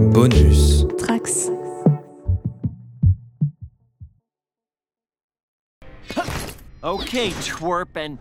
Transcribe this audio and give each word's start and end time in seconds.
Bonus. 0.00 0.84
Trax. 0.84 1.50
Okay, 6.82 7.28
twerp 7.30 7.94
and 7.96 8.18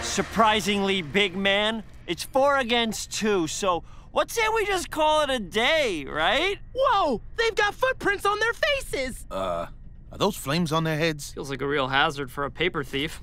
surprisingly 0.00 1.02
big 1.02 1.36
man. 1.36 1.82
It's 2.06 2.24
four 2.24 2.56
against 2.56 3.12
two, 3.12 3.46
so 3.46 3.84
what 4.10 4.30
say 4.30 4.40
we 4.54 4.64
just 4.64 4.90
call 4.90 5.20
it 5.20 5.28
a 5.28 5.38
day, 5.38 6.06
right? 6.06 6.58
Whoa! 6.74 7.20
They've 7.36 7.54
got 7.54 7.74
footprints 7.74 8.24
on 8.24 8.40
their 8.40 8.54
faces! 8.54 9.26
Uh, 9.30 9.66
are 10.10 10.18
those 10.18 10.36
flames 10.36 10.72
on 10.72 10.84
their 10.84 10.96
heads? 10.96 11.32
Feels 11.34 11.50
like 11.50 11.60
a 11.60 11.68
real 11.68 11.88
hazard 11.88 12.32
for 12.32 12.44
a 12.44 12.50
paper 12.50 12.82
thief. 12.82 13.22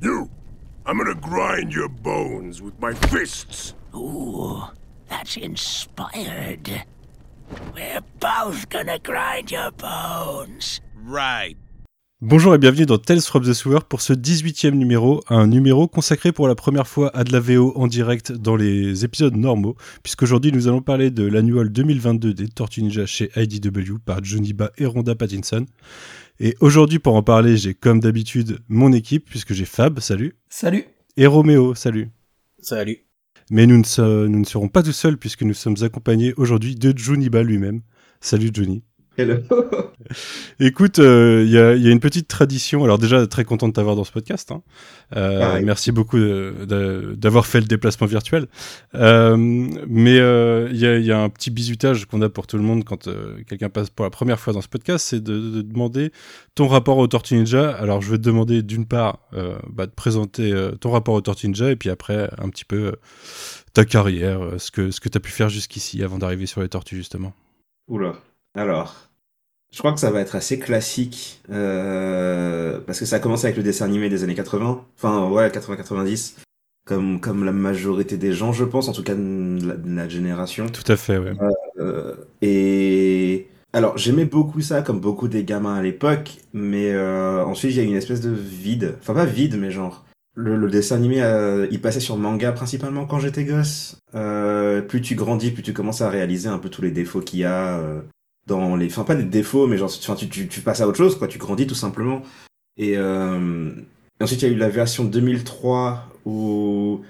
You! 0.00 0.30
I'm 0.86 0.98
gonna 0.98 1.16
grind 1.16 1.74
your 1.74 1.88
bones 1.88 2.62
with 2.62 2.78
my 2.78 2.94
fists! 2.94 3.74
Ooh, 3.92 4.62
that's 5.08 5.36
inspired. 5.36 6.84
We're 7.74 8.02
both 8.20 8.68
gonna 8.68 8.98
grind 8.98 9.50
your 9.50 9.70
bones. 9.72 10.80
Right. 11.04 11.56
Bonjour 12.22 12.54
et 12.54 12.58
bienvenue 12.58 12.86
dans 12.86 12.96
Tales 12.96 13.20
from 13.20 13.44
the 13.44 13.52
Sewer 13.52 13.80
pour 13.86 14.00
ce 14.00 14.14
18e 14.14 14.70
numéro, 14.70 15.22
un 15.28 15.46
numéro 15.46 15.86
consacré 15.86 16.32
pour 16.32 16.48
la 16.48 16.54
première 16.54 16.88
fois 16.88 17.14
à 17.14 17.24
de 17.24 17.32
la 17.32 17.40
VO 17.40 17.74
en 17.76 17.86
direct 17.86 18.32
dans 18.32 18.56
les 18.56 19.04
épisodes 19.04 19.36
normaux, 19.36 19.76
puisqu'aujourd'hui 20.02 20.50
nous 20.50 20.66
allons 20.66 20.80
parler 20.80 21.10
de 21.10 21.24
l'annual 21.24 21.68
2022 21.68 22.32
des 22.32 22.48
Tortues 22.48 22.82
Ninja 22.82 23.04
chez 23.04 23.30
IDW 23.36 23.98
par 24.04 24.24
Johnny 24.24 24.54
Ba 24.54 24.72
et 24.78 24.86
Rhonda 24.86 25.14
Pattinson. 25.14 25.66
Et 26.40 26.56
aujourd'hui 26.60 26.98
pour 26.98 27.16
en 27.16 27.22
parler, 27.22 27.58
j'ai 27.58 27.74
comme 27.74 28.00
d'habitude 28.00 28.60
mon 28.68 28.92
équipe, 28.92 29.28
puisque 29.28 29.52
j'ai 29.52 29.66
Fab, 29.66 30.00
salut. 30.00 30.36
Salut. 30.48 30.84
Et 31.18 31.26
Roméo, 31.26 31.74
salut. 31.74 32.08
Salut. 32.60 33.05
Mais 33.50 33.66
nous 33.66 33.78
ne, 33.78 34.44
serons 34.44 34.68
pas 34.68 34.82
tout 34.82 34.92
seuls 34.92 35.18
puisque 35.18 35.42
nous 35.42 35.54
sommes 35.54 35.76
accompagnés 35.82 36.34
aujourd'hui 36.36 36.74
de 36.74 36.92
Johnny 36.96 37.30
Ba 37.30 37.42
lui-même. 37.42 37.82
Salut 38.20 38.50
Johnny. 38.52 38.82
Hello. 39.18 39.36
Écoute, 40.60 40.98
euh, 40.98 41.42
il 41.46 41.50
y, 41.50 41.58
a, 41.58 41.74
il 41.74 41.82
y 41.82 41.88
a 41.88 41.90
une 41.90 42.00
petite 42.00 42.28
tradition. 42.28 42.84
Alors 42.84 42.98
déjà, 42.98 43.26
très 43.26 43.44
content 43.44 43.66
de 43.68 43.72
t'avoir 43.72 43.96
dans 43.96 44.04
ce 44.04 44.12
podcast. 44.12 44.50
hein. 44.52 44.62
Euh, 45.16 45.38
Pareil. 45.40 45.64
merci 45.64 45.90
beaucoup 45.90 46.18
d'avoir 46.18 47.46
fait 47.46 47.60
le 47.60 47.66
déplacement 47.66 48.06
virtuel. 48.06 48.46
Euh, 48.94 49.36
mais 49.38 50.18
euh, 50.18 50.68
il 50.70 50.76
y, 50.78 50.86
a, 50.86 50.98
il 50.98 51.04
y 51.04 51.12
a 51.12 51.18
un 51.20 51.28
petit 51.30 51.50
bisutage 51.50 52.04
qu'on 52.06 52.20
a 52.22 52.28
pour 52.28 52.46
tout 52.46 52.56
le 52.58 52.62
monde 52.62 52.84
quand 52.84 53.08
euh, 53.08 53.38
quelqu'un 53.48 53.70
passe 53.70 53.88
pour 53.90 54.04
la 54.04 54.10
première 54.10 54.38
fois 54.38 54.52
dans 54.52 54.60
ce 54.60 54.68
podcast, 54.68 55.06
c'est 55.08 55.22
de, 55.22 55.38
de 55.38 55.62
demander 55.62 56.12
ton 56.54 56.66
rapport 56.68 56.98
au 56.98 57.06
Tortue 57.06 57.36
Ninja. 57.36 57.70
Alors 57.70 58.02
je 58.02 58.10
vais 58.10 58.18
te 58.18 58.22
demander 58.22 58.62
d'une 58.62 58.86
part 58.86 59.20
euh, 59.32 59.56
bah, 59.70 59.86
de 59.86 59.92
présenter 59.92 60.52
euh, 60.52 60.72
ton 60.72 60.90
rapport 60.90 61.14
au 61.14 61.20
Tortue 61.22 61.46
Ninja 61.48 61.70
et 61.70 61.76
puis 61.76 61.88
après 61.90 62.28
un 62.38 62.48
petit 62.50 62.64
peu 62.66 62.76
euh, 62.88 62.92
ta 63.72 63.84
carrière, 63.86 64.42
euh, 64.44 64.58
ce 64.58 64.70
que, 64.70 64.90
ce 64.90 65.00
que 65.00 65.08
tu 65.08 65.16
as 65.16 65.20
pu 65.20 65.30
faire 65.30 65.48
jusqu'ici 65.48 66.02
avant 66.02 66.18
d'arriver 66.18 66.46
sur 66.46 66.60
les 66.60 66.68
tortues 66.68 66.96
justement. 66.96 67.32
Oula. 67.88 68.14
Alors, 68.54 68.96
je 69.72 69.78
crois 69.78 69.92
que 69.92 70.00
ça 70.00 70.10
va 70.10 70.20
être 70.20 70.36
assez 70.36 70.58
classique 70.58 71.42
euh, 71.50 72.80
parce 72.86 72.98
que 72.98 73.04
ça 73.04 73.16
a 73.16 73.18
commencé 73.18 73.46
avec 73.46 73.56
le 73.56 73.62
dessin 73.62 73.84
animé 73.84 74.08
des 74.08 74.24
années 74.24 74.34
80, 74.34 74.84
enfin 74.96 75.28
ouais 75.30 75.48
80-90, 75.48 76.34
comme 76.86 77.20
comme 77.20 77.44
la 77.44 77.52
majorité 77.52 78.16
des 78.16 78.32
gens, 78.32 78.52
je 78.52 78.64
pense, 78.64 78.88
en 78.88 78.92
tout 78.92 79.02
cas 79.02 79.14
de 79.14 79.58
la, 79.66 79.74
de 79.74 79.94
la 79.94 80.08
génération. 80.08 80.66
Tout 80.68 80.90
à 80.90 80.96
fait, 80.96 81.18
ouais. 81.18 81.32
Euh, 81.78 82.14
et 82.42 83.48
alors 83.72 83.98
j'aimais 83.98 84.24
beaucoup 84.24 84.60
ça, 84.60 84.82
comme 84.82 85.00
beaucoup 85.00 85.28
des 85.28 85.44
gamins 85.44 85.74
à 85.74 85.82
l'époque, 85.82 86.38
mais 86.54 86.92
euh, 86.92 87.44
ensuite 87.44 87.72
il 87.72 87.76
y 87.76 87.80
a 87.80 87.82
eu 87.82 87.86
une 87.86 87.96
espèce 87.96 88.20
de 88.20 88.30
vide, 88.30 88.96
enfin 89.00 89.14
pas 89.14 89.26
vide, 89.26 89.56
mais 89.58 89.70
genre 89.70 90.06
le, 90.36 90.54
le 90.56 90.70
dessin 90.70 90.96
animé, 90.96 91.22
euh, 91.22 91.66
il 91.70 91.80
passait 91.80 91.98
sur 92.00 92.16
manga 92.18 92.52
principalement 92.52 93.06
quand 93.06 93.18
j'étais 93.18 93.44
gosse. 93.44 93.98
Euh, 94.14 94.82
plus 94.82 95.00
tu 95.00 95.14
grandis, 95.14 95.50
plus 95.50 95.62
tu 95.62 95.72
commences 95.72 96.02
à 96.02 96.10
réaliser 96.10 96.48
un 96.48 96.58
peu 96.58 96.68
tous 96.68 96.82
les 96.82 96.90
défauts 96.90 97.20
qu'il 97.22 97.40
y 97.40 97.44
a 97.44 97.78
euh, 97.78 98.00
dans 98.46 98.76
les, 98.76 98.86
enfin 98.86 99.04
pas 99.04 99.14
des 99.14 99.24
défauts, 99.24 99.66
mais 99.66 99.76
genre 99.76 99.90
tu, 99.90 100.28
tu, 100.28 100.48
tu 100.48 100.60
passes 100.60 100.80
à 100.80 100.88
autre 100.88 100.98
chose, 100.98 101.18
quoi. 101.18 101.28
Tu 101.28 101.38
grandis 101.38 101.66
tout 101.66 101.74
simplement. 101.74 102.22
Et, 102.76 102.96
euh, 102.96 103.70
et 104.20 104.24
ensuite 104.24 104.42
il 104.42 104.48
y 104.48 104.50
a 104.50 104.54
eu 104.54 104.58
la 104.58 104.68
version 104.68 105.04
2003 105.04 106.08
où 106.24 107.02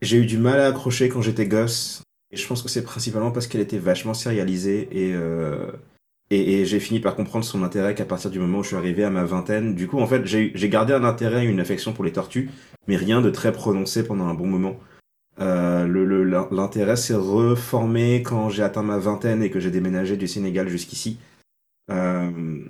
j'ai 0.00 0.18
eu 0.18 0.26
du 0.26 0.38
mal 0.38 0.60
à 0.60 0.66
accrocher 0.66 1.08
quand 1.08 1.22
j'étais 1.22 1.46
gosse. 1.46 2.02
Et 2.30 2.36
je 2.36 2.46
pense 2.46 2.62
que 2.62 2.68
c'est 2.68 2.84
principalement 2.84 3.30
parce 3.30 3.46
qu'elle 3.46 3.60
était 3.60 3.78
vachement 3.78 4.14
sérialisée 4.14 4.88
et, 4.90 5.12
euh, 5.14 5.70
et, 6.30 6.60
et 6.60 6.64
j'ai 6.64 6.80
fini 6.80 6.98
par 6.98 7.14
comprendre 7.14 7.44
son 7.44 7.62
intérêt 7.62 7.94
qu'à 7.94 8.06
partir 8.06 8.30
du 8.30 8.38
moment 8.38 8.60
où 8.60 8.62
je 8.62 8.68
suis 8.68 8.76
arrivé 8.76 9.04
à 9.04 9.10
ma 9.10 9.24
vingtaine. 9.24 9.74
Du 9.74 9.86
coup, 9.86 10.00
en 10.00 10.06
fait, 10.06 10.24
j'ai 10.24 10.68
gardé 10.70 10.94
un 10.94 11.04
intérêt, 11.04 11.44
une 11.44 11.60
affection 11.60 11.92
pour 11.92 12.04
les 12.04 12.12
tortues, 12.12 12.50
mais 12.88 12.96
rien 12.96 13.20
de 13.20 13.28
très 13.28 13.52
prononcé 13.52 14.02
pendant 14.02 14.26
un 14.26 14.34
bon 14.34 14.46
moment. 14.46 14.76
Euh, 15.40 16.48
L'intérêt 16.50 16.96
s'est 16.96 17.14
reformé 17.14 18.22
quand 18.22 18.48
j'ai 18.48 18.62
atteint 18.62 18.82
ma 18.82 18.98
vingtaine 18.98 19.42
et 19.42 19.50
que 19.50 19.60
j'ai 19.60 19.70
déménagé 19.70 20.16
du 20.16 20.28
Sénégal 20.28 20.68
jusqu'ici. 20.68 21.18
Euh, 21.90 22.60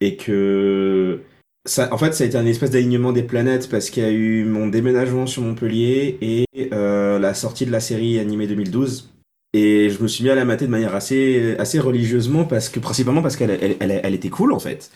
et 0.00 0.16
que 0.16 1.20
ça, 1.66 1.92
en 1.92 1.98
fait, 1.98 2.12
ça 2.12 2.24
a 2.24 2.26
été 2.26 2.36
un 2.36 2.46
espèce 2.46 2.70
d'alignement 2.70 3.12
des 3.12 3.22
planètes 3.22 3.68
parce 3.68 3.90
qu'il 3.90 4.02
y 4.02 4.06
a 4.06 4.12
eu 4.12 4.44
mon 4.44 4.68
déménagement 4.68 5.26
sur 5.26 5.42
Montpellier 5.42 6.18
et 6.20 6.46
euh, 6.72 7.18
la 7.18 7.34
sortie 7.34 7.66
de 7.66 7.72
la 7.72 7.80
série 7.80 8.18
animée 8.18 8.46
2012. 8.46 9.10
Et 9.52 9.90
je 9.90 10.02
me 10.02 10.08
suis 10.08 10.22
mis 10.24 10.30
à 10.30 10.34
la 10.34 10.44
mater 10.44 10.66
de 10.66 10.70
manière 10.70 10.94
assez, 10.94 11.56
assez 11.58 11.80
religieusement 11.80 12.44
parce 12.44 12.68
que, 12.68 12.78
principalement 12.78 13.20
parce 13.20 13.36
qu'elle 13.36 13.50
elle, 13.50 13.76
elle, 13.80 14.00
elle 14.02 14.14
était 14.14 14.30
cool 14.30 14.52
en 14.52 14.60
fait. 14.60 14.90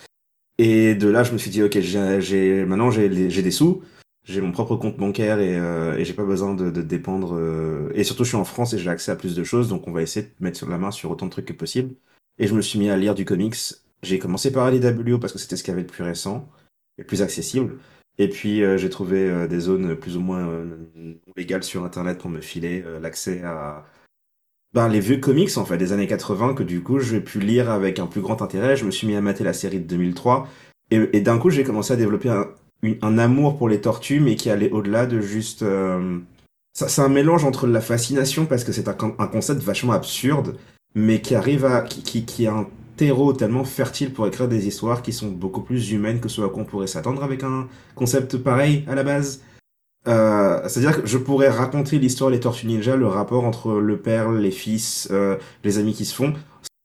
Et 0.59 0.95
de 0.95 1.09
là, 1.09 1.25
je 1.25 1.33
me 1.33 1.39
suis 1.39 1.51
dit, 1.51 1.63
ok, 1.63 1.81
j'ai, 1.81 2.65
maintenant 2.65 2.91
j'ai 2.91 3.09
des 3.09 3.51
sous, 3.51 3.83
j'ai 4.25 4.41
mon 4.41 4.53
propre 4.53 4.77
compte 4.77 4.97
bancaire 4.97 5.39
et, 5.41 5.59
euh, 5.59 5.97
et 5.99 6.05
j'ai 6.05 6.15
pas 6.15 6.25
besoin 6.25 6.55
de, 6.55 6.71
de 6.71 6.83
dépendre. 6.83 7.35
euh, 7.37 7.91
Et 7.95 8.05
surtout, 8.05 8.25
je 8.25 8.29
suis 8.31 8.37
en 8.37 8.45
France 8.45 8.73
et 8.73 8.79
j'ai 8.79 8.91
accès 8.91 9.13
à 9.13 9.17
plus 9.17 9.35
de 9.37 9.45
choses, 9.45 9.69
donc 9.69 9.87
on 9.89 9.93
va 9.93 10.03
essayer 10.03 10.27
de 10.27 10.33
mettre 10.41 10.57
sur 10.59 10.69
la 10.69 10.79
main 10.79 10.91
sur 10.91 11.11
autant 11.11 11.27
de 11.27 11.31
trucs 11.31 11.47
que 11.47 11.53
possible. 11.53 11.95
Et 12.39 12.47
je 12.47 12.55
me 12.55 12.63
suis 12.63 12.79
mis 12.79 12.91
à 12.91 12.97
lire 12.97 13.15
du 13.15 13.25
comics. 13.25 13.57
J'ai 14.03 14.19
commencé 14.19 14.53
par 14.53 14.67
LW 14.69 15.19
parce 15.19 15.33
que 15.33 15.39
c'était 15.39 15.57
ce 15.57 15.63
qu'il 15.63 15.73
y 15.73 15.75
avait 15.75 15.85
de 15.85 15.91
plus 15.91 16.05
récent 16.05 16.49
et 16.99 17.05
plus 17.05 17.23
accessible. 17.23 17.79
Et 18.19 18.29
puis 18.29 18.63
euh, 18.63 18.77
j'ai 18.79 18.91
trouvé 18.91 19.29
euh, 19.29 19.47
des 19.49 19.61
zones 19.61 19.97
plus 19.97 20.17
ou 20.17 20.21
moins 20.21 20.47
euh, 20.47 20.77
légales 21.37 21.65
sur 21.65 21.85
Internet 21.85 22.19
pour 22.19 22.31
me 22.31 22.41
filer 22.41 22.83
euh, 22.87 23.01
l'accès 23.01 23.43
à 23.43 23.85
ben, 24.73 24.89
les 24.89 25.01
vieux 25.01 25.19
comics 25.19 25.57
en 25.57 25.65
fait 25.65 25.79
des 25.79 25.93
années 25.93 26.07
80 26.07 26.55
que 26.55 26.63
du 26.63 26.83
coup 26.83 26.99
j'ai 26.99 27.21
pu 27.21 27.39
lire 27.41 27.71
avec 27.71 27.99
un 27.99 28.07
plus 28.07 28.21
grand 28.21 28.43
intérêt. 28.43 28.77
Je 28.77 28.85
me 28.85 28.91
suis 28.91 29.07
mis 29.07 29.15
à 29.17 29.21
mater 29.21 29.45
la 29.45 29.53
série 29.53 29.81
de 29.81 29.87
2003 29.87 30.49
et, 30.91 30.97
et 31.13 31.21
d'un 31.21 31.39
coup 31.39 31.51
j'ai 31.51 31.65
commencé 31.65 31.93
à 31.93 31.97
développer 31.97 32.29
un, 32.31 32.49
un 32.83 33.19
amour 33.19 33.57
pour 33.57 33.69
les 33.69 33.81
tortues 33.81 34.21
mais 34.21 34.37
qui 34.37 34.51
allait 34.51 34.71
au-delà 34.71 35.07
de 35.07 35.21
juste... 35.21 35.63
euh, 35.63 36.19
C'est 36.73 37.03
un 37.03 37.09
mélange 37.09 37.45
entre 37.45 37.67
la 37.67 37.81
fascination 37.81 38.47
parce 38.47 38.65
que 38.65 38.73
c'est 38.73 38.89
un, 38.89 38.97
un 39.19 39.27
concept 39.27 39.63
vachement 39.63 39.93
absurde 39.93 40.57
mais 40.95 41.21
qui 41.21 41.35
arrive 41.35 41.65
à... 41.65 41.83
qui, 41.83 42.03
qui, 42.03 42.25
qui 42.25 42.47
a 42.47 42.55
un 42.55 42.67
terreau 42.97 43.33
tellement 43.33 43.65
fertile 43.65 44.13
pour 44.13 44.27
écrire 44.29 44.47
des 44.47 44.69
histoires 44.69 45.03
qui 45.03 45.13
sont 45.13 45.29
beaucoup 45.29 45.63
plus 45.63 45.91
humaines 45.91 46.21
que 46.21 46.29
ce 46.29 46.43
à 46.43 46.49
quoi 46.49 46.63
on 46.63 46.65
pourrait 46.65 46.87
s'attendre 46.87 47.25
avec 47.25 47.43
un 47.43 47.67
concept 47.97 48.37
pareil 48.37 48.85
à 48.87 48.95
la 48.95 49.03
base. 49.03 49.43
Euh, 50.07 50.61
C'est-à-dire 50.69 51.03
que 51.03 51.07
je 51.09 51.19
pourrais 51.19 51.49
raconter 51.49 51.99
l'histoire 51.99 52.31
des 52.31 52.39
Tortues 52.39 52.67
Ninja, 52.67 52.95
le 52.95 53.09
rapport 53.09 53.45
entre 53.45 53.73
le 53.73 53.97
père, 53.97 54.31
les 54.31 54.53
fils, 54.53 55.09
euh, 55.11 55.37
les 55.65 55.79
amis 55.79 55.95
qui 55.95 56.05
se 56.05 56.15
font, 56.15 56.35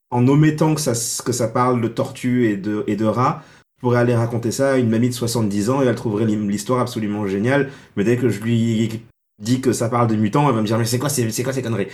en 0.09 0.27
omettant 0.27 0.73
que 0.73 0.81
ça, 0.81 0.93
que 1.23 1.31
ça 1.31 1.47
parle 1.47 1.79
de 1.79 1.87
tortues 1.89 2.47
et 2.49 2.57
de, 2.57 2.83
et 2.87 2.95
de 2.95 3.05
rats. 3.05 3.43
Pourrais 3.79 3.99
aller 3.99 4.15
raconter 4.15 4.51
ça 4.51 4.73
à 4.73 4.77
une 4.77 4.89
mamie 4.89 5.09
de 5.09 5.13
70 5.13 5.69
ans 5.69 5.81
et 5.81 5.85
elle 5.85 5.95
trouverait 5.95 6.25
l'histoire 6.25 6.81
absolument 6.81 7.27
géniale. 7.27 7.69
Mais 7.95 8.03
dès 8.03 8.17
que 8.17 8.29
je 8.29 8.41
lui 8.41 9.03
dis 9.41 9.61
que 9.61 9.71
ça 9.71 9.87
parle 9.89 10.07
de 10.07 10.15
mutants, 10.15 10.49
elle 10.49 10.55
va 10.55 10.61
me 10.61 10.67
dire 10.67 10.77
mais 10.77 10.85
c'est 10.85 10.99
quoi, 10.99 11.09
ces- 11.09 11.31
c'est 11.31 11.43
quoi 11.43 11.53
ces 11.53 11.61
conneries? 11.61 11.87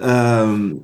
Euh, 0.00 0.74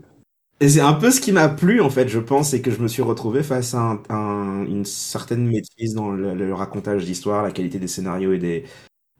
et 0.60 0.68
c'est 0.70 0.80
un 0.80 0.94
peu 0.94 1.10
ce 1.10 1.20
qui 1.20 1.32
m'a 1.32 1.48
plu 1.48 1.80
en 1.82 1.90
fait, 1.90 2.08
je 2.08 2.18
pense, 2.18 2.50
c'est 2.50 2.62
que 2.62 2.70
je 2.70 2.80
me 2.80 2.88
suis 2.88 3.02
retrouvé 3.02 3.42
face 3.42 3.74
à 3.74 3.78
un- 3.80 4.02
un- 4.10 4.64
une 4.66 4.84
certaine 4.86 5.46
maîtrise 5.46 5.94
dans 5.94 6.10
le, 6.12 6.34
le 6.34 6.54
racontage 6.54 7.04
d'histoire, 7.04 7.42
la 7.42 7.50
qualité 7.52 7.78
des 7.78 7.88
scénarios 7.88 8.32
et 8.32 8.38
des, 8.38 8.64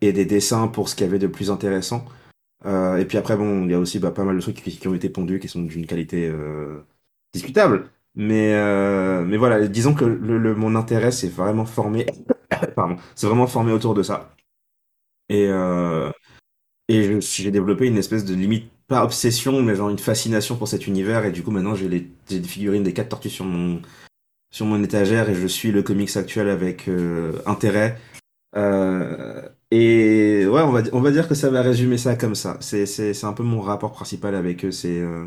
et 0.03 0.13
des 0.13 0.25
dessins 0.27 0.69
pour 0.69 0.89
ce 0.89 0.97
qu'il 0.97 1.07
y 1.07 1.09
avait 1.11 1.19
de 1.19 1.27
plus 1.29 1.51
intéressant. 1.51 2.05
Euh, 2.67 2.97
et 2.99 3.05
puis 3.07 3.19
après, 3.19 3.37
bon, 3.37 3.65
il 3.67 3.73
y 3.73 3.75
a 3.75 3.81
aussi 3.81 3.99
bah, 4.01 4.11
pas 4.13 4.25
mal 4.25 4.37
de 4.37 4.41
trucs 4.43 4.63
qui, 4.63 4.79
qui 4.79 4.89
ont 4.89 4.95
été 4.95 5.11
pondus, 5.11 5.41
qui 5.41 5.49
sont 5.49 5.63
d'une 5.63 5.87
qualité 5.87 6.29
euh, 6.29 6.83
discutable. 7.35 7.91
Mais, 8.17 8.55
euh, 8.55 9.25
mais 9.25 9.37
voilà, 9.37 9.67
disons 9.69 9.95
que 9.95 10.05
le, 10.05 10.39
le- 10.39 10.55
mon 10.55 10.75
intérêt 10.75 11.13
s'est 11.13 11.29
vraiment 11.29 11.67
formé, 11.67 12.07
pardon, 12.77 12.97
c'est 13.15 13.27
vraiment 13.27 13.47
formé 13.47 13.73
autour 13.73 13.95
de 13.95 14.03
ça. 14.03 14.35
Et, 15.29 15.47
euh, 15.49 16.11
et 16.89 17.21
j'ai 17.21 17.51
développé 17.51 17.87
une 17.87 17.99
espèce 17.99 18.25
de 18.25 18.35
limite, 18.35 18.71
pas 18.89 19.05
obsession, 19.05 19.63
mais 19.63 19.77
genre 19.77 19.91
une 19.91 19.99
fascination 19.99 20.57
pour 20.57 20.69
cet 20.69 20.87
univers. 20.87 21.25
Et 21.25 21.33
du 21.33 21.43
coup, 21.43 21.51
maintenant, 21.53 21.75
j'ai 21.75 21.89
des 21.89 22.43
figurines 22.43 22.83
des 22.85 22.95
quatre 22.95 23.11
tortues 23.11 23.31
sur 23.31 23.45
mon, 23.45 23.83
sur 24.51 24.67
mon 24.67 24.83
étagère 24.85 25.31
et 25.31 25.35
je 25.35 25.47
suis 25.47 25.73
le 25.73 25.83
comics 25.83 26.17
actuel 26.17 26.49
avec 26.51 26.89
euh, 26.89 27.33
intérêt. 27.47 27.99
Euh, 28.57 29.43
et 29.71 30.47
ouais, 30.47 30.63
on 30.63 30.73
va, 30.73 30.83
on 30.93 31.01
va 31.01 31.13
dire 31.13 31.29
que 31.29 31.35
ça 31.37 31.51
va 31.51 31.63
résumer 31.63 31.99
ça 31.99 32.17
comme 32.17 32.35
ça. 32.37 32.59
C'est, 32.61 32.87
c'est, 32.87 33.15
c'est 33.15 33.27
un 33.27 33.33
peu 33.35 33.43
mon 33.45 33.61
rapport 33.63 33.93
principal 33.93 34.35
avec 34.37 34.65
eux. 34.65 34.73
C'est, 34.73 35.01
euh, 35.01 35.27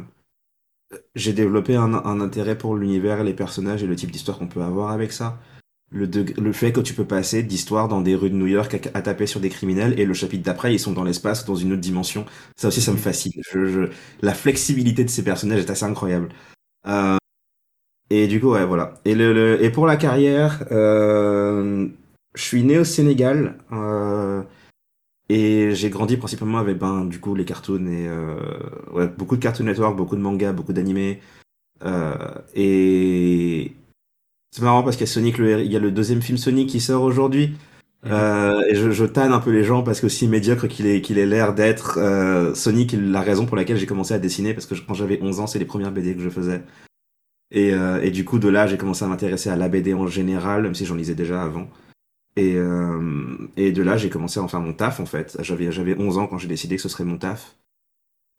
j'ai 1.16 1.34
développé 1.34 1.76
un, 1.76 1.94
un 1.94 2.22
intérêt 2.22 2.58
pour 2.58 2.76
l'univers, 2.76 3.24
les 3.24 3.34
personnages 3.34 3.84
et 3.84 3.88
le 3.88 3.96
type 3.96 4.12
d'histoire 4.12 4.38
qu'on 4.40 4.48
peut 4.48 4.62
avoir 4.64 4.92
avec 4.92 5.12
ça. 5.12 5.38
le, 5.92 6.08
degré- 6.08 6.40
le 6.42 6.54
fait 6.54 6.72
que 6.74 6.82
tu 6.82 6.94
peux 6.96 7.06
passer 7.06 7.44
d'histoire 7.44 7.88
dans 7.90 8.02
des 8.02 8.16
rues 8.16 8.30
de 8.32 8.36
New 8.36 8.48
York 8.48 8.76
à, 8.94 8.98
à 9.00 9.02
taper 9.04 9.28
sur 9.28 9.40
des 9.42 9.50
criminels 9.50 10.00
et 10.00 10.06
le 10.06 10.14
chapitre 10.16 10.44
d'après 10.44 10.74
ils 10.76 10.80
sont 10.80 10.94
dans 10.94 11.04
l'espace 11.06 11.46
dans 11.46 11.56
une 11.56 11.74
autre 11.74 11.82
dimension. 11.82 12.26
Ça 12.58 12.70
aussi 12.70 12.82
ça 12.82 12.92
me 12.94 12.98
fascine. 12.98 13.34
Je, 13.52 13.66
je- 13.68 13.90
la 14.22 14.34
flexibilité 14.36 15.04
de 15.06 15.10
ces 15.10 15.24
personnages 15.24 15.62
est 15.62 15.72
assez 15.72 15.86
incroyable. 15.86 16.30
Euh, 16.88 17.18
et 18.10 18.28
du 18.28 18.40
coup 18.40 18.52
ouais 18.54 18.66
voilà. 18.66 18.96
Et 19.06 19.16
le, 19.16 19.34
le- 19.34 19.64
et 19.64 19.70
pour 19.70 19.86
la 19.88 19.98
carrière 19.98 20.66
euh, 20.72 21.88
je 22.36 22.42
suis 22.44 22.64
né 22.64 22.78
au 22.80 22.84
Sénégal 22.84 23.58
euh, 23.72 24.44
et 25.30 25.76
j'ai 25.76 25.90
grandi 25.90 26.18
principalement 26.18 26.58
avec 26.58 26.78
ben 26.78 27.06
du 27.06 27.20
coup 27.20 27.36
les 27.36 27.46
cartoons 27.46 27.86
et 27.88 28.08
euh, 28.08 28.40
ouais, 28.92 29.08
beaucoup 29.08 29.36
de 29.36 29.42
Cartoon 29.42 29.66
Network 29.66 29.96
beaucoup 29.96 30.16
de 30.16 30.22
mangas 30.22 30.54
beaucoup 30.54 30.74
d'animés 30.74 31.22
euh, 31.84 32.16
et 32.56 33.74
c'est 34.52 34.64
marrant 34.64 34.84
parce 34.84 34.96
qu'il 34.96 35.06
y 35.06 35.10
a 35.10 35.14
Sonic, 35.14 35.38
le, 35.38 35.62
il 35.62 35.72
y 35.72 35.76
a 35.76 35.80
le 35.80 35.92
deuxième 35.92 36.22
film 36.22 36.38
Sonic 36.38 36.70
qui 36.70 36.80
sort 36.80 37.04
aujourd'hui. 37.04 37.54
Euh, 38.06 38.64
et 38.70 38.76
je, 38.76 38.92
je 38.92 39.06
tanne 39.06 39.34
un 39.34 39.40
peu 39.40 39.52
les 39.52 39.64
gens 39.64 39.84
parce 39.84 40.00
que 40.00 40.06
aussi 40.06 40.28
médiocre 40.28 40.68
qu'il 40.68 40.88
ait, 40.88 41.02
qu'il 41.02 41.18
ait 41.18 41.26
l'air 41.26 41.54
d'être, 41.54 42.00
euh, 42.00 42.56
Sonic 42.56 42.94
est 42.94 42.98
la 42.98 43.22
raison 43.22 43.46
pour 43.46 43.58
laquelle 43.58 43.78
j'ai 43.78 43.86
commencé 43.86 44.14
à 44.14 44.20
dessiner 44.20 44.54
parce 44.54 44.66
que 44.66 44.76
quand 44.76 44.94
j'avais 44.94 45.20
11 45.22 45.42
ans, 45.42 45.48
c'est 45.48 45.60
les 45.60 45.66
premières 45.66 45.92
BD 45.92 46.16
que 46.16 46.22
je 46.22 46.30
faisais. 46.30 46.64
Et, 47.52 47.74
euh, 47.74 48.02
et 48.02 48.12
du 48.12 48.26
coup, 48.26 48.40
de 48.40 48.48
là, 48.48 48.68
j'ai 48.68 48.78
commencé 48.78 49.04
à 49.04 49.08
m'intéresser 49.08 49.50
à 49.50 49.56
la 49.56 49.70
BD 49.70 49.94
en 49.94 50.08
général, 50.08 50.64
même 50.64 50.76
si 50.76 50.86
j'en 50.86 50.96
lisais 50.96 51.16
déjà 51.16 51.44
avant. 51.44 51.68
Et, 52.40 52.56
euh, 52.56 53.38
et 53.58 53.74
de 53.74 53.84
là, 53.84 53.98
j'ai 53.98 54.10
commencé 54.10 54.40
à 54.40 54.44
en 54.44 54.48
faire 54.48 54.62
mon 54.62 54.74
taf 54.74 55.02
en 55.02 55.06
fait. 55.06 55.38
J'avais, 55.42 55.72
j'avais 55.74 55.96
11 56.00 56.18
ans 56.18 56.28
quand 56.28 56.38
j'ai 56.38 56.48
décidé 56.48 56.78
que 56.78 56.82
ce 56.82 56.88
serait 56.90 57.04
mon 57.04 57.18
taf. 57.18 57.58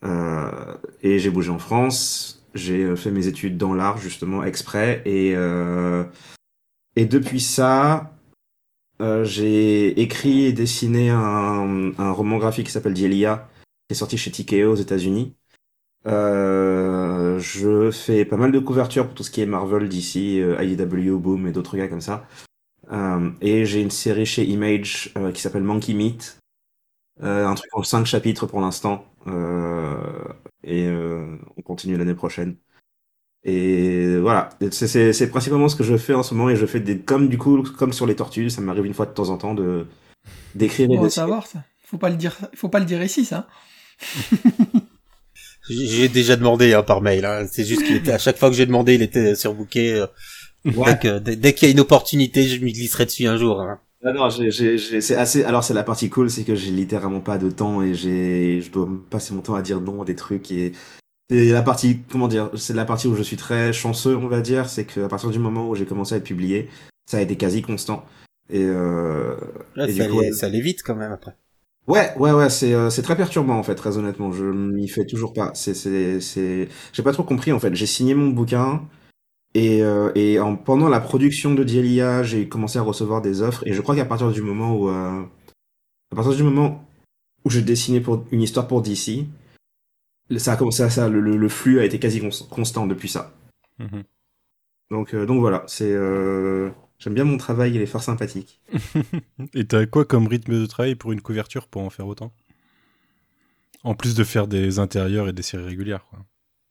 Euh, 0.05 0.75
et 1.03 1.19
j'ai 1.19 1.31
bougé 1.31 1.51
en 1.51 1.59
France. 1.59 2.43
J'ai 2.55 2.83
euh, 2.85 2.97
fait 2.97 3.11
mes 3.11 3.27
études 3.27 3.59
dans 3.59 3.75
l'art 3.75 3.99
justement 3.99 4.43
exprès 4.43 5.03
et 5.05 5.35
euh, 5.37 6.05
et 6.97 7.05
depuis 7.05 7.41
ça, 7.41 8.17
euh, 9.01 9.25
j'ai 9.25 10.01
écrit 10.01 10.47
et 10.47 10.53
dessiné 10.53 11.11
un, 11.11 11.93
un 11.99 12.13
roman 12.13 12.39
graphique 12.39 12.67
qui 12.67 12.73
s'appelle 12.73 12.95
Dielia, 12.95 13.49
qui 13.89 13.95
est 13.95 13.97
sorti 13.97 14.19
chez 14.19 14.31
TKO 14.31 14.73
aux 14.73 14.77
États-Unis. 14.77 15.35
Euh, 16.07 17.39
je 17.39 17.91
fais 17.91 18.25
pas 18.25 18.37
mal 18.37 18.53
de 18.53 18.59
couvertures 18.59 19.07
pour 19.07 19.15
tout 19.15 19.23
ce 19.23 19.31
qui 19.31 19.43
est 19.43 19.47
Marvel, 19.47 19.89
DC, 19.89 20.41
euh, 20.41 20.63
IDW, 20.63 21.19
Boom 21.19 21.47
et 21.47 21.53
d'autres 21.53 21.77
gars 21.77 21.89
comme 21.89 22.01
ça. 22.01 22.27
Euh, 22.93 23.31
et 23.41 23.65
j'ai 23.67 23.81
une 23.81 23.91
série 23.91 24.27
chez 24.27 24.45
Image 24.45 25.13
euh, 25.17 25.31
qui 25.33 25.41
s'appelle 25.41 25.63
Monkey 25.63 25.95
Meat, 25.95 26.39
euh, 27.23 27.47
un 27.47 27.55
truc 27.55 27.71
en 27.77 27.83
5 27.83 28.05
chapitres 28.07 28.47
pour 28.47 28.61
l'instant. 28.61 29.05
Euh, 29.27 30.25
et 30.65 30.87
euh, 30.87 31.37
on 31.57 31.63
continue 31.63 31.97
l'année 31.97 32.15
prochaine. 32.15 32.57
Et 33.45 34.19
voilà, 34.19 34.51
c'est- 34.71 34.87
c'est 34.89 35.13
c'est 35.15 35.31
principalement 35.31 35.69
ce 35.69 35.77
que 35.77 35.85
je 35.85 35.97
fais 35.97 36.13
en 36.15 36.23
ce 36.23 36.35
moment 36.35 36.51
et 36.51 36.57
je 36.57 36.67
fais 36.67 36.81
des 36.81 36.99
comme 36.99 37.29
du 37.29 37.39
coup 37.39 37.63
comme 37.63 37.93
sur 37.95 38.07
les 38.07 38.15
tortues, 38.17 38.51
ça 38.51 38.61
m'arrive 38.61 38.85
une 38.85 38.93
fois 38.95 39.07
de 39.07 39.13
temps 39.13 39.31
en 39.31 39.39
temps 39.39 39.55
de 39.55 39.87
d'écrire 40.55 40.91
et 40.91 40.97
Bon, 40.97 41.03
de 41.03 41.07
à 41.07 41.11
savoir 41.11 41.47
ça. 41.47 41.65
Faut 41.83 41.97
pas 41.99 42.11
le 42.11 42.17
dire, 42.17 42.37
faut 42.55 42.69
pas 42.69 42.81
le 42.81 42.85
dire 42.85 43.03
ici, 43.03 43.25
ça. 43.25 43.47
J'ai 45.69 45.87
j'ai 45.87 46.09
déjà 46.09 46.37
demandé 46.37 46.73
hein, 46.75 46.83
par 46.83 47.01
mail. 47.01 47.25
Hein. 47.25 47.47
C'est 47.51 47.65
juste 47.65 47.85
qu'il 47.85 47.97
était 47.97 48.13
à 48.13 48.19
chaque 48.19 48.37
fois 48.39 48.51
que 48.51 48.57
j'ai 48.57 48.67
demandé, 48.67 48.95
il 48.95 49.03
était 49.03 49.35
surbooké. 49.35 50.05
Euh, 50.67 50.71
Ouais. 50.73 50.93
Dès 50.95 50.99
que- 50.99 51.19
dès, 51.19 51.37
dès 51.37 51.55
qu'il 51.55 51.69
y 51.69 51.71
a 51.71 51.73
une 51.73 51.81
opportunité, 51.81 52.43
je 52.45 52.63
m'y 52.65 52.73
glisserai 52.73 53.07
dessus 53.07 53.27
un 53.27 53.37
jour. 53.37 53.61
Hein. 53.61 53.79
Ah 54.05 54.13
non, 54.13 54.31
j'ai- 54.31 54.51
c'est 54.79 55.17
assez. 55.17 55.45
Alors 55.45 55.63
c'est 55.63 55.75
la 55.75 55.83
partie 55.83 56.09
cool, 56.09 56.31
c'est 56.31 56.45
que 56.45 56.55
j'ai 56.55 56.71
littéralement 56.71 57.21
pas 57.21 57.37
de 57.37 57.51
temps 57.51 57.83
et 57.83 57.95
j'ai, 57.95 58.61
je 58.63 58.71
dois 58.71 58.89
passer 59.11 59.35
mon 59.35 59.43
temps 59.43 59.55
à 59.55 59.63
dire 59.63 59.81
non 59.81 60.01
à 60.03 60.05
des 60.07 60.15
trucs 60.17 60.51
et 60.53 60.73
c'est 61.31 61.51
la 61.51 61.63
partie, 61.63 62.01
comment 62.11 62.29
dire, 62.29 62.51
c'est 62.57 62.75
la 62.75 62.85
partie 62.87 63.09
où 63.09 63.15
je 63.17 63.23
suis 63.23 63.37
très 63.37 63.73
chanceux, 63.73 64.17
on 64.17 64.29
va 64.29 64.41
dire, 64.41 64.69
c'est 64.71 64.85
qu'à 64.87 65.09
partir 65.09 65.31
du 65.31 65.39
moment 65.39 65.69
où 65.69 65.75
j'ai 65.75 65.87
commencé 65.87 66.15
à 66.15 66.19
être 66.19 66.25
publié, 66.25 66.69
ça 67.11 67.19
a 67.19 67.21
été 67.21 67.37
quasi 67.37 67.63
constant 67.63 68.05
et, 68.51 68.63
euh, 68.65 69.37
Là, 69.77 69.87
et 69.89 69.93
ça, 69.93 70.05
du 70.05 70.11
coup, 70.11 70.21
allait, 70.21 70.33
ça 70.33 70.47
allait 70.47 70.61
vite 70.61 70.83
quand 70.85 70.97
même 70.97 71.13
après. 71.13 71.37
Ouais, 71.87 72.13
ouais, 72.19 72.33
ouais, 72.33 72.51
c'est 72.51 72.73
euh, 72.75 72.89
c'est 72.91 73.03
très 73.03 73.17
perturbant 73.17 73.59
en 73.59 73.63
fait, 73.63 73.75
très 73.75 73.99
honnêtement. 73.99 74.33
Je 74.33 74.45
m'y 74.45 74.89
fais 74.89 75.05
toujours 75.07 75.33
pas. 75.33 75.51
C'est 75.55 75.75
c'est 75.75 76.21
c'est. 76.21 76.69
J'ai 76.93 77.03
pas 77.03 77.13
trop 77.13 77.25
compris 77.25 77.53
en 77.53 77.59
fait. 77.59 77.75
J'ai 77.75 77.87
signé 77.87 78.15
mon 78.15 78.29
bouquin 78.29 78.83
et 79.55 79.83
euh, 79.83 80.13
et 80.15 80.39
en 80.41 80.57
pendant 80.57 80.89
la 80.89 81.01
production 81.01 81.55
de 81.55 81.65
Dielia, 81.65 82.23
j'ai 82.23 82.49
commencé 82.49 82.79
à 82.79 82.83
recevoir 82.83 83.21
des 83.23 83.43
offres 83.43 83.67
et 83.67 83.73
je 83.73 83.81
crois 83.81 83.97
qu'à 83.97 84.05
partir 84.05 84.31
du 84.31 84.43
moment 84.43 84.75
où 84.77 84.89
euh, 84.89 85.23
à 86.13 86.17
partir 86.17 86.35
du 86.35 86.43
moment 86.45 86.85
où 87.45 87.51
j'ai 87.51 87.63
dessiné 87.63 88.01
pour 88.01 88.25
une 88.33 88.43
histoire 88.43 88.69
pour 88.69 88.83
DC, 88.83 89.29
le- 90.31 90.39
ça 90.41 90.53
a 90.55 90.57
commencé 90.57 90.83
à 90.83 90.91
ça. 90.91 91.09
Le, 91.09 91.21
le, 91.21 91.37
le 91.37 91.49
flux 91.49 91.81
a 91.81 91.85
été 91.85 91.99
quasi 91.99 92.21
cons- 92.21 92.47
constant 92.51 92.87
depuis 92.87 93.09
ça. 93.09 93.35
Mhm. 93.79 94.05
Donc 94.91 95.15
euh, 95.15 95.27
donc 95.27 95.41
voilà, 95.41 95.65
c'est 95.67 95.91
euh, 95.93 96.71
j'aime 96.99 97.15
bien 97.15 97.25
mon 97.25 97.37
travail, 97.39 97.75
il 97.75 97.81
est 97.81 97.87
fort 97.87 98.03
sympathique. 98.03 98.61
Et 99.55 99.65
t'as 99.67 99.87
quoi 99.87 100.05
comme 100.05 100.27
rythme 100.27 100.61
de 100.61 100.67
travail 100.67 100.95
pour 100.97 101.13
une 101.13 101.21
couverture 101.21 101.69
pour 101.69 101.83
en 101.83 101.91
faire 101.91 102.07
autant? 102.07 102.33
En 103.85 103.95
plus 103.95 104.15
de 104.15 104.25
faire 104.25 104.49
des 104.49 104.79
intérieurs 104.79 105.29
et 105.29 105.35
des 105.35 105.43
séries 105.43 105.67
régulières, 105.67 106.07
quoi. 106.07 106.21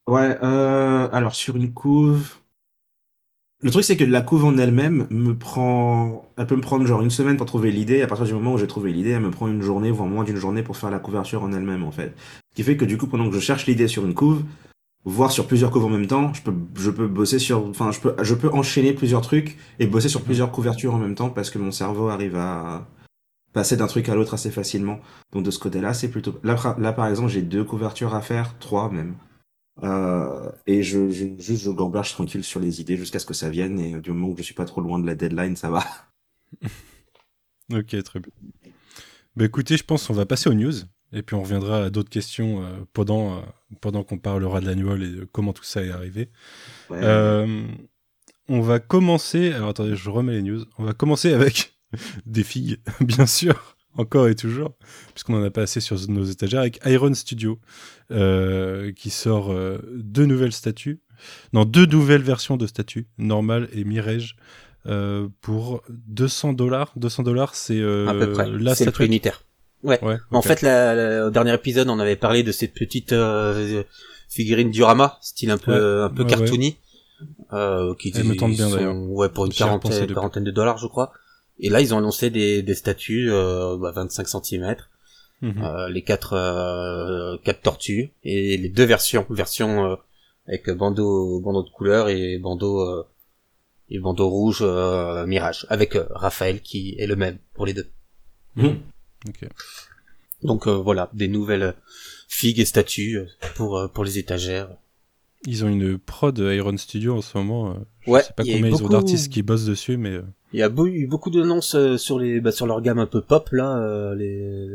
Ouais, 0.08 0.36
alors 0.42 1.36
sur 1.36 1.56
une 1.56 1.74
couve. 1.74 2.36
Le 3.62 3.72
truc, 3.72 3.84
c'est 3.84 3.98
que 3.98 4.06
la 4.06 4.22
couve 4.22 4.46
en 4.46 4.58
elle-même 4.58 5.06
me 5.10 5.34
prend. 5.36 6.32
Elle 6.38 6.48
peut 6.48 6.56
me 6.56 6.62
prendre 6.62 6.86
genre 6.86 7.02
une 7.02 7.10
semaine 7.10 7.36
pour 7.36 7.46
trouver 7.46 7.72
l'idée. 7.72 8.02
À 8.02 8.08
partir 8.08 8.26
du 8.26 8.34
moment 8.34 8.54
où 8.54 8.58
j'ai 8.58 8.68
trouvé 8.68 8.94
l'idée, 8.94 9.10
elle 9.10 9.22
me 9.22 9.32
prend 9.32 9.50
une 9.50 9.62
journée, 9.62 9.92
voire 9.92 10.08
moins 10.08 10.24
d'une 10.24 10.38
journée 10.38 10.64
pour 10.64 10.78
faire 10.78 10.90
la 10.90 11.00
couverture 11.00 11.44
en 11.44 11.52
elle-même, 11.52 11.84
en 11.84 11.92
fait. 11.92 12.16
Ce 12.52 12.56
qui 12.56 12.64
fait 12.64 12.78
que 12.78 12.86
du 12.86 12.98
coup, 12.98 13.08
pendant 13.08 13.28
que 13.28 13.36
je 13.36 13.42
cherche 13.42 13.66
l'idée 13.66 13.90
sur 13.90 14.06
une 14.06 14.14
couve, 14.14 14.44
voire 15.04 15.32
sur 15.32 15.46
plusieurs 15.46 15.72
couves 15.72 15.84
en 15.84 15.90
même 15.90 16.08
temps, 16.08 16.34
je 16.34 16.42
peux, 16.42 16.54
je 16.76 16.90
peux 16.90 17.08
bosser 17.08 17.38
sur. 17.38 17.66
Enfin, 17.66 17.92
je 17.92 18.00
peux, 18.00 18.16
je 18.22 18.34
peux 18.34 18.50
enchaîner 18.50 18.94
plusieurs 18.94 19.22
trucs 19.22 19.58
et 19.80 19.88
bosser 19.88 20.08
sur 20.08 20.22
plusieurs 20.22 20.52
couvertures 20.52 20.96
en 20.96 21.00
même 21.00 21.16
temps 21.16 21.30
parce 21.30 21.50
que 21.50 21.60
mon 21.60 21.72
cerveau 21.72 22.08
arrive 22.08 22.38
à 22.38 22.88
passer 23.52 23.76
d'un 23.76 23.88
truc 23.88 24.08
à 24.08 24.16
l'autre 24.16 24.36
assez 24.36 24.52
facilement. 24.52 25.00
Donc 25.34 25.44
de 25.44 25.52
ce 25.52 25.60
côté-là, 25.60 25.94
c'est 25.94 26.10
plutôt. 26.10 26.36
Là, 26.44 26.56
par 26.94 27.08
exemple, 27.08 27.30
j'ai 27.30 27.42
deux 27.42 27.66
couvertures 27.66 28.16
à 28.16 28.22
faire, 28.22 28.58
trois 28.60 28.90
même. 28.90 29.16
Euh, 29.84 30.52
et 30.68 30.84
je, 30.84 31.10
je, 31.10 31.26
juste, 31.38 31.64
je 31.64 32.14
tranquille 32.14 32.44
sur 32.44 32.60
les 32.60 32.82
idées 32.82 32.98
jusqu'à 32.98 33.20
ce 33.20 33.26
que 33.26 33.34
ça 33.34 33.50
vienne. 33.50 33.80
Et 33.80 34.00
du 34.00 34.12
moment 34.12 34.30
où 34.30 34.38
je 34.38 34.44
suis 34.44 34.54
pas 34.54 34.66
trop 34.66 34.82
loin 34.82 35.00
de 35.00 35.06
la 35.06 35.16
deadline, 35.16 35.56
ça 35.56 35.70
va. 35.70 35.84
Ok, 37.72 38.02
très 38.04 38.20
bien. 38.20 38.32
Bah 39.36 39.46
écoutez, 39.46 39.78
je 39.78 39.84
pense 39.84 40.08
qu'on 40.08 40.14
va 40.14 40.26
passer 40.26 40.50
aux 40.50 40.56
news. 40.56 40.74
Et 41.12 41.24
puis 41.24 41.36
on 41.36 41.42
reviendra 41.42 41.86
à 41.86 41.90
d'autres 41.90 42.10
questions 42.10 42.64
euh, 42.64 42.70
pendant, 42.94 43.38
euh, 43.38 43.42
pendant 43.82 44.04
qu'on 44.04 44.18
parlera 44.18 44.62
de 44.62 44.68
l'annual 44.68 45.02
et 45.02 45.10
de 45.10 45.26
comment 45.26 45.54
tout 45.54 45.64
ça 45.64 45.84
est 45.84 45.92
arrivé. 45.92 46.30
Ouais. 46.90 47.00
Euh, 47.02 47.68
on 48.48 48.62
va 48.62 48.80
commencer. 48.80 49.52
Alors 49.52 49.70
attendez, 49.70 49.96
je 49.96 50.10
remets 50.10 50.34
les 50.34 50.42
news. 50.44 50.66
On 50.78 50.84
va 50.84 50.94
commencer 50.94 51.34
avec 51.34 51.78
des 52.26 52.44
figues, 52.44 52.80
bien 53.02 53.26
sûr, 53.26 53.76
encore 53.98 54.28
et 54.28 54.36
toujours, 54.36 54.74
puisqu'on 55.14 55.36
en 55.36 55.44
a 55.44 55.50
pas 55.50 55.64
assez 55.64 55.82
sur 55.82 55.98
nos 56.10 56.24
étagères, 56.24 56.62
avec 56.62 56.80
Iron 56.86 57.14
Studio, 57.14 57.60
euh, 58.12 58.92
qui 58.94 59.10
sort 59.10 59.52
euh, 59.52 59.80
deux 59.96 60.26
nouvelles 60.26 60.54
statues. 60.54 61.00
Non, 61.54 61.66
deux 61.66 61.86
nouvelles 61.86 62.22
versions 62.22 62.56
de 62.58 62.66
statues, 62.68 63.08
normale 63.18 63.68
et 63.74 63.84
Mirage, 63.84 64.36
euh, 64.86 65.28
pour 65.42 65.84
200 65.90 66.54
dollars. 66.54 66.94
200 66.96 67.24
dollars, 67.24 67.56
c'est 67.56 67.80
euh, 67.80 68.08
à 68.08 68.14
peu 68.14 68.32
près. 68.32 68.50
la 68.50 68.74
statuette. 68.76 69.08
unitaire. 69.08 69.44
Ouais. 69.84 70.02
Ouais, 70.04 70.18
En 70.32 70.42
fait, 70.42 70.62
la, 70.62 70.94
la- 70.96 71.28
au 71.28 71.30
dernier 71.30 71.54
épisode, 71.54 71.90
on 71.90 72.00
avait 72.00 72.16
parlé 72.16 72.44
de 72.44 72.52
cette 72.52 72.74
petite 72.74 73.12
euh, 73.14 73.84
figurine 74.30 74.72
diorama, 74.72 75.18
style 75.22 75.52
un 75.52 75.58
peu 75.58 75.72
Ouais, 75.72 76.04
un 76.06 76.10
peu 76.10 76.24
ouais, 76.24 76.30
cartoony, 76.30 76.78
euh, 77.54 77.94
qui 77.96 78.12
Elle 78.16 78.26
me 78.26 78.36
tente 78.36 78.52
bien, 78.54 78.70
sont-. 78.70 79.08
Ouais, 79.08 79.30
pour 79.30 79.46
une 79.46 79.54
quarantaine 79.54 80.44
de 80.44 80.52
dollars, 80.52 80.78
je 80.78 80.88
crois. 80.88 81.12
Et 81.60 81.70
là, 81.70 81.82
ils 81.82 81.94
ont 81.94 81.98
annoncé 81.98 82.30
des, 82.30 82.62
des 82.64 82.76
statues, 82.76 83.32
euh, 83.32 83.78
bah, 83.78 83.92
25 83.92 84.28
cm, 84.28 84.76
Mhm. 85.42 85.64
euh, 85.64 85.90
les 85.90 86.02
quatre 86.04 86.34
euh, 86.34 87.38
quatre 87.44 87.62
tortues 87.62 88.12
et 88.24 88.58
les 88.58 88.70
deux 88.70 88.84
versions, 88.84 89.26
version 89.30 89.86
euh, 89.92 89.96
avec 90.48 90.70
bandeau 90.70 91.40
bandeau 91.40 91.64
de 91.64 91.70
couleur 91.70 92.10
et 92.10 92.38
bandeau 92.40 92.82
euh, 92.82 93.04
et 93.90 94.00
bandeau 94.00 94.30
rouge 94.30 94.60
euh, 94.62 95.26
Mirage, 95.28 95.66
avec 95.70 95.96
euh, 95.96 96.06
Raphaël 96.12 96.62
qui 96.62 96.96
est 97.00 97.08
le 97.08 97.16
même 97.16 97.38
pour 97.54 97.66
les 97.66 97.74
deux. 97.74 97.90
Ok. 99.28 99.50
Donc 100.44 100.68
euh, 100.68 100.76
voilà, 100.76 101.10
des 101.14 101.28
nouvelles 101.28 101.76
figues 102.28 102.60
et 102.60 102.66
statues 102.66 103.20
pour 103.56 103.78
euh, 103.78 103.88
pour 103.88 104.04
les 104.04 104.18
étagères. 104.18 104.70
Ils 105.46 105.64
ont 105.64 105.70
une 105.70 105.98
prod 105.98 106.38
Iron 106.38 106.76
Studio 106.78 107.16
en 107.18 107.22
ce 107.22 107.38
moment. 107.38 107.78
Je 108.02 108.12
Ouais, 108.12 108.22
sais 108.22 108.34
pas 108.34 108.44
combien 108.44 108.70
ils 108.70 108.84
ont 108.84 108.90
d'artistes 108.90 109.32
qui 109.32 109.42
bossent 109.42 109.66
dessus, 109.66 109.98
mais 109.98 110.12
euh, 110.12 110.24
Il 110.54 110.60
y 110.60 110.64
a 110.64 110.70
eu 110.86 111.08
beaucoup 111.08 111.30
d'annonces 111.30 111.76
euh, 111.76 111.98
sur 111.98 112.18
les 112.20 112.42
bah, 112.42 112.52
sur 112.52 112.66
leur 112.66 112.82
gamme 112.82 113.00
un 113.00 113.06
peu 113.06 113.22
pop 113.22 113.50
là, 113.52 113.78
euh, 113.80 114.16
les 114.16 114.68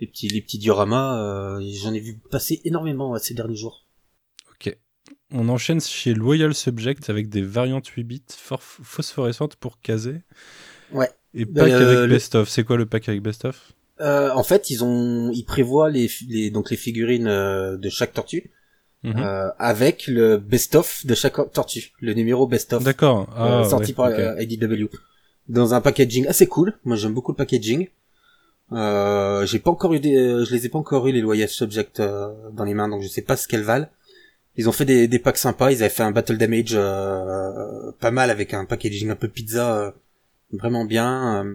les 0.00 0.06
petits 0.06 0.28
les 0.28 0.40
petits 0.40 0.58
dioramas. 0.58 1.22
euh, 1.22 1.60
J'en 1.82 1.92
ai 1.92 2.00
vu 2.00 2.18
passer 2.30 2.60
énormément 2.64 3.16
ces 3.18 3.34
derniers 3.34 3.56
jours. 3.56 3.86
ok. 4.50 4.76
On 5.34 5.48
enchaîne 5.48 5.80
chez 5.80 6.14
Loyal 6.14 6.54
Subject 6.54 7.08
avec 7.10 7.28
des 7.28 7.42
variantes 7.42 7.86
8 7.88 8.04
bits 8.04 8.22
phosphorescentes 8.38 9.56
pour 9.56 9.80
caser. 9.80 10.22
Ouais. 10.92 11.10
Et 11.34 11.46
pack 11.46 11.70
avec 11.72 11.98
le- 11.98 12.06
Best 12.06 12.34
of. 12.34 12.48
C'est 12.48 12.64
quoi 12.64 12.76
le 12.76 12.86
pack 12.86 13.08
avec 13.08 13.22
Best 13.22 13.44
of? 13.46 13.72
Euh, 14.00 14.30
en 14.32 14.42
fait, 14.42 14.70
ils 14.70 14.82
ont 14.84 15.30
ils 15.32 15.44
prévoient 15.44 15.90
les 15.90 16.10
les 16.28 16.50
donc 16.50 16.70
les 16.70 16.76
figurines 16.76 17.24
de 17.26 17.88
chaque 17.90 18.12
tortue 18.12 18.50
Mhm. 19.04 19.14
euh, 19.18 19.48
avec 19.58 20.06
le 20.06 20.36
best 20.38 20.74
of 20.76 21.04
de 21.06 21.14
chaque 21.14 21.34
tortue, 21.52 21.92
le 22.00 22.14
numéro 22.14 22.46
best 22.46 22.72
of. 22.72 22.84
D'accord. 22.84 23.28
euh, 23.38 23.62
Ah, 23.64 23.68
sorti 23.68 23.90
ouais, 23.90 23.94
par 23.96 24.06
ok. 24.10 24.18
euh, 24.18 24.42
IDW. 24.42 24.86
dans 25.48 25.74
un 25.74 25.80
packaging 25.80 26.26
assez 26.28 26.46
cool. 26.46 26.74
Moi, 26.84 26.96
j'aime 26.96 27.12
beaucoup 27.12 27.32
le 27.32 27.36
packaging. 27.36 27.88
Euh, 28.72 29.44
j'ai 29.44 29.58
pas 29.58 29.70
encore 29.70 29.92
eu 29.92 30.00
des, 30.00 30.16
euh, 30.16 30.44
je 30.44 30.54
les 30.54 30.66
ai 30.66 30.68
pas 30.68 30.78
encore 30.78 31.06
eu 31.08 31.12
les 31.12 31.20
Loyal 31.20 31.48
Subject 31.48 32.00
euh, 32.00 32.32
dans 32.52 32.64
les 32.64 32.74
mains, 32.74 32.88
donc 32.88 33.02
je 33.02 33.08
sais 33.08 33.22
pas 33.22 33.36
ce 33.36 33.46
qu'elles 33.48 33.64
valent. 33.64 33.88
Ils 34.56 34.68
ont 34.68 34.72
fait 34.72 34.84
des, 34.84 35.08
des 35.08 35.18
packs 35.18 35.36
sympas. 35.38 35.72
Ils 35.72 35.82
avaient 35.82 35.88
fait 35.92 36.02
un 36.04 36.10
battle 36.12 36.38
damage 36.38 36.72
euh, 36.74 37.90
pas 38.00 38.10
mal 38.10 38.30
avec 38.30 38.54
un 38.54 38.64
packaging 38.64 39.10
un 39.10 39.16
peu 39.16 39.28
pizza, 39.28 39.76
euh, 39.78 39.90
vraiment 40.52 40.84
bien. 40.84 41.44
euh. 41.44 41.54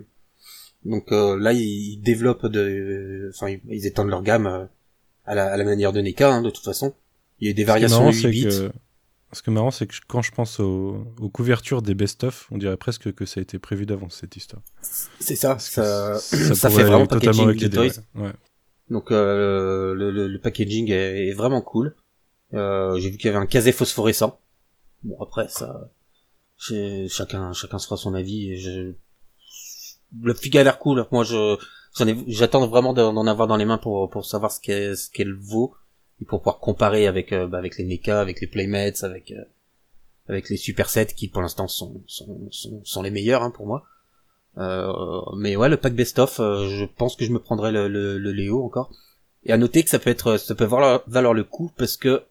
donc 0.85 1.11
euh, 1.11 1.39
là, 1.39 1.53
ils, 1.53 1.97
développent 2.01 2.45
de, 2.47 3.31
enfin, 3.33 3.49
ils, 3.49 3.61
ils 3.69 3.85
étendent 3.87 4.09
leur 4.09 4.21
gamme 4.23 4.47
euh, 4.47 4.65
à, 5.25 5.33
la, 5.35 5.45
à 5.53 5.57
la 5.57 5.63
manière 5.63 5.93
de 5.93 6.01
NECA, 6.01 6.29
hein, 6.33 6.41
de 6.41 6.49
toute 6.49 6.65
façon. 6.65 6.93
Il 7.39 7.47
y 7.47 7.51
a 7.51 7.53
des 7.53 7.53
Ce 7.53 7.55
qui 7.55 7.61
est 7.61 7.65
variations 7.65 7.99
marrant, 7.99 8.11
8 8.11 8.21
c'est 8.21 8.29
bits. 8.29 8.43
que- 8.43 8.71
Ce 9.33 9.41
qui 9.43 9.49
est 9.49 9.53
marrant, 9.53 9.71
c'est 9.71 9.87
que 9.87 9.95
quand 10.07 10.21
je 10.21 10.31
pense 10.31 10.59
aux, 10.59 11.05
aux 11.19 11.29
couvertures 11.29 11.81
des 11.81 11.93
best-of, 11.93 12.47
on 12.51 12.57
dirait 12.57 12.77
presque 12.77 13.11
que 13.13 13.25
ça 13.25 13.39
a 13.39 13.43
été 13.43 13.59
prévu 13.59 13.85
d'avance, 13.85 14.15
cette 14.21 14.35
histoire. 14.37 14.61
C'est 14.81 15.35
ça, 15.35 15.49
Parce 15.49 15.67
que 15.67 15.73
ça, 15.75 16.19
ça 16.19 16.55
ça 16.55 16.69
fait 16.69 16.83
vraiment 16.83 17.05
totalement 17.07 17.45
packaging 17.45 17.49
avec 17.49 17.57
de 17.59 17.63
l'idée, 17.65 17.91
toys. 17.93 18.01
ouais. 18.15 18.21
Ouais. 18.27 18.33
Donc 18.89 19.11
euh, 19.11 19.93
le, 19.93 20.11
le, 20.11 20.27
le 20.27 20.39
packaging 20.39 20.89
est, 20.91 21.27
est 21.27 21.33
vraiment 21.33 21.61
cool. 21.61 21.93
Euh, 22.53 22.97
J'ai 22.99 23.09
vu 23.09 23.17
qu'il 23.17 23.25
y 23.25 23.29
avait 23.29 23.37
un 23.43 23.45
casé 23.45 23.73
phosphorescent. 23.73 24.39
Bon 25.03 25.17
après 25.21 25.47
ça, 25.49 25.91
chacun 26.57 27.51
chacun 27.53 27.79
se 27.79 27.85
fera 27.87 27.97
son 27.97 28.13
avis. 28.13 28.51
Et 28.51 28.57
je... 28.57 28.93
Le 30.21 30.33
fig 30.33 30.57
a 30.57 30.63
l'air 30.63 30.79
cool. 30.79 31.05
Moi 31.11 31.23
je 31.25 31.57
j'attends 32.27 32.65
vraiment 32.67 32.93
d'en 32.93 33.11
d'en 33.13 33.27
avoir 33.27 33.47
dans 33.47 33.57
les 33.57 33.65
mains 33.65 33.77
pour 33.77 34.09
pour 34.09 34.25
savoir 34.25 34.51
ce 34.53 34.61
qu'elle 34.61 34.95
ce 34.95 35.09
qu'elle 35.09 35.33
vaut 35.33 35.73
et 36.21 36.25
pour 36.25 36.39
pouvoir 36.39 36.59
comparer 36.59 37.07
avec 37.07 37.31
euh, 37.33 37.47
bah, 37.47 37.57
avec 37.57 37.77
les 37.77 37.83
NECA, 37.85 38.19
avec 38.21 38.41
les 38.41 38.47
Playmates, 38.47 39.03
avec 39.03 39.31
euh, 39.31 39.43
avec 40.27 40.49
les 40.49 40.57
Supersets 40.57 41.13
qui 41.15 41.27
pour 41.27 41.41
l'instant 41.41 41.67
sont, 41.67 42.01
sont 42.07 42.47
sont 42.51 42.81
sont 42.83 43.01
les 43.01 43.11
meilleurs 43.11 43.43
hein, 43.43 43.51
pour 43.51 43.65
moi. 43.67 43.83
Euh, 44.57 44.91
mais 45.35 45.55
ouais, 45.55 45.69
le 45.69 45.77
pack 45.77 45.93
best-of, 45.93 46.39
euh, 46.39 46.67
je 46.67 46.85
pense 46.85 47.15
que 47.15 47.23
je 47.25 47.31
me 47.31 47.39
prendrai 47.39 47.71
le, 47.71 47.87
le, 47.87 48.17
le 48.17 48.31
Léo 48.31 48.63
encore. 48.63 48.91
Et 49.43 49.53
à 49.53 49.57
noter 49.57 49.83
que 49.83 49.89
ça 49.89 49.99
peut 49.99 50.09
être, 50.09 50.37
ça 50.37 50.55
peut 50.55 50.65
valoir, 50.65 51.03
valoir 51.07 51.33
le 51.33 51.43
coup 51.43 51.71
parce 51.77 51.95
que 51.95 52.23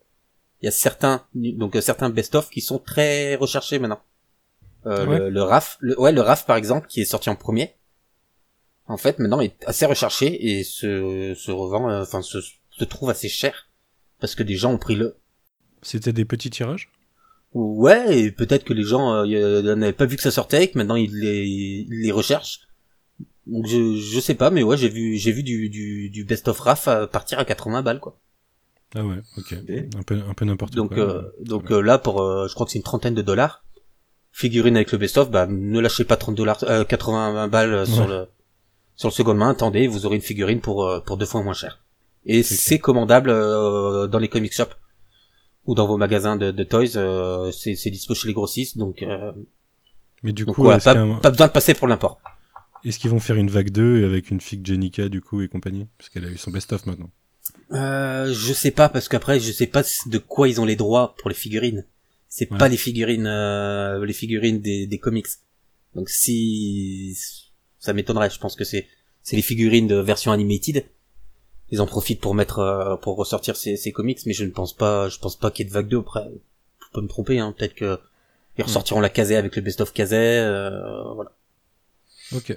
il 0.61 0.65
y 0.67 0.69
a 0.69 0.73
certains, 0.73 1.25
donc 1.35 1.77
euh, 1.77 1.81
certains 1.81 2.11
best-of 2.11 2.51
qui 2.51 2.61
sont 2.61 2.79
très 2.79 3.37
recherchés 3.37 3.79
maintenant. 3.79 4.01
Euh, 4.87 5.07
Ouais. 5.07 5.19
le, 5.19 5.31
le 5.31 5.43
RAF, 5.43 5.77
le, 5.81 5.99
ouais, 6.01 6.13
le 6.13 6.21
RAF 6.21 6.47
par 6.47 6.57
exemple, 6.57 6.87
qui 6.89 7.01
est 7.01 7.05
sorti 7.07 7.29
en 7.31 7.37
premier, 7.37 7.75
en 8.89 8.97
fait 8.97 9.19
maintenant 9.19 9.41
est 9.41 9.57
assez 9.67 9.85
recherché 9.87 10.27
et 10.59 10.65
se, 10.65 11.35
se 11.37 11.51
revend, 11.51 11.91
enfin 12.01 12.23
se, 12.23 12.39
se 12.71 12.85
trouve 12.85 13.11
assez 13.11 13.29
cher 13.29 13.66
parce 14.21 14.35
que 14.35 14.43
des 14.43 14.57
gens 14.57 14.73
ont 14.73 14.79
pris 14.79 14.95
le. 14.97 15.17
C'était 15.83 16.13
des 16.13 16.25
petits 16.25 16.51
tirages? 16.51 16.91
Ouais, 17.55 18.19
et 18.19 18.31
peut-être 18.33 18.65
que 18.65 18.73
les 18.75 18.83
gens 18.83 19.13
euh, 19.15 19.25
euh, 19.27 19.75
n'avaient 19.77 19.93
pas 19.93 20.05
vu 20.07 20.17
que 20.17 20.23
ça 20.23 20.31
sortait 20.31 20.65
et 20.65 20.71
que 20.71 20.77
maintenant 20.79 20.97
ils 20.97 21.15
les, 21.19 21.47
ils 21.47 21.89
les 22.03 22.11
recherchent. 22.13 22.61
Donc 23.47 23.67
je, 23.67 23.97
je 23.97 24.21
sais 24.21 24.35
pas, 24.35 24.51
mais 24.51 24.63
ouais, 24.63 24.77
j'ai 24.77 24.89
vu 24.89 25.17
j'ai 25.17 25.33
vu 25.33 25.43
du, 25.43 25.69
du, 25.71 26.11
du 26.11 26.25
best 26.25 26.49
of 26.49 26.59
RAF 26.59 26.89
à 26.89 27.07
partir 27.07 27.39
à 27.39 27.45
80 27.45 27.83
balles 27.83 28.01
quoi. 28.01 28.19
Ah 28.95 29.05
ouais, 29.05 29.17
ok. 29.39 29.55
Un 29.97 30.03
peu, 30.03 30.21
un 30.29 30.35
peu 30.35 30.45
n'importe 30.45 30.75
Donc 30.75 30.95
quoi. 30.95 31.03
euh, 31.05 31.23
donc 31.41 31.71
euh, 31.71 31.81
là 31.81 31.99
pour 31.99 32.21
euh, 32.21 32.47
je 32.49 32.55
crois 32.55 32.67
que 32.67 32.73
c'est 32.73 32.79
une 32.79 32.85
trentaine 32.85 33.15
de 33.15 33.23
dollars. 33.23 33.65
Figurine 34.33 34.77
avec 34.77 34.93
le 34.93 34.99
best 34.99 35.17
of, 35.17 35.31
bah 35.31 35.47
ne 35.47 35.81
lâchez 35.81 36.05
pas 36.05 36.17
30 36.17 36.35
dollars, 36.35 36.63
euh, 36.65 36.85
80 36.85 37.49
balles 37.49 37.73
euh, 37.73 37.87
sur 37.87 38.03
Ouais. 38.03 38.09
le 38.09 38.27
sur 38.97 39.09
le 39.09 39.15
seconde 39.15 39.39
main. 39.39 39.51
Attendez, 39.51 39.87
vous 39.87 40.05
aurez 40.07 40.17
une 40.17 40.23
figurine 40.23 40.61
pour 40.61 40.85
euh, 40.87 41.01
pour 41.01 41.17
deux 41.17 41.27
fois 41.27 41.43
moins 41.43 41.55
cher. 41.55 41.81
Et 42.27 42.43
C'est 42.43 42.79
commandable 42.79 43.31
euh, 43.31 44.07
dans 44.09 44.19
les 44.19 44.29
comic 44.29 44.53
shops 44.53 44.75
ou 45.65 45.75
dans 45.75 45.87
vos 45.87 45.97
magasins 45.97 46.37
de, 46.37 46.51
de 46.51 46.65
toys. 46.65 46.97
euh, 46.97 47.51
c'est 47.53 47.75
c'est 47.77 47.91
dispo 47.91 48.15
chez 48.15 48.29
les 48.29 48.35
grossistes, 48.35 48.77
donc 48.79 49.03
euh, 49.03 49.33
Mais 50.23 50.33
du 50.33 50.45
donc 50.45 50.57
coup, 50.57 50.63
voilà, 50.63 50.79
est-ce 50.79 50.85
pas, 50.85 50.99
un- 50.99 51.15
pas 51.17 51.31
besoin 51.31 51.47
de 51.47 51.53
passer 51.53 51.75
pour 51.75 51.87
l'import. 51.89 52.21
est-ce 52.85 52.99
qu'ils 52.99 53.11
vont 53.11 53.21
faire 53.21 53.37
une 53.37 53.51
vague 53.51 53.71
2 53.71 54.05
avec 54.07 54.31
une 54.31 54.41
fig 54.41 54.67
Jenica 54.67 55.09
du 55.09 55.21
coup 55.21 55.41
et 55.43 55.49
compagnie? 55.49 55.87
Parce 55.99 56.09
qu'elle 56.11 56.25
a 56.25 56.29
eu 56.31 56.37
son 56.37 56.51
best-of 56.51 56.85
maintenant. 56.87 57.11
Euh, 57.73 58.33
je 58.33 58.53
sais 58.53 58.73
pas 58.73 58.89
parce 58.89 59.09
qu'après 59.09 59.39
je 59.41 59.53
sais 59.53 59.67
pas 59.69 59.83
de 60.07 60.19
quoi 60.19 60.49
ils 60.49 60.61
ont 60.61 60.65
les 60.65 60.77
droits 60.77 61.15
pour 61.19 61.29
les 61.31 61.37
figurines. 61.37 61.85
C'est 62.29 62.51
Ouais. 62.51 62.59
pas 62.59 62.69
les 62.69 62.77
figurines, 62.77 63.27
euh, 63.29 64.05
les 64.05 64.13
figurines 64.13 64.61
des, 64.61 64.87
des 64.89 64.99
comics. 64.99 65.27
Donc 65.95 66.09
si 66.11 67.17
ça 67.79 67.93
m'étonnerait, 67.93 68.31
je 68.31 68.39
pense 68.41 68.57
que 68.57 68.65
c'est 68.65 68.89
c'est 69.23 69.37
les 69.37 69.43
figurines 69.43 69.87
de 69.87 69.97
version 69.97 70.33
animated. 70.33 70.85
Ils 71.71 71.81
en 71.81 71.87
profitent 71.87 72.21
pour 72.21 72.35
mettre 72.35 72.61
euh, 72.61 72.97
pour 72.97 73.17
ressortir 73.17 73.57
ces, 73.57 73.77
ces 73.77 73.93
comics, 73.93 74.21
mais 74.27 74.33
je 74.33 74.45
ne 74.45 74.51
pense 74.51 74.75
pas, 74.75 75.09
je 75.09 75.19
pense 75.19 75.37
pas 75.37 75.51
qu'il 75.51 75.65
y 75.65 75.67
ait 75.67 75.71
de 75.71 75.75
vague 75.75 75.89
2 75.89 75.99
après. 75.99 76.31
Je 76.81 76.87
peux 76.93 77.01
me 77.01 77.09
tromper, 77.09 77.39
hein. 77.39 77.55
Peut-être 77.57 77.75
que 77.75 77.99
ils 78.59 78.65
ressortiront 78.65 79.01
la 79.01 79.11
casée 79.11 79.37
avec 79.37 79.55
le 79.57 79.63
best 79.63 79.81
of 79.81 79.93
casée, 79.93 80.17
euh, 80.17 81.03
voilà. 81.15 81.33
Ok. 82.35 82.57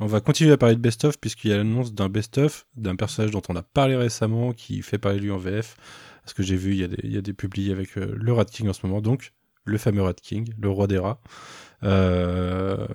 On 0.00 0.06
va 0.06 0.20
continuer 0.20 0.52
à 0.52 0.56
parler 0.56 0.74
de 0.74 0.80
best-of 0.80 1.18
puisqu'il 1.20 1.50
y 1.50 1.54
a 1.54 1.56
l'annonce 1.56 1.94
d'un 1.94 2.08
best-of 2.08 2.66
d'un 2.76 2.96
personnage 2.96 3.30
dont 3.30 3.42
on 3.48 3.54
a 3.54 3.62
parlé 3.62 3.94
récemment 3.94 4.52
qui 4.52 4.82
fait 4.82 4.98
parler 4.98 5.20
lui 5.20 5.30
en 5.30 5.38
VF. 5.38 5.76
Parce 6.24 6.34
que 6.34 6.42
j'ai 6.42 6.56
vu, 6.56 6.72
il 6.72 6.80
y 6.80 6.84
a 6.84 6.88
des, 6.88 7.00
il 7.04 7.12
y 7.12 7.18
a 7.18 7.20
des 7.20 7.34
publiés 7.34 7.70
avec 7.70 7.98
euh, 7.98 8.12
le 8.16 8.32
Rat 8.32 8.46
King 8.46 8.68
en 8.68 8.72
ce 8.72 8.86
moment, 8.86 9.02
donc 9.02 9.32
le 9.64 9.78
fameux 9.78 10.02
Rat 10.02 10.14
King, 10.14 10.52
le 10.58 10.70
roi 10.70 10.86
des 10.86 10.98
rats. 10.98 11.20
Euh, 11.82 12.86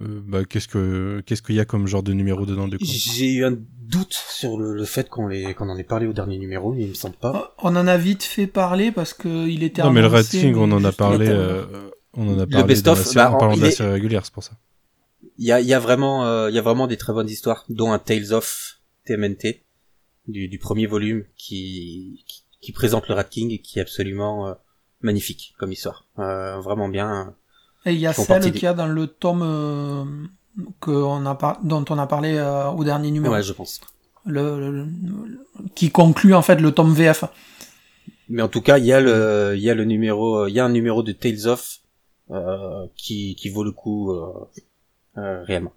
euh, 0.00 0.20
bah, 0.26 0.44
qu'est-ce 0.44 0.68
que 0.68 1.22
qu'est-ce 1.26 1.42
qu'il 1.42 1.54
y 1.56 1.60
a 1.60 1.64
comme 1.64 1.86
genre 1.86 2.02
de 2.02 2.12
numéro 2.12 2.46
dedans 2.46 2.68
du 2.68 2.78
coup? 2.78 2.84
J'ai 2.86 3.32
eu 3.32 3.44
un 3.44 3.56
doute 3.82 4.12
sur 4.12 4.58
le, 4.58 4.74
le 4.74 4.84
fait 4.84 5.08
qu'on 5.08 5.26
les 5.26 5.54
qu'on 5.54 5.68
en 5.68 5.76
ait 5.76 5.84
parlé 5.84 6.06
au 6.06 6.12
dernier 6.12 6.38
numéro, 6.38 6.72
mais 6.72 6.82
il 6.84 6.88
me 6.90 6.94
semble 6.94 7.16
pas. 7.16 7.54
On 7.58 7.74
en 7.76 7.86
a 7.86 7.96
vite 7.98 8.22
fait 8.22 8.46
parler 8.46 8.92
parce 8.92 9.12
que 9.14 9.48
il 9.48 9.62
était 9.62 9.82
Non 9.82 9.90
mais 9.90 10.00
le 10.00 10.06
Rat 10.06 10.18
annoncé, 10.18 10.40
King, 10.40 10.54
on 10.56 10.70
en 10.72 10.84
a 10.84 10.92
parlé, 10.92 11.26
le 11.28 11.34
euh, 11.34 11.90
on 12.14 12.28
en 12.28 12.38
a 12.38 12.44
Le 12.44 12.46
parlé 12.46 12.66
best 12.68 12.84
dans 12.84 12.92
of, 12.92 12.98
la 12.98 13.04
série- 13.04 13.14
bah, 13.16 13.32
en 13.32 13.38
parlant 13.38 13.56
de 13.56 13.60
la 13.62 13.68
est- 13.68 13.70
série 13.72 13.90
régulière, 13.92 14.24
c'est 14.24 14.32
pour 14.34 14.44
ça. 14.44 14.52
Il 15.38 15.46
y 15.46 15.52
a, 15.52 15.60
il 15.60 15.66
y 15.66 15.74
a 15.74 15.78
vraiment, 15.78 16.24
euh, 16.26 16.50
il 16.50 16.54
y 16.54 16.58
a 16.58 16.62
vraiment 16.62 16.86
des 16.86 16.96
très 16.96 17.12
bonnes 17.12 17.28
histoires, 17.28 17.64
dont 17.68 17.92
un 17.92 17.98
Tales 17.98 18.32
of 18.32 18.78
TMNT 19.06 19.62
du, 20.26 20.48
du 20.48 20.58
premier 20.58 20.86
volume 20.86 21.24
qui, 21.36 22.24
qui 22.26 22.44
qui 22.60 22.72
présente 22.72 23.06
le 23.08 23.14
Rat 23.14 23.22
King 23.24 23.52
et 23.52 23.58
qui 23.60 23.78
est 23.78 23.82
absolument 23.82 24.48
euh, 24.48 24.54
magnifique 25.00 25.54
comme 25.58 25.70
histoire, 25.72 26.06
Euh, 26.18 26.58
vraiment 26.60 26.88
bien. 26.88 27.34
Et 27.86 27.92
il 27.92 27.98
y 27.98 28.06
a 28.06 28.12
celle 28.12 28.52
qu'il 28.52 28.62
y 28.62 28.66
a 28.66 28.74
dans 28.74 28.86
le 28.88 29.06
tome 29.06 29.42
euh, 29.42 30.04
que 30.80 30.90
on 30.90 31.24
a 31.26 31.34
par- 31.34 31.62
dont 31.62 31.84
on 31.90 31.98
a 31.98 32.06
parlé 32.06 32.34
euh, 32.36 32.68
au 32.70 32.84
dernier 32.84 33.10
numéro. 33.10 33.34
Ouais, 33.34 33.42
je 33.42 33.52
pense. 33.52 33.80
Le, 34.26 34.58
le- 34.60 34.70
le- 34.84 34.88
qui 35.74 35.90
conclut 35.90 36.34
en 36.34 36.42
fait 36.42 36.60
le 36.60 36.72
tome 36.72 36.92
VF. 36.92 37.24
Mais 38.28 38.42
en 38.42 38.48
tout 38.48 38.60
cas, 38.60 38.78
il 38.78 38.84
y 38.84 38.92
a 38.92 39.00
le, 39.00 39.54
il 39.56 39.62
y 39.62 39.70
a 39.70 39.74
le 39.74 39.84
numéro, 39.84 40.46
il 40.46 40.52
y 40.54 40.60
a 40.60 40.64
un 40.64 40.68
numéro 40.68 41.02
de 41.02 41.12
Tales 41.12 41.46
of 41.46 41.78
euh, 42.30 42.86
qui 42.94 43.34
qui 43.36 43.48
vaut 43.48 43.64
le 43.64 43.72
coup 43.72 44.12
euh, 44.12 44.32
euh, 45.16 45.42
réellement. 45.44 45.72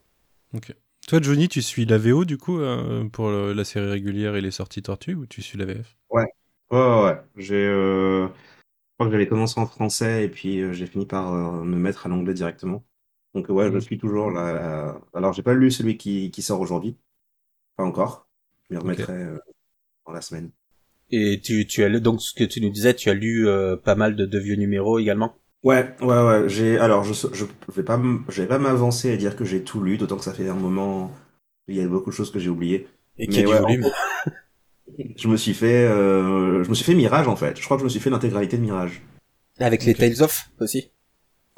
Toi 1.08 1.20
Johnny, 1.22 1.48
tu 1.48 1.62
suis 1.62 1.86
la 1.86 1.98
VO 1.98 2.26
du 2.26 2.38
coup 2.38 2.60
euh, 2.60 3.06
pour 3.10 3.30
le- 3.30 3.54
la 3.54 3.64
série 3.64 3.90
régulière 3.90 4.36
et 4.36 4.42
les 4.42 4.52
sorties 4.52 4.82
Tortue 4.82 5.16
ou 5.16 5.26
tu 5.26 5.42
suis 5.42 5.58
la 5.58 5.66
VF 5.66 5.96
Ouais, 6.10 6.26
ouais, 6.72 7.04
ouais. 7.04 7.22
J'ai, 7.38 7.66
euh, 7.66 8.28
crois 9.02 9.08
que 9.08 9.12
j'avais 9.12 9.28
commencé 9.28 9.60
en 9.60 9.68
français 9.68 10.26
et 10.26 10.30
puis 10.30 10.62
euh, 10.62 10.74
j'ai 10.74 10.88
fini 10.88 11.06
par 11.06 11.34
euh, 11.34 11.64
me 11.64 11.78
mettre 11.78 12.06
à 12.06 12.10
l'anglais 12.10 12.34
directement. 12.34 12.86
Donc 13.34 13.50
ouais, 13.50 13.72
je 13.72 13.78
Mhm. 13.78 13.80
suis 13.80 13.98
toujours 13.98 14.32
là. 14.32 14.54
là. 14.54 15.02
Alors 15.14 15.34
j'ai 15.34 15.44
pas 15.44 15.54
lu 15.54 15.72
celui 15.72 15.98
qui, 15.98 16.32
qui 16.32 16.42
sort 16.42 16.60
aujourd'hui, 16.62 16.98
pas 17.78 17.84
encore. 17.86 18.28
Je 18.70 18.76
m'y 18.76 18.80
remettrai 18.82 19.14
euh, 19.14 19.40
dans 20.08 20.14
la 20.14 20.22
semaine. 20.22 20.52
Et 21.12 21.40
tu, 21.44 21.68
tu 21.68 21.84
as 21.84 21.90
lu, 21.90 22.02
donc 22.02 22.24
ce 22.24 22.34
que 22.34 22.44
tu 22.44 22.60
nous 22.60 22.72
disais, 22.72 22.96
tu 22.96 23.12
as 23.12 23.14
lu 23.14 23.48
euh, 23.48 23.78
pas 23.78 23.94
mal 23.94 24.16
de, 24.16 24.26
de 24.26 24.40
vieux 24.40 24.56
numéros 24.56 24.98
également? 24.98 25.36
Ouais, 25.64 25.96
ouais, 26.02 26.08
ouais. 26.08 26.50
J'ai, 26.50 26.80
alors 26.80 27.04
je, 27.04 27.14
je 27.34 27.46
vais 27.72 27.84
pas, 27.84 27.94
m- 27.96 28.26
je 28.30 28.42
vais 28.42 28.48
pas 28.48 28.58
m'avancer 28.58 29.10
et 29.10 29.18
dire 29.18 29.36
que 29.36 29.46
j'ai 29.46 29.64
tout 29.64 29.82
lu, 29.82 29.98
d'autant 29.98 30.18
que 30.18 30.24
ça 30.24 30.34
fait 30.34 30.50
un 30.50 30.56
moment. 30.56 31.12
Il 31.68 31.76
y 31.76 31.82
a 31.82 31.88
beaucoup 31.88 32.10
de 32.10 32.16
choses 32.16 32.32
que 32.32 32.40
j'ai 32.40 32.50
oubliées. 32.50 32.88
Et 33.18 33.30
qu'il 33.30 33.40
y 33.40 33.44
a 33.44 33.44
Mais 33.44 33.48
du 33.48 33.56
ouais, 33.56 33.62
en 33.62 33.78
Je 35.16 35.28
me 35.28 35.38
suis 35.38 35.54
fait, 35.54 35.86
euh, 35.86 36.64
je 36.64 36.70
me 36.70 36.76
suis 36.76 36.86
fait 36.86 36.96
Mirage 36.96 37.28
en 37.28 37.36
fait. 37.36 37.58
Je 37.60 37.64
crois 37.64 37.78
que 37.78 37.82
je 37.82 37.86
me 37.86 37.90
suis 37.90 38.00
fait 38.00 38.10
l'intégralité 38.10 38.58
de 38.58 38.62
Mirage. 38.62 39.02
Avec 39.60 39.84
les 39.86 39.92
Ok. 39.92 39.98
Tales 39.98 40.22
of 40.22 40.50
aussi. 40.60 40.92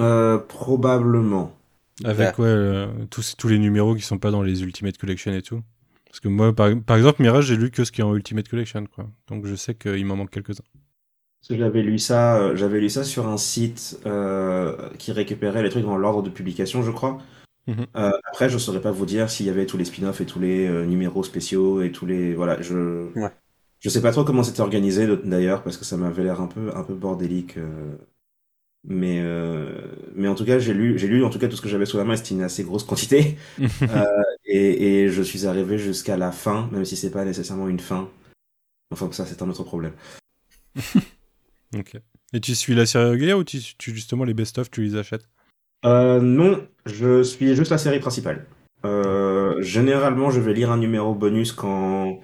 Euh, 0.02 0.38
probablement. 0.38 1.56
Avec 2.04 2.40
ouais, 2.40 2.46
euh, 2.48 2.88
tous, 3.10 3.36
tous 3.38 3.48
les 3.48 3.60
numéros 3.60 3.96
qui 3.96 4.02
sont 4.02 4.18
pas 4.18 4.32
dans 4.32 4.42
les 4.42 4.64
Ultimate 4.64 4.98
Collection 4.98 5.34
et 5.34 5.42
tout. 5.42 5.62
Parce 6.06 6.20
que 6.20 6.28
moi, 6.28 6.54
par, 6.56 6.70
par 6.86 6.98
exemple, 6.98 7.22
Mirage, 7.22 7.46
j'ai 7.46 7.56
lu 7.58 7.72
que 7.72 7.84
ce 7.84 7.92
qui 7.92 8.02
est 8.02 8.04
en 8.04 8.16
Ultimate 8.16 8.48
Collection, 8.48 8.86
quoi. 8.86 9.10
Donc 9.28 9.46
je 9.46 9.56
sais 9.56 9.76
qu'il 9.76 10.06
m'en 10.06 10.16
manque 10.16 10.32
quelques-uns. 10.32 10.64
Parce 11.42 11.50
que 11.50 11.58
j'avais 11.58 11.82
lu 11.82 12.00
ça, 12.00 12.56
j'avais 12.56 12.80
lu 12.80 12.90
ça 12.90 13.04
sur 13.04 13.28
un 13.28 13.38
site 13.38 14.00
euh, 14.06 14.90
qui 14.98 15.12
récupérait 15.12 15.62
les 15.62 15.70
trucs 15.70 15.84
dans 15.84 15.98
l'ordre 15.98 16.24
de 16.24 16.30
publication, 16.30 16.84
je 16.84 16.92
crois. 16.92 17.20
Mhm. 17.68 17.86
Euh, 17.96 18.12
après, 18.26 18.50
je 18.50 18.58
saurais 18.58 18.82
pas 18.82 18.92
vous 18.92 19.06
dire 19.06 19.30
s'il 19.30 19.46
y 19.46 19.50
avait 19.50 19.66
tous 19.66 19.78
les 19.78 19.86
spin-offs 19.86 20.20
et 20.22 20.26
tous 20.26 20.40
les 20.40 20.68
euh, 20.68 20.86
numéros 20.86 21.24
spéciaux 21.24 21.82
et 21.82 21.92
tous 21.92 22.06
les 22.06 22.34
voilà. 22.36 22.62
Je 22.62 23.08
Ouais. 23.18 23.32
je 23.80 23.90
sais 23.90 24.02
pas 24.02 24.12
trop 24.12 24.24
comment 24.26 24.44
c'était 24.44 24.62
organisé 24.62 25.08
d'ailleurs 25.24 25.64
parce 25.64 25.78
que 25.78 25.86
ça 25.86 25.98
m'avait 25.98 26.24
l'air 26.24 26.42
un 26.42 26.48
peu 26.48 26.76
un 26.76 26.84
peu 26.84 26.94
bordélique. 26.96 27.58
euh, 27.58 27.96
Mais 28.86 29.22
euh, 29.22 29.82
mais 30.16 30.28
en 30.28 30.36
tout 30.36 30.46
cas, 30.46 30.60
j'ai 30.60 30.74
lu 30.74 30.98
j'ai 31.00 31.08
lu 31.08 31.24
en 31.24 31.30
tout 31.30 31.40
cas 31.40 31.48
tout 31.48 31.56
ce 31.58 31.62
que 31.62 31.70
j'avais 31.70 31.86
sous 31.86 31.98
la 31.98 32.04
main. 32.06 32.16
C'était 32.18 32.36
une 32.36 32.44
assez 32.44 32.64
grosse 32.64 32.84
quantité. 32.86 33.38
Euh, 33.90 34.06
et, 34.46 35.04
et 35.06 35.10
je 35.10 35.22
suis 35.24 35.48
arrivé 35.48 35.78
jusqu'à 35.78 36.18
la 36.18 36.32
fin, 36.32 36.70
même 36.72 36.86
si 36.86 36.96
c'est 36.98 37.12
pas 37.12 37.26
nécessairement 37.26 37.68
une 37.70 37.80
fin. 37.80 38.10
Enfin, 38.92 39.12
ça 39.14 39.26
c'est 39.26 39.42
un 39.44 39.50
autre 39.50 39.64
problème. 39.64 39.94
Ok. 41.76 41.96
Et 42.34 42.40
tu 42.40 42.56
suis 42.56 42.76
la 42.76 42.86
série 42.86 43.10
régulière 43.12 43.38
ou 43.38 43.44
tu, 43.44 43.60
tu 43.78 43.94
justement 43.94 44.24
les 44.24 44.34
best-of, 44.34 44.70
tu 44.72 44.84
les 44.84 44.96
achètes? 44.96 45.28
Euh, 45.86 46.20
non, 46.20 46.66
je 46.86 47.24
suis 47.24 47.56
juste 47.56 47.72
la 47.72 47.78
série 47.78 48.00
principale. 48.00 48.46
Euh, 48.86 49.62
généralement, 49.62 50.30
je 50.30 50.40
vais 50.40 50.54
lire 50.54 50.72
un 50.72 50.78
numéro 50.78 51.14
bonus 51.14 51.52
quand 51.52 52.20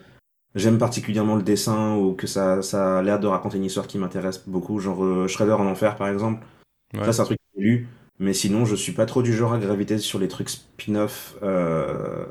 j'aime 0.55 0.77
particulièrement 0.77 1.35
le 1.35 1.43
dessin 1.43 1.95
ou 1.95 2.13
que 2.13 2.27
ça, 2.27 2.61
ça 2.61 2.99
a 2.99 3.01
l'air 3.01 3.19
de 3.19 3.27
raconter 3.27 3.57
une 3.57 3.65
histoire 3.65 3.87
qui 3.87 3.97
m'intéresse 3.97 4.43
beaucoup, 4.47 4.79
genre 4.79 5.03
euh, 5.03 5.27
Shredder 5.27 5.53
en 5.53 5.67
enfer 5.67 5.95
par 5.95 6.09
exemple. 6.09 6.45
Ouais. 6.93 7.05
Ça, 7.05 7.13
c'est 7.13 7.21
un 7.21 7.25
truc 7.25 7.37
que 7.37 7.61
j'ai 7.61 7.63
lu. 7.63 7.87
Mais 8.19 8.33
sinon, 8.33 8.65
je 8.65 8.75
suis 8.75 8.91
pas 8.91 9.05
trop 9.05 9.21
du 9.21 9.33
genre 9.33 9.53
à 9.53 9.59
graviter 9.59 9.97
sur 9.97 10.19
les 10.19 10.27
trucs 10.27 10.49
spin-off. 10.49 11.35
Euh... 11.41 12.25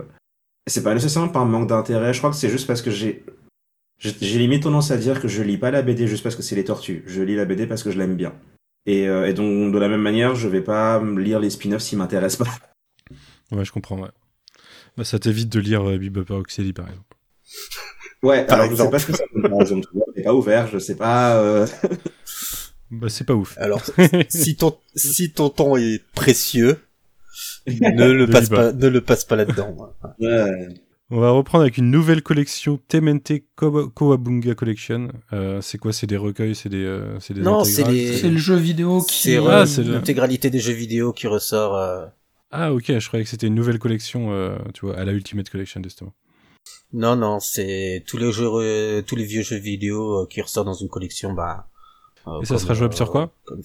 C'est 0.67 0.83
pas 0.83 0.93
nécessairement 0.93 1.31
par 1.31 1.47
manque 1.47 1.69
d'intérêt. 1.69 2.13
Je 2.13 2.19
crois 2.19 2.29
que 2.31 2.37
c'est 2.37 2.51
juste 2.51 2.67
parce 2.67 2.83
que 2.83 2.91
j'ai. 2.91 3.25
J'ai 3.99 4.15
j'ai 4.21 4.39
limite 4.39 4.65
tendance 4.65 4.91
à 4.91 4.99
dire 4.99 5.21
que 5.21 5.27
je 5.27 5.43
lis 5.43 5.57
pas 5.57 5.71
la 5.71 5.83
BD 5.83 6.07
juste 6.07 6.23
parce 6.23 6.37
que 6.37 6.43
c'est 6.43 6.55
les 6.55 6.65
tortues. 6.65 7.03
Je 7.07 7.23
lis 7.23 7.35
la 7.35 7.47
BD 7.47 7.67
parce 7.67 7.83
que 7.83 7.91
je 7.91 7.99
l'aime 7.99 8.17
bien. 8.17 8.35
Et, 8.89 9.07
euh, 9.07 9.29
et 9.29 9.35
donc, 9.35 9.73
de 9.73 9.79
la 9.79 9.87
même 9.89 10.01
manière, 10.01 10.35
je 10.35 10.49
vais 10.49 10.63
pas 10.63 11.03
lire 11.17 11.41
les 11.41 11.51
spin-offs 11.51 11.83
s'ils 11.83 11.99
m'intéressent 11.99 12.47
pas. 12.49 12.55
Ouais, 13.51 13.65
je 13.65 13.73
comprends, 13.73 13.99
ouais. 13.99 14.11
Bah, 14.99 15.05
ça 15.05 15.19
t'évite 15.19 15.49
de 15.49 15.59
lire 15.61 15.83
euh, 15.89 15.97
Bebop 15.97 16.25
Rocksteady, 16.35 16.75
par 16.75 16.87
exemple. 16.87 17.17
Ouais, 18.23 18.45
Par 18.45 18.59
alors 18.61 18.71
je 18.71 18.77
sais 18.77 18.83
exemple. 18.83 18.91
pas 18.91 18.99
ce 18.99 19.07
que 19.07 19.13
ça 19.17 19.25
exemple. 19.63 19.87
vois, 19.95 20.05
C'est 20.15 20.23
pas 20.23 20.35
ouvert, 20.35 20.67
je 20.69 20.79
sais 20.79 20.97
pas. 20.97 21.37
euh, 21.37 21.67
Bah, 22.91 23.09
c'est 23.09 23.25
pas 23.25 23.35
ouf. 23.35 23.57
Alors, 23.59 23.83
si 24.29 24.57
ton, 24.57 24.77
si 24.95 25.33
ton 25.33 25.49
temps 25.51 25.77
est 25.77 26.03
précieux, 26.15 26.79
ne 27.67 28.11
le 28.13 28.27
Ne 28.27 28.33
passe 28.33 28.49
pas. 28.51 28.57
pas, 28.57 28.73
ne 28.73 28.89
le 28.89 29.01
passe 29.01 29.25
pas 29.25 29.37
là-dedans. 29.37 29.95
ouais. 30.21 30.69
On 31.11 31.21
va 31.21 31.31
reprendre 31.31 31.63
avec 31.63 31.79
une 31.79 31.91
nouvelle 31.91 32.23
collection 32.23 32.79
TMNT 32.89 33.45
Kowa- 33.57 33.89
Kowabunga 33.89 34.55
Collection. 34.55 35.09
Euh, 35.33 35.61
c'est 35.63 35.79
quoi? 35.79 35.93
C'est 35.95 36.07
des 36.07 36.19
recueils 36.19 36.55
C'est 36.55 36.69
des, 36.69 36.85
euh, 36.85 37.19
c'est 37.19 37.33
des 37.33 37.41
Non, 37.41 37.65
c'est 37.65 37.83
intégrales 37.83 37.95
les- 37.95 38.17
C'est 38.19 38.31
le 38.31 38.37
jeu 38.37 38.57
vidéo 38.57 39.01
qui. 39.03 39.17
C'est 39.23 39.37
Ah, 39.39 39.63
euh, 39.63 39.67
le- 39.85 39.93
l'intégralité 39.93 40.51
des 40.51 40.59
jeux 40.61 40.75
vidéo 40.75 41.13
qui 41.15 41.27
ressort. 41.27 41.75
euh, 41.77 42.05
Ah, 42.51 42.73
ok, 42.75 42.99
je 42.99 43.07
croyais 43.09 43.25
que 43.25 43.31
c'était 43.31 43.47
une 43.47 43.55
nouvelle 43.55 43.79
collection, 43.79 44.33
euh, 44.33 44.59
tu 44.75 44.85
vois, 44.87 44.97
à 44.99 45.05
la 45.05 45.13
Ultimate 45.13 45.49
Collection, 45.49 45.81
justement. 45.83 46.13
Non, 46.93 47.17
non, 47.17 47.41
c'est 47.41 48.03
tous 48.07 48.17
les 48.19 48.31
jeux, 48.33 48.49
euh, 48.55 49.03
tous 49.03 49.17
les 49.17 49.25
vieux 49.25 49.43
jeux 49.43 49.57
vidéo 49.59 50.23
euh, 50.23 50.27
qui 50.27 50.41
ressortent 50.43 50.67
dans 50.67 50.73
une 50.75 50.89
collection, 50.89 51.33
bah. 51.33 51.69
euh, 52.27 52.41
Et 52.43 52.45
ça 52.45 52.55
comme, 52.55 52.63
sera 52.63 52.75
jouable 52.75 52.95
sur 52.95 53.11
quoi? 53.11 53.33
comme- 53.45 53.63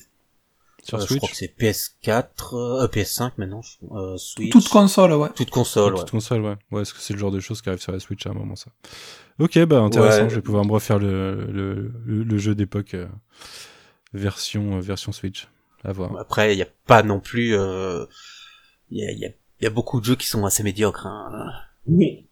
Sur 0.83 0.97
euh, 0.97 1.01
Je 1.01 1.05
Switch 1.07 1.17
crois 1.19 1.29
que 1.29 1.35
c'est 1.35 1.55
PS4, 1.57 2.55
euh, 2.83 2.87
PS5 2.87 3.31
maintenant, 3.37 3.61
je- 3.61 3.77
euh, 3.95 4.17
Switch. 4.17 4.51
Toute 4.51 4.67
console, 4.69 5.13
ouais. 5.13 5.29
Toute 5.35 5.49
console, 5.49 5.93
ouais. 5.93 5.99
Toute 5.99 6.11
console, 6.11 6.41
ouais. 6.41 6.55
Ouais, 6.71 6.81
est-ce 6.81 6.93
que 6.93 6.99
c'est 6.99 7.13
le 7.13 7.19
genre 7.19 7.31
de 7.31 7.39
choses 7.39 7.61
qui 7.61 7.69
arrive 7.69 7.81
sur 7.81 7.91
la 7.93 7.99
Switch 7.99 8.25
à 8.27 8.31
un 8.31 8.33
moment, 8.33 8.55
ça 8.55 8.69
Ok, 9.39 9.57
bah 9.65 9.79
intéressant, 9.79 10.23
Ouais. 10.25 10.29
je 10.29 10.35
vais 10.35 10.41
pouvoir 10.41 10.65
me 10.65 10.71
refaire 10.71 10.99
le, 10.99 11.45
le, 11.51 11.91
le, 12.05 12.23
le 12.23 12.37
jeu 12.37 12.53
d'époque 12.53 12.93
euh, 12.93 13.07
version, 14.13 14.77
euh, 14.77 14.79
version 14.81 15.11
Switch. 15.11 15.47
À 15.83 15.91
voir. 15.91 16.15
Après, 16.17 16.53
il 16.53 16.59
y 16.59 16.61
a 16.61 16.67
pas 16.87 17.03
non 17.03 17.19
plus, 17.19 17.55
euh, 17.57 18.05
il 18.89 18.99
y 19.03 19.05
a, 19.07 19.11
il 19.11 19.19
y 19.19 19.25
a, 19.25 19.29
il 19.59 19.63
y 19.63 19.67
a 19.67 19.69
beaucoup 19.69 19.99
de 19.99 20.05
jeux 20.05 20.15
qui 20.15 20.27
sont 20.27 20.45
assez 20.45 20.63
médiocres. 20.63 21.07
Hein. 21.07 21.51
Oui. 21.87 22.27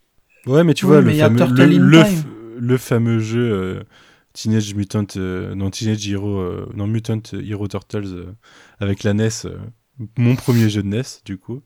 Ouais, 0.46 0.64
mais 0.64 0.74
tu 0.74 0.86
Oui, 0.86 0.92
vois, 0.92 1.02
mais 1.02 1.14
le, 1.14 1.20
fameux, 1.20 1.46
le, 1.66 1.78
le, 1.78 2.60
le 2.60 2.78
fameux 2.78 3.20
jeu 3.20 3.52
euh, 3.52 3.84
Teenage 4.34 4.74
Mutant, 4.76 5.06
euh, 5.18 5.54
non, 5.56 5.70
Teenage 5.70 6.08
Hero, 6.08 6.40
euh, 6.40 6.70
non, 6.74 6.88
Mutant 6.88 7.22
Hero 7.34 7.68
Turtles 7.68 8.06
euh, 8.06 8.36
avec 8.80 9.04
la 9.04 9.14
NES, 9.14 9.30
euh, 9.46 9.58
mon 10.18 10.36
premier 10.36 10.70
jeu 10.70 10.84
de 10.84 10.88
NES, 10.88 11.02
du 11.26 11.38
coup. 11.38 11.62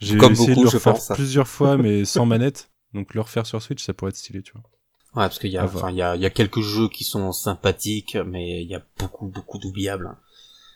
J'ai 0.00 0.16
essayé 0.16 0.30
beaucoup, 0.34 0.60
de 0.60 0.62
le 0.64 0.68
refaire 0.68 0.94
pense. 0.94 1.08
plusieurs 1.14 1.48
fois, 1.48 1.76
mais 1.78 2.04
sans 2.04 2.26
manette. 2.26 2.70
Donc 2.92 3.14
le 3.14 3.20
refaire 3.20 3.46
sur 3.46 3.60
Switch, 3.62 3.82
ça 3.84 3.94
pourrait 3.94 4.10
être 4.10 4.16
stylé, 4.16 4.42
tu 4.42 4.52
vois. 4.52 4.62
Ouais, 5.14 5.28
parce 5.28 5.38
qu'il 5.38 5.50
y 5.50 5.58
a, 5.58 5.64
enfin, 5.64 5.90
il 5.90 5.96
y 5.96 6.02
a, 6.02 6.16
y 6.16 6.26
a 6.26 6.30
quelques 6.30 6.60
jeux 6.60 6.88
qui 6.88 7.04
sont 7.04 7.32
sympathiques, 7.32 8.16
mais 8.26 8.62
il 8.62 8.68
y 8.68 8.74
a 8.74 8.82
beaucoup, 8.98 9.26
beaucoup 9.28 9.58
d'oubliables. 9.58 10.06
hein. 10.08 10.18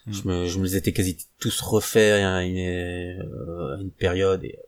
Mm. 0.06 0.12
Je 0.12 0.28
me, 0.28 0.46
je 0.46 0.58
me 0.58 0.64
les 0.64 0.76
étais 0.76 0.92
quasi 0.92 1.18
tous 1.40 1.60
refaits 1.60 2.22
à 2.24 2.42
une, 2.44 2.58
à 2.58 3.80
une 3.80 3.90
période. 3.90 4.44
Et 4.44 4.58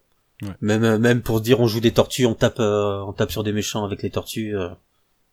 Ouais. 0.42 0.54
Même, 0.62 0.96
même 0.96 1.20
pour 1.20 1.42
dire 1.42 1.60
on 1.60 1.66
joue 1.66 1.80
des 1.80 1.92
tortues, 1.92 2.24
on 2.24 2.32
tape, 2.34 2.60
euh, 2.60 3.02
on 3.06 3.12
tape 3.12 3.30
sur 3.30 3.44
des 3.44 3.52
méchants 3.52 3.84
avec 3.84 4.02
les 4.02 4.08
tortues, 4.08 4.56
euh, 4.56 4.70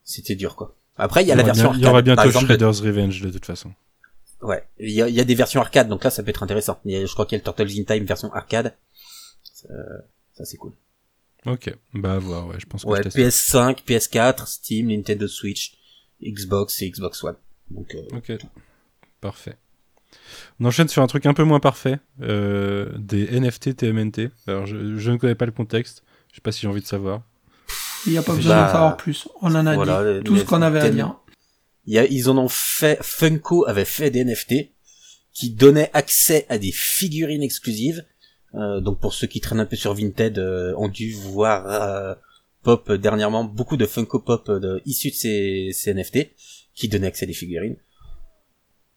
c'était 0.03 0.36
dur 0.36 0.58
quoi. 0.58 0.75
Après, 0.98 1.24
il 1.24 1.27
y 1.27 1.32
a 1.32 1.36
la 1.36 1.44
version 1.44 1.70
bien- 1.72 1.74
il 1.77 1.82
y 1.82 1.86
arcade. 1.86 1.89
aura 1.94 2.01
bientôt 2.01 2.22
exemple, 2.24 2.46
Shredder's 2.48 2.82
Revenge, 2.82 3.22
de 3.22 3.30
toute 3.30 3.46
façon. 3.46 3.74
Ouais, 4.42 4.63
il 4.80 4.92
y 4.92 5.01
a, 5.01 5.08
il 5.10 5.16
y 5.16 5.20
a 5.20 5.24
des 5.24 5.36
versions 5.36 5.62
arcade, 5.62 5.88
donc 5.89 6.04
là 6.04 6.10
ça 6.10 6.21
peut 6.24 6.30
être 6.30 6.43
intéressant. 6.43 6.80
Il 6.86 6.91
y 6.91 6.95
a- 6.95 7.06
je 7.06 7.12
crois 7.13 7.26
qu'il 7.26 7.38
y 7.38 7.41
a 7.41 7.43
le 7.43 7.43
Turtles 7.43 7.80
in 7.80 7.84
Time 7.84 8.06
version 8.06 8.32
arcade. 8.34 8.76
Ça, 9.54 9.67
ça, 10.34 10.45
c'est 10.45 10.58
cool. 10.58 10.74
Ok, 11.45 11.74
bah 11.93 12.13
à 12.15 12.19
voir, 12.19 12.48
ouais, 12.48 12.60
je 12.60 12.65
pense 12.65 12.84
que 12.84 12.89
Ouais, 12.89 12.98
je 12.98 13.10
testerai. 13.10 13.24
PS5, 13.24 13.84
PS4, 13.86 14.48
Steam, 14.48 14.88
Nintendo 14.88 15.28
Switch, 15.28 15.78
Xbox 16.21 16.82
et 16.82 16.89
Xbox 16.91 17.24
One. 17.24 17.36
Donc 17.71 17.95
euh, 17.95 18.17
Ok, 18.17 18.32
parfait. 19.21 19.58
On 20.60 20.65
enchaîne 20.65 20.88
sur 20.88 21.02
un 21.04 21.08
truc 21.08 21.26
un 21.26 21.34
peu 21.34 21.43
moins 21.43 21.60
parfait, 21.60 22.00
euh, 22.21 22.91
des 22.98 23.26
NFT 23.39 23.76
TMNT. 23.76 24.30
Alors 24.48 24.65
je, 24.65 24.98
je 24.98 25.12
ne 25.12 25.17
connais 25.17 25.36
pas 25.36 25.45
le 25.45 25.52
contexte, 25.52 26.04
je 26.32 26.36
sais 26.36 26.41
pas 26.41 26.52
si 26.52 26.62
j'ai 26.62 26.67
envie 26.67 26.82
de 26.82 26.88
savoir. 26.88 27.21
Il 28.08 28.13
n'y 28.13 28.17
a 28.17 28.24
pas 28.24 28.34
besoin 28.36 28.56
Bah, 28.56 28.65
d'en 28.67 28.72
savoir 28.74 28.98
plus. 28.98 29.28
On 29.41 29.54
en 29.54 29.65
a 29.65 29.76
voilà, 29.76 30.04
dit 30.13 30.17
les- 30.17 30.24
tout 30.24 30.38
ce 30.38 30.43
qu'on 30.43 30.62
avait 30.62 30.80
à 30.80 30.89
dire. 30.89 31.15
il 31.86 31.93
y 31.93 32.00
a, 32.00 32.06
ils 32.06 32.30
en 32.30 32.38
ont 32.38 32.48
fait, 32.50 32.98
Funko 33.04 33.65
avait 33.67 33.86
fait 33.86 34.10
des 34.10 34.24
NFT 34.24 34.72
qui 35.34 35.52
donnaient 35.52 35.91
accès 35.93 36.46
à 36.50 36.58
des 36.58 36.72
figurines 36.72 37.43
exclusives. 37.43 38.06
Euh, 38.56 38.80
donc 38.82 39.00
pour 39.00 39.13
ceux 39.13 39.28
qui 39.28 39.39
traînent 39.41 39.60
un 39.60 39.65
peu 39.65 39.76
sur 39.76 39.93
Vinted, 39.93 40.39
euh, 40.39 40.74
ont 40.78 40.88
dû 40.88 41.13
voir 41.13 41.67
euh, 41.70 42.15
pop 42.63 42.91
dernièrement 42.91 43.43
beaucoup 43.43 43.78
de 43.78 43.86
Funko 43.86 44.20
Pop 44.20 44.50
euh, 44.50 44.60
de, 44.60 44.82
issus 44.86 45.12
de 45.12 45.15
ces, 45.15 45.70
ces 45.74 45.93
NFT 45.93 46.30
qui 46.74 46.88
donnaient 46.88 47.08
accès 47.08 47.26
à 47.26 47.28
des 47.28 47.34
figurines. 47.34 47.76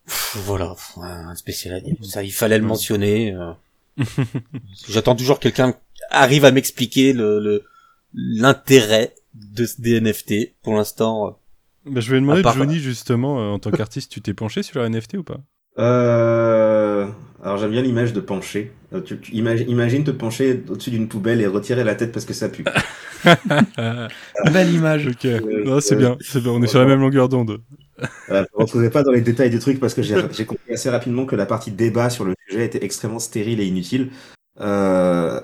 Pff, 0.07 0.37
Voilà, 0.45 0.75
un 0.97 1.35
spécial 1.35 1.75
à 1.75 1.81
dire. 1.81 1.95
Ça, 2.03 2.23
il 2.23 2.33
fallait 2.33 2.59
le 2.59 2.65
mentionner. 2.65 3.35
euh. 3.35 3.53
J'attends 4.89 5.17
toujours 5.17 5.39
que 5.39 5.43
quelqu'un 5.49 5.75
arrive 6.11 6.45
à 6.45 6.53
m'expliquer 6.53 7.13
le 7.13 7.39
le- 7.41 7.65
l'intérêt 8.15 9.15
de 9.35 9.67
des 9.79 10.01
NFT. 10.01 10.55
Pour 10.63 10.75
l'instant, 10.75 11.27
euh, 11.29 11.31
Bah, 11.91 12.01
je 12.01 12.11
vais 12.11 12.21
demander 12.21 12.41
À 12.41 12.43
part- 12.43 12.57
Johnny 12.57 12.79
justement, 12.79 13.41
euh, 13.41 13.51
en 13.53 13.59
tant 13.59 13.71
qu'artiste, 13.71 14.11
tu 14.13 14.21
t'es 14.21 14.35
penché 14.35 14.63
sur 14.63 14.81
la 14.81 14.89
NFT 14.89 15.15
ou 15.19 15.23
pas? 15.23 15.39
Euh... 15.79 17.07
Alors 17.43 17.57
j'aime 17.57 17.71
bien 17.71 17.81
l'image 17.83 18.13
de 18.13 18.21
pencher. 18.21 18.73
Euh, 18.93 19.01
Tu, 19.01 19.19
tu 19.19 19.33
imagine, 19.33 19.69
imagine 19.71 20.05
te 20.05 20.11
pencher 20.11 20.63
au-dessus 20.69 20.91
d'une 20.91 21.09
poubelle 21.09 21.41
et 21.41 21.47
retirer 21.47 21.85
la 21.85 21.95
tête 21.95 22.13
parce 22.13 22.27
que 22.27 22.35
ça 22.35 22.49
pue. 22.51 22.65
Belle 24.53 24.73
image. 24.75 25.07
Ok, 25.07 25.27
c'est 25.81 25.97
bien, 25.97 26.17
c'est 26.21 26.41
bien, 26.43 26.53
on 26.53 26.63
est 26.63 26.67
sur 26.67 26.81
la 26.81 26.87
même 26.87 27.01
longueur 27.01 27.29
d'onde. 27.29 27.63
Voilà, 28.29 28.43
ne 28.43 28.47
retrouvez 28.63 28.91
pas 28.91 29.03
dans 29.03 29.13
les 29.13 29.21
détails 29.21 29.51
du 29.51 29.59
truc 29.59 29.79
parce 29.81 29.95
que 29.95 30.03
j'ai 30.03 30.17
j'ai 30.33 30.45
compris 30.47 30.73
assez 30.73 30.91
rapidement 30.91 31.27
que 31.27 31.37
la 31.37 31.47
partie 31.47 31.71
débat 31.71 32.11
sur 32.11 32.25
le 32.25 32.35
sujet 32.49 32.65
était 32.67 32.85
extrêmement 32.85 33.19
stérile 33.19 33.61
et 33.61 33.67
inutile. 33.67 34.11
Euh, 34.61 35.41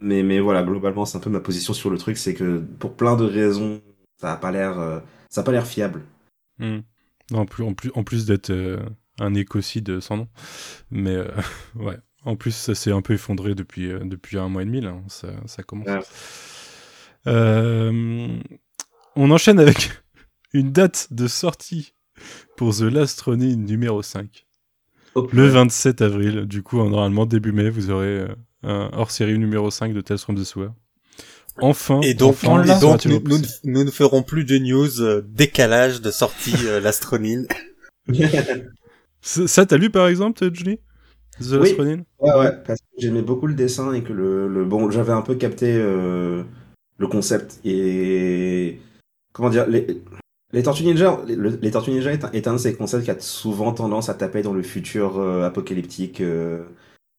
mais, 0.00 0.22
mais 0.22 0.40
voilà, 0.40 0.62
globalement, 0.62 1.04
c'est 1.04 1.18
un 1.18 1.20
peu 1.20 1.30
ma 1.30 1.40
position 1.40 1.72
sur 1.74 1.90
le 1.90 1.98
truc, 1.98 2.16
c'est 2.18 2.34
que 2.34 2.58
pour 2.78 2.96
plein 2.96 3.16
de 3.16 3.24
raisons, 3.24 3.80
ça 4.20 4.32
a 4.32 4.36
pas 4.36 4.50
l'air, 4.50 4.78
euh, 4.78 5.00
ça 5.28 5.42
a 5.42 5.44
pas 5.44 5.52
l'air 5.52 5.66
fiable. 5.66 6.02
Hmm. 6.58 6.80
Non, 7.30 7.40
en 7.40 7.46
plus, 7.46 7.64
en 7.64 7.74
plus, 7.74 7.90
en 7.94 8.04
plus 8.04 8.26
d'être 8.26 8.50
euh, 8.50 8.78
un 9.18 9.34
écocide 9.34 10.00
sans 10.00 10.16
nom. 10.18 10.28
Mais 10.90 11.14
euh, 11.14 11.28
ouais, 11.76 11.98
en 12.24 12.36
plus, 12.36 12.52
ça 12.54 12.74
s'est 12.74 12.92
un 12.92 13.02
peu 13.02 13.14
effondré 13.14 13.54
depuis, 13.54 13.90
euh, 13.90 14.00
depuis 14.04 14.38
un 14.38 14.48
mois 14.48 14.62
et 14.62 14.66
demi, 14.66 14.80
là. 14.80 14.90
hein. 14.90 15.04
Ça, 15.08 15.28
ça 15.46 15.62
commence. 15.62 15.86
Ouais. 15.86 16.00
On 19.16 19.30
enchaîne 19.30 19.58
avec 19.60 19.90
une 20.52 20.72
date 20.72 21.08
de 21.12 21.26
sortie 21.26 21.94
pour 22.56 22.76
The 22.76 22.82
Last 22.82 23.20
Ronin 23.22 23.56
numéro 23.56 24.02
5. 24.02 24.46
Hop, 25.14 25.32
Le 25.32 25.44
ouais. 25.44 25.48
27 25.48 26.02
avril, 26.02 26.46
du 26.46 26.62
coup, 26.62 26.76
normalement, 26.78 27.26
début 27.26 27.52
mai, 27.52 27.70
vous 27.70 27.90
aurez 27.90 28.26
euh, 28.64 28.88
un 28.92 28.98
hors-série 28.98 29.38
numéro 29.38 29.70
5 29.70 29.92
de 29.92 30.00
Tales 30.00 30.18
from 30.18 30.36
the 30.36 30.44
Sewer. 30.44 30.68
Enfin, 31.60 32.00
Et 32.02 32.14
donc, 32.14 32.30
enfin, 32.30 32.62
et 32.64 32.80
donc 32.80 33.04
nous, 33.04 33.10
nous, 33.12 33.16
repoussé. 33.16 33.58
nous 33.64 33.84
ne 33.84 33.90
ferons 33.90 34.22
plus 34.22 34.44
de 34.44 34.58
news 34.58 35.00
euh, 35.02 35.22
décalage 35.28 36.00
de 36.00 36.10
sortie 36.10 36.54
euh, 36.66 36.80
l'astronine. 36.82 37.46
Ça, 39.20 39.66
t'as 39.66 39.76
lu 39.76 39.90
par 39.90 40.08
exemple, 40.08 40.38
toi, 40.38 40.48
Johnny 40.52 40.78
The 41.40 41.52
Oui. 41.60 41.74
Ouais, 41.78 42.34
ouais, 42.38 42.52
parce 42.66 42.80
que 42.80 42.86
j'aimais 42.98 43.22
beaucoup 43.22 43.46
le 43.46 43.54
dessin 43.54 43.92
et 43.92 44.02
que 44.02 44.12
le, 44.12 44.46
le 44.48 44.64
bon, 44.64 44.90
j'avais 44.90 45.12
un 45.12 45.22
peu 45.22 45.34
capté 45.34 45.72
euh, 45.74 46.42
le 46.98 47.06
concept 47.06 47.60
et 47.64 48.78
comment 49.32 49.48
dire, 49.48 49.66
les, 49.66 50.02
les 50.52 50.62
Tortues 50.62 50.84
Ninja, 50.84 51.18
les, 51.26 51.36
les 51.36 51.70
Tortues 51.70 51.92
Ninja 51.92 52.12
est 52.12 52.24
un, 52.24 52.30
est 52.32 52.46
un 52.48 52.54
de 52.54 52.58
ces 52.58 52.74
concepts 52.74 53.04
qui 53.04 53.10
a 53.10 53.18
souvent 53.20 53.72
tendance 53.72 54.08
à 54.08 54.14
taper 54.14 54.42
dans 54.42 54.52
le 54.52 54.62
futur 54.62 55.18
euh, 55.18 55.44
apocalyptique. 55.44 56.20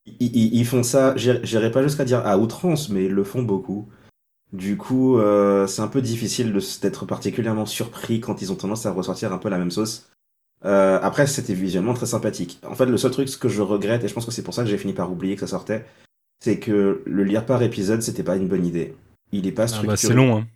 Ils, 0.06 0.56
ils- 0.56 0.66
font 0.66 0.82
ça, 0.84 1.16
j'irai 1.16 1.70
pas 1.72 1.84
jusqu'à 1.84 2.06
dire 2.06 2.26
à 2.26 2.38
outrance, 2.38 2.90
mais 2.90 3.06
ils 3.06 3.12
le 3.12 3.24
font 3.24 3.44
beaucoup. 3.44 3.88
Du 4.52 4.76
coup, 4.76 5.18
euh, 5.18 5.68
c'est 5.68 5.82
un 5.82 5.88
peu 5.88 6.02
difficile 6.02 6.52
d'être 6.82 7.06
particulièrement 7.06 7.66
surpris 7.66 8.20
quand 8.20 8.42
ils 8.42 8.52
ont 8.52 8.56
tendance 8.56 8.86
à 8.86 8.92
ressortir 8.92 9.32
un 9.32 9.38
peu 9.38 9.50
la 9.50 9.58
même 9.60 9.72
sauce. 9.72 10.10
Euh, 10.66 11.00
après, 11.02 11.26
c'était 11.28 11.54
visuellement 11.54 11.94
très 11.94 12.06
sympathique. 12.08 12.60
En 12.68 12.76
fait, 12.76 12.86
le 12.88 12.98
seul 12.98 13.12
truc 13.12 13.30
que 13.40 13.48
je 13.50 13.62
regrette, 13.62 14.04
et 14.04 14.08
je 14.08 14.14
pense 14.14 14.26
que 14.26 14.32
c'est 14.32 14.44
pour 14.44 14.54
ça 14.54 14.64
que 14.64 14.70
j'ai 14.70 14.78
fini 14.78 14.94
par 14.94 15.12
oublier 15.12 15.36
que 15.36 15.42
ça 15.42 15.48
sortait, 15.48 15.86
c'est 16.44 16.60
que 16.60 17.02
le 17.06 17.24
lire 17.24 17.46
par 17.46 17.62
épisode, 17.64 18.02
c'était 18.02 18.24
pas 18.24 18.36
une 18.36 18.48
bonne 18.48 18.66
idée. 18.66 18.96
Il 19.32 19.48
est 19.48 19.52
pas 19.52 19.64
Ah 19.64 19.68
structuré. 19.68 19.94
bah, 19.94 19.98
C'est 19.98 20.14
long, 20.14 20.38
hein. 20.38 20.48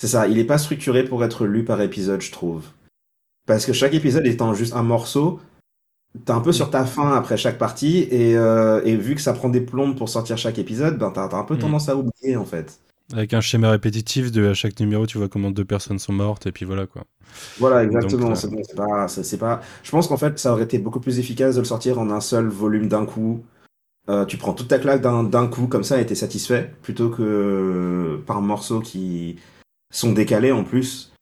C'est 0.00 0.08
ça, 0.08 0.26
il 0.26 0.38
est 0.38 0.44
pas 0.44 0.58
structuré 0.58 1.04
pour 1.04 1.22
être 1.22 1.46
lu 1.46 1.64
par 1.64 1.80
épisode, 1.80 2.20
je 2.22 2.32
trouve. 2.32 2.64
Parce 3.46 3.66
que 3.66 3.72
chaque 3.72 3.94
épisode 3.94 4.26
étant 4.26 4.52
juste 4.54 4.72
un 4.74 4.82
morceau, 4.82 5.38
t'es 6.24 6.32
un 6.32 6.40
peu 6.40 6.52
sur 6.52 6.70
ta 6.70 6.84
fin 6.84 7.14
après 7.16 7.36
chaque 7.36 7.58
partie 7.58 8.00
et, 8.10 8.36
euh, 8.36 8.82
et 8.84 8.96
vu 8.96 9.14
que 9.14 9.20
ça 9.20 9.32
prend 9.32 9.48
des 9.48 9.60
plombes 9.60 9.96
pour 9.96 10.08
sortir 10.08 10.36
chaque 10.38 10.58
épisode, 10.58 10.98
ben 10.98 11.10
t'as 11.10 11.28
un 11.36 11.44
peu 11.44 11.56
Mm. 11.56 11.58
tendance 11.58 11.88
à 11.88 11.96
oublier 11.96 12.36
en 12.36 12.44
fait. 12.44 12.80
Avec 13.12 13.32
un 13.34 13.40
schéma 13.40 13.70
répétitif 13.70 14.30
de 14.32 14.48
à 14.48 14.54
chaque 14.54 14.78
numéro, 14.80 15.06
tu 15.06 15.18
vois 15.18 15.28
comment 15.28 15.50
deux 15.50 15.64
personnes 15.64 15.98
sont 15.98 16.12
mortes 16.12 16.46
et 16.46 16.52
puis 16.52 16.64
voilà 16.64 16.86
quoi. 16.86 17.04
Voilà, 17.58 17.84
exactement. 17.84 18.28
Donc, 18.28 18.36
c'est 18.36 18.46
euh, 18.46 18.50
bon, 18.50 18.62
c'est 18.64 18.74
pas, 18.76 19.08
c'est 19.08 19.22
c'est 19.24 19.38
pas. 19.38 19.60
Je 19.82 19.90
pense 19.90 20.08
qu'en 20.08 20.16
fait, 20.16 20.38
ça 20.38 20.52
aurait 20.52 20.64
été 20.64 20.78
beaucoup 20.78 21.00
plus 21.00 21.18
efficace 21.18 21.54
de 21.54 21.60
le 21.60 21.64
sortir 21.66 21.98
en 21.98 22.10
un 22.10 22.20
seul 22.20 22.46
volume 22.48 22.88
d'un 22.88 23.06
coup. 23.06 23.44
Euh, 24.10 24.24
tu 24.26 24.38
prends 24.38 24.54
toute 24.54 24.68
ta 24.68 24.78
claque 24.78 25.02
d'un 25.02 25.24
d'un 25.24 25.48
coup 25.48 25.68
comme 25.68 25.84
ça 25.84 26.00
et 26.00 26.06
t'es 26.06 26.14
satisfait, 26.16 26.72
plutôt 26.82 27.10
que 27.10 27.22
euh, 27.22 28.22
par 28.26 28.42
morceaux 28.42 28.80
qui 28.80 29.38
sont 29.92 30.12
décalés 30.12 30.52
en 30.52 30.64
plus. 30.64 31.12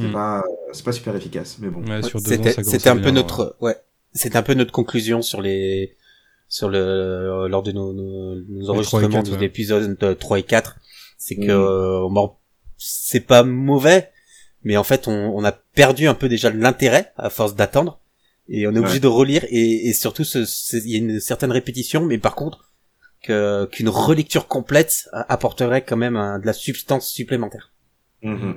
C'est 0.00 0.08
Hmm. 0.08 0.12
pas, 0.12 0.44
c'est 0.72 0.84
pas 0.84 0.92
super 0.92 1.16
efficace, 1.16 1.58
mais 1.60 1.68
bon. 1.70 1.82
Ouais, 1.88 2.02
sur 2.02 2.20
deux 2.20 2.38
ans, 2.38 2.42
C'était 2.62 2.90
un 2.90 2.98
peu 2.98 3.10
notre, 3.10 3.56
ouais, 3.60 3.76
c'était 4.16 4.36
un 4.36 4.42
peu 4.42 4.54
notre 4.54 4.72
conclusion 4.72 5.22
sur 5.22 5.40
les, 5.42 5.96
sur 6.48 6.68
le, 6.68 7.46
lors 7.48 7.62
de 7.62 7.72
nos, 7.72 7.92
nos, 7.92 8.70
enregistrements 8.70 9.08
quatre, 9.08 9.30
des 9.30 9.36
ouais. 9.36 9.44
épisodes 9.46 9.96
euh, 10.02 10.14
3 10.14 10.38
et 10.40 10.42
4. 10.42 10.76
C'est 11.18 11.36
que, 11.36 11.42
Mhm. 11.42 11.50
euh, 11.50 12.08
bon, 12.10 12.32
c'est 12.76 13.20
pas 13.20 13.42
mauvais, 13.42 14.10
mais 14.64 14.76
en 14.76 14.84
fait, 14.84 15.08
on, 15.08 15.32
on 15.36 15.44
a 15.44 15.52
perdu 15.52 16.08
un 16.08 16.14
peu 16.14 16.28
déjà 16.28 16.50
l'intérêt 16.50 17.12
à 17.16 17.30
force 17.30 17.54
d'attendre. 17.54 18.00
Et 18.48 18.66
on 18.68 18.74
est 18.74 18.78
obligé 18.78 18.94
Ouais. 18.94 19.00
de 19.00 19.06
relire 19.08 19.44
et, 19.48 19.88
et 19.88 19.92
surtout, 19.92 20.22
il 20.22 20.88
y 20.90 20.94
a 20.94 20.98
une 20.98 21.18
certaine 21.18 21.50
répétition, 21.50 22.04
mais 22.04 22.18
par 22.18 22.36
contre, 22.36 22.70
que, 23.24 23.64
qu'une 23.72 23.88
relecture 23.88 24.46
complète 24.46 25.08
apporterait 25.12 25.82
quand 25.82 25.96
même 25.96 26.14
un- 26.16 26.38
de 26.38 26.46
la 26.46 26.52
substance 26.52 27.08
supplémentaire. 27.08 27.72
Mhm. 28.22 28.54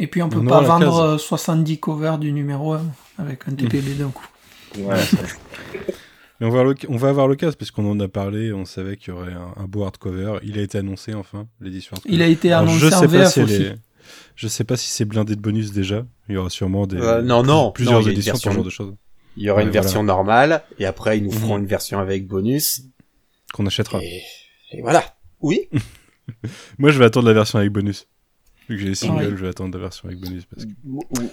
Et 0.00 0.08
puis 0.08 0.22
on 0.22 0.28
peut 0.28 0.40
On 0.40 0.46
pas 0.46 0.60
vendre 0.62 0.86
case. 0.86 1.14
euh, 1.14 1.18
70 1.18 1.78
covers 1.78 2.18
du 2.18 2.32
numéro 2.32 2.72
1 2.72 2.84
avec 3.18 3.46
un 3.46 3.54
TPB 3.54 3.94
d'un 3.94 4.08
coup. 4.08 4.26
Mais 4.76 4.84
on 6.40 6.48
va, 6.48 6.48
avoir 6.48 6.64
l'oc- 6.64 6.86
on 6.88 6.96
va 6.96 7.08
avoir 7.08 7.28
l'occasion 7.28 7.56
parce 7.58 7.70
qu'on 7.70 7.88
en 7.90 7.98
a 8.00 8.08
parlé, 8.08 8.52
on 8.52 8.64
savait 8.64 8.96
qu'il 8.96 9.12
y 9.14 9.16
aurait 9.16 9.32
un, 9.32 9.54
un 9.56 9.64
beau 9.64 9.84
hardcover. 9.84 10.38
Il 10.42 10.58
a 10.58 10.62
été 10.62 10.78
annoncé 10.78 11.14
enfin, 11.14 11.46
l'édition. 11.60 11.96
Il 12.06 12.22
a 12.22 12.26
été 12.26 12.52
Alors, 12.52 12.68
annoncé 12.70 12.78
je 12.80 12.86
en 12.94 13.00
sais 13.00 13.06
pas 13.06 13.12
VF 13.18 13.28
si 13.32 13.40
aussi. 13.40 13.62
est- 13.62 13.74
Je 14.34 14.48
sais 14.48 14.64
pas 14.64 14.76
si 14.76 14.90
c'est 14.90 15.04
blindé 15.04 15.36
de 15.36 15.40
bonus 15.40 15.72
déjà. 15.72 16.04
Il 16.28 16.34
y 16.34 16.36
aura 16.36 16.50
sûrement 16.50 16.86
des 16.86 16.96
Euh, 16.96 17.22
non, 17.22 17.42
non, 17.42 17.70
plusieurs 17.72 18.02
non, 18.02 18.08
éditions 18.08 18.32
version- 18.32 18.50
pour 18.50 18.52
ce 18.52 18.56
genre 18.56 18.64
de 18.64 18.70
choses 18.70 18.94
Il 19.36 19.44
y 19.44 19.50
aura 19.50 19.60
Ouais, 19.60 19.64
une 19.66 19.70
version 19.72 20.02
normale, 20.02 20.62
et 20.78 20.84
après, 20.86 21.18
ils 21.18 21.24
nous 21.24 21.30
feront 21.32 21.54
Mhm. 21.56 21.62
une 21.62 21.66
version 21.68 21.98
avec 22.00 22.26
bonus. 22.26 22.82
qu'on 23.54 23.66
achètera. 23.66 23.98
Et, 24.02 24.22
et 24.72 24.80
voilà. 24.80 25.04
Oui. 25.42 25.68
Moi, 26.78 26.90
je 26.90 26.98
vais 26.98 27.04
attendre 27.04 27.26
la 27.28 27.34
version 27.34 27.58
avec 27.58 27.70
bonus. 27.70 28.06
Vu 28.72 28.76
que 28.78 28.82
j'ai 28.84 28.88
les 28.88 28.94
singles, 28.94 29.16
Ouais. 29.24 29.30
je 29.30 29.34
vais 29.42 29.48
attendre 29.48 29.76
la 29.76 29.82
version 29.82 30.08
avec 30.08 30.18
bonus 30.20 30.44
parce 30.46 30.64
que 30.64 30.70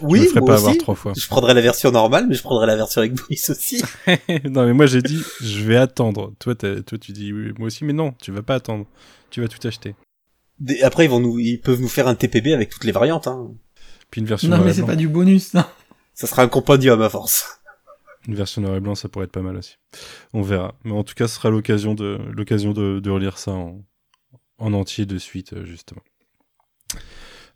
Oui, 0.02 0.20
je 0.20 0.24
me 0.26 0.30
ferai 0.30 0.40
pas 0.42 0.54
aussi. 0.56 0.62
avoir 0.64 0.78
trois 0.78 0.96
fois. 0.96 1.14
Je 1.16 1.28
prendrai 1.28 1.54
la 1.54 1.62
version 1.62 1.92
normale, 1.92 2.28
mais 2.28 2.36
je 2.36 2.42
prendrai 2.42 2.68
la 2.68 2.76
version 2.76 3.00
avec 3.00 3.14
bonus 3.14 3.50
aussi. 3.50 3.82
non, 4.50 4.66
mais 4.66 4.74
moi 4.74 4.86
j'ai 4.88 5.02
dit, 5.02 5.22
je 5.42 5.64
vais 5.64 5.78
attendre. 5.78 6.34
Toi, 6.40 6.56
t'as- 6.56 6.82
toi, 6.82 6.98
tu 6.98 7.12
dis 7.14 7.32
oui, 7.32 7.54
moi 7.58 7.68
aussi, 7.68 7.86
mais 7.86 7.94
non, 7.94 8.14
tu 8.22 8.32
vas 8.32 8.42
pas 8.42 8.56
attendre. 8.56 8.86
Tu 9.30 9.40
vas 9.42 9.48
tout 9.48 9.66
acheter. 9.68 9.96
Des- 10.60 10.82
Après, 10.82 11.06
ils 11.06 11.10
vont 11.10 11.20
nous, 11.22 11.40
ils 11.40 11.62
peuvent 11.62 11.80
nous 11.80 11.88
faire 11.88 12.08
un 12.08 12.16
TPB 12.16 12.54
avec 12.54 12.70
toutes 12.70 12.84
les 12.84 12.92
variantes. 12.92 13.28
Hein. 13.28 13.52
Puis 14.12 14.20
une 14.22 14.28
version 14.28 14.50
Non, 14.50 14.58
mais 14.64 14.74
c'est 14.74 14.86
pas 14.86 14.96
du 14.98 15.08
bonus. 15.08 15.54
non. 15.54 15.64
Ça 16.14 16.28
sera 16.28 16.42
un 16.42 16.48
compendium 16.50 17.02
à 17.02 17.10
force. 17.10 17.62
Une 18.28 18.36
version 18.36 18.62
noir 18.62 18.76
et 18.76 18.82
blanc, 18.82 18.96
ça 18.96 19.08
pourrait 19.08 19.26
être 19.26 19.32
pas 19.32 19.42
mal 19.42 19.56
aussi. 19.56 19.78
On 20.34 20.42
verra. 20.42 20.76
Mais 20.84 20.92
en 20.92 21.04
tout 21.06 21.14
cas, 21.16 21.30
ce 21.30 21.36
sera 21.36 21.50
l'occasion 21.50 21.94
de 21.96 22.20
l'occasion 22.36 22.74
de, 22.74 23.00
de 23.00 23.10
relire 23.10 23.38
ça 23.38 23.52
en, 23.52 23.82
en 24.58 24.74
entier 24.74 25.06
de 25.06 25.18
suite, 25.18 25.54
euh, 25.54 25.64
justement. 25.66 26.02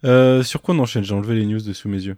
Euh, 0.06 0.44
sur 0.44 0.62
quoi 0.62 0.76
on 0.76 0.80
enchaîne? 0.80 1.04
J'ai 1.04 1.14
enlevé 1.14 1.36
les 1.36 1.46
news 1.46 1.62
de 1.62 1.74
sous 1.74 1.88
mes 1.90 2.02
yeux. 2.04 2.18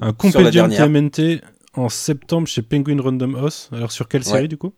Un 0.00 0.12
dernière. 0.50 0.86
TMNT 0.86 1.40
en 1.74 1.88
septembre 1.88 2.46
chez 2.48 2.62
Penguin 2.62 3.00
Random 3.00 3.36
House. 3.36 3.68
Alors 3.72 3.92
sur 3.92 4.08
quelle 4.08 4.24
série 4.24 4.42
Ouais. 4.42 4.48
du 4.48 4.56
coup? 4.56 4.74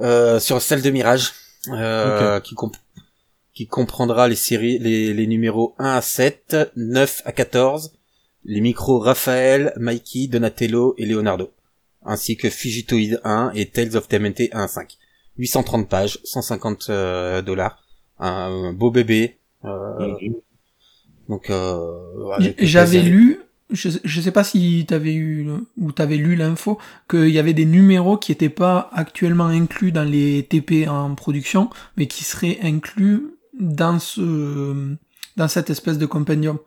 Euh, 0.00 0.38
sur 0.40 0.60
celle 0.62 0.82
de 0.82 0.90
Mirage, 0.90 1.32
euh, 1.70 2.38
qui, 2.40 2.54
comp- 2.54 2.76
qui 3.54 3.66
comprendra 3.66 4.28
les 4.28 4.36
séries, 4.36 4.78
les, 4.78 5.12
les 5.14 5.26
numéros 5.26 5.74
1 5.78 5.96
à 5.96 6.00
7, 6.02 6.56
9 6.76 7.22
à 7.24 7.32
14, 7.32 7.92
les 8.44 8.60
micros 8.60 8.98
Raphaël, 8.98 9.72
Mikey, 9.78 10.28
Donatello 10.28 10.94
et 10.98 11.06
Leonardo, 11.06 11.50
ainsi 12.04 12.36
que 12.36 12.50
Fugitoid 12.50 13.18
1 13.24 13.52
et 13.54 13.70
Tales 13.70 13.96
of 13.96 14.06
TMNT 14.06 14.50
1 14.52 14.62
à 14.64 14.68
5. 14.68 14.96
830 15.38 15.88
pages, 15.88 16.18
150 16.24 16.86
euh, 16.90 17.42
dollars, 17.42 17.82
un 18.18 18.72
beau 18.72 18.90
bébé. 18.90 19.38
euh, 19.64 20.14
avec 22.32 22.56
J'avais 22.58 23.00
plaisir. 23.00 23.12
lu, 23.12 23.38
je, 23.70 23.88
je 24.04 24.20
sais 24.20 24.30
pas 24.30 24.44
si 24.44 24.84
t'avais 24.86 25.14
eu 25.14 25.46
ou 25.78 25.92
t'avais 25.92 26.16
lu 26.16 26.36
l'info, 26.36 26.78
qu'il 27.10 27.28
y 27.30 27.38
avait 27.38 27.52
des 27.54 27.64
numéros 27.66 28.16
qui 28.16 28.32
étaient 28.32 28.48
pas 28.48 28.90
actuellement 28.92 29.46
inclus 29.46 29.92
dans 29.92 30.04
les 30.04 30.44
TP 30.48 30.88
en 30.88 31.14
production, 31.14 31.70
mais 31.96 32.06
qui 32.06 32.24
seraient 32.24 32.58
inclus 32.62 33.22
dans 33.58 33.98
ce, 33.98 34.94
dans 35.36 35.48
cette 35.48 35.70
espèce 35.70 35.98
de 35.98 36.06
compendium. 36.06 36.58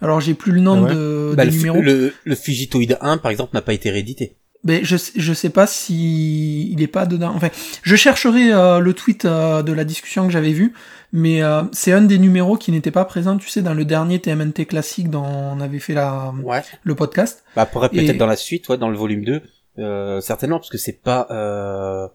Alors 0.00 0.20
j'ai 0.20 0.34
plus 0.34 0.52
le 0.52 0.60
nom 0.60 0.84
Ah 0.86 0.88
ouais 0.88 0.94
de, 0.94 1.34
Bah, 1.36 1.44
des 1.44 1.50
le, 1.50 1.56
numéros. 1.56 1.82
le, 1.82 2.12
le 2.24 2.34
Fugitoid 2.36 2.96
1, 3.00 3.18
par 3.18 3.30
exemple, 3.32 3.50
n'a 3.54 3.62
pas 3.62 3.72
été 3.74 3.90
réédité. 3.90 4.36
Mais 4.68 4.84
je, 4.84 4.96
sais- 4.96 5.12
je 5.16 5.32
sais 5.32 5.50
pas 5.50 5.66
si 5.66 6.70
il 6.70 6.80
est 6.82 6.86
pas 6.86 7.06
dedans. 7.06 7.32
Enfin, 7.34 7.48
je 7.82 7.96
chercherai 7.96 8.52
euh, 8.52 8.78
le 8.78 8.92
tweet 8.94 9.24
euh, 9.24 9.62
de 9.62 9.72
la 9.72 9.84
discussion 9.84 10.26
que 10.26 10.32
j'avais 10.32 10.52
vu, 10.52 10.74
mais 11.12 11.42
euh, 11.42 11.62
c'est 11.72 11.92
un 11.92 12.02
des 12.02 12.18
numéros 12.18 12.56
qui 12.56 12.70
n'était 12.70 12.90
pas 12.92 13.04
présent, 13.04 13.36
tu 13.38 13.48
sais, 13.48 13.62
dans 13.62 13.74
le 13.74 13.84
dernier 13.84 14.20
TMNT 14.20 14.66
classique 14.66 15.10
dont 15.10 15.24
on 15.24 15.60
avait 15.60 15.78
fait 15.80 15.94
la, 15.94 16.32
Ouais. 16.44 16.62
le 16.84 16.94
podcast. 16.94 17.44
Bah, 17.56 17.66
pourrait 17.66 17.88
peut-être 17.88 18.10
Et- 18.10 18.14
dans 18.14 18.26
la 18.26 18.36
suite, 18.36 18.68
ouais, 18.68 18.78
dans 18.78 18.90
le 18.90 18.96
volume 18.96 19.24
2, 19.24 19.42
euh, 19.78 20.20
certainement, 20.20 20.58
parce 20.58 20.70
que 20.70 20.78
c'est 20.78 21.00
pas, 21.02 21.26
euh... 21.30 22.06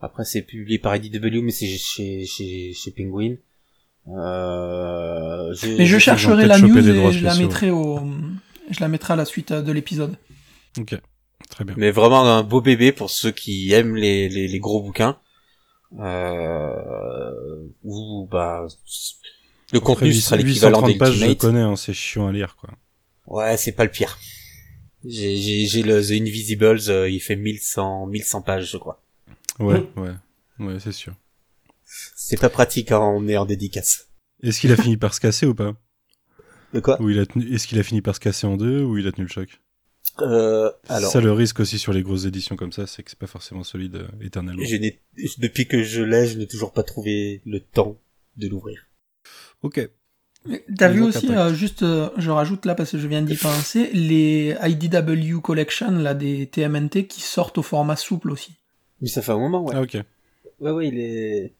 après 0.00 0.24
c'est 0.24 0.42
publié 0.42 0.78
par 0.78 0.94
IDW, 0.94 1.40
mais 1.42 1.50
c'est 1.52 1.66
chez, 1.66 2.26
chez, 2.26 2.72
chez 2.74 2.90
Penguin. 2.90 3.36
Euh... 4.08 5.52
je- 5.54 5.76
Mais 5.78 5.86
je 5.86 5.98
chercherai 5.98 6.46
la 6.46 6.58
news 6.58 6.78
et 6.78 7.12
je 7.12 7.24
la 7.24 7.34
mettrai 7.34 7.70
au, 7.70 8.00
je 8.70 8.80
la 8.80 8.88
mettrai 8.88 9.12
à 9.14 9.16
la 9.16 9.24
suite 9.24 9.52
euh, 9.52 9.62
de 9.62 9.72
l'épisode. 9.72 10.16
Ok, 10.78 10.94
très 11.48 11.64
bien. 11.64 11.74
Mais 11.76 11.90
vraiment 11.90 12.24
un 12.24 12.42
beau 12.42 12.60
bébé 12.60 12.92
pour 12.92 13.10
ceux 13.10 13.30
qui 13.30 13.72
aiment 13.72 13.96
les, 13.96 14.28
les, 14.28 14.48
les 14.48 14.58
gros 14.58 14.82
bouquins. 14.82 15.18
Euh... 15.98 17.68
Ou, 17.84 18.28
bah, 18.30 18.66
le 19.72 19.80
contenu 19.80 20.08
Après, 20.08 20.20
sera 20.20 20.36
800 20.36 20.46
l'équivalent 20.46 20.86
830 20.86 20.98
pages, 20.98 21.14
je 21.14 21.32
connais, 21.34 21.60
hein, 21.60 21.76
c'est 21.76 21.92
chiant 21.92 22.26
à 22.26 22.32
lire 22.32 22.56
quoi. 22.56 22.70
Ouais, 23.26 23.56
c'est 23.56 23.72
pas 23.72 23.84
le 23.84 23.90
pire. 23.90 24.18
J'ai, 25.04 25.82
le 25.82 26.02
The 26.02 26.20
Invisibles, 26.22 26.80
euh, 26.88 27.08
il 27.08 27.20
fait 27.20 27.36
1100, 27.36 28.06
1100 28.06 28.42
pages, 28.42 28.70
je 28.72 28.78
crois. 28.78 29.02
Ouais, 29.58 29.86
ouais, 29.96 30.14
ouais, 30.58 30.80
c'est 30.80 30.92
sûr. 30.92 31.14
C'est 31.84 32.40
pas 32.40 32.48
pratique 32.48 32.88
quand 32.88 33.14
on 33.14 33.28
est 33.28 33.36
en 33.36 33.44
dédicace. 33.44 34.08
Est-ce 34.42 34.60
qu'il 34.60 34.72
a 34.72 34.76
fini 34.76 34.96
par 34.96 35.14
se 35.14 35.20
casser 35.20 35.46
ou 35.46 35.54
pas? 35.54 35.74
De 36.72 36.80
quoi? 36.80 37.00
Ou 37.00 37.10
il 37.10 37.18
a 37.18 37.26
tenu... 37.26 37.54
Est-ce 37.54 37.66
qu'il 37.66 37.78
a 37.78 37.82
fini 37.82 38.02
par 38.02 38.14
se 38.14 38.20
casser 38.20 38.46
en 38.46 38.56
deux 38.56 38.82
ou 38.82 38.98
il 38.98 39.06
a 39.06 39.12
tenu 39.12 39.26
le 39.26 39.30
choc? 39.30 39.60
Euh, 40.22 40.70
Alors, 40.88 41.10
ça 41.10 41.20
le 41.20 41.32
risque 41.32 41.60
aussi 41.60 41.78
sur 41.78 41.92
les 41.92 42.02
grosses 42.02 42.24
éditions 42.24 42.56
comme 42.56 42.72
ça, 42.72 42.86
c'est 42.86 43.02
que 43.02 43.10
c'est 43.10 43.18
pas 43.18 43.26
forcément 43.26 43.64
solide 43.64 43.96
euh, 43.96 44.08
éternellement. 44.20 44.62
depuis 45.38 45.66
que 45.66 45.82
je 45.82 46.02
l'ai, 46.02 46.26
je 46.26 46.38
n'ai 46.38 46.46
toujours 46.46 46.72
pas 46.72 46.82
trouvé 46.82 47.40
le 47.46 47.60
temps 47.60 47.96
de 48.36 48.48
l'ouvrir. 48.48 48.86
Ok. 49.62 49.88
T'as 50.76 50.88
vu 50.88 51.02
aussi, 51.02 51.28
euh, 51.34 51.52
juste, 51.52 51.82
euh, 51.82 52.10
je 52.16 52.30
rajoute 52.30 52.64
là 52.64 52.74
parce 52.74 52.92
que 52.92 52.98
je 52.98 53.06
viens 53.06 53.22
d'y 53.22 53.36
penser, 53.36 53.90
les 53.92 54.56
IDW 54.62 55.40
Collection, 55.40 55.90
là, 55.90 56.14
des 56.14 56.46
TMNT 56.46 57.06
qui 57.06 57.20
sortent 57.20 57.58
au 57.58 57.62
format 57.62 57.96
souple 57.96 58.30
aussi. 58.30 58.52
Mais 59.00 59.08
ça 59.08 59.20
fait 59.20 59.32
un 59.32 59.38
moment, 59.38 59.64
ouais. 59.64 59.74
Ah 59.76 59.82
ok. 59.82 59.98
Ouais, 60.60 60.70
ouais, 60.70 60.88
il 60.88 60.98
est, 60.98 61.54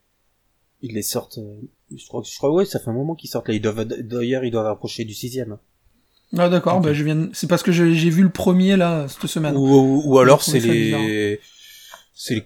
il 0.82 0.94
les 0.94 1.02
sortent, 1.02 1.38
euh, 1.38 1.60
je 1.94 2.06
crois, 2.06 2.22
je 2.24 2.36
crois, 2.36 2.52
ouais, 2.52 2.64
ça 2.64 2.78
fait 2.78 2.90
un 2.90 2.94
moment 2.94 3.14
qu'ils 3.14 3.30
sortent 3.30 3.48
là. 3.48 3.54
Ils 3.54 3.60
doivent, 3.60 3.84
d'ailleurs, 3.84 4.44
ils 4.44 4.50
doivent 4.50 4.66
approcher 4.66 5.04
du 5.04 5.14
sixième. 5.14 5.58
Ah 6.36 6.48
d'accord, 6.50 6.76
Ok. 6.76 6.84
bah, 6.84 6.92
je 6.92 7.04
viens, 7.04 7.28
c'est 7.32 7.46
parce 7.46 7.62
que 7.62 7.72
j'ai 7.72 8.10
vu 8.10 8.22
le 8.22 8.28
premier 8.28 8.76
là 8.76 9.06
cette 9.08 9.26
semaine. 9.26 9.56
Ou, 9.56 9.60
ou, 9.66 10.02
ou 10.04 10.18
alors 10.18 10.42
c'est 10.42 10.60
les, 10.60 11.40
c'est 12.14 12.34
les 12.34 12.44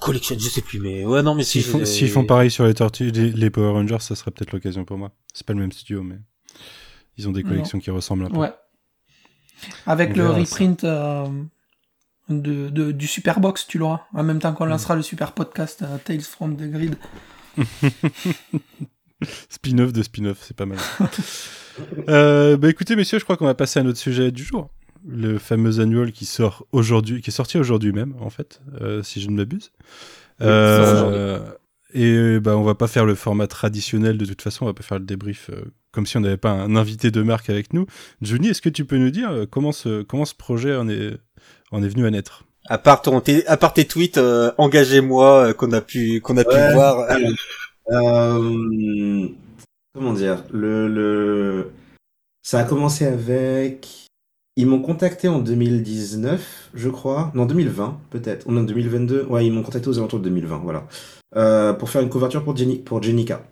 collections, 0.00 0.36
je 0.38 0.48
sais 0.48 0.62
plus, 0.62 0.78
mais 0.80 1.04
ouais, 1.04 1.22
non, 1.22 1.34
mais 1.34 1.44
si 1.44 1.60
S'ils 1.62 1.70
font, 1.70 1.78
les- 1.78 1.86
s'ils 1.86 2.08
font 2.10 2.24
pareil 2.24 2.50
sur 2.50 2.64
les 2.66 2.74
tortues, 2.74 3.10
les, 3.10 3.30
les 3.30 3.50
Power 3.50 3.72
Rangers, 3.72 3.98
ça 4.00 4.14
serait 4.14 4.30
peut-être 4.30 4.52
l'occasion 4.52 4.84
pour 4.84 4.96
moi. 4.98 5.12
C'est 5.34 5.46
pas 5.46 5.52
le 5.52 5.60
même 5.60 5.72
studio, 5.72 6.02
mais 6.02 6.16
ils 7.18 7.28
ont 7.28 7.32
des 7.32 7.42
Non. 7.42 7.50
collections 7.50 7.78
qui 7.78 7.90
ressemblent 7.90 8.24
un 8.24 8.30
peu. 8.30 8.38
Ouais. 8.38 8.52
Avec 9.86 10.10
On 10.12 10.16
le 10.16 10.30
reprint 10.30 10.82
euh, 10.84 11.26
de, 12.30 12.70
de- 12.70 12.90
du 12.92 13.06
Superbox, 13.06 13.66
tu 13.66 13.76
l'auras. 13.78 14.00
En 14.14 14.22
même 14.22 14.38
temps 14.38 14.52
Mm. 14.52 14.54
qu'on 14.54 14.64
lancera 14.64 14.94
le 14.96 15.02
super 15.02 15.32
podcast 15.32 15.82
euh, 15.82 15.98
Tales 16.04 16.22
from 16.22 16.56
the 16.56 16.70
Grid. 16.70 16.96
Spin-off 19.48 19.92
de 19.92 20.02
spin-off, 20.02 20.38
c'est 20.42 20.56
pas 20.56 20.66
mal. 20.66 20.78
euh, 22.08 22.56
bah 22.56 22.68
écoutez, 22.70 22.96
messieurs, 22.96 23.18
je 23.18 23.24
crois 23.24 23.36
qu'on 23.36 23.46
va 23.46 23.54
passer 23.54 23.80
à 23.80 23.82
notre 23.82 23.98
sujet 23.98 24.30
du 24.30 24.44
jour. 24.44 24.70
Le 25.06 25.38
fameux 25.38 25.80
annual 25.80 26.12
qui 26.12 26.24
sort 26.24 26.66
aujourd'hui, 26.72 27.20
qui 27.20 27.30
est 27.30 27.32
sorti 27.32 27.58
aujourd'hui 27.58 27.92
même, 27.92 28.14
en 28.20 28.30
fait, 28.30 28.60
euh, 28.80 29.02
si 29.02 29.20
je 29.20 29.28
ne 29.28 29.36
m'abuse. 29.36 29.72
Euh, 30.40 31.40
et 31.92 32.40
bah, 32.40 32.56
on 32.56 32.64
va 32.64 32.74
pas 32.74 32.88
faire 32.88 33.04
le 33.04 33.14
format 33.14 33.46
traditionnel 33.46 34.18
de 34.18 34.24
toute 34.24 34.42
façon, 34.42 34.64
on 34.64 34.68
va 34.68 34.74
pas 34.74 34.82
faire 34.82 34.98
le 34.98 35.04
débrief 35.04 35.50
euh, 35.50 35.62
comme 35.92 36.06
si 36.06 36.16
on 36.16 36.20
n'avait 36.20 36.36
pas 36.36 36.50
un 36.50 36.74
invité 36.74 37.10
de 37.10 37.22
marque 37.22 37.50
avec 37.50 37.72
nous. 37.72 37.86
Johnny, 38.22 38.48
est-ce 38.48 38.62
que 38.62 38.68
tu 38.68 38.84
peux 38.84 38.96
nous 38.96 39.10
dire 39.10 39.46
comment 39.50 39.72
ce, 39.72 40.02
comment 40.02 40.24
ce 40.24 40.34
projet 40.34 40.74
en 40.74 40.88
est, 40.88 41.16
en 41.70 41.82
est 41.82 41.88
venu 41.88 42.06
à 42.06 42.10
naître? 42.10 42.44
À 42.66 42.78
part 42.78 43.02
ton, 43.02 43.20
tes, 43.20 43.46
à 43.46 43.58
part 43.58 43.74
tes 43.74 43.84
tweets, 43.84 44.16
euh, 44.16 44.50
engagez-moi, 44.56 45.48
euh, 45.48 45.52
qu'on 45.52 45.70
a 45.72 45.82
pu, 45.82 46.20
qu'on 46.22 46.36
a 46.38 46.44
pu 46.44 46.56
voir. 46.72 47.06
Euh, 47.90 49.28
comment 49.94 50.14
dire 50.14 50.42
le, 50.50 50.88
le 50.88 51.70
ça 52.42 52.60
a 52.60 52.64
commencé 52.64 53.04
avec 53.04 54.08
ils 54.56 54.66
m'ont 54.66 54.80
contacté 54.80 55.28
en 55.28 55.40
2019 55.40 56.70
je 56.74 56.88
crois. 56.88 57.30
Non 57.34 57.44
2020 57.46 58.00
peut-être. 58.10 58.46
Ou 58.46 58.52
non 58.52 58.62
2022 58.62 59.24
ouais 59.24 59.46
ils 59.46 59.52
m'ont 59.52 59.62
contacté 59.62 59.88
aux 59.88 59.98
alentours 59.98 60.20
de 60.20 60.24
2020 60.24 60.58
voilà. 60.58 60.86
Euh, 61.36 61.72
pour 61.74 61.90
faire 61.90 62.02
une 62.02 62.08
couverture 62.08 62.42
pour 62.44 62.56
Jenny 62.56 62.78
pour 62.78 63.02
Jenica. 63.02 63.42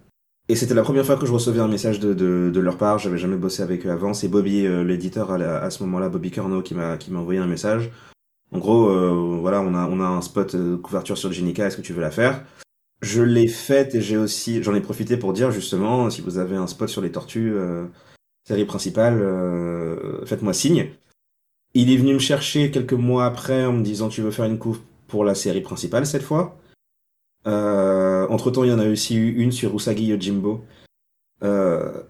Et 0.49 0.57
c'était 0.57 0.75
la 0.75 0.83
première 0.83 1.05
fois 1.05 1.17
que 1.17 1.27
je 1.27 1.33
recevais 1.33 1.61
un 1.61 1.69
message 1.69 2.01
de, 2.01 2.15
de, 2.15 2.61
leur 2.61 2.77
part. 2.77 2.99
J'avais 2.99 3.17
jamais 3.19 3.37
bossé 3.37 3.63
avec 3.63 3.87
eux 3.87 3.91
avant. 3.91 4.13
C'est 4.13 4.29
Bobby 4.29 4.67
euh, 4.67 4.83
l'éditeur 4.83 5.31
à, 5.31 5.71
ce 5.71 5.83
moment-là 5.85 6.09
Bobby 6.09 6.31
Curnow 6.31 6.63
qui 6.63 6.75
m'a 6.75 6.99
envoyé 7.15 7.39
un 7.39 7.47
message. 7.47 7.91
En 8.51 8.59
gros 8.59 9.41
voilà 9.41 9.61
on 9.61 9.75
a 9.75 9.87
on 9.89 10.01
a 10.01 10.05
un 10.05 10.23
spot 10.23 10.57
couverture 10.81 11.19
sur 11.19 11.33
Jenica. 11.33 11.67
Est-ce 11.67 11.77
que 11.77 11.83
tu 11.83 11.93
veux 11.93 12.03
la 12.03 12.11
faire? 12.11 12.45
Je 13.03 13.23
l'ai 13.23 13.49
faite 13.49 13.95
et 13.95 14.01
j'ai 14.01 14.17
aussi, 14.17 14.63
j'en 14.63 14.75
ai 14.75 14.81
profité 14.81 15.17
pour 15.17 15.33
dire 15.33 15.51
justement, 15.51 16.09
si 16.09 16.23
vous 16.23 16.39
avez 16.39 16.57
un 16.57 16.67
spot 16.67 16.89
sur 16.89 17.03
les 17.03 17.13
tortues, 17.13 17.53
euh, 17.55 17.85
série 18.49 18.65
principale, 18.65 19.21
euh, 19.21 20.25
faites-moi 20.25 20.53
signe. 20.55 20.91
Il 21.75 21.91
est 21.91 21.97
venu 21.97 22.15
me 22.15 22.19
chercher 22.19 22.71
quelques 22.71 22.93
mois 22.93 23.27
après 23.27 23.65
en 23.65 23.73
me 23.73 23.83
disant 23.83 24.09
tu 24.09 24.23
veux 24.23 24.31
faire 24.31 24.45
une 24.45 24.59
couve 24.59 24.81
pour 25.09 25.25
la 25.25 25.35
série 25.35 25.61
principale 25.63 26.07
cette 26.07 26.23
fois. 26.23 26.57
Euh, 27.47 28.27
entre 28.29 28.51
temps, 28.51 28.63
il 28.65 28.71
y 28.71 28.73
en 28.73 28.79
a 28.79 28.89
aussi 28.89 29.17
eu 29.17 29.35
une 29.35 29.53
sur 29.53 29.75
Usagi 29.75 30.07
Yojimbo. 30.07 30.65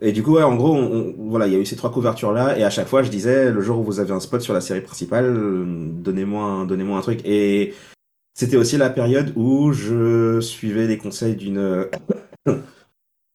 Et 0.02 0.12
du 0.12 0.22
coup, 0.22 0.32
ouais, 0.34 0.42
en 0.42 0.56
gros, 0.56 0.74
on- 0.74 1.14
on- 1.18 1.28
voilà, 1.30 1.46
il 1.46 1.52
y 1.54 1.56
a 1.56 1.58
eu 1.58 1.64
ces 1.64 1.76
trois 1.76 1.90
couvertures 1.90 2.32
là, 2.32 2.58
et 2.58 2.64
à 2.64 2.70
chaque 2.70 2.88
fois, 2.88 3.02
je 3.02 3.10
disais, 3.10 3.50
le 3.50 3.60
jour 3.62 3.78
où 3.78 3.82
vous 3.84 3.98
avez 4.00 4.12
un 4.12 4.20
spot 4.20 4.40
sur 4.42 4.52
la 4.52 4.60
série 4.60 4.82
principale, 4.82 5.32
donnez-moi, 6.02 6.66
donnez-moi 6.66 6.98
un 6.98 7.00
truc. 7.02 7.20
Et 7.24 7.72
c'était 8.34 8.56
aussi 8.56 8.76
la 8.78 8.90
période 8.90 9.32
où 9.36 9.72
je 9.72 10.40
suivais 10.40 10.86
les 10.86 10.98
conseils 10.98 11.36
d'une 11.36 11.86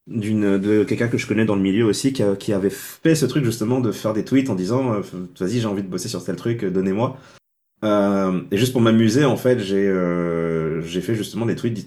d'une 0.06 0.58
de 0.58 0.84
quelqu'un 0.84 1.08
que 1.08 1.18
je 1.18 1.26
connais 1.26 1.44
dans 1.44 1.54
le 1.54 1.60
milieu 1.60 1.84
aussi 1.84 2.12
qui, 2.14 2.52
avait 2.52 2.70
fait 2.70 3.14
ce 3.14 3.26
truc 3.26 3.44
justement 3.44 3.80
de 3.80 3.92
faire 3.92 4.14
des 4.14 4.24
tweets 4.24 4.48
en 4.48 4.54
disant 4.54 4.94
euh, 4.94 5.00
vas-y 5.38 5.60
j'ai 5.60 5.66
envie 5.66 5.82
de 5.82 5.88
bosser 5.88 6.08
sur 6.08 6.24
tel 6.24 6.36
truc 6.36 6.64
euh, 6.64 6.70
donnez-moi 6.70 7.16
Euh, 7.84 8.40
et 8.50 8.56
juste 8.56 8.72
pour 8.72 8.80
m'amuser 8.80 9.24
en 9.24 9.36
fait 9.36 9.60
j'ai 9.60 9.86
euh, 9.86 10.82
j'ai 10.82 11.00
fait 11.00 11.14
justement 11.14 11.46
des 11.46 11.54
tweets 11.54 11.86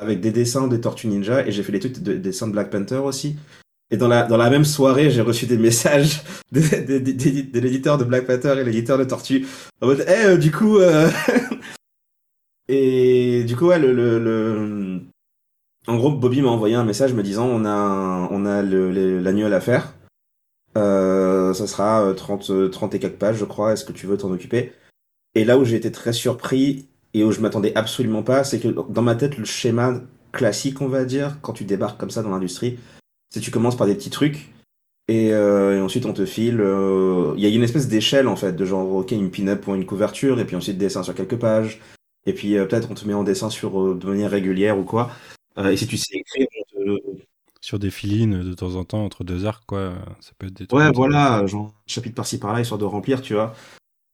avec 0.00 0.20
des 0.20 0.32
dessins 0.32 0.66
des 0.66 0.80
Tortues 0.80 1.06
Ninja 1.08 1.46
et 1.46 1.52
j'ai 1.52 1.62
fait 1.62 1.70
des 1.72 1.78
tweets 1.78 2.02
de, 2.02 2.12
des 2.14 2.18
dessins 2.18 2.48
de 2.48 2.52
Black 2.52 2.70
Panther 2.70 2.96
aussi 3.04 3.36
et 3.90 3.96
dans 3.96 4.08
la, 4.08 4.24
dans 4.24 4.36
la 4.36 4.50
même 4.50 4.66
soirée, 4.66 5.08
j'ai 5.10 5.22
reçu 5.22 5.46
des 5.46 5.56
messages 5.56 6.20
de, 6.52 6.60
de, 6.60 6.98
de- 6.98 7.50
de- 7.52 7.60
l'éditeur 7.60 7.96
de 7.96 8.04
Black 8.04 8.26
Panther 8.26 8.54
et 8.60 8.64
l'éditeur 8.64 8.98
de 8.98 9.04
Tortue. 9.04 9.46
En 9.80 9.86
mode, 9.86 10.04
eh, 10.06 10.26
euh, 10.26 10.36
du 10.36 10.50
coup, 10.50 10.76
euh, 10.78 11.08
Et 12.68 13.44
du 13.44 13.56
coup, 13.56 13.66
ouais, 13.66 13.78
le, 13.78 13.92
le, 13.92 15.00
En 15.86 15.96
gros, 15.96 16.10
Bobby 16.12 16.42
m'a 16.42 16.50
envoyé 16.50 16.74
un 16.74 16.84
message 16.84 17.14
me 17.14 17.22
disant 17.22 17.46
on 17.46 17.64
a, 17.64 18.28
on 18.30 18.44
a 18.46 18.62
l'annuel 18.62 19.54
à 19.54 19.60
faire. 19.60 19.94
Euh, 20.76 21.54
ça 21.54 21.66
sera 21.66 22.02
euh, 22.04 22.14
30, 22.14 22.50
euh, 22.50 22.68
30 22.68 22.94
et 22.94 22.98
quelques 22.98 23.16
pages, 23.16 23.36
je 23.38 23.44
crois. 23.44 23.72
Est-ce 23.72 23.84
que 23.84 23.92
tu 23.92 24.06
veux 24.06 24.16
t'en 24.18 24.30
occuper? 24.30 24.72
Et 25.34 25.44
là 25.44 25.58
où 25.58 25.64
j'ai 25.64 25.76
été 25.76 25.90
très 25.90 26.12
surpris 26.12 26.86
et 27.14 27.24
où 27.24 27.32
je 27.32 27.40
m'attendais 27.40 27.74
absolument 27.74 28.22
pas, 28.22 28.44
c'est 28.44 28.60
que 28.60 28.68
dans 28.68 29.02
ma 29.02 29.14
tête, 29.14 29.38
le 29.38 29.44
schéma 29.44 30.00
classique, 30.32 30.80
on 30.82 30.88
va 30.88 31.04
dire, 31.04 31.38
quand 31.40 31.54
tu 31.54 31.64
débarques 31.64 31.98
comme 31.98 32.10
ça 32.10 32.22
dans 32.22 32.30
l'industrie, 32.30 32.78
c'est 33.30 33.40
tu 33.40 33.50
commences 33.50 33.76
par 33.76 33.86
des 33.86 33.94
petits 33.94 34.10
trucs. 34.10 34.52
Et, 35.08 35.32
euh, 35.32 35.82
ensuite 35.82 36.04
on 36.04 36.12
te 36.12 36.26
file. 36.26 36.60
euh, 36.60 37.32
Il 37.36 37.42
y 37.42 37.46
a 37.46 37.48
une 37.54 37.62
espèce 37.62 37.88
d'échelle 37.88 38.28
en 38.28 38.36
fait, 38.36 38.52
de 38.52 38.64
genre 38.66 38.92
ok 38.94 39.12
une 39.12 39.30
pin-up 39.30 39.62
pour 39.62 39.74
une 39.74 39.86
couverture, 39.86 40.38
et 40.38 40.44
puis 40.44 40.54
ensuite 40.54 40.76
dessin 40.76 41.02
sur 41.02 41.14
quelques 41.14 41.38
pages, 41.38 41.80
et 42.28 42.32
puis 42.34 42.56
euh, 42.56 42.66
peut-être 42.66 42.90
on 42.90 42.94
te 42.94 43.06
met 43.06 43.14
en 43.14 43.24
dessin 43.24 43.50
sur 43.50 43.80
euh, 43.80 43.94
de 43.94 44.06
manière 44.06 44.30
régulière 44.30 44.78
ou 44.78 44.84
quoi. 44.84 45.10
Euh, 45.56 45.70
et 45.70 45.76
si 45.76 45.86
tu 45.86 45.96
sais 45.96 46.16
écrire, 46.16 46.46
on 46.76 46.96
te, 46.96 47.00
Sur 47.60 47.78
des 47.78 47.90
filines 47.90 48.42
de 48.42 48.54
temps 48.54 48.74
en 48.74 48.84
temps 48.84 49.04
entre 49.04 49.24
deux 49.24 49.46
arcs, 49.46 49.64
quoi. 49.66 49.94
Ça 50.20 50.32
peut 50.38 50.46
être 50.46 50.54
des 50.54 50.66
trucs 50.66 50.78
Ouais, 50.78 50.90
voilà, 50.92 51.44
genre 51.46 51.72
chapitre 51.86 52.14
par-ci 52.14 52.38
par-là, 52.38 52.60
histoire 52.60 52.78
de 52.78 52.84
remplir, 52.84 53.22
tu 53.22 53.34
vois. 53.34 53.54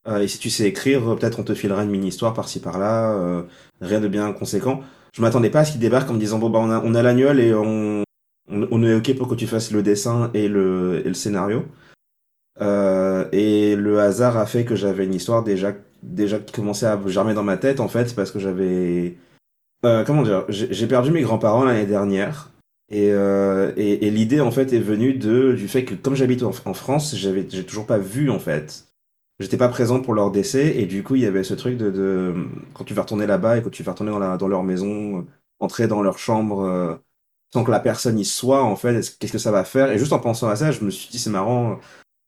Euh, 0.06 0.20
et 0.20 0.28
si 0.28 0.38
tu 0.38 0.50
sais 0.50 0.64
écrire, 0.68 1.02
peut-être 1.16 1.38
on 1.40 1.44
te 1.44 1.54
filera 1.54 1.82
une 1.82 1.90
mini-histoire 1.90 2.34
par-ci 2.34 2.60
par-là, 2.60 3.12
euh, 3.14 3.42
rien 3.80 4.00
de 4.00 4.08
bien 4.08 4.32
conséquent. 4.32 4.82
Je 5.12 5.22
m'attendais 5.22 5.50
pas 5.50 5.60
à 5.60 5.64
ce 5.64 5.72
qu'il 5.72 5.80
débarque 5.80 6.10
en 6.10 6.14
me 6.14 6.18
disant, 6.18 6.38
bon, 6.38 6.50
bah, 6.50 6.58
on 6.60 6.70
a, 6.70 6.80
on 6.84 6.94
a 6.94 7.02
l'annuel 7.02 7.40
et 7.40 7.54
on, 7.54 8.02
on, 8.50 8.68
on 8.70 8.82
est 8.82 8.94
OK 8.94 9.14
pour 9.16 9.28
que 9.28 9.34
tu 9.34 9.46
fasses 9.46 9.70
le 9.70 9.82
dessin 9.82 10.30
et 10.34 10.48
le, 10.48 11.02
et 11.04 11.08
le 11.08 11.14
scénario. 11.14 11.64
Euh, 12.60 13.28
et 13.32 13.76
le 13.76 14.00
hasard 14.00 14.36
a 14.36 14.46
fait 14.46 14.64
que 14.64 14.76
j'avais 14.76 15.04
une 15.04 15.14
histoire 15.14 15.42
déjà, 15.42 15.74
déjà 16.02 16.38
qui 16.38 16.52
commençait 16.52 16.86
à 16.86 17.00
germer 17.06 17.34
dans 17.34 17.42
ma 17.42 17.56
tête, 17.56 17.80
en 17.80 17.88
fait, 17.88 18.14
parce 18.14 18.30
que 18.30 18.38
j'avais... 18.38 19.16
Euh, 19.84 20.04
comment 20.04 20.22
dire 20.22 20.44
J'ai 20.48 20.86
perdu 20.86 21.10
mes 21.10 21.22
grands-parents 21.22 21.64
l'année 21.64 21.86
dernière. 21.86 22.50
Et, 22.90 23.10
euh, 23.12 23.72
et, 23.76 24.10
l'idée 24.10 24.40
en 24.40 24.50
fait 24.50 24.72
est 24.72 24.78
venue 24.78 25.14
de 25.14 25.54
du 25.54 25.68
fait 25.68 25.84
que 25.84 25.94
comme 25.94 26.14
j'habite 26.14 26.42
en, 26.42 26.52
France, 26.52 27.16
j'avais 27.16 27.46
j'ai 27.48 27.64
toujours 27.64 27.86
pas 27.86 27.98
vu 27.98 28.30
en 28.30 28.38
fait. 28.38 28.86
J'étais 29.40 29.56
pas 29.56 29.68
présent 29.68 30.00
pour 30.00 30.14
leur 30.14 30.30
décès 30.30 30.76
et 30.76 30.86
du 30.86 31.02
coup 31.02 31.16
il 31.16 31.22
y 31.22 31.26
avait 31.26 31.44
ce 31.44 31.54
truc 31.54 31.76
de, 31.78 31.90
de 31.90 32.34
quand 32.74 32.84
tu 32.84 32.94
vas 32.94 33.02
retourner 33.02 33.26
là-bas 33.26 33.58
et 33.58 33.62
que 33.62 33.68
tu 33.70 33.82
vas 33.82 33.92
retourner 33.92 34.12
dans, 34.12 34.18
la, 34.18 34.36
dans 34.36 34.48
leur 34.48 34.62
maison, 34.62 35.26
entrer 35.60 35.88
dans 35.88 36.02
leur 36.02 36.18
chambre 36.18 36.60
euh, 36.60 36.94
sans 37.52 37.64
que 37.64 37.70
la 37.70 37.80
personne 37.80 38.18
y 38.18 38.24
soit 38.24 38.62
en 38.62 38.76
fait, 38.76 38.94
est-ce- 38.96 39.16
qu'est-ce 39.18 39.32
que 39.32 39.38
ça 39.38 39.50
va 39.50 39.64
faire? 39.64 39.90
Et 39.90 39.98
juste 39.98 40.12
en 40.12 40.20
pensant 40.20 40.48
à 40.48 40.56
ça, 40.56 40.70
je 40.70 40.84
me 40.84 40.90
suis 40.90 41.10
dit 41.10 41.18
c'est 41.18 41.30
marrant, 41.30 41.80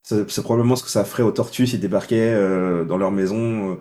c'est 0.09 0.43
probablement 0.43 0.77
ce 0.77 0.85
que 0.85 0.91
ça 0.91 1.05
ferait 1.05 1.23
aux 1.25 1.33
tortues 1.33 1.67
s'ils 1.67 1.81
débarquaient 1.81 2.33
euh, 2.35 2.85
dans 2.85 2.97
leur 2.99 3.11
maison, 3.11 3.73
euh, 3.73 3.77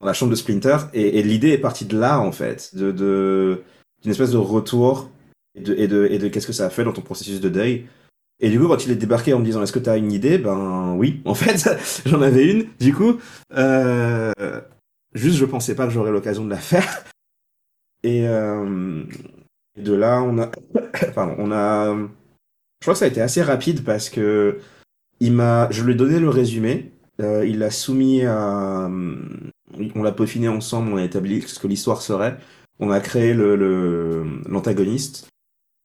dans 0.00 0.06
la 0.06 0.12
chambre 0.14 0.30
de 0.30 0.36
Splinter. 0.36 0.76
Et, 0.94 1.18
et 1.18 1.22
l'idée 1.22 1.50
est 1.50 1.58
partie 1.58 1.86
de 1.86 1.98
là 1.98 2.20
en 2.20 2.32
fait, 2.32 2.74
de 2.76 2.92
de- 2.92 3.62
d'une 4.02 4.12
espèce 4.12 4.32
de 4.32 4.38
retour 4.38 5.10
et 5.54 5.62
de, 5.62 5.74
et 5.76 5.88
de, 5.88 6.06
et 6.10 6.18
de 6.18 6.28
qu'est-ce 6.28 6.46
que 6.46 6.52
ça 6.52 6.66
a 6.66 6.70
fait 6.70 6.84
dans 6.84 6.92
ton 6.92 7.02
processus 7.02 7.40
de 7.40 7.48
deuil. 7.48 7.86
Et 8.40 8.50
du 8.50 8.58
coup, 8.60 8.68
quand 8.68 8.84
il 8.86 8.92
est 8.92 8.96
débarqué 8.96 9.34
en 9.34 9.38
me 9.40 9.44
disant 9.44 9.62
est-ce 9.62 9.72
que 9.72 9.78
tu 9.78 9.90
as 9.90 9.96
une 9.96 10.12
idée? 10.12 10.38
Ben 10.38 10.94
oui, 10.96 11.22
en 11.26 11.34
fait, 11.34 11.68
j'en 12.06 12.22
avais 12.22 12.50
une. 12.50 12.66
Du 12.80 12.94
coup, 12.94 13.18
euh, 13.54 14.32
juste 15.14 15.36
je 15.36 15.44
pensais 15.44 15.74
pas 15.74 15.86
que 15.86 15.92
j'aurais 15.92 16.12
l'occasion 16.12 16.44
de 16.44 16.50
la 16.50 16.58
faire. 16.58 17.04
Et 18.02 18.26
euh, 18.26 19.04
de 19.76 19.94
là, 19.94 20.22
on 20.22 20.38
a, 20.38 20.50
pardon, 21.14 21.36
on 21.38 21.52
a, 21.52 21.94
je 21.94 22.84
crois 22.84 22.94
que 22.94 22.98
ça 22.98 23.04
a 23.04 23.08
été 23.08 23.20
assez 23.20 23.42
rapide 23.42 23.84
parce 23.84 24.10
que 24.10 24.58
il 25.22 25.32
m'a, 25.32 25.70
je 25.70 25.82
lui 25.84 25.92
ai 25.92 25.96
donné 25.96 26.18
le 26.20 26.28
résumé. 26.28 26.92
Euh, 27.20 27.46
il 27.46 27.58
l'a 27.58 27.70
soumis 27.70 28.22
à, 28.24 28.88
on 29.94 30.02
l'a 30.02 30.12
peaufiné 30.12 30.48
ensemble, 30.48 30.92
on 30.92 30.96
a 30.96 31.04
établi 31.04 31.42
ce 31.42 31.58
que 31.58 31.66
l'histoire 31.66 32.02
serait. 32.02 32.38
On 32.78 32.90
a 32.90 33.00
créé 33.00 33.34
le 33.34 33.54
l'antagoniste. 34.48 35.28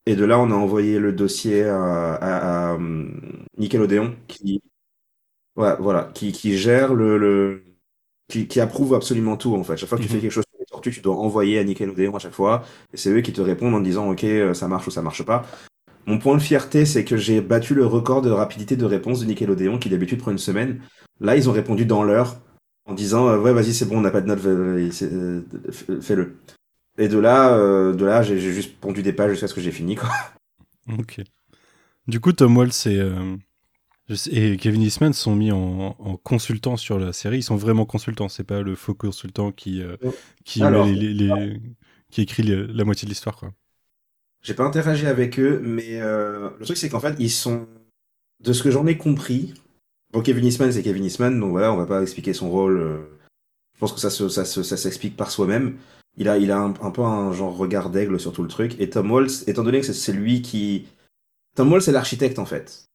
Et 0.07 0.15
de 0.15 0.25
là, 0.25 0.39
on 0.39 0.51
a 0.51 0.55
envoyé 0.55 0.99
le 0.99 1.13
dossier 1.13 1.63
à, 1.65 2.15
à, 2.15 2.73
à 2.73 2.79
Nickelodeon, 3.57 4.15
qui, 4.27 4.61
ouais, 5.57 5.75
voilà, 5.79 6.11
qui, 6.15 6.31
qui 6.31 6.57
gère 6.57 6.93
le, 6.93 7.17
le 7.17 7.63
qui, 8.29 8.47
qui 8.47 8.59
approuve 8.61 8.95
absolument 8.95 9.37
tout 9.37 9.55
en 9.55 9.63
fait. 9.63 9.77
Chaque 9.77 9.89
fois 9.89 9.97
que 9.99 10.03
tu 10.03 10.09
fais 10.09 10.19
quelque 10.19 10.31
chose 10.31 10.45
sur 10.51 10.59
les 10.59 10.65
tortues, 10.65 10.91
tu 10.91 11.01
dois 11.01 11.15
envoyer 11.17 11.59
à 11.59 11.63
Nickelodeon 11.65 12.15
à 12.15 12.19
chaque 12.19 12.33
fois, 12.33 12.63
et 12.93 12.97
c'est 12.97 13.11
eux 13.11 13.21
qui 13.21 13.33
te 13.33 13.41
répondent 13.41 13.75
en 13.75 13.81
disant 13.81 14.09
ok, 14.11 14.23
euh, 14.25 14.53
ça 14.53 14.67
marche 14.67 14.87
ou 14.87 14.91
ça 14.91 15.01
marche 15.03 15.23
pas. 15.23 15.45
Mon 16.07 16.17
point 16.17 16.35
de 16.35 16.41
fierté, 16.41 16.85
c'est 16.85 17.03
que 17.05 17.17
j'ai 17.17 17.41
battu 17.41 17.75
le 17.75 17.85
record 17.85 18.21
de 18.21 18.31
rapidité 18.31 18.75
de 18.77 18.85
réponse 18.85 19.19
de 19.19 19.25
Nickelodeon, 19.25 19.77
qui 19.77 19.89
d'habitude 19.89 20.19
prend 20.19 20.31
une 20.31 20.37
semaine. 20.37 20.79
Là, 21.19 21.35
ils 21.35 21.49
ont 21.49 21.53
répondu 21.53 21.85
dans 21.85 22.03
l'heure, 22.03 22.37
en 22.85 22.93
disant 22.93 23.27
euh, 23.27 23.37
ouais, 23.39 23.53
vas-y, 23.53 23.73
c'est 23.73 23.85
bon, 23.85 23.97
on 23.97 24.01
n'a 24.01 24.11
pas 24.11 24.21
de 24.21 24.27
notes, 24.27 24.45
euh, 24.45 24.89
euh, 25.03 26.01
fais-le. 26.01 26.37
Et 26.97 27.07
de 27.09 27.19
là, 27.19 27.57
de 27.93 28.05
là, 28.05 28.23
j'ai 28.23 28.39
juste 28.39 28.75
pondu 28.79 29.03
des 29.03 29.13
pages 29.13 29.31
jusqu'à 29.31 29.47
ce 29.47 29.53
que 29.53 29.61
j'ai 29.61 29.71
fini 29.71 29.95
quoi. 29.95 30.09
Ok. 30.99 31.21
Du 32.07 32.19
coup, 32.21 32.31
Tom 32.31 32.55
Waltz 32.57 32.87
et, 32.87 34.57
Kevin 34.57 34.81
Eastman 34.81 35.11
sont 35.13 35.35
mis 35.35 35.51
en, 35.51 35.95
en 35.99 36.17
consultant 36.17 36.77
sur 36.77 36.97
la 36.97 37.11
série. 37.11 37.39
Ils 37.39 37.43
sont 37.43 37.57
vraiment 37.57 37.85
consultants. 37.85 38.29
C'est 38.29 38.45
pas 38.45 38.61
le 38.61 38.75
faux 38.75 38.93
consultant 38.95 39.51
qui 39.51 39.81
euh, 39.81 39.97
qui, 40.45 40.63
Alors. 40.63 40.85
met 40.85 40.93
les- 40.93 41.13
les- 41.13 41.27
les- 41.27 41.61
qui 42.09 42.21
écrit 42.21 42.43
la 42.43 42.85
moitié 42.85 43.05
de 43.05 43.09
l'histoire, 43.09 43.35
quoi. 43.35 43.51
J'ai 44.41 44.53
pas 44.53 44.63
interagi 44.65 45.07
avec 45.07 45.39
eux, 45.39 45.59
mais 45.63 45.99
euh, 46.01 46.49
le 46.59 46.65
truc 46.65 46.77
c'est 46.77 46.89
qu'en 46.89 46.99
fait 46.99 47.15
ils 47.19 47.29
sont, 47.31 47.67
de 48.43 48.53
ce 48.53 48.63
que 48.63 48.71
j'en 48.71 48.85
ai 48.87 48.97
compris, 48.97 49.53
bon 50.13 50.21
Kevin 50.21 50.45
Eastman 50.45 50.71
c'est 50.71 50.83
Kevin 50.83 51.03
Eastman, 51.05 51.39
donc 51.39 51.51
voilà 51.51 51.73
on 51.73 51.77
va 51.77 51.85
pas 51.85 52.01
expliquer 52.01 52.33
son 52.33 52.49
rôle. 52.49 52.77
euh, 52.77 52.97
je 53.75 53.79
pense 53.79 53.93
que 53.93 53.99
ça 53.99 54.09
se, 54.09 54.29
ça 54.29 54.45
se- 54.45 54.63
ça 54.63 54.77
s'explique 54.77 55.15
par 55.17 55.31
soi-même. 55.31 55.77
Il 56.17 56.29
a, 56.29 56.37
il 56.39 56.51
a 56.51 56.57
un, 56.59 56.71
peu 56.71 57.03
un 57.03 57.31
genre 57.31 57.55
regard 57.55 57.91
d'aigle 57.91 58.19
sur 58.19 58.33
tout 58.33 58.41
le 58.41 58.47
truc. 58.49 58.75
Et 58.79 58.89
Tom 58.89 59.11
Waltz, 59.11 59.43
étant 59.47 59.63
donné 59.63 59.81
que 59.81 59.85
c'est- 59.93 60.11
lui 60.13 60.41
qui, 60.41 60.87
Tom 61.55 61.71
Waltz 61.71 61.85
c'est 61.85 61.91
l'architecte 61.91 62.39
en 62.39 62.45
fait. 62.45 62.85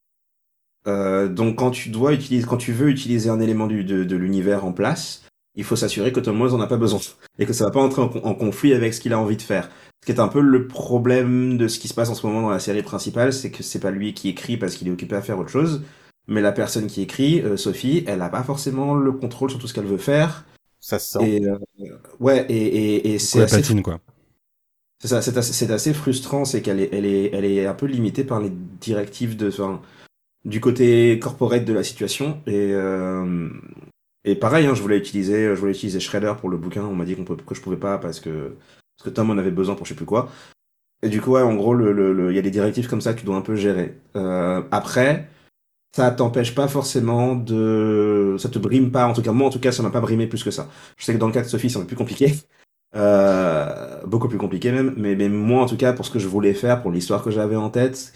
Euh, 0.88 1.28
donc 1.28 1.56
quand 1.58 1.70
tu 1.70 1.90
dois 1.90 2.12
utiliser, 2.14 2.46
quand 2.46 2.56
tu 2.56 2.72
veux 2.72 2.88
utiliser 2.88 3.30
un 3.30 3.40
élément 3.40 3.66
du, 3.68 3.84
de, 3.84 4.02
de 4.04 4.16
l'univers 4.16 4.64
en 4.64 4.72
place, 4.72 5.22
il 5.54 5.64
faut 5.64 5.76
s'assurer 5.76 6.12
que 6.12 6.20
Tom 6.20 6.40
Waltz 6.40 6.54
en 6.54 6.60
a 6.60 6.66
pas 6.66 6.76
besoin 6.78 7.00
et 7.38 7.46
que 7.46 7.52
ça 7.52 7.64
va 7.64 7.70
pas 7.70 7.80
entrer 7.82 8.02
en 8.02 8.34
conflit 8.34 8.74
avec 8.74 8.94
ce 8.94 9.00
qu'il 9.00 9.12
a 9.12 9.18
envie 9.18 9.36
de 9.36 9.42
faire. 9.42 9.70
Ce 10.02 10.06
qui 10.06 10.12
est 10.12 10.20
un 10.20 10.28
peu 10.28 10.40
le 10.40 10.66
problème 10.66 11.56
de 11.56 11.68
ce 11.68 11.78
qui 11.78 11.86
se 11.86 11.94
passe 11.94 12.10
en 12.10 12.14
ce 12.14 12.26
moment 12.26 12.42
dans 12.42 12.50
la 12.50 12.58
série 12.58 12.82
principale, 12.82 13.32
c'est 13.32 13.52
que 13.52 13.62
c'est 13.62 13.78
pas 13.78 13.92
lui 13.92 14.14
qui 14.14 14.28
écrit 14.28 14.56
parce 14.56 14.74
qu'il 14.74 14.88
est 14.88 14.90
occupé 14.90 15.14
à 15.14 15.22
faire 15.22 15.38
autre 15.38 15.50
chose, 15.50 15.82
mais 16.26 16.40
la 16.40 16.50
personne 16.50 16.88
qui 16.88 17.02
écrit, 17.02 17.40
euh, 17.40 17.56
Sophie, 17.56 18.02
elle 18.08 18.20
a 18.20 18.28
pas 18.28 18.42
forcément 18.42 18.94
le 18.94 19.12
contrôle 19.12 19.50
sur 19.50 19.60
tout 19.60 19.68
ce 19.68 19.74
qu'elle 19.74 19.86
veut 19.86 19.98
faire. 19.98 20.44
Ça 20.80 20.98
se 20.98 21.18
sent. 21.18 21.24
Et 21.24 21.46
euh, 21.46 21.56
ouais, 22.18 22.44
et, 22.48 22.56
et, 22.56 23.14
et 23.14 23.18
c'est 23.20 23.42
assez 23.42 23.58
patine, 23.58 23.82
quoi. 23.82 24.00
C'est 24.98 25.08
ça, 25.08 25.22
c'est 25.22 25.70
assez, 25.70 25.94
frustrant, 25.94 26.44
c'est 26.44 26.62
qu'elle 26.62 26.80
est, 26.80 26.90
elle 26.92 27.06
est, 27.06 27.30
elle 27.32 27.44
est 27.44 27.66
un 27.66 27.74
peu 27.74 27.86
limitée 27.86 28.24
par 28.24 28.40
les 28.40 28.50
directives 28.80 29.36
de, 29.36 29.48
enfin, 29.48 29.82
du 30.44 30.60
côté 30.60 31.18
corporate 31.20 31.64
de 31.64 31.72
la 31.72 31.82
situation. 31.82 32.40
Et, 32.46 32.70
euh, 32.72 33.48
et 34.24 34.36
pareil, 34.36 34.66
hein, 34.66 34.74
je 34.74 34.82
voulais 34.82 34.98
utiliser, 34.98 35.46
je 35.46 35.60
voulais 35.60 35.72
utiliser 35.72 35.98
Shredder 35.98 36.34
pour 36.40 36.48
le 36.50 36.56
bouquin. 36.56 36.84
On 36.84 36.94
m'a 36.94 37.04
dit 37.04 37.16
qu'on 37.16 37.24
peut, 37.24 37.36
que 37.36 37.54
je 37.54 37.60
pouvais 37.60 37.76
pas 37.76 37.98
parce 37.98 38.20
que, 38.20 38.56
parce 38.96 39.08
que 39.10 39.14
Tom 39.14 39.30
en 39.30 39.38
avait 39.38 39.50
besoin 39.50 39.74
pour 39.74 39.86
je 39.86 39.90
sais 39.90 39.96
plus 39.96 40.06
quoi. 40.06 40.30
Et 41.02 41.08
du 41.08 41.20
coup, 41.20 41.32
ouais, 41.32 41.42
en 41.42 41.54
gros, 41.54 41.74
le, 41.74 41.92
le, 41.92 42.12
le- 42.12 42.30
il 42.32 42.36
y 42.36 42.38
a 42.38 42.42
des 42.42 42.50
directives 42.50 42.88
comme 42.88 43.00
ça 43.00 43.12
que 43.14 43.20
tu 43.20 43.26
dois 43.26 43.36
un 43.36 43.40
peu 43.42 43.56
gérer. 43.56 43.96
Euh, 44.16 44.62
après, 44.70 45.28
ça 45.96 46.10
t'empêche 46.10 46.54
pas 46.54 46.68
forcément 46.68 47.34
de, 47.36 48.36
ça 48.38 48.48
te 48.48 48.58
brime 48.58 48.90
pas. 48.92 49.06
En 49.06 49.12
tout 49.14 49.22
cas, 49.22 49.32
moi, 49.32 49.48
en 49.48 49.50
tout 49.50 49.60
cas, 49.60 49.72
ça 49.72 49.82
m'a 49.82 49.90
pas 49.90 50.00
brimé 50.00 50.26
plus 50.28 50.44
que 50.44 50.50
ça. 50.52 50.68
Je 50.96 51.04
sais 51.04 51.14
que 51.14 51.18
dans 51.18 51.26
le 51.28 51.32
cas 51.32 51.42
de 51.42 51.48
Sophie, 51.48 51.70
c'est 51.70 51.78
un 51.78 51.82
peu 51.82 51.88
plus 51.88 51.96
compliqué. 51.96 52.34
Euh, 52.94 54.02
beaucoup 54.06 54.28
plus 54.28 54.36
compliqué 54.36 54.70
même, 54.70 54.92
mais, 54.98 55.14
mais 55.16 55.30
moi 55.30 55.62
en 55.62 55.66
tout 55.66 55.78
cas 55.78 55.94
pour 55.94 56.04
ce 56.04 56.10
que 56.10 56.18
je 56.18 56.28
voulais 56.28 56.52
faire, 56.52 56.82
pour 56.82 56.90
l'histoire 56.90 57.22
que 57.22 57.30
j'avais 57.30 57.56
en 57.56 57.70
tête, 57.70 58.12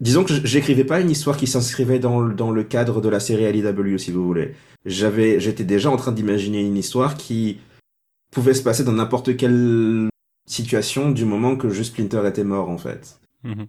disons 0.00 0.24
que 0.24 0.32
j'écrivais 0.44 0.84
pas 0.84 1.00
une 1.00 1.10
histoire 1.10 1.36
qui 1.36 1.46
s'inscrivait 1.46 1.98
dans, 1.98 2.20
le- 2.20 2.34
dans 2.34 2.52
le 2.52 2.64
cadre 2.64 3.00
de 3.00 3.08
la 3.08 3.20
série 3.20 3.44
LEW 3.44 3.98
si 3.98 4.12
vous 4.12 4.24
voulez. 4.24 4.54
J'avais, 4.86 5.40
j'étais 5.40 5.64
déjà 5.64 5.90
en 5.90 5.96
train 5.96 6.12
d'imaginer 6.12 6.60
une 6.62 6.76
histoire 6.76 7.16
qui 7.16 7.58
pouvait 8.34 8.54
se 8.54 8.62
passer 8.62 8.84
dans 8.84 8.92
n'importe 8.92 9.36
quelle 9.36 10.08
situation 10.46 11.10
du 11.10 11.24
moment 11.24 11.56
que 11.56 11.70
juste 11.70 11.92
Splinter 11.92 12.22
était 12.26 12.44
mort 12.44 12.68
en 12.68 12.78
fait. 12.78 13.18
Mhm. 13.44 13.66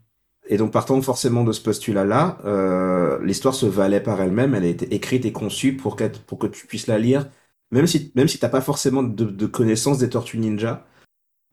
Et 0.48 0.58
donc 0.58 0.72
partant 0.72 1.02
forcément 1.02 1.44
de 1.44 1.52
ce 1.52 1.62
postulat-là, 1.62 2.38
euh, 2.46 3.24
l'histoire 3.24 3.56
se 3.56 3.66
valait 3.66 4.02
par 4.02 4.22
elle-même, 4.22 4.54
elle 4.54 4.64
a 4.66 4.68
été 4.68 4.94
écrite 4.94 5.26
et 5.26 5.32
conçue 5.32 5.76
pour, 5.76 5.96
qu'être- 5.96 6.22
pour 6.22 6.38
que 6.38 6.48
tu 6.48 6.68
puisses 6.68 6.88
la 6.88 7.00
lire, 7.00 7.28
même 7.72 7.88
si, 7.88 8.12
même 8.16 8.28
si 8.28 8.38
t'as 8.40 8.50
pas 8.50 8.62
forcément 8.62 9.02
de, 9.04 9.26
de 9.26 9.46
connaissances 9.48 9.98
des 10.00 10.10
Tortues 10.10 10.38
Ninja. 10.38 10.86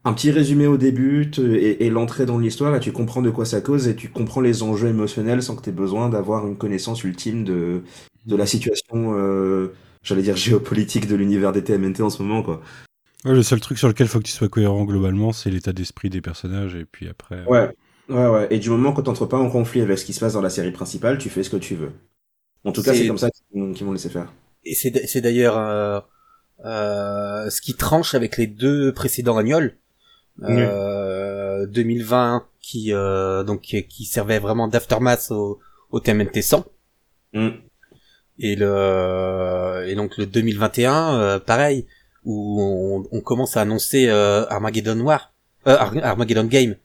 Un 0.04 0.14
petit 0.14 0.32
résumé 0.32 0.66
au 0.66 0.76
début 0.76 1.30
te- 1.30 1.40
et, 1.40 1.84
et 1.86 1.90
l'entrée 1.90 2.26
dans 2.26 2.38
l'histoire, 2.38 2.74
et 2.74 2.80
tu 2.80 2.92
comprends 2.92 3.22
de 3.22 3.30
quoi 3.30 3.44
ça 3.44 3.60
cause 3.60 3.86
et 3.88 3.94
tu 3.96 4.08
comprends 4.10 4.40
les 4.40 4.62
enjeux 4.64 4.88
émotionnels 4.88 5.42
sans 5.42 5.54
que 5.56 5.62
t'aies 5.62 5.72
besoin 5.72 6.08
d'avoir 6.08 6.46
une 6.48 6.56
connaissance 6.58 7.04
ultime 7.04 7.44
de, 7.44 7.82
de 8.26 8.36
la 8.36 8.46
situation, 8.46 9.14
euh, 9.16 9.72
j'allais 10.02 10.22
dire 10.22 10.36
géopolitique 10.36 11.06
de 11.06 11.14
l'univers 11.14 11.52
des 11.52 11.62
TMNT 11.62 12.02
en 12.02 12.10
ce 12.10 12.22
moment, 12.22 12.42
quoi. 12.42 12.62
Ouais, 13.24 13.32
le 13.34 13.42
seul 13.42 13.60
truc 13.60 13.78
sur 13.78 13.88
lequel 13.88 14.08
faut 14.08 14.18
que 14.18 14.24
tu 14.24 14.32
sois 14.32 14.48
cohérent 14.48 14.84
globalement, 14.84 15.32
c'est 15.32 15.50
l'état 15.50 15.72
d'esprit 15.72 16.10
des 16.10 16.20
personnages, 16.20 16.74
et 16.74 16.84
puis 16.84 17.08
après. 17.08 17.36
euh, 17.36 17.44
Ouais, 17.46 17.70
ouais, 18.08 18.26
ouais. 18.28 18.46
Et 18.50 18.58
du 18.58 18.68
moment 18.70 18.92
que 18.92 19.00
t'entres 19.00 19.28
pas 19.28 19.38
en 19.38 19.48
conflit 19.50 19.80
avec 19.80 19.96
ce 19.98 20.04
qui 20.04 20.12
se 20.12 20.20
passe 20.20 20.32
dans 20.32 20.40
la 20.42 20.50
série 20.50 20.72
principale, 20.72 21.18
tu 21.18 21.30
fais 21.30 21.42
ce 21.42 21.50
que 21.50 21.56
tu 21.56 21.74
veux. 21.76 21.92
En 22.64 22.72
tout 22.72 22.82
cas, 22.82 22.94
C'est- 22.94 23.06
comme 23.06 23.18
ça 23.18 23.30
qu'ils 23.30 23.84
m'ont- 23.84 23.92
laissé 23.92 24.08
faire. 24.08 24.32
Et 24.64 24.74
c'est 24.74 25.20
d'ailleurs 25.20 25.56
euh, 25.58 26.00
euh, 26.64 27.50
ce 27.50 27.60
qui 27.60 27.74
tranche 27.74 28.14
avec 28.14 28.36
les 28.36 28.46
deux 28.46 28.92
précédents 28.92 29.36
agnols. 29.36 29.76
Euh, 30.42 31.66
2020 31.66 32.46
qui 32.60 32.92
euh, 32.94 33.42
donc 33.44 33.60
qui, 33.60 33.86
qui 33.86 34.04
servait 34.06 34.38
vraiment 34.38 34.66
d'aftermath 34.66 35.26
au, 35.30 35.58
au 35.90 36.00
TMNT 36.00 36.40
100 36.42 36.64
Mm. 37.34 37.48
et 38.38 38.56
le 38.56 39.84
et 39.88 39.94
donc 39.94 40.16
le 40.16 40.24
2021 40.26 41.14
euh, 41.18 41.38
pareil 41.38 41.86
où 42.24 42.60
on, 42.62 43.04
on 43.10 43.20
commence 43.20 43.56
à 43.56 43.62
annoncer 43.62 44.06
euh, 44.08 44.44
Armageddon 44.48 45.00
War 45.00 45.32
euh, 45.66 45.76
Ar- 45.76 45.96
Armageddon 46.04 46.44
Game. 46.44 46.76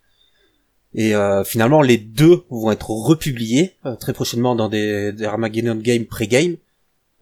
Et 0.95 1.13
euh, 1.15 1.43
finalement 1.43 1.81
les 1.81 1.97
deux 1.97 2.43
vont 2.49 2.71
être 2.71 2.89
republiés 2.89 3.75
euh, 3.85 3.95
très 3.95 4.13
prochainement 4.13 4.55
dans 4.55 4.69
des, 4.69 5.11
des 5.11 5.25
Armageddon 5.25 5.75
Game 5.75 6.05
pré-game 6.05 6.55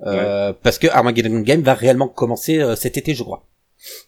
euh, 0.05 0.53
parce 0.63 0.77
que 0.77 0.87
Armageddon 0.87 1.39
Game 1.39 1.61
va 1.61 1.73
réellement 1.73 2.07
commencer 2.07 2.59
euh, 2.59 2.75
cet 2.75 2.97
été 2.97 3.13
je 3.15 3.23
crois. 3.23 3.45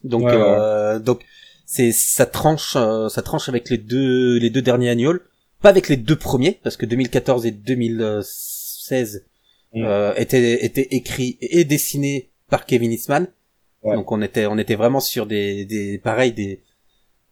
Donc 0.04 0.24
Ouais, 0.24 0.32
ouais. 0.36 0.42
euh, 0.42 1.00
donc 1.00 1.22
c'est 1.66 1.92
ça 1.92 2.26
tranche 2.26 2.74
euh, 2.78 3.10
ça 3.10 3.22
tranche 3.22 3.50
avec 3.50 3.70
les 3.70 3.78
deux 3.78 4.38
les 4.38 4.50
deux 4.50 4.62
derniers 4.62 4.90
annuals. 4.90 5.22
Pas 5.62 5.70
avec 5.70 5.90
les 5.90 5.98
deux 5.98 6.16
premiers 6.16 6.60
parce 6.64 6.78
que 6.78 6.86
2014 6.86 7.46
et 7.46 7.52
2016 7.52 9.26
Mm. 9.74 9.84
euh, 9.84 10.14
étaient 10.16 10.64
étaient 10.64 10.88
écrits 10.92 11.38
et 11.42 11.66
dessinés 11.66 12.30
par 12.50 12.66
Kevin 12.66 12.90
Eastman 12.94 13.28
Donc 13.84 14.12
on 14.12 14.22
était 14.22 14.46
on 14.48 14.58
était 14.58 14.76
vraiment 14.76 15.00
sur 15.00 15.26
des 15.26 15.66
des 15.66 15.98
pareil 15.98 16.34
des 16.34 16.64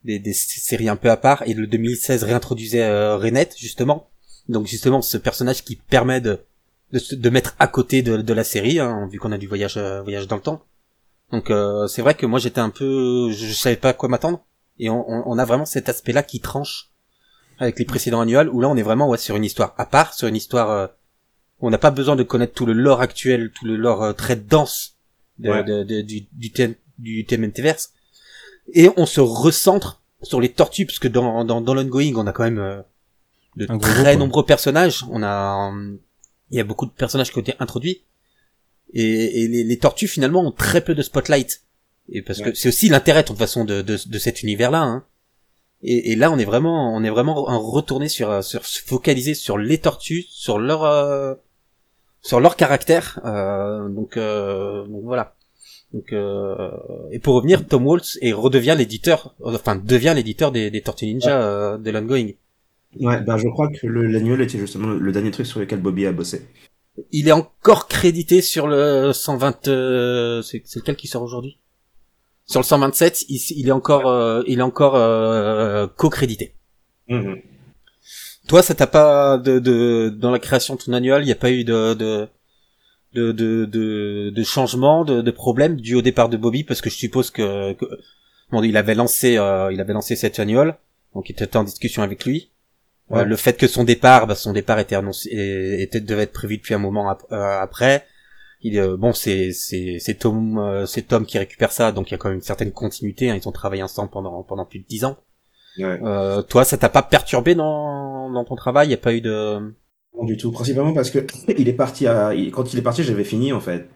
des, 0.03 0.19
des 0.19 0.34
séries 0.34 0.89
un 0.89 0.95
peu 0.95 1.10
à 1.10 1.17
part. 1.17 1.43
Et 1.47 1.53
le 1.53 1.67
2016 1.67 2.23
réintroduisait 2.23 2.84
euh, 2.84 3.17
Renette 3.17 3.55
justement. 3.58 4.10
Donc 4.47 4.67
justement 4.67 5.01
ce 5.01 5.17
personnage 5.17 5.63
qui 5.63 5.75
permet 5.75 6.21
de 6.21 6.39
de, 6.93 7.15
de 7.15 7.29
mettre 7.29 7.55
à 7.60 7.67
côté 7.67 8.03
de, 8.03 8.17
de 8.17 8.34
la 8.34 8.43
série 8.43 8.79
hein, 8.79 9.10
vu 9.12 9.19
qu'on 9.19 9.31
a 9.31 9.38
du 9.38 9.47
voyage 9.47 9.77
euh, 9.77 10.01
voyage 10.01 10.27
dans 10.27 10.36
le 10.36 10.41
temps. 10.41 10.63
Donc 11.31 11.49
euh, 11.49 11.88
c'est 11.88 12.01
vrai 12.01 12.13
que 12.13 12.25
moi 12.25 12.39
j'étais 12.39 12.62
un 12.62 12.69
peu 12.69 13.31
je, 13.31 13.47
je 13.47 13.53
savais 13.53 13.75
pas 13.75 13.89
à 13.89 13.93
quoi 13.93 14.08
m'attendre. 14.10 14.45
Et 14.77 14.89
on, 14.89 15.10
on, 15.10 15.23
on 15.25 15.38
a 15.38 15.45
vraiment 15.45 15.65
cet 15.65 15.89
aspect 15.89 16.13
là 16.13 16.21
qui 16.21 16.39
tranche 16.39 16.91
avec 17.60 17.79
les 17.79 17.86
précédents 17.86 18.21
annuels 18.21 18.49
où 18.49 18.62
là 18.62 18.69
on 18.69 18.75
est 18.75 18.84
vraiment 18.84 19.10
ouais 19.10 19.17
sur 19.17 19.36
une 19.36 19.45
histoire 19.45 19.73
à 19.77 19.86
part 19.86 20.13
sur 20.13 20.27
une 20.27 20.36
histoire 20.36 20.69
euh, 20.69 20.88
on 21.60 21.69
n'a 21.69 21.77
pas 21.77 21.91
besoin 21.91 22.15
de 22.15 22.23
connaître 22.23 22.53
tout 22.53 22.65
le 22.65 22.73
lore 22.73 23.01
actuel 23.01 23.51
tout 23.51 23.65
le 23.65 23.75
lore 23.75 24.03
euh, 24.03 24.13
très 24.13 24.36
dense 24.36 24.94
de, 25.39 25.50
Ouais. 25.50 25.63
de- 25.63 25.84
de- 25.84 26.02
du 26.02 26.26
du, 26.32 26.52
TM 26.52 26.76
du 26.98 27.26
TMNTverse 27.26 27.91
et 28.74 28.89
on 28.98 29.06
se 29.06 29.19
recentre 29.21 30.02
sur 30.21 30.39
les 30.41 30.50
tortues 30.50 30.86
parce 30.86 31.00
que 31.00 31.08
dans 31.08 31.43
dans, 31.43 31.62
dans 31.62 31.74
l'ongoing 31.74 32.13
on 32.15 32.26
a 32.28 32.32
quand 32.32 32.43
même 32.45 32.58
euh, 32.60 32.82
de 33.58 33.65
Un 33.69 33.78
gros 33.78 33.80
très 33.89 34.04
ouais. 34.04 34.15
nombreux 34.17 34.45
personnages 34.45 35.04
on 35.12 35.21
a 35.24 35.71
euh, 35.74 35.95
il 36.52 36.58
y 36.58 36.60
a 36.60 36.63
beaucoup 36.63 36.86
de 36.86 36.91
personnages 36.91 37.32
qui 37.32 37.38
ont 37.38 37.41
été 37.41 37.54
introduits 37.60 38.02
et, 38.93 39.43
et 39.43 39.48
les, 39.48 39.63
les 39.63 39.78
tortues 39.80 40.08
finalement 40.08 40.45
ont 40.48 40.52
très 40.52 40.82
peu 40.82 40.95
de 40.95 41.02
spotlight 41.02 41.62
et 42.10 42.21
parce 42.21 42.39
que 42.39 42.45
Ouais. 42.50 42.56
c'est 42.56 42.69
aussi 42.69 42.88
l'intérêt 42.89 43.24
de 43.24 43.28
toute 43.28 43.38
façon 43.38 43.65
de, 43.65 43.82
de, 43.82 43.98
de 44.06 44.19
cet 44.19 44.41
univers 44.43 44.71
là 44.71 44.82
hein. 44.84 45.04
et, 45.84 46.12
et 46.12 46.15
là 46.15 46.32
on 46.32 46.38
est 46.38 46.45
vraiment 46.45 46.95
on 46.95 47.04
est 47.04 47.10
vraiment 47.10 47.50
un 47.50 47.58
retourné 47.58 48.08
sur 48.10 48.30
euh, 48.30 48.41
sur 48.41 48.65
se 48.65 48.82
focaliser 48.82 49.34
sur 49.34 49.58
les 49.58 49.80
tortues 49.80 50.26
sur 50.30 50.60
leur 50.60 50.84
euh, 50.84 51.34
sur 52.27 52.39
leur 52.39 52.55
caractère 52.55 53.19
euh, 53.25 53.88
donc, 53.97 54.17
euh, 54.17 54.85
donc 54.88 55.03
voilà. 55.03 55.25
Donc 55.93 56.11
euh, 56.11 56.71
et 57.11 57.19
pour 57.19 57.35
revenir 57.35 57.65
Tom 57.67 57.85
Waltz 57.88 58.17
et 58.21 58.33
redevient 58.33 58.75
l'éditeur 58.77 59.35
enfin 59.43 59.75
devient 59.75 60.13
l'éditeur 60.15 60.51
des, 60.51 60.69
des 60.71 60.81
Tortues 60.81 61.05
Ninja 61.05 61.35
euh, 61.41 61.77
de 61.77 61.89
l'ongoing. 61.91 62.29
Ouais, 62.99 63.21
ben 63.21 63.38
je 63.38 63.47
crois 63.49 63.69
que 63.69 63.85
le- 63.88 64.07
l'annuel 64.07 64.41
était 64.41 64.57
justement 64.57 64.88
le, 64.88 64.97
le 64.99 65.11
dernier 65.11 65.31
truc 65.31 65.45
sur 65.45 65.59
lequel 65.59 65.79
Bobby 65.81 66.05
a 66.07 66.11
bossé. 66.11 66.38
il 67.11 67.27
est 67.27 67.31
encore 67.43 67.88
crédité 67.88 68.41
sur 68.41 68.67
le 68.67 69.11
120 69.13 69.67
euh, 69.67 70.41
c'est 70.41 70.63
lequel 70.75 70.95
qui 70.95 71.07
sort 71.07 71.21
aujourd'hui? 71.23 71.59
Sur 72.45 72.59
le 72.61 72.65
127 72.65 73.25
il, 73.29 73.39
il 73.61 73.67
est 73.67 73.71
encore 73.81 74.07
euh, 74.07 74.41
il 74.47 74.59
est 74.59 74.63
encore 74.71 74.95
euh, 74.95 75.88
co-crédité. 75.95 76.55
Mhm. 77.09 77.35
Toi 78.47 78.62
ça 78.62 78.75
t'a 78.75 78.88
pas 78.88 79.38
de, 79.38 79.60
de 79.60 80.10
dans 80.10 80.31
la 80.31 80.39
création 80.39 80.75
de 80.75 80.81
ton 80.81 80.93
annuel 80.93 81.23
il 81.23 81.25
n'y 81.25 81.31
a 81.31 81.36
pas 81.36 81.51
eu 81.51 81.63
de 81.63 81.93
de 81.93 82.27
de 83.13 83.31
de, 83.31 83.65
de, 83.65 84.29
de 84.29 84.43
changement 84.43 85.05
de, 85.05 85.21
de 85.21 85.31
problème 85.31 85.77
dû 85.77 85.95
au 85.95 86.01
départ 86.01 86.27
de 86.29 86.38
Bobby? 86.38 86.63
Parce 86.63 86.81
que 86.81 86.89
je 86.89 86.95
suppose 86.95 87.31
que, 87.31 87.73
que 87.73 87.86
bon 88.51 88.62
il 88.62 88.75
avait 88.75 88.95
lancé 88.95 89.38
euh, 89.38 89.71
il 89.71 89.79
avait 89.79 89.93
lancé 89.93 90.15
cet 90.15 90.39
annual. 90.39 90.77
Donc 91.13 91.29
il 91.29 91.31
était 91.31 91.55
en 91.55 91.63
discussion 91.63 92.03
avec 92.03 92.25
lui. 92.25 92.51
Ouais. 93.10 93.19
Euh, 93.21 93.23
le 93.23 93.36
fait 93.38 93.58
que 93.58 93.67
son 93.67 93.84
départ 93.86 94.27
bah, 94.27 94.36
son 94.36 94.51
départ 94.51 94.79
était 94.79 94.95
annoncé 94.95 95.29
était 95.79 96.01
devait 96.01 96.23
être 96.23 96.34
prévu 96.34 96.58
depuis 96.58 96.73
un 96.73 96.79
moment 96.79 97.10
ap- 97.10 97.23
euh, 97.31 97.60
après. 97.62 98.05
Il 98.62 98.77
euh, 98.79 98.97
bon 98.97 99.13
c'est 99.13 99.51
c'est 99.53 99.97
c'est 99.99 100.15
Tom 100.15 100.58
euh, 100.58 100.86
c'est 100.86 101.03
Tom 101.03 101.25
qui 101.25 101.38
récupère 101.38 101.71
ça 101.71 101.91
donc 101.91 102.10
il 102.10 102.12
y 102.12 102.15
a 102.15 102.17
quand 102.17 102.29
même 102.29 102.38
une 102.38 102.43
certaine 102.43 102.71
continuité 102.71 103.29
hein, 103.29 103.38
ils 103.39 103.47
ont 103.47 103.51
travaillé 103.51 103.84
ensemble 103.84 104.10
pendant 104.10 104.43
pendant 104.43 104.65
plus 104.65 104.79
de 104.79 104.86
dix 104.88 105.05
ans 105.05 105.17
Ouais. 105.77 105.99
euh, 106.03 106.41
toi 106.41 106.63
ça 106.63 106.77
t'a 106.77 106.89
pas 106.89 107.03
perturbé 107.03 107.55
dans 107.55 108.29
dans 108.31 108.45
ton 108.45 108.55
travail? 108.55 108.88
Il 108.88 108.91
y 108.91 108.93
a 108.93 108.97
pas 108.97 109.13
eu 109.13 109.21
de 109.21 109.59
Non 110.15 110.23
du 110.23 110.38
tout, 110.38 110.51
principalement 110.51 110.93
parce 110.93 111.11
que 111.11 111.19
il 111.57 111.67
est 111.67 111.73
parti 111.73 112.07
à, 112.07 112.31
quand 112.53 112.73
il 112.73 112.79
est 112.79 112.83
parti, 112.83 113.03
j'avais 113.03 113.23
fini 113.23 113.53
en 113.53 113.59
fait. 113.61 113.89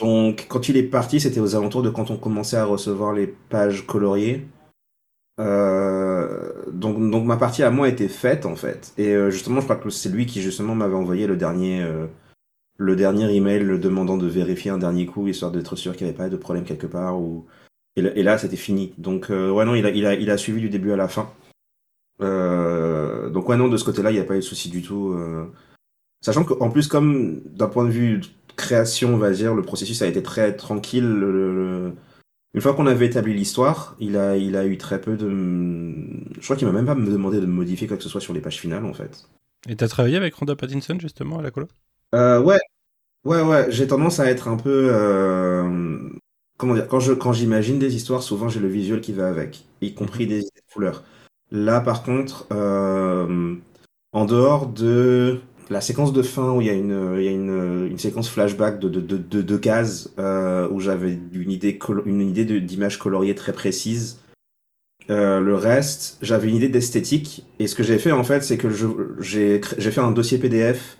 Donc 0.00 0.46
quand 0.48 0.68
il 0.68 0.76
est 0.76 0.82
parti, 0.82 1.20
c'était 1.20 1.40
aux 1.40 1.54
alentours 1.56 1.82
de 1.82 1.90
quand 1.90 2.10
on 2.10 2.16
commençait 2.16 2.56
à 2.56 2.64
recevoir 2.64 3.12
les 3.12 3.26
pages 3.26 3.86
coloriées. 3.86 4.46
Euh, 5.40 6.52
donc, 6.72 7.10
donc 7.10 7.24
ma 7.24 7.36
partie 7.36 7.62
à 7.62 7.70
moi 7.70 7.88
était 7.88 8.08
faite 8.08 8.46
en 8.46 8.56
fait. 8.56 8.92
Et 8.98 9.14
euh, 9.14 9.30
justement, 9.30 9.60
je 9.60 9.64
crois 9.64 9.76
que 9.76 9.90
c'est 9.90 10.08
lui 10.08 10.26
qui 10.26 10.40
justement 10.42 10.74
m'avait 10.74 10.94
envoyé 10.94 11.26
le 11.26 11.36
dernier, 11.36 11.82
euh, 11.82 12.06
le 12.76 12.96
dernier 12.96 13.34
email 13.34 13.78
demandant 13.78 14.16
de 14.16 14.26
vérifier 14.26 14.70
un 14.70 14.78
dernier 14.78 15.06
coup, 15.06 15.26
histoire 15.28 15.52
d'être 15.52 15.76
sûr 15.76 15.96
qu'il 15.96 16.06
n'y 16.06 16.10
avait 16.10 16.18
pas 16.18 16.28
de 16.28 16.36
problème 16.36 16.64
quelque 16.64 16.86
part. 16.86 17.20
Ou... 17.20 17.46
Et, 17.96 18.22
là- 18.22 18.38
c'était 18.38 18.56
fini. 18.56 18.92
Donc 18.98 19.30
euh, 19.30 19.50
ouais 19.50 19.64
non, 19.64 19.74
il 19.74 19.86
a, 19.86 19.90
il, 19.90 20.04
a, 20.06 20.14
il 20.14 20.30
a 20.30 20.36
suivi 20.36 20.60
du 20.60 20.68
début 20.68 20.92
à 20.92 20.96
la 20.96 21.08
fin. 21.08 21.30
Euh, 22.20 23.28
donc 23.30 23.48
ouais 23.48 23.56
non, 23.56 23.68
de 23.68 23.76
ce 23.76 23.84
côté-là, 23.84 24.10
il 24.10 24.14
n'y 24.14 24.20
a 24.20 24.24
pas 24.24 24.34
eu 24.34 24.38
de 24.38 24.42
souci 24.44 24.68
du 24.70 24.82
tout. 24.82 25.12
euh. 25.14 25.46
Sachant 26.20 26.44
qu'en 26.44 26.70
plus, 26.70 26.88
comme 26.88 27.40
d'un 27.44 27.68
point 27.68 27.84
de 27.84 27.90
vue 27.90 28.18
de 28.18 28.26
création, 28.56 29.14
on 29.14 29.18
va 29.18 29.30
dire, 29.30 29.54
le 29.54 29.62
processus 29.62 30.02
a 30.02 30.06
été 30.06 30.22
très 30.22 30.54
tranquille. 30.56 31.04
le- 31.08 31.32
le- 31.32 31.54
le- 31.88 31.92
Une 32.54 32.60
fois 32.60 32.74
qu'on 32.74 32.86
avait 32.86 33.06
établi 33.06 33.34
l'histoire, 33.34 33.96
il 34.00 34.16
a, 34.16 34.36
il 34.36 34.56
a 34.56 34.66
eu 34.66 34.78
très 34.78 35.00
peu 35.00 35.16
de... 35.16 35.28
Je 36.38 36.40
crois 36.44 36.56
qu'il 36.56 36.66
m'a 36.68 36.72
même 36.72 36.86
pas 36.86 36.94
demandé 36.94 37.40
de 37.40 37.46
modifier 37.46 37.86
quoi 37.88 37.96
que 37.96 38.02
ce 38.02 38.08
soit 38.08 38.20
sur 38.20 38.32
les 38.34 38.40
pages 38.40 38.60
finales, 38.60 38.84
en 38.86 38.94
fait. 38.94 39.28
Et 39.68 39.76
t'as 39.76 39.88
travaillé 39.88 40.16
avec 40.16 40.34
Rhonda 40.34 40.56
Pattinson 40.56 40.96
justement 41.00 41.38
à 41.40 41.42
la 41.42 41.50
colo? 41.50 41.68
Euh, 42.14 42.40
ouais. 42.40 42.60
Ouais, 43.24 43.42
ouais, 43.42 43.66
j'ai 43.70 43.86
tendance 43.86 44.20
à 44.20 44.26
être 44.30 44.48
un 44.48 44.56
peu. 44.56 44.88
euh, 44.92 46.10
Comment 46.56 46.74
dire 46.74 46.88
Quand 46.88 47.00
je 47.00 47.12
quand 47.12 47.32
j'imagine 47.32 47.78
des 47.78 47.96
histoires, 47.96 48.22
souvent 48.22 48.48
j'ai 48.48 48.60
le 48.60 48.68
visuel 48.68 49.00
qui 49.00 49.12
va 49.12 49.28
avec, 49.28 49.64
y 49.80 49.94
compris 49.94 50.26
des 50.26 50.44
couleurs. 50.72 51.04
Là, 51.50 51.80
par 51.80 52.02
contre, 52.02 52.46
euh, 52.52 53.54
en 54.12 54.24
dehors 54.24 54.66
de 54.66 55.40
la 55.70 55.80
séquence 55.80 56.12
de 56.12 56.22
fin 56.22 56.52
où 56.52 56.60
il 56.60 56.66
y 56.66 56.70
a 56.70 56.74
une, 56.74 57.14
il 57.16 57.24
y 57.24 57.28
a 57.28 57.32
une, 57.32 57.86
une 57.90 57.98
séquence 57.98 58.28
flashback 58.28 58.78
de, 58.78 58.88
de, 58.88 59.00
de, 59.00 59.16
de, 59.16 59.42
de 59.42 59.56
cases 59.56 60.10
euh, 60.18 60.68
où 60.70 60.80
j'avais 60.80 61.18
une 61.32 61.50
idée, 61.50 61.78
une 62.06 62.20
idée 62.20 62.44
d'image 62.60 62.98
coloriée 62.98 63.34
très 63.34 63.52
précise. 63.52 64.18
Euh, 65.10 65.40
le 65.40 65.54
reste, 65.54 66.18
j'avais 66.22 66.48
une 66.48 66.56
idée 66.56 66.68
d'esthétique. 66.68 67.44
Et 67.58 67.66
ce 67.66 67.74
que 67.74 67.82
j'ai 67.82 67.98
fait, 67.98 68.12
en 68.12 68.24
fait, 68.24 68.42
c'est 68.42 68.56
que 68.56 68.70
j'ai 69.20 69.60
fait 69.60 70.00
un 70.00 70.10
dossier 70.12 70.38
PDF 70.38 70.98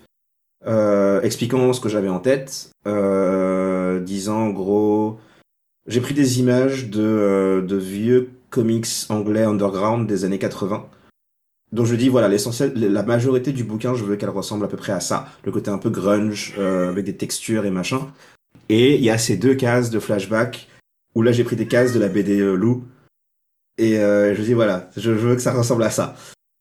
euh, 0.66 1.20
expliquant 1.22 1.72
ce 1.72 1.80
que 1.80 1.88
j'avais 1.88 2.08
en 2.08 2.20
tête, 2.20 2.70
euh, 2.86 4.00
disant 4.00 4.46
en 4.46 4.50
gros, 4.50 5.18
j'ai 5.86 6.00
pris 6.00 6.14
des 6.14 6.40
images 6.40 6.90
de, 6.90 7.02
euh, 7.02 7.62
de 7.62 7.76
vieux 7.76 8.30
comics 8.50 8.86
anglais 9.08 9.44
underground 9.44 10.06
des 10.06 10.24
années 10.24 10.38
80. 10.38 10.86
Donc 11.72 11.86
je 11.86 11.96
dis 11.96 12.08
voilà 12.08 12.28
l'essentiel, 12.28 12.72
la 12.74 13.02
majorité 13.02 13.52
du 13.52 13.64
bouquin, 13.64 13.94
je 13.94 14.04
veux 14.04 14.16
qu'elle 14.16 14.30
ressemble 14.30 14.64
à 14.64 14.68
peu 14.68 14.76
près 14.76 14.92
à 14.92 15.00
ça, 15.00 15.26
le 15.44 15.52
côté 15.52 15.70
un 15.70 15.78
peu 15.78 15.90
grunge 15.90 16.54
euh, 16.58 16.88
avec 16.88 17.04
des 17.04 17.16
textures 17.16 17.64
et 17.66 17.70
machin. 17.70 18.12
Et 18.68 18.94
il 18.94 19.02
y 19.02 19.10
a 19.10 19.18
ces 19.18 19.36
deux 19.36 19.54
cases 19.54 19.90
de 19.90 19.98
flashback 19.98 20.68
où 21.14 21.22
là 21.22 21.32
j'ai 21.32 21.44
pris 21.44 21.56
des 21.56 21.66
cases 21.66 21.92
de 21.92 21.98
la 21.98 22.08
BD 22.08 22.40
euh, 22.40 22.54
Lou 22.54 22.84
et 23.78 23.98
euh, 23.98 24.34
je 24.34 24.42
dis 24.42 24.54
voilà, 24.54 24.90
je, 24.96 25.10
veux 25.10 25.34
que 25.34 25.42
ça 25.42 25.52
ressemble 25.52 25.82
à 25.82 25.90
ça. 25.90 26.14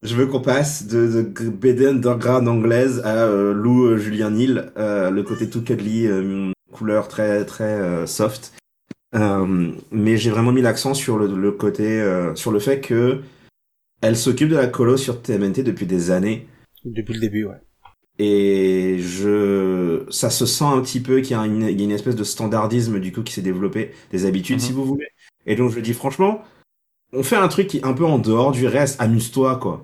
Je 0.04 0.16
veux 0.16 0.26
qu'on 0.26 0.42
passe 0.42 0.88
de, 0.88 1.22
BD 1.22 1.88
underground 1.88 2.48
anglaise 2.48 3.02
à 3.06 3.26
euh, 3.26 3.54
Lou 3.54 3.98
Julien 3.98 4.34
euh, 4.78 5.10
le 5.10 5.24
côté 5.24 5.50
tout 5.50 5.64
cuddly, 5.64 6.10
couleur 6.72 7.08
très 7.08 7.46
très 7.46 8.08
soft. 8.08 8.54
Euh, 9.16 9.72
mais 9.92 10.18
j'ai 10.18 10.32
vraiment 10.32 10.52
mis 10.52 10.62
l'accent 10.62 10.94
sur 10.94 11.18
le, 11.18 11.28
le 11.28 11.52
côté, 11.52 12.02
euh, 12.02 12.34
sur 12.36 12.52
le 12.52 12.60
fait 12.60 12.82
que 12.82 13.22
elle 14.02 14.18
s'occupe 14.18 14.50
de 14.50 14.56
la 14.56 14.68
colo 14.68 14.98
sur 14.98 15.22
TMNT 15.22 15.64
depuis 15.64 15.86
des 15.86 16.12
années. 16.12 16.48
Depuis 16.84 17.14
le 17.14 17.20
début, 17.20 17.46
ouais. 17.46 17.62
Et 18.20 19.00
je, 19.00 20.06
ça 20.10 20.30
se 20.30 20.46
sent 20.46 20.66
un 20.66 20.82
petit 20.82 21.00
peu 21.00 21.22
qu'il 21.22 21.32
y 21.32 21.40
a 21.40 21.46
une, 21.46 21.64
il 21.64 21.80
y 21.80 21.82
a 21.82 21.86
une 21.86 21.92
espèce 21.92 22.16
de 22.16 22.24
standardisme 22.24 23.00
du 23.00 23.12
coup 23.12 23.24
qui 23.24 23.34
s'est 23.34 23.42
développé, 23.42 23.92
des 24.12 24.26
habitudes 24.26 24.60
si 24.60 24.72
vous 24.72 24.86
voulez. 24.86 25.08
Et 25.48 25.56
donc 25.56 25.72
je 25.72 25.80
dis 25.80 25.94
franchement, 25.94 26.44
on 27.14 27.24
fait 27.24 27.36
un 27.36 27.48
truc 27.48 27.68
qui 27.68 27.78
est 27.78 27.86
un 27.86 27.94
peu 27.94 28.06
en 28.06 28.20
dehors 28.20 28.52
du 28.52 28.68
reste, 28.68 29.02
amuse-toi 29.02 29.58
quoi. 29.58 29.84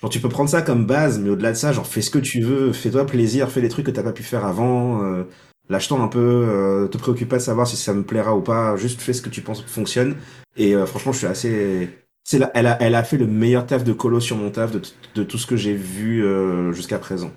Genre 0.00 0.10
tu 0.10 0.20
peux 0.20 0.28
prendre 0.28 0.50
ça 0.50 0.62
comme 0.62 0.86
base, 0.86 1.18
mais 1.20 1.30
au-delà 1.30 1.52
de 1.52 1.56
ça, 1.56 1.72
genre 1.72 1.86
fais 1.86 2.02
ce 2.02 2.10
que 2.10 2.18
tu 2.18 2.40
veux, 2.40 2.72
fais-toi 2.72 3.06
plaisir, 3.06 3.50
fais 3.50 3.60
les 3.60 3.68
trucs 3.68 3.86
que 3.86 3.90
t'as 3.90 4.02
pas 4.02 4.12
pu 4.12 4.22
faire 4.24 4.44
avant, 4.44 5.02
euh, 5.04 5.24
lâche-toi 5.68 5.98
un 6.00 6.08
peu, 6.08 6.18
euh, 6.20 6.88
te 6.88 6.98
préoccupe 6.98 7.28
pas 7.28 7.36
de 7.38 7.42
savoir 7.42 7.66
si 7.66 7.76
ça 7.76 7.92
me 7.94 8.02
plaira 8.04 8.36
ou 8.36 8.42
pas, 8.42 8.76
juste 8.76 9.00
fais 9.00 9.12
ce 9.12 9.22
que 9.22 9.28
tu 9.30 9.42
penses 9.42 9.62
fonctionne. 9.64 10.16
Et 10.56 10.74
euh, 10.74 10.86
franchement, 10.86 11.12
je 11.12 11.18
suis 11.18 11.26
assez, 11.26 11.90
c'est 12.24 12.38
là, 12.38 12.50
elle 12.54 12.66
a, 12.66 12.76
elle 12.82 12.94
a 12.94 13.04
fait 13.04 13.16
le 13.18 13.26
meilleur 13.26 13.66
taf 13.66 13.84
de 13.84 13.92
colo 13.92 14.20
sur 14.20 14.36
mon 14.36 14.50
taf 14.50 14.72
de, 15.14 15.22
tout 15.24 15.38
ce 15.38 15.46
que 15.46 15.56
j'ai 15.56 15.74
vu 15.74 16.24
euh, 16.24 16.72
jusqu'à 16.72 16.98
présent. 16.98 17.30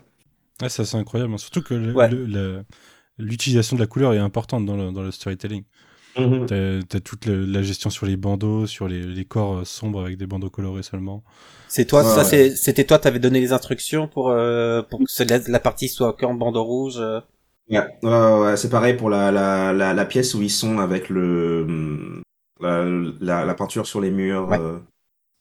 Ouais, 0.61 0.69
ça 0.69 0.85
c'est 0.85 0.97
incroyable. 0.97 1.33
hein. 1.33 1.37
Surtout 1.37 1.61
que 1.61 1.73
Ouais. 1.93 2.09
l'utilisation 3.17 3.75
de 3.75 3.81
la 3.81 3.87
couleur 3.87 4.13
est 4.13 4.17
importante 4.19 4.65
dans 4.65 4.75
le, 4.77 4.91
dans 4.91 5.01
le 5.03 5.11
storytelling. 5.11 5.63
Mhm. 6.17 6.45
T'as 6.45 6.81
t'as 6.89 6.99
toute 6.99 7.25
le- 7.25 7.45
la 7.45 7.61
gestion 7.63 7.89
sur 7.89 8.05
les 8.05 8.17
bandeaux, 8.17 8.67
sur 8.67 8.87
les, 8.87 9.01
les 9.01 9.25
corps 9.25 9.59
euh, 9.59 9.65
sombres 9.65 10.01
avec 10.01 10.17
des 10.17 10.27
bandeaux 10.27 10.49
colorés 10.49 10.83
seulement. 10.83 11.23
C'est 11.67 11.85
toi, 11.85 12.03
Ouais, 12.03 12.09
ça 12.09 12.23
ouais. 12.23 12.25
c'est, 12.25 12.55
c'était 12.55 12.85
toi, 12.85 12.99
t'avais 12.99 13.19
donné 13.19 13.39
les 13.39 13.53
instructions 13.53 14.07
pour 14.07 14.25
pour 14.89 14.99
que 14.99 15.05
ce- 15.07 15.23
la, 15.23 15.39
la 15.47 15.59
partie 15.59 15.87
soit 15.89 16.13
qu'en 16.13 16.33
bandeau 16.33 16.63
rouge. 16.63 16.95
euh. 16.99 17.21
Ouais, 17.71 17.97
ouais, 18.03 18.39
ouais, 18.41 18.57
c'est 18.57 18.69
pareil 18.69 18.95
pour 18.95 19.09
la, 19.09 19.31
la, 19.31 19.71
la, 19.73 19.93
la 19.93 20.05
pièce 20.05 20.33
où 20.35 20.41
ils 20.41 20.49
sont 20.49 20.79
avec 20.79 21.09
le 21.09 22.21
la, 22.59 22.83
la, 23.19 23.45
la 23.45 23.53
peinture 23.53 23.87
sur 23.87 24.01
les 24.01 24.11
murs. 24.11 24.49
Ouais. 24.49 24.59
euh. 24.59 24.79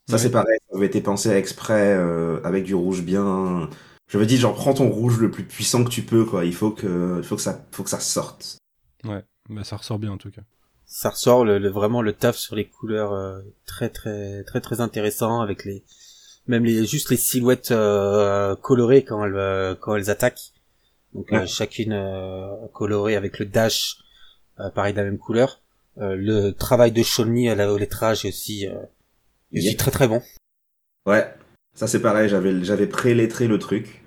Ça 0.08 0.16
Ouais. 0.16 0.22
c'est 0.22 0.30
pareil, 0.30 0.58
ça 0.70 0.76
avait 0.76 0.86
été 0.86 1.00
pensé 1.00 1.30
exprès 1.30 1.94
euh, 1.96 2.40
avec 2.44 2.64
du 2.64 2.74
rouge 2.74 3.02
bien. 3.02 3.68
Je 4.08 4.18
me 4.18 4.26
dis 4.26 4.36
genre 4.38 4.54
prends 4.54 4.74
ton 4.74 4.88
rouge 4.90 5.18
le 5.20 5.30
plus 5.30 5.44
puissant 5.44 5.84
que 5.84 5.90
tu 5.90 6.02
peux 6.02 6.24
quoi. 6.24 6.44
Il 6.44 6.54
faut 6.54 6.70
que 6.70 7.18
il 7.18 7.24
faut 7.24 7.36
que 7.36 7.42
ça 7.42 7.64
faut 7.72 7.84
que 7.84 7.90
ça 7.90 8.00
sorte. 8.00 8.58
Ouais, 9.04 9.24
bah, 9.48 9.64
ça 9.64 9.76
ressort 9.76 9.98
bien 9.98 10.12
en 10.12 10.18
tout 10.18 10.30
cas. 10.30 10.42
Ça 10.86 11.10
ressort 11.10 11.44
le, 11.44 11.58
le- 11.58 11.68
vraiment 11.70 12.02
le 12.02 12.12
taf 12.12 12.36
sur 12.36 12.56
les 12.56 12.66
couleurs 12.68 13.12
euh, 13.12 13.40
très 13.66 13.88
très 13.88 14.42
très 14.44 14.60
très 14.60 14.80
intéressant 14.80 15.40
avec 15.40 15.64
les 15.64 15.84
même 16.48 16.64
les 16.64 16.84
juste 16.86 17.10
les 17.10 17.16
silhouettes 17.16 17.70
euh, 17.70 18.56
colorées 18.56 19.04
quand 19.04 19.24
elles 19.24 19.36
euh, 19.36 19.74
quand 19.76 19.94
elles 19.96 20.10
attaquent. 20.10 20.52
Donc 21.14 21.32
euh, 21.32 21.40
Ouais. 21.40 21.46
chacune 21.46 21.92
euh, 21.92 22.48
colorée 22.72 23.16
avec 23.16 23.38
le 23.38 23.46
dash 23.46 23.96
euh, 24.60 24.70
pareil 24.70 24.92
de 24.92 24.98
la 24.98 25.04
même 25.04 25.18
couleur. 25.18 25.60
Euh, 25.98 26.14
le 26.16 26.52
travail 26.52 26.92
de 26.92 27.02
la 27.54 27.72
au 27.72 27.76
lettrage 27.78 28.24
est 28.24 28.28
aussi 28.28 28.66
euh, 28.68 28.74
est 29.52 29.58
aussi 29.58 29.76
très 29.76 29.90
très 29.90 30.06
bon. 30.08 30.22
Ouais, 31.06 31.26
ça 31.74 31.86
c'est 31.86 32.00
pareil. 32.00 32.28
J'avais 32.28 32.62
j'avais 32.64 32.86
pré-lettré 32.86 33.48
le 33.48 33.58
truc. 33.58 34.02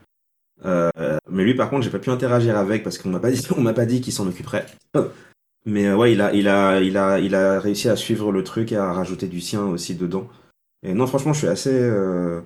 Euh, 0.66 0.90
mais 1.30 1.44
lui 1.44 1.56
par 1.56 1.70
contre 1.70 1.84
j'ai 1.84 1.90
pas 1.90 2.00
pu 2.00 2.10
interagir 2.10 2.58
avec 2.58 2.84
parce 2.84 2.98
qu'on 2.98 3.10
m'a 3.10 3.20
pas 3.20 3.32
dit 3.32 3.46
on 3.58 3.62
m'a 3.62 3.74
pas 3.74 3.86
dit 3.86 4.00
qu'il 4.02 4.14
s'en 4.14 4.28
occuperait. 4.28 4.66
Mais 5.66 5.88
euh, 5.88 5.96
ouais, 5.96 6.12
il 6.14 6.22
a, 6.22 6.34
il 6.34 6.48
a, 6.48 6.80
il 6.82 6.98
a, 6.98 7.20
il 7.20 7.36
a 7.36 7.60
réussi 7.60 7.90
à 7.90 7.96
suivre 7.96 8.32
le 8.32 8.44
truc 8.44 8.72
et 8.72 8.78
à 8.78 8.92
rajouter 8.92 9.28
du 9.28 9.40
sien 9.42 9.62
aussi 9.66 9.96
dedans. 9.96 10.28
Et 10.84 10.94
non, 10.94 11.08
franchement, 11.08 11.32
je 11.34 11.40
suis 11.40 11.48
assez. 11.48 11.72
euh, 11.74 12.42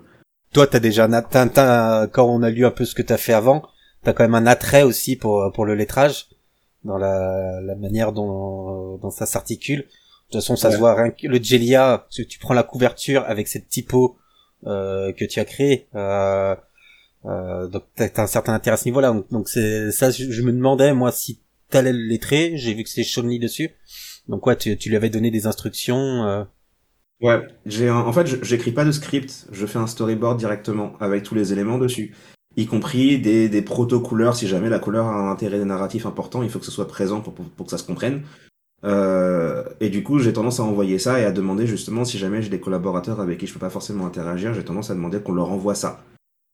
Toi 0.53 0.67
t'as 0.67 0.79
déjà 0.79 1.07
t'as- 1.47 2.07
quand 2.07 2.25
on 2.25 2.43
a 2.43 2.49
lu 2.51 2.65
un 2.65 2.71
peu 2.71 2.85
ce 2.85 2.93
que 2.95 3.01
t'as 3.01 3.17
fait 3.17 3.33
avant, 3.33 3.63
t'as 4.07 4.13
quand 4.13 4.23
même 4.23 4.35
un 4.35 4.47
attrait 4.47 4.83
aussi 4.83 5.17
pour 5.17 5.51
pour 5.53 5.65
le 5.65 5.75
lettrage 5.75 6.27
dans 6.85 6.97
la, 6.97 7.59
la 7.61 7.75
manière 7.75 8.13
dont 8.13 8.97
dont 8.97 9.09
ça 9.11 9.25
s'articule. 9.25 9.79
De 9.79 9.83
toute 10.31 10.35
façon, 10.41 10.55
ça 10.55 10.69
Ouais. 10.69 10.73
se 10.75 10.79
voit 10.79 10.93
rien 10.95 11.11
que 11.11 11.27
le 11.27 11.41
Jelia, 11.41 12.05
si 12.09 12.25
tu 12.25 12.39
prends 12.39 12.53
la 12.53 12.63
couverture 12.63 13.23
avec 13.27 13.47
cette 13.47 13.67
typo 13.69 14.17
euh, 14.65 15.11
que 15.13 15.25
tu 15.25 15.39
as 15.39 15.45
créé, 15.45 15.87
euh, 15.95 16.55
euh, 17.25 17.67
donc 17.67 17.83
t'as 17.95 18.23
un 18.23 18.27
certain 18.27 18.53
intérêt 18.53 18.75
à 18.75 18.77
ce 18.77 18.85
niveau-là. 18.85 19.11
Donc 19.11 19.29
donc 19.31 19.49
c'est 19.49 19.91
ça, 19.91 20.09
je, 20.11 20.31
je 20.31 20.41
me 20.41 20.51
demandais 20.53 20.93
moi 20.93 21.11
si 21.11 21.41
t'allais 21.69 21.93
le 21.93 21.99
lettrer. 21.99 22.57
J'ai 22.57 22.73
vu 22.73 22.83
que 22.83 22.89
c'était 22.89 23.03
Shawnee 23.03 23.39
dessus. 23.39 23.71
Donc 24.29 24.45
ouais, 24.47 24.55
tu, 24.55 24.77
tu 24.77 24.89
lui 24.89 24.95
avais 24.95 25.09
donné 25.09 25.31
des 25.31 25.47
instructions. 25.47 26.25
euh, 26.25 26.43
Ouais, 27.21 27.41
j'ai 27.65 27.89
en 27.89 28.13
fait, 28.13 28.27
j'écris 28.43 28.71
pas 28.71 28.85
de 28.85 28.91
script, 28.91 29.47
je 29.51 29.65
fais 29.65 29.79
un 29.79 29.87
storyboard 29.87 30.37
directement 30.37 30.93
avec 30.99 31.23
tous 31.23 31.33
les 31.33 31.51
éléments 31.51 31.79
dessus, 31.79 32.15
y 32.57 32.65
compris 32.65 33.19
des, 33.19 33.47
des 33.47 33.61
proto-couleurs. 33.61 34.35
Si 34.35 34.47
jamais 34.47 34.69
la 34.69 34.79
couleur 34.79 35.05
a 35.05 35.13
un 35.13 35.31
intérêt 35.31 35.63
narratif 35.63 36.05
important, 36.05 36.43
il 36.43 36.49
faut 36.49 36.59
que 36.59 36.65
ce 36.65 36.71
soit 36.71 36.87
présent 36.87 37.21
pour, 37.21 37.33
pour, 37.33 37.65
que 37.65 37.71
ça 37.71 37.77
se 37.77 37.85
comprenne. 37.85 38.23
Euh, 38.83 39.63
et 39.79 39.89
du 39.89 40.03
coup, 40.03 40.19
j'ai 40.19 40.33
tendance 40.33 40.59
à 40.59 40.63
envoyer 40.63 40.99
ça 40.99 41.19
et 41.19 41.23
à 41.25 41.31
demander 41.31 41.65
justement 41.65 42.03
si 42.03 42.17
jamais 42.17 42.41
j'ai 42.41 42.49
des 42.49 42.59
collaborateurs 42.59 43.21
avec 43.21 43.39
qui 43.39 43.47
je 43.47 43.53
peux 43.53 43.59
pas 43.59 43.69
forcément 43.69 44.05
interagir, 44.05 44.53
j'ai 44.53 44.63
tendance 44.63 44.91
à 44.91 44.95
demander 44.95 45.19
qu'on 45.19 45.33
leur 45.33 45.51
envoie 45.51 45.75
ça 45.75 46.03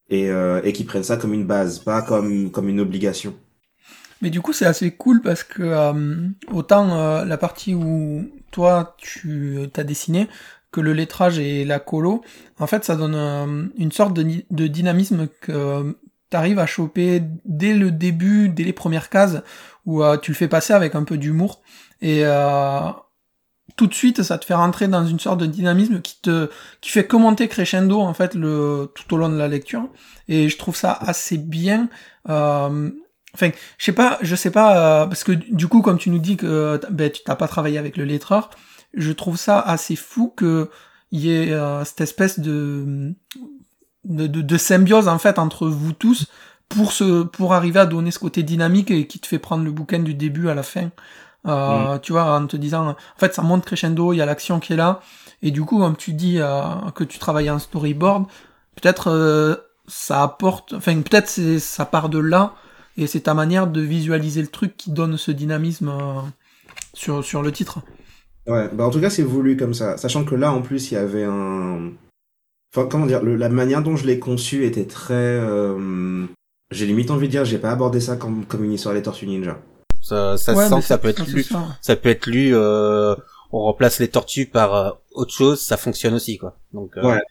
et, 0.10 0.30
euh, 0.30 0.62
et 0.64 0.74
qu'ils 0.74 0.86
prennent 0.86 1.04
ça 1.04 1.18
comme 1.18 1.34
une 1.34 1.46
base, 1.46 1.80
pas 1.80 2.02
comme 2.02 2.52
comme 2.52 2.70
une 2.70 2.80
obligation. 2.80 3.36
Mais 4.22 4.30
du 4.30 4.40
coup, 4.40 4.54
c'est 4.54 4.66
assez 4.66 4.92
cool 4.92 5.22
parce 5.22 5.44
que 5.44 5.64
euh, 5.64 6.30
autant 6.52 6.98
euh, 6.98 7.26
la 7.26 7.38
partie 7.38 7.76
où 7.76 8.32
toi 8.52 8.96
tu 8.98 9.60
t'as 9.74 9.84
dessiné 9.84 10.30
que 10.74 10.82
le 10.82 10.92
lettrage 10.92 11.40
et 11.40 11.64
la 11.64 11.80
colo, 11.80 12.22
en 12.60 12.68
fait, 12.68 12.84
ça 12.84 12.98
donne 12.98 13.16
euh, 13.16 13.68
une 13.78 13.92
sorte 13.92 14.14
de, 14.14 14.68
dynamisme 14.68 15.28
que 15.40 15.96
tu 16.30 16.38
arrives 16.38 16.60
à 16.60 16.66
choper 16.66 17.22
dès 17.46 17.74
le 17.74 17.92
début, 17.92 18.50
dès 18.50 18.64
les 18.64 18.74
premières 18.74 19.10
cases, 19.10 19.42
où 19.86 20.04
euh, 20.04 20.18
tu 20.18 20.32
le 20.32 20.36
fais 20.36 20.50
passer 20.50 20.74
avec 20.74 20.96
un 20.96 21.04
peu 21.04 21.18
d'humour 21.18 21.62
et 22.02 22.26
euh, 22.26 22.92
tout 23.78 23.88
de 23.88 23.94
suite, 23.94 24.22
ça 24.24 24.38
te 24.38 24.46
fait 24.46 24.54
rentrer 24.54 24.88
dans 24.88 25.06
une 25.06 25.20
sorte 25.20 25.40
de 25.40 25.46
dynamisme 25.46 26.02
qui 26.02 26.20
te 26.22 26.50
qui 26.82 26.92
fait 26.92 27.08
commenter 27.08 27.48
crescendo 27.48 28.00
en 28.02 28.14
fait 28.14 28.36
le 28.36 28.92
tout 28.94 29.16
au 29.16 29.18
long 29.18 29.30
de 29.30 29.38
la 29.38 29.48
lecture. 29.48 29.88
Et 30.28 30.50
je 30.50 30.58
trouve 30.58 30.76
ça 30.76 30.92
assez 30.92 31.38
bien. 31.38 31.90
Euh, 32.30 32.92
Enfin, 33.36 33.50
je 33.80 33.86
sais 33.86 33.94
pas, 33.94 34.20
je 34.22 34.36
sais 34.36 34.52
pas, 34.52 35.04
euh, 35.04 35.08
parce 35.08 35.24
que 35.24 35.32
du 35.32 35.68
coup, 35.68 35.82
comme 35.82 35.98
tu 35.98 36.12
nous 36.12 36.20
dis 36.20 36.38
que 36.38 36.46
euh, 36.46 36.78
ben, 36.92 37.10
tu 37.10 37.24
t'as 37.24 37.36
pas 37.36 37.48
travaillé 37.48 37.80
avec 37.80 37.98
le 37.98 38.04
lettreur, 38.04 38.52
je 38.94 39.12
trouve 39.12 39.38
ça 39.38 39.60
assez 39.60 39.96
fou 39.96 40.34
que 40.36 40.70
il 41.12 41.22
y 41.22 41.32
ait 41.32 41.52
euh, 41.54 41.84
cette 41.86 42.02
espèce 42.02 42.40
de, 42.40 43.14
de, 44.06 44.28
de, 44.28 44.42
de 44.42 44.58
symbiose 44.58 45.08
en 45.08 45.20
fait 45.20 45.38
entre 45.40 45.68
vous 45.68 45.94
tous 45.94 46.28
pour 46.70 46.92
se 46.92 47.24
pour 47.24 47.54
arriver 47.54 47.80
à 47.80 47.86
donner 47.86 48.12
ce 48.12 48.20
côté 48.20 48.44
dynamique 48.44 48.90
et 48.92 49.06
qui 49.08 49.20
te 49.20 49.28
fait 49.28 49.40
prendre 49.40 49.64
le 49.64 49.72
bouquin 49.72 50.00
du 50.00 50.14
début 50.14 50.50
à 50.50 50.56
la 50.56 50.64
fin. 50.64 50.90
Euh, 51.46 52.00
Tu 52.00 52.14
vois, 52.14 52.36
en 52.40 52.48
te 52.48 52.56
disant, 52.58 52.90
en 52.92 52.96
fait, 53.20 53.34
ça 53.36 53.42
monte 53.42 53.66
crescendo, 53.66 54.14
il 54.14 54.18
y 54.18 54.22
a 54.22 54.26
l'action 54.26 54.60
qui 54.62 54.74
est 54.74 54.78
là, 54.78 55.02
et 55.42 55.52
du 55.52 55.62
coup, 55.64 55.78
comme 55.78 55.98
tu 55.98 56.14
dis 56.14 56.40
euh, 56.40 56.64
que 56.96 57.04
tu 57.04 57.20
travailles 57.20 57.50
en 57.50 57.60
storyboard, 57.60 58.26
peut-être 58.76 59.10
euh, 59.12 59.56
ça 59.88 60.24
apporte, 60.24 60.74
enfin 60.74 61.00
peut-être 61.02 61.28
c'est 61.28 61.60
ça 61.60 61.86
part 61.86 62.10
de 62.10 62.20
là 62.20 62.54
et 62.98 63.08
c'est 63.08 63.22
ta 63.22 63.34
manière 63.34 63.68
de 63.68 63.82
visualiser 63.82 64.42
le 64.42 64.48
truc 64.48 64.78
qui 64.78 64.92
donne 64.92 65.18
ce 65.18 65.32
dynamisme 65.32 65.90
euh, 65.90 66.22
sur, 66.94 67.24
sur 67.26 67.42
le 67.42 67.52
titre. 67.52 67.80
Ouais, 68.48 68.68
bah 68.74 68.86
en 68.86 68.90
tout 68.90 69.00
cas 69.00 69.10
c'est 69.10 69.24
voulu 69.24 69.56
comme 69.56 69.74
ça, 69.74 69.98
sachant 69.98 70.26
que 70.26 70.36
là 70.36 70.52
en 70.52 70.62
plus 70.62 70.92
il 70.92 70.96
y 70.96 70.98
avait 70.98 71.24
un, 71.24 71.92
enfin 72.76 72.88
comment 72.90 73.06
dire, 73.06 73.24
le- 73.24 73.38
la 73.38 73.50
manière 73.50 73.82
dont 73.84 73.96
je 73.96 74.06
l'ai 74.06 74.20
conçu 74.20 74.66
était 74.66 74.86
très, 74.86 75.14
euh, 75.14 76.26
j'ai 76.72 76.86
limite 76.86 77.10
envie 77.12 77.28
de 77.28 77.32
dire, 77.32 77.46
j'ai 77.46 77.58
pas 77.58 77.72
abordé 77.72 78.00
ça 78.02 78.18
comme, 78.18 78.46
comme 78.46 78.64
une 78.66 78.74
histoire 78.74 78.96
des 78.96 79.02
Tortues 79.02 79.28
Ninja. 79.28 79.60
Ça, 80.02 80.36
ça 80.38 80.54
Ouais, 80.54 80.68
sent 80.68 80.76
que 80.76 80.82
ça 80.82 80.98
peut 80.98 81.08
être 81.08 81.26
lu. 81.26 81.44
ça. 81.44 81.66
Ça 81.82 81.96
peut 81.96 82.10
être 82.10 82.28
lu. 82.28 82.54
Euh, 82.54 83.16
on 83.54 83.60
remplace 83.60 84.00
les 84.00 84.10
tortues 84.10 84.48
par 84.48 84.76
euh, 84.76 84.90
autre 85.14 85.32
chose, 85.34 85.62
ça 85.62 85.78
fonctionne 85.78 86.14
aussi 86.14 86.38
quoi. 86.38 86.58
Donc 86.74 86.98
euh, 86.98 87.04
Ouais. 87.08 87.22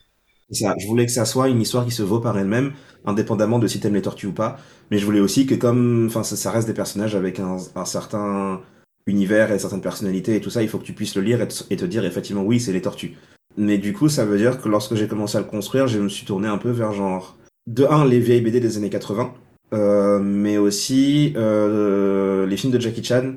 C'est 0.50 0.64
ça. 0.64 0.74
Je 0.78 0.86
voulais 0.86 1.04
que 1.06 1.12
ça 1.12 1.24
soit 1.26 1.48
une 1.48 1.60
histoire 1.60 1.84
qui 1.84 1.90
se 1.90 2.02
vaut 2.02 2.20
par 2.20 2.38
elle-même, 2.38 2.72
indépendamment 3.04 3.58
de 3.58 3.66
si 3.66 3.80
t'aimes 3.80 3.94
les 3.94 4.02
tortues 4.02 4.26
ou 4.28 4.32
pas. 4.32 4.58
Mais 4.90 4.98
je 4.98 5.04
voulais 5.04 5.20
aussi 5.20 5.46
que 5.46 5.54
comme, 5.54 6.06
enfin, 6.06 6.22
ça, 6.22 6.36
ça 6.36 6.50
reste 6.50 6.66
des 6.66 6.74
personnages 6.74 7.14
avec 7.14 7.40
un, 7.40 7.56
un 7.74 7.84
certain 7.84 8.60
univers 9.06 9.52
et 9.52 9.58
certaines 9.58 9.80
personnalités 9.80 10.36
et 10.36 10.40
tout 10.40 10.50
ça, 10.50 10.62
il 10.62 10.68
faut 10.68 10.78
que 10.78 10.84
tu 10.84 10.92
puisses 10.92 11.14
le 11.16 11.22
lire 11.22 11.40
et 11.42 11.48
te, 11.48 11.64
et 11.70 11.76
dire 11.88 12.04
effectivement 12.04 12.42
oui, 12.42 12.60
c'est 12.60 12.72
les 12.72 12.82
tortues. 12.82 13.16
Mais 13.56 13.78
du 13.78 13.92
coup, 13.92 14.08
ça 14.08 14.24
veut 14.24 14.38
dire 14.38 14.60
que 14.60 14.68
lorsque 14.68 14.94
j'ai 14.94 15.08
commencé 15.08 15.36
à 15.36 15.40
le 15.40 15.46
construire, 15.46 15.86
je 15.86 15.98
me 15.98 16.08
suis 16.08 16.24
tourné 16.24 16.48
un 16.48 16.58
peu 16.58 16.70
vers 16.70 16.92
genre 16.92 17.36
de 17.66 17.84
un 17.84 18.06
les 18.06 18.18
vieilles 18.18 18.40
BD 18.40 18.60
des 18.60 18.76
années 18.78 18.90
80, 18.90 19.34
euh, 19.74 20.18
mais 20.18 20.58
aussi 20.58 21.34
euh, 21.36 22.46
les 22.46 22.56
films 22.56 22.72
de 22.72 22.80
Jackie 22.80 23.04
Chan 23.04 23.34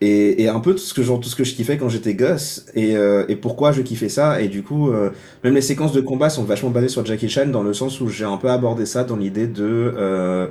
et, 0.00 0.42
et 0.42 0.48
un 0.48 0.60
peu 0.60 0.72
tout 0.72 0.78
ce 0.78 0.94
que 0.94 1.02
genre 1.02 1.20
tout 1.20 1.28
ce 1.28 1.36
que 1.36 1.44
je 1.44 1.54
kiffais 1.54 1.76
quand 1.76 1.88
j'étais 1.88 2.14
gosse 2.14 2.66
et, 2.74 2.96
euh, 2.96 3.24
et 3.28 3.36
pourquoi 3.36 3.72
je 3.72 3.82
kiffais 3.82 4.08
ça 4.08 4.40
et 4.40 4.48
du 4.48 4.62
coup 4.62 4.90
euh, 4.90 5.10
même 5.44 5.54
les 5.54 5.60
séquences 5.60 5.92
de 5.92 6.00
combat 6.00 6.30
sont 6.30 6.44
vachement 6.44 6.70
basées 6.70 6.88
sur 6.88 7.04
Jackie 7.04 7.28
Chan 7.28 7.46
dans 7.46 7.62
le 7.62 7.74
sens 7.74 8.00
où 8.00 8.08
j'ai 8.08 8.24
un 8.24 8.38
peu 8.38 8.50
abordé 8.50 8.86
ça 8.86 9.04
dans 9.04 9.16
l'idée 9.16 9.46
de 9.46 9.94
euh, 9.96 10.48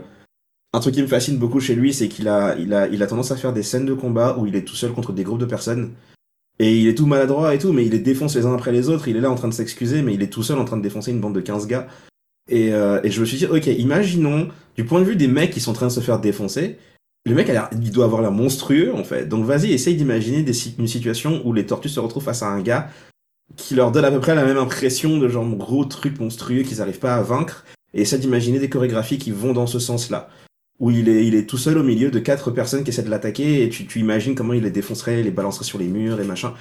un 0.74 0.80
truc 0.80 0.94
qui 0.94 1.02
me 1.02 1.08
fascine 1.08 1.38
beaucoup 1.38 1.60
chez 1.60 1.76
lui 1.76 1.94
c'est 1.94 2.08
qu'il 2.08 2.28
a 2.28 2.56
il 2.58 2.74
a 2.74 2.88
il 2.88 3.02
a 3.02 3.08
tendance 3.08 3.32
à 3.32 3.36
faire 3.36 3.54
des 3.54 3.64
scènes 3.64 3.86
de 3.86 3.94
combat 3.94 4.38
où 4.38 4.46
il 4.46 4.56
est 4.56 4.64
tout 4.64 4.76
seul 4.76 4.92
contre 4.92 5.14
des 5.14 5.24
groupes 5.24 5.40
de 5.40 5.46
personnes 5.46 5.94
et 6.60 6.78
il 6.78 6.88
est 6.88 6.96
tout 6.96 7.06
maladroit 7.06 7.56
et 7.56 7.60
tout 7.60 7.74
mais 7.74 7.86
il 7.86 7.92
les 7.92 8.00
défonce 8.00 8.36
les 8.36 8.46
uns 8.46 8.54
après 8.54 8.72
les 8.72 8.90
autres 8.90 9.08
il 9.08 9.18
est 9.18 9.22
là 9.22 9.32
en 9.32 9.36
train 9.36 9.48
de 9.48 9.54
s'excuser 9.54 10.02
mais 10.02 10.14
il 10.14 10.22
est 10.22 10.32
tout 10.32 10.44
seul 10.44 10.60
en 10.60 10.66
train 10.66 10.78
de 10.78 10.84
défoncer 10.84 11.12
une 11.12 11.22
bande 11.22 11.36
de 11.36 11.42
15 11.42 11.68
gars 11.68 11.88
et, 12.50 12.74
euh, 12.74 13.00
et 13.04 13.12
je 13.12 13.20
me 13.20 13.26
suis 13.26 13.38
dit 13.38 13.46
ok 13.46 13.68
imaginons 13.68 14.50
du 14.76 14.86
point 14.86 15.00
de 15.00 15.06
vue 15.06 15.16
des 15.16 15.28
mecs 15.28 15.52
qui 15.52 15.60
sont 15.60 15.72
en 15.72 15.76
train 15.76 15.88
de 15.88 15.92
se 15.92 16.02
faire 16.02 16.20
défoncer 16.20 16.78
le 17.26 17.36
mec, 17.36 17.50
a 17.50 17.70
il 17.74 17.92
doit 17.92 18.06
avoir 18.06 18.22
l'air 18.22 18.32
monstrueux, 18.32 18.94
en 18.94 19.04
fait. 19.04 19.28
Donc 19.28 19.46
vas-y, 19.46 19.72
essaye 19.72 19.96
d'imaginer 19.96 20.46
une 20.78 20.88
situation 20.88 21.42
où 21.46 21.54
les 21.54 21.66
tortues 21.66 21.90
se 21.90 22.00
retrouvent 22.00 22.24
face 22.24 22.44
à 22.44 22.48
un 22.48 22.62
gars 22.62 22.90
qui 23.58 23.76
leur 23.76 23.92
donne 23.92 24.06
à 24.06 24.12
peu 24.12 24.20
près 24.20 24.36
la 24.36 24.46
même 24.46 24.58
impression 24.58 25.18
de 25.18 25.28
genre 25.28 25.48
gros 25.56 25.86
truc 25.86 26.20
monstrueux 26.20 26.64
qu'ils 26.64 26.78
n'arrivent 26.78 27.00
pas 27.00 27.16
à 27.16 27.22
vaincre. 27.22 27.66
Et 27.94 28.02
essaie 28.02 28.20
d'imaginer 28.20 28.60
des 28.60 28.70
chorégraphies 28.70 29.18
qui 29.18 29.32
vont 29.32 29.54
dans 29.54 29.68
ce 29.68 29.80
sens-là. 29.80 30.30
Où 30.80 30.92
il 30.92 31.10
est, 31.10 31.26
il 31.26 31.36
est 31.36 31.46
tout 31.46 31.58
seul 31.58 31.78
au 31.78 31.84
milieu 31.84 32.10
de 32.10 32.20
quatre 32.20 32.52
personnes 32.52 32.84
qui 32.84 32.90
essaient 32.92 33.04
de 33.04 33.10
l'attaquer 33.10 33.64
et 33.64 33.70
tu, 33.70 33.86
tu 33.86 34.00
imagines 34.00 34.34
comment 34.34 34.54
il 34.54 34.64
les 34.64 34.72
défoncerait, 34.72 35.22
les 35.22 35.32
balancerait 35.32 35.66
sur 35.66 35.78
les 35.78 35.88
murs 35.88 36.22
et 36.22 36.24
machin. 36.26 36.54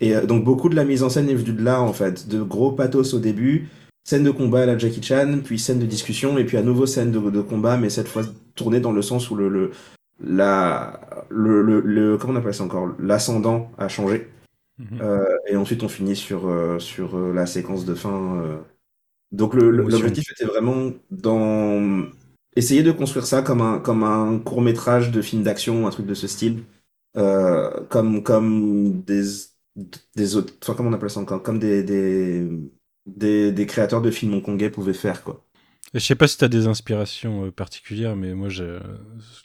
Et 0.00 0.16
euh, 0.16 0.24
donc 0.24 0.44
beaucoup 0.44 0.68
de 0.70 0.74
la 0.76 0.84
mise 0.84 1.02
en 1.02 1.10
scène 1.10 1.28
est 1.28 1.34
venue 1.34 1.56
de 1.56 1.62
là, 1.62 1.82
en 1.82 1.92
fait. 1.92 2.26
De 2.26 2.42
gros 2.42 2.72
pathos 2.72 3.12
au 3.14 3.18
début, 3.18 3.68
scène 4.04 4.24
de 4.24 4.30
combat 4.30 4.62
à 4.62 4.66
la 4.66 4.78
Jackie 4.78 5.02
Chan, 5.02 5.40
puis 5.44 5.58
scène 5.58 5.78
de 5.78 5.86
discussion, 5.86 6.38
et 6.38 6.44
puis 6.44 6.56
à 6.56 6.62
nouveau 6.62 6.86
scène 6.86 7.10
de, 7.12 7.18
de 7.18 7.40
combat, 7.42 7.76
mais 7.76 7.90
cette 7.90 8.08
fois 8.08 8.22
tournée 8.54 8.80
dans 8.80 8.92
le 8.92 9.02
sens 9.02 9.30
où 9.30 9.34
le, 9.36 9.48
le, 9.50 9.72
la, 10.24 11.00
le, 11.28 11.60
le, 11.60 11.80
le- 11.80 12.16
comment 12.16 12.32
on 12.32 12.36
appelle 12.36 12.54
ça 12.54 12.64
encore, 12.64 12.94
l'ascendant 12.98 13.70
a 13.76 13.88
changé. 13.88 14.28
Mhm. 14.78 15.00
Euh, 15.02 15.24
et 15.48 15.56
ensuite 15.56 15.82
on 15.82 15.88
finit 15.88 16.16
sur, 16.16 16.48
euh, 16.48 16.78
sur 16.78 17.16
euh, 17.16 17.32
la 17.34 17.46
séquence 17.46 17.84
de 17.84 17.94
fin. 17.94 18.36
euh. 18.42 18.56
Donc 19.32 19.54
le- 19.54 19.70
l'objectif 19.70 20.30
était 20.30 20.44
vraiment 20.44 20.92
dans 21.10 22.06
essayer 22.56 22.82
de 22.82 22.92
construire 22.92 23.26
ça 23.26 23.42
comme 23.42 23.60
un, 23.62 23.78
comme 23.80 24.04
un 24.04 24.38
court 24.40 24.62
métrage 24.62 25.10
de 25.10 25.22
film 25.22 25.42
d'action, 25.42 25.86
un 25.86 25.90
truc 25.90 26.06
de 26.06 26.14
ce 26.14 26.26
style, 26.26 26.64
euh, 27.16 27.84
comme, 27.88 28.22
comme 28.22 29.02
des, 29.02 29.22
des 30.16 30.36
autres, 30.36 30.54
enfin 30.62 30.74
comment 30.74 30.90
on 30.90 30.92
appelle 30.92 31.10
ça 31.10 31.20
encore, 31.20 31.42
comme 31.42 31.58
des, 31.58 31.82
des, 31.82 32.48
des, 33.06 33.52
des 33.52 33.66
créateurs 33.66 34.02
de 34.02 34.10
films 34.10 34.34
hongkongais 34.34 34.70
pouvaient 34.70 34.94
faire 34.94 35.22
quoi. 35.24 35.44
Je 35.94 35.98
sais 36.00 36.14
pas 36.14 36.28
si 36.28 36.36
t'as 36.38 36.48
des 36.48 36.66
inspirations 36.66 37.46
euh, 37.46 37.50
particulières, 37.52 38.16
mais 38.16 38.34
moi, 38.34 38.48
j'ai, 38.48 38.78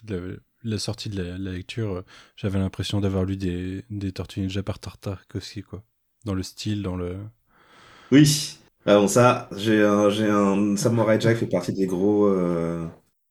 la, 0.08 0.18
la 0.64 0.78
sortie 0.80 1.10
de 1.10 1.22
la, 1.22 1.38
la 1.38 1.52
lecture, 1.52 1.96
euh, 1.98 2.02
j'avais 2.36 2.60
l'impression 2.60 3.00
d'avoir 3.02 3.26
lu 3.26 3.38
des, 3.38 3.84
des 3.90 4.12
Tortues 4.12 4.42
Ninja 4.42 4.64
par 4.64 4.80
Tartakovsky, 4.80 5.62
quoi. 5.64 5.84
Dans 6.26 6.34
le 6.36 6.44
style, 6.44 6.84
dans 6.84 6.96
le... 6.96 7.18
Oui. 8.12 8.58
Ah 8.86 8.96
bon, 8.98 9.08
ça, 9.08 9.50
j'ai 9.56 9.82
un, 9.84 10.10
j'ai 10.10 10.28
un 10.30 10.76
Samurai 10.76 11.20
Jack 11.20 11.38
fait 11.38 11.48
partie 11.48 11.74
des 11.74 11.86
gros, 11.88 12.26
euh, 12.26 12.86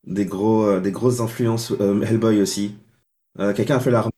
des 0.06 0.26
gros, 0.26 0.64
euh, 0.64 0.80
des 0.80 0.92
grosses 0.92 1.20
influences. 1.20 1.72
euh, 1.80 2.00
Hellboy 2.02 2.40
aussi. 2.40 2.74
Euh, 3.38 3.52
Quelqu'un 3.52 3.76
a 3.76 3.80
fait 3.80 3.90
la. 3.90 4.08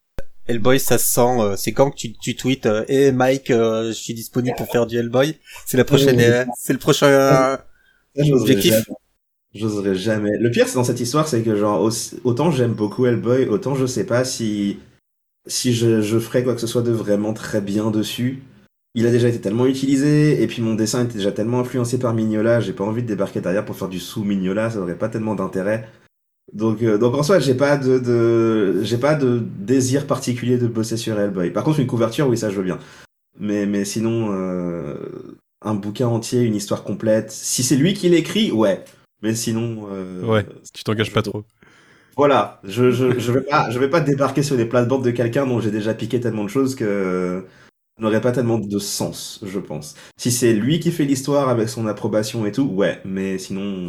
Hellboy, 0.46 0.80
ça 0.80 0.98
se 0.98 1.06
sent. 1.12 1.40
euh, 1.40 1.56
c'est 1.56 1.72
quand 1.72 1.90
que 1.90 1.96
tu, 1.96 2.12
tu 2.14 2.34
tweets 2.34 2.66
euh, 2.66 2.84
Hey 2.88 3.12
Mike, 3.12 3.50
euh, 3.50 3.88
je 3.88 3.92
suis 3.92 4.14
disponible 4.14 4.56
pour 4.56 4.68
faire 4.70 4.86
du 4.86 4.96
Hellboy? 4.98 5.38
C'est 5.66 5.76
la 5.76 5.84
prochaine. 5.84 6.18
Euh, 6.20 6.44
c'est 6.58 6.72
le 6.72 6.78
prochain. 6.78 7.06
euh, 7.06 7.56
Objectif? 8.32 8.72
jamais. 8.72 8.84
J'oserais 9.54 9.94
jamais. 9.94 10.38
Le 10.38 10.50
pire, 10.50 10.66
c'est 10.66 10.74
dans 10.76 10.84
cette 10.84 11.00
histoire, 11.00 11.28
c'est 11.28 11.42
que 11.42 11.56
genre 11.56 11.88
autant 12.24 12.50
j'aime 12.50 12.72
beaucoup 12.72 13.06
Hellboy, 13.06 13.46
autant 13.48 13.74
je 13.74 13.84
sais 13.86 14.04
pas 14.06 14.24
si 14.24 14.78
si 15.46 15.74
je, 15.74 16.00
je 16.00 16.18
ferais 16.18 16.42
quoi 16.44 16.54
que 16.54 16.60
ce 16.60 16.66
soit 16.66 16.82
de 16.82 16.92
vraiment 16.92 17.34
très 17.34 17.60
bien 17.60 17.90
dessus. 17.90 18.42
Il 18.94 19.06
a 19.06 19.10
déjà 19.10 19.28
été 19.28 19.40
tellement 19.40 19.66
utilisé, 19.66 20.42
et 20.42 20.46
puis 20.46 20.60
mon 20.62 20.74
dessin 20.74 21.04
était 21.04 21.14
déjà 21.18 21.32
tellement 21.32 21.60
influencé 21.60 21.98
par 21.98 22.12
Mignola, 22.12 22.60
j'ai 22.60 22.74
pas 22.74 22.84
envie 22.84 23.02
de 23.02 23.08
débarquer 23.08 23.40
derrière 23.40 23.64
pour 23.64 23.76
faire 23.76 23.88
du 23.88 23.98
sous 23.98 24.22
Mignola, 24.24 24.70
ça 24.70 24.80
aurait 24.80 24.98
pas 24.98 25.08
tellement 25.08 25.34
d'intérêt. 25.34 25.88
Donc, 26.52 26.82
euh, 26.82 26.98
donc 26.98 27.14
en 27.14 27.22
soi, 27.22 27.38
j'ai 27.40 27.54
pas 27.54 27.76
de, 27.78 27.98
de 27.98 28.82
j'ai 28.84 28.98
pas 28.98 29.14
de 29.14 29.40
désir 29.58 30.06
particulier 30.06 30.58
de 30.58 30.66
bosser 30.68 30.96
sur 30.98 31.18
Hellboy. 31.18 31.50
Par 31.52 31.64
contre, 31.64 31.80
une 31.80 31.86
couverture, 31.86 32.28
oui, 32.28 32.38
ça 32.38 32.50
je 32.50 32.56
veux 32.56 32.64
bien. 32.64 32.78
Mais, 33.40 33.66
mais 33.66 33.84
sinon, 33.84 34.30
euh, 34.32 34.96
un 35.62 35.74
bouquin 35.74 36.08
entier, 36.08 36.42
une 36.42 36.56
histoire 36.56 36.84
complète. 36.84 37.30
Si 37.32 37.62
c'est 37.62 37.76
lui 37.76 37.94
qui 37.94 38.08
l'écrit, 38.10 38.52
ouais. 38.52 38.84
Mais 39.22 39.34
sinon, 39.34 39.88
euh, 39.92 40.24
Ouais, 40.24 40.46
tu 40.74 40.84
t'engages 40.84 41.12
pas 41.12 41.22
trop. 41.22 41.44
voilà, 42.16 42.60
je, 42.64 42.90
je, 42.90 43.18
je 43.18 43.32
vais 43.32 43.40
pas, 43.42 43.70
je 43.70 43.78
vais 43.78 43.88
pas 43.88 44.00
débarquer 44.00 44.42
sur 44.42 44.56
les 44.56 44.66
plates-bandes 44.66 45.04
de 45.04 45.10
quelqu'un 45.10 45.46
dont 45.46 45.60
j'ai 45.60 45.70
déjà 45.70 45.94
piqué 45.94 46.20
tellement 46.20 46.44
de 46.44 46.48
choses 46.50 46.74
que 46.74 47.44
n'aurait 47.98 48.20
pas 48.20 48.32
tellement 48.32 48.58
de 48.58 48.78
sens, 48.78 49.40
je 49.42 49.58
pense. 49.58 49.94
Si 50.16 50.30
c'est 50.32 50.52
lui 50.52 50.80
qui 50.80 50.90
fait 50.92 51.04
l'histoire 51.04 51.48
avec 51.48 51.68
son 51.68 51.86
approbation 51.86 52.46
et 52.46 52.52
tout, 52.52 52.64
ouais, 52.64 53.00
mais 53.04 53.38
sinon, 53.38 53.88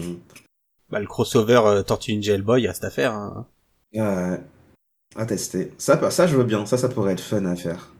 Bah, 0.89 0.99
le 0.99 1.07
crossover 1.07 1.61
euh, 1.65 1.83
Tortue 1.83 2.13
Ninja 2.13 2.33
Hellboy, 2.33 2.67
reste 2.67 2.83
à 2.83 2.89
faire. 2.91 3.13
Hein. 3.13 3.47
euh, 3.95 4.37
à 5.15 5.25
tester. 5.25 5.71
Ça, 5.77 6.09
ça, 6.11 6.27
je 6.27 6.35
veux 6.35 6.43
bien. 6.43 6.65
Ça, 6.65 6.77
ça 6.77 6.89
pourrait 6.89 7.13
être 7.13 7.21
fun 7.21 7.45
à 7.45 7.55
faire. 7.55 7.93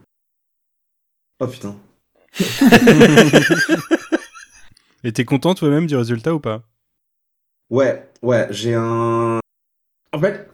Oh 1.40 1.46
putain. 1.46 1.76
Et 5.04 5.12
t'es 5.12 5.24
content 5.24 5.54
toi-même 5.54 5.86
du 5.86 5.96
résultat 5.96 6.34
ou 6.34 6.40
pas? 6.40 6.62
Ouais, 7.70 8.08
ouais, 8.22 8.46
j'ai 8.50 8.74
un. 8.74 9.38
En 10.12 10.20
fait, 10.20 10.48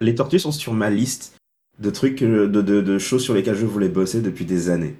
les 0.00 0.14
tortues 0.14 0.38
sont 0.38 0.52
sur 0.52 0.72
ma 0.72 0.90
liste 0.90 1.36
de 1.82 1.90
trucs, 1.90 2.22
de, 2.22 2.46
de, 2.46 2.80
de 2.80 2.98
choses 2.98 3.22
sur 3.22 3.34
lesquelles 3.34 3.56
je 3.56 3.66
voulais 3.66 3.88
bosser 3.88 4.22
depuis 4.22 4.44
des 4.44 4.70
années. 4.70 4.96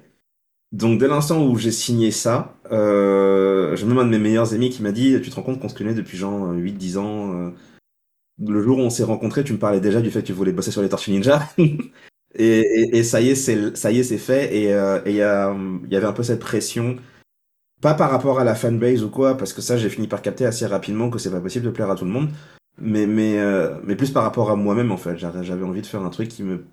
Donc, 0.71 0.99
dès 0.99 1.07
l'instant 1.07 1.45
où 1.45 1.57
j'ai 1.57 1.71
signé 1.71 2.11
ça, 2.11 2.55
euh, 2.71 3.75
j'ai 3.75 3.85
même 3.85 3.99
un 3.99 4.05
de 4.05 4.09
mes 4.09 4.19
meilleurs 4.19 4.53
amis 4.53 4.69
qui 4.71 4.81
m'a 4.83 4.91
dit 4.91 5.19
Tu 5.21 5.29
te 5.29 5.35
rends 5.35 5.43
compte 5.43 5.59
qu'on 5.59 5.69
se 5.69 5.75
connaît 5.75 5.93
depuis 5.93 6.17
genre 6.17 6.53
8-10 6.53 6.97
ans 6.97 7.33
euh, 7.35 7.51
Le 8.39 8.61
jour 8.63 8.79
où 8.79 8.81
on 8.81 8.89
s'est 8.89 9.03
rencontrés, 9.03 9.43
tu 9.43 9.53
me 9.53 9.59
parlais 9.59 9.81
déjà 9.81 10.01
du 10.01 10.11
fait 10.11 10.21
que 10.21 10.27
tu 10.27 10.33
voulais 10.33 10.53
bosser 10.53 10.71
sur 10.71 10.81
les 10.81 10.89
tortues 10.89 11.11
ninja. 11.11 11.41
et, 11.57 12.59
et, 12.59 12.97
et 12.97 13.03
ça 13.03 13.21
y 13.21 13.29
est, 13.29 13.35
c'est 13.35 13.77
ça 13.77 13.91
y 13.91 13.99
est, 13.99 14.03
c'est 14.03 14.17
fait. 14.17 14.55
Et 14.55 14.73
euh, 14.73 15.01
il 15.05 15.13
y, 15.13 15.17
y 15.17 15.21
avait 15.97 16.07
un 16.07 16.13
peu 16.13 16.23
cette 16.23 16.39
pression 16.39 16.97
pas 17.81 17.93
par 17.93 18.09
rapport 18.09 18.39
à 18.39 18.45
la 18.45 18.55
fanbase 18.55 19.03
ou 19.03 19.09
quoi, 19.09 19.37
parce 19.37 19.51
que 19.53 19.61
ça, 19.61 19.77
j'ai 19.77 19.89
fini 19.89 20.07
par 20.07 20.21
capter 20.21 20.45
assez 20.45 20.65
rapidement 20.65 21.09
que 21.09 21.19
c'est 21.19 21.29
pas 21.29 21.41
possible 21.41 21.65
de 21.65 21.71
plaire 21.71 21.91
à 21.91 21.95
tout 21.95 22.05
le 22.05 22.11
monde. 22.11 22.29
Mais, 22.79 23.05
mais, 23.05 23.39
euh, 23.39 23.75
mais 23.83 23.95
plus 23.95 24.11
par 24.11 24.23
rapport 24.23 24.49
à 24.49 24.55
moi-même, 24.55 24.91
en 24.91 24.97
fait. 24.97 25.17
J'avais 25.17 25.63
envie 25.63 25.81
de 25.81 25.87
faire 25.87 26.03
un 26.03 26.09
truc 26.09 26.29
qui 26.29 26.43
me, 26.43 26.65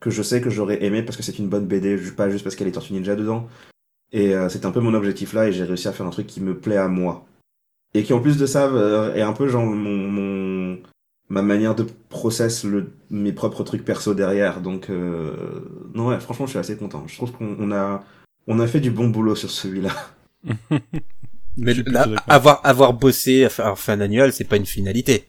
que 0.00 0.10
je 0.10 0.22
sais 0.22 0.40
que 0.40 0.50
j'aurais 0.50 0.84
aimé 0.84 1.02
parce 1.02 1.16
que 1.16 1.22
c'est 1.22 1.38
une 1.38 1.48
bonne 1.48 1.66
BD, 1.66 1.96
pas 2.16 2.30
juste 2.30 2.44
parce 2.44 2.56
qu'elle 2.56 2.68
est 2.68 2.72
Tortue 2.72 2.92
Ninja 2.92 3.16
dedans. 3.16 3.48
Et 4.12 4.34
euh, 4.34 4.48
c'est 4.48 4.64
un 4.64 4.70
peu 4.70 4.80
mon 4.80 4.94
objectif 4.94 5.32
là, 5.32 5.48
et 5.48 5.52
j'ai 5.52 5.64
réussi 5.64 5.88
à 5.88 5.92
faire 5.92 6.06
un 6.06 6.10
truc 6.10 6.26
qui 6.26 6.40
me 6.40 6.56
plaît 6.56 6.76
à 6.76 6.88
moi. 6.88 7.26
Et 7.94 8.02
qui 8.02 8.12
en 8.12 8.20
plus 8.20 8.38
de 8.38 8.46
ça 8.46 8.66
euh, 8.66 9.14
est 9.14 9.22
un 9.22 9.32
peu 9.32 9.48
genre 9.48 9.64
mon, 9.64 10.08
mon 10.08 10.78
ma 11.30 11.42
manière 11.42 11.74
de 11.74 11.86
process 12.08 12.64
le, 12.64 12.92
mes 13.10 13.32
propres 13.32 13.64
trucs 13.64 13.84
perso 13.84 14.14
derrière. 14.14 14.60
Donc 14.60 14.88
euh, 14.90 15.34
non 15.94 16.08
ouais, 16.08 16.20
franchement 16.20 16.46
je 16.46 16.50
suis 16.50 16.58
assez 16.58 16.76
content. 16.76 17.04
Je 17.06 17.16
trouve 17.16 17.32
qu'on 17.32 17.56
on 17.58 17.72
a 17.72 18.04
on 18.46 18.60
a 18.60 18.66
fait 18.66 18.80
du 18.80 18.90
bon 18.90 19.08
boulot 19.08 19.34
sur 19.34 19.50
celui-là. 19.50 19.90
Mais 21.56 21.74
là, 21.74 22.06
avoir 22.28 22.64
avoir 22.64 22.92
bossé 22.94 23.44
à 23.44 23.48
faire 23.48 23.78
fin 23.78 24.00
annuel, 24.00 24.32
c'est 24.32 24.44
pas 24.44 24.56
une 24.56 24.66
finalité. 24.66 25.28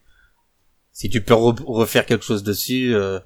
Si 0.99 1.09
tu 1.09 1.21
peux 1.21 1.33
re- 1.33 1.63
refaire 1.65 2.05
quelque 2.05 2.25
chose 2.25 2.43
dessus, 2.43 2.93
euh, 2.93 3.19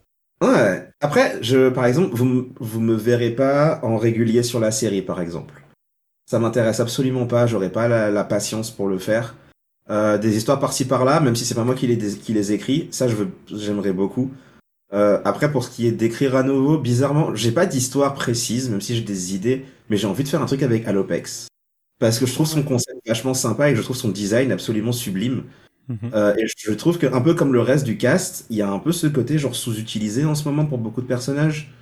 Ouais. 0.44 0.88
Après, 1.02 1.40
je, 1.42 1.70
par 1.70 1.88
exemple, 1.88 2.14
vous, 2.16 2.50
vous 2.60 2.80
me 2.80 2.94
verrez 2.96 3.32
pas 3.32 3.80
en 3.82 3.98
régulier 3.98 4.44
sur 4.44 4.60
la 4.60 4.70
série, 4.70 5.02
par 5.02 5.20
exemple. 5.20 5.64
Ça 6.30 6.38
m'intéresse 6.38 6.80
absolument 6.80 7.26
pas. 7.26 7.48
J'aurais 7.48 7.72
pas 7.72 7.88
la, 7.88 8.12
la 8.12 8.24
patience 8.24 8.70
pour 8.70 8.88
le 8.88 9.00
faire. 9.00 9.36
Euh, 9.90 10.20
des 10.20 10.38
histoires 10.38 10.60
par-ci 10.60 10.86
par-là, 10.86 11.20
même 11.20 11.36
si 11.36 11.46
c'est 11.46 11.56
pas 11.56 11.64
moi 11.64 11.74
qui 11.74 11.88
les, 11.88 11.98
qui 11.98 12.32
les 12.34 12.52
écris, 12.52 12.90
ça 12.92 13.08
je 13.08 13.16
veux, 13.16 13.30
j'aimerais 13.52 13.92
beaucoup. 13.94 14.32
Euh, 14.94 15.20
après, 15.26 15.52
pour 15.52 15.64
ce 15.64 15.72
qui 15.72 15.88
est 15.88 15.92
d'écrire 15.92 16.36
à 16.36 16.44
nouveau, 16.44 16.78
bizarrement, 16.78 17.34
j'ai 17.34 17.52
pas 17.52 17.66
d'histoire 17.66 18.14
précise, 18.14 18.70
même 18.70 18.82
si 18.82 18.96
j'ai 18.96 19.02
des 19.02 19.34
idées, 19.34 19.66
mais 19.90 19.98
j'ai 19.98 20.06
envie 20.08 20.24
de 20.24 20.30
faire 20.30 20.42
un 20.44 20.46
truc 20.46 20.62
avec 20.62 20.88
Alopex. 20.88 21.48
Parce 22.00 22.20
que 22.20 22.26
je 22.28 22.34
trouve 22.34 22.48
son 22.48 22.62
concept 22.64 23.00
vachement 23.08 23.34
sympa 23.34 23.70
et 23.70 23.74
que 23.74 23.78
je 23.80 23.84
trouve 23.84 23.98
son 23.98 24.10
design 24.10 24.52
absolument 24.52 24.92
sublime. 24.92 25.46
Mhm. 25.90 26.12
Euh, 26.14 26.36
et 26.36 26.46
je 26.58 26.72
trouve 26.72 26.98
que 26.98 27.08
un 27.08 27.22
peu 27.22 27.34
comme 27.34 27.54
le 27.54 27.62
reste 27.62 27.84
du 27.84 27.98
cast, 27.98 28.46
il 28.50 28.58
y 28.58 28.62
a 28.62 28.70
un 28.70 28.80
peu 28.80 28.92
ce 28.92 29.08
côté 29.08 29.38
genre 29.38 29.56
sous-utilisé 29.56 30.26
en 30.26 30.36
ce 30.36 30.48
moment 30.48 30.66
pour 30.66 30.78
beaucoup 30.78 31.02
de 31.02 31.08
personnages. 31.08 31.74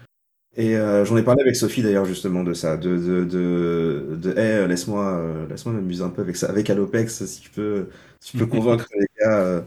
Et 0.57 0.75
euh, 0.75 1.05
j'en 1.05 1.15
ai 1.15 1.23
parlé 1.23 1.41
avec 1.41 1.55
Sophie 1.55 1.81
d'ailleurs 1.81 2.05
justement 2.05 2.43
de 2.43 2.53
ça, 2.53 2.75
de 2.75 2.97
de 2.97 3.23
de, 3.23 4.17
de 4.21 4.37
hey, 4.37 4.67
laisse-moi 4.67 5.05
euh, 5.05 5.47
laisse-moi 5.47 5.73
m'amuser 5.73 6.03
un 6.03 6.09
peu 6.09 6.21
avec 6.21 6.35
ça, 6.35 6.49
avec 6.49 6.69
Alopex 6.69 7.25
si 7.25 7.41
tu 7.41 7.49
peux 7.49 7.87
si 8.19 8.31
tu 8.31 8.37
peux 8.37 8.45
convaincre 8.47 8.87
les 8.99 9.07
gars 9.19 9.63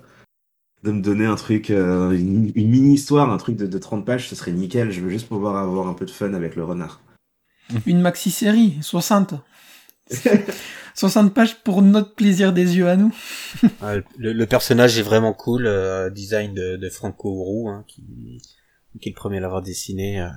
de 0.82 0.92
me 0.92 1.00
donner 1.00 1.24
un 1.24 1.36
truc, 1.36 1.70
une, 1.70 2.52
une 2.54 2.68
mini 2.68 2.94
histoire, 2.94 3.30
un 3.30 3.38
truc 3.38 3.56
de, 3.56 3.66
de 3.66 3.78
30 3.78 4.04
pages, 4.04 4.28
ce 4.28 4.34
serait 4.34 4.52
nickel. 4.52 4.90
Je 4.90 5.00
veux 5.00 5.08
juste 5.08 5.28
pouvoir 5.28 5.56
avoir 5.56 5.88
un 5.88 5.94
peu 5.94 6.04
de 6.04 6.10
fun 6.10 6.34
avec 6.34 6.56
le 6.56 6.64
renard. 6.64 7.00
Une 7.86 8.02
maxi-série, 8.02 8.76
60. 8.82 9.34
60 10.94 11.34
pages 11.34 11.56
pour 11.62 11.82
notre 11.82 12.14
plaisir 12.14 12.52
des 12.52 12.76
yeux 12.76 12.88
à 12.88 12.96
nous. 12.96 13.14
Le, 14.18 14.32
le 14.32 14.46
personnage 14.46 14.98
est 14.98 15.02
vraiment 15.02 15.32
cool, 15.32 15.66
euh, 15.66 16.10
design 16.10 16.54
de, 16.54 16.76
de 16.76 16.88
Franco 16.88 17.30
Roux, 17.32 17.68
hein, 17.68 17.84
qui, 17.88 18.40
qui 19.00 19.08
est 19.08 19.12
le 19.12 19.16
premier 19.16 19.38
à 19.38 19.40
l'avoir 19.40 19.62
dessiné. 19.62 20.20
euh. 20.20 20.28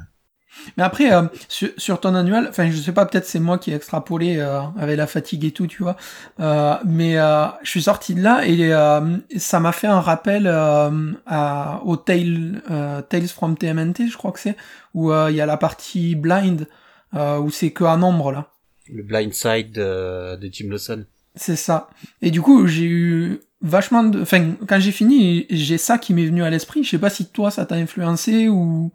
Mais 0.75 0.83
après, 0.83 1.13
euh, 1.13 1.23
sur, 1.49 1.69
sur 1.77 1.99
ton 1.99 2.15
annuel, 2.15 2.47
enfin, 2.49 2.71
je 2.71 2.77
sais 2.77 2.91
pas, 2.91 3.05
peut-être 3.05 3.25
c'est 3.27 3.39
moi 3.39 3.59
qui 3.59 3.71
ai 3.71 3.75
extrapolé 3.75 4.37
euh, 4.39 4.61
avec 4.79 4.97
la 4.97 5.05
fatigue 5.05 5.45
et 5.45 5.51
tout, 5.51 5.67
tu 5.67 5.83
vois. 5.83 5.97
Euh, 6.39 6.75
mais 6.85 7.19
euh, 7.19 7.45
je 7.61 7.69
suis 7.69 7.83
sorti 7.83 8.15
de 8.15 8.23
là 8.23 8.43
et 8.47 8.73
euh, 8.73 9.17
ça 9.37 9.59
m'a 9.59 9.71
fait 9.71 9.85
un 9.87 9.99
rappel 10.01 10.47
euh, 10.47 11.11
à, 11.27 11.81
au 11.85 11.95
Tale, 11.97 12.63
euh, 12.71 13.01
Tales 13.03 13.27
from 13.27 13.55
TMNT, 13.55 14.07
je 14.09 14.17
crois 14.17 14.31
que 14.31 14.39
c'est, 14.39 14.57
où 14.95 15.11
euh, 15.11 15.29
il 15.29 15.35
y 15.35 15.41
a 15.41 15.45
la 15.45 15.57
partie 15.57 16.15
blind, 16.15 16.65
euh, 17.13 17.37
où 17.37 17.51
c'est 17.51 17.69
que 17.71 17.83
un 17.83 17.97
nombre 17.97 18.31
là. 18.31 18.47
Le 18.93 19.03
Blind 19.03 19.33
Side 19.33 19.71
de, 19.73 20.35
de 20.35 20.49
Jim 20.51 20.67
Lawson. 20.69 21.05
C'est 21.35 21.55
ça. 21.55 21.89
Et 22.21 22.31
du 22.31 22.41
coup, 22.41 22.67
j'ai 22.67 22.85
eu 22.85 23.39
vachement 23.61 24.03
de... 24.03 24.21
Enfin, 24.21 24.53
quand 24.67 24.79
j'ai 24.79 24.91
fini, 24.91 25.45
j'ai 25.49 25.77
ça 25.77 25.97
qui 25.97 26.13
m'est 26.13 26.25
venu 26.25 26.43
à 26.43 26.49
l'esprit. 26.49 26.83
Je 26.83 26.89
sais 26.91 26.97
pas 26.99 27.09
si 27.09 27.25
toi, 27.27 27.51
ça 27.51 27.65
t'a 27.65 27.75
influencé 27.75 28.47
ou 28.49 28.91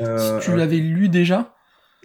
Euh, 0.00 0.40
si 0.40 0.46
tu 0.50 0.56
l'avais 0.56 0.78
lu 0.78 1.08
déjà. 1.08 1.54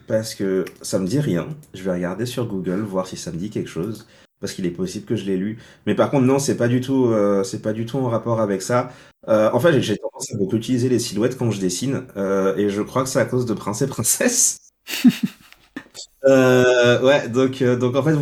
Parce 0.07 0.33
que 0.35 0.65
ça 0.81 0.97
me 0.99 1.07
dit 1.07 1.19
rien. 1.19 1.47
Je 1.73 1.83
vais 1.83 1.91
regarder 1.91 2.25
sur 2.25 2.45
Google, 2.47 2.81
voir 2.81 3.07
si 3.07 3.17
ça 3.17 3.31
me 3.31 3.37
dit 3.37 3.49
quelque 3.49 3.69
chose. 3.69 4.07
Parce 4.39 4.53
qu'il 4.53 4.65
est 4.65 4.71
possible 4.71 5.05
que 5.05 5.15
je 5.15 5.25
l'ai 5.25 5.37
lu. 5.37 5.59
Mais 5.85 5.93
par 5.93 6.09
contre, 6.09 6.25
non, 6.25 6.39
c'est 6.39 6.57
pas 6.57 6.67
du 6.67 6.81
tout, 6.81 7.05
euh, 7.07 7.43
c'est 7.43 7.61
pas 7.61 7.73
du 7.73 7.85
tout 7.85 7.97
en 7.97 8.07
rapport 8.09 8.39
avec 8.41 8.61
ça. 8.61 8.91
Euh, 9.27 9.51
en 9.53 9.59
fait, 9.59 9.73
j'ai- 9.73 9.81
j'ai 9.81 9.97
tendance 9.97 10.33
à 10.33 10.37
beaucoup 10.37 10.55
utiliser 10.55 10.89
les 10.89 10.97
silhouettes 10.99 11.37
quand 11.37 11.51
je 11.51 11.59
dessine. 11.59 12.05
euh, 12.17 12.55
et 12.55 12.69
je 12.69 12.81
crois 12.81 13.03
que 13.03 13.09
c'est 13.09 13.19
à 13.19 13.25
cause 13.25 13.45
de 13.45 13.53
Prince 13.53 13.81
et 13.83 13.87
Princesse. 13.87 14.57
Euh, 16.25 17.01
ouais, 17.03 17.29
donc, 17.29 17.61
euh, 17.63 17.75
donc 17.77 17.95
en 17.95 18.03
fait, 18.03 18.13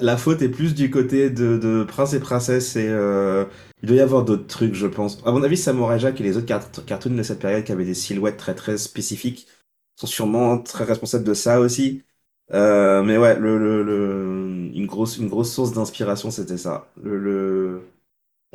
la, 0.00 0.16
faute 0.16 0.40
est 0.40 0.48
plus 0.48 0.74
du 0.74 0.90
côté 0.90 1.28
de, 1.28 1.58
de 1.58 1.84
Prince 1.84 2.14
et 2.14 2.20
Princesse 2.20 2.74
et 2.76 2.88
euh, 2.88 3.44
il 3.82 3.88
doit 3.88 3.96
y 3.98 4.00
avoir 4.00 4.24
d'autres 4.24 4.46
trucs, 4.46 4.74
je 4.74 4.86
pense. 4.86 5.18
À 5.26 5.30
mon 5.32 5.42
avis, 5.42 5.58
Samurai 5.58 5.98
Jack 5.98 6.18
et 6.20 6.24
les 6.24 6.36
autres 6.38 6.46
cart- 6.46 6.70
cartoons 6.86 7.10
de 7.14 7.22
cette 7.22 7.40
période 7.40 7.64
qui 7.64 7.72
avaient 7.72 7.84
des 7.84 7.92
silhouettes 7.94 8.38
très 8.38 8.54
très 8.54 8.78
spécifiques 8.78 9.46
sont 9.96 10.06
sûrement 10.06 10.58
très 10.58 10.84
responsables 10.84 11.24
de 11.24 11.34
ça 11.34 11.60
aussi. 11.60 12.02
Euh, 12.52 13.02
mais 13.02 13.18
ouais, 13.18 13.38
le, 13.38 13.58
le, 13.58 13.82
le- 13.82 14.70
une 14.74 14.86
grosse 14.86 15.18
une 15.18 15.28
grosse 15.28 15.52
source 15.52 15.72
d'inspiration, 15.72 16.30
c'était 16.30 16.56
ça. 16.58 16.88
Le, 17.02 17.18
le 17.18 17.82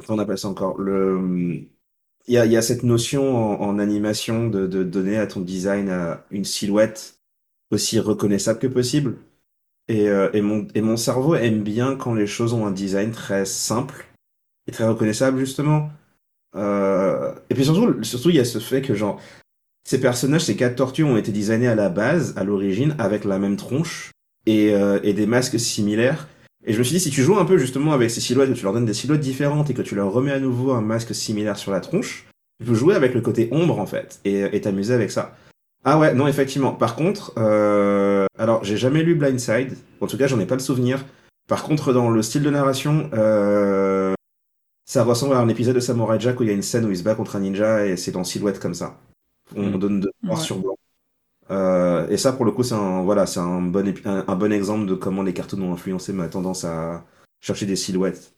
comment 0.07 0.19
on 0.19 0.23
appelle 0.23 0.37
ça 0.39 0.49
encore? 0.49 0.79
Le 0.79 1.65
il 2.27 2.33
y 2.33 2.37
a, 2.37 2.45
il 2.45 2.51
y 2.51 2.57
a 2.57 2.61
cette 2.61 2.83
notion 2.83 3.35
en, 3.61 3.61
en 3.69 3.79
animation 3.79 4.47
de, 4.49 4.67
de 4.67 4.83
donner 4.83 5.17
à 5.17 5.27
ton 5.27 5.41
design 5.41 5.89
euh, 5.89 6.15
une 6.31 6.45
silhouette 6.45 7.18
aussi 7.71 7.99
reconnaissable 7.99 8.59
que 8.59 8.67
possible. 8.67 9.17
Et, 9.87 10.07
euh, 10.07 10.29
et, 10.33 10.41
mon, 10.41 10.67
et 10.75 10.81
mon 10.81 10.97
cerveau 10.97 11.35
aime 11.35 11.63
bien 11.63 11.95
quand 11.95 12.13
les 12.13 12.27
choses 12.27 12.53
ont 12.53 12.65
un 12.65 12.71
design 12.71 13.11
très 13.11 13.45
simple 13.45 14.05
et 14.67 14.71
très 14.71 14.87
reconnaissable, 14.87 15.39
justement. 15.39 15.89
Euh, 16.55 17.33
et 17.49 17.55
puis 17.55 17.65
surtout, 17.65 18.03
surtout, 18.03 18.29
il 18.29 18.35
y 18.35 18.39
a 18.39 18.45
ce 18.45 18.59
fait 18.59 18.81
que, 18.81 18.93
genre, 18.93 19.19
ces 19.83 19.99
personnages, 19.99 20.45
ces 20.45 20.55
quatre 20.55 20.75
tortues 20.75 21.03
ont 21.03 21.17
été 21.17 21.31
designés 21.31 21.67
à 21.67 21.75
la 21.75 21.89
base, 21.89 22.33
à 22.37 22.43
l'origine, 22.43 22.95
avec 22.99 23.25
la 23.25 23.39
même 23.39 23.55
tronche 23.55 24.11
et, 24.45 24.73
euh, 24.73 24.99
et 25.01 25.13
des 25.13 25.25
masques 25.25 25.59
similaires. 25.59 26.27
Et 26.65 26.73
je 26.73 26.77
me 26.77 26.83
suis 26.83 26.95
dit, 26.95 26.99
si 26.99 27.09
tu 27.09 27.23
joues 27.23 27.39
un 27.39 27.45
peu 27.45 27.57
justement 27.57 27.93
avec 27.93 28.11
ces 28.11 28.21
silhouettes, 28.21 28.49
que 28.49 28.57
tu 28.57 28.63
leur 28.63 28.73
donnes 28.73 28.85
des 28.85 28.93
silhouettes 28.93 29.21
différentes 29.21 29.71
et 29.71 29.73
que 29.73 29.81
tu 29.81 29.95
leur 29.95 30.11
remets 30.11 30.33
à 30.33 30.39
nouveau 30.39 30.73
un 30.73 30.81
masque 30.81 31.15
similaire 31.15 31.57
sur 31.57 31.71
la 31.71 31.79
tronche, 31.79 32.27
tu 32.59 32.67
peux 32.67 32.75
jouer 32.75 32.93
avec 32.93 33.15
le 33.15 33.21
côté 33.21 33.47
ombre, 33.51 33.79
en 33.79 33.85
fait, 33.85 34.19
et 34.25 34.59
t'amuser 34.61 34.93
avec 34.93 35.09
ça. 35.09 35.35
Ah 35.85 35.97
ouais, 35.97 36.13
non, 36.13 36.27
effectivement. 36.27 36.73
Par 36.73 36.95
contre, 36.95 37.33
euh, 37.37 38.25
alors 38.37 38.63
j'ai 38.63 38.77
jamais 38.77 39.01
lu 39.03 39.15
Blindside. 39.15 39.77
En 40.01 40.07
tout 40.07 40.17
cas, 40.17 40.27
j'en 40.27 40.39
ai 40.39 40.45
pas 40.45 40.55
le 40.55 40.59
souvenir. 40.61 41.05
Par 41.47 41.63
contre, 41.63 41.93
dans 41.93 42.09
le 42.09 42.21
style 42.21 42.43
de 42.43 42.49
narration, 42.49 43.09
euh, 43.13 44.13
ça 44.85 45.03
ressemble 45.03 45.35
à 45.35 45.39
un 45.39 45.47
épisode 45.49 45.75
de 45.75 45.79
Samurai 45.79 46.19
Jack 46.19 46.39
où 46.39 46.43
il 46.43 46.47
y 46.47 46.51
a 46.51 46.55
une 46.55 46.61
scène 46.61 46.85
où 46.85 46.91
il 46.91 46.97
se 46.97 47.03
bat 47.03 47.15
contre 47.15 47.35
un 47.37 47.39
ninja 47.39 47.85
et 47.85 47.95
c'est 47.97 48.15
en 48.15 48.23
silhouette 48.23 48.59
comme 48.59 48.73
ça. 48.73 48.97
On 49.55 49.63
Mm. 49.69 49.79
donne 49.79 49.99
de 50.01 50.11
noir 50.21 50.37
Ouais. 50.37 50.43
sur 50.43 50.57
blanc. 50.59 50.75
Euh, 51.51 52.07
et 52.09 52.17
ça, 52.17 52.33
pour 52.33 52.45
le 52.45 52.51
coup, 52.51 52.61
c'est 52.63 52.75
un 52.75 53.01
voilà, 53.01 53.25
c'est 53.25 53.39
un 53.39 53.61
bon 53.61 53.87
épi- 53.87 54.07
un, 54.07 54.23
un 54.27 54.35
bon 54.35 54.51
exemple 54.51 54.85
de 54.85 54.93
comment 54.93 55.23
les 55.23 55.33
cartoons 55.33 55.61
ont 55.63 55.73
influencé 55.73 56.13
ma 56.13 56.27
tendance 56.27 56.63
à 56.65 57.03
chercher 57.41 57.65
des 57.65 57.75
silhouettes. 57.75 58.33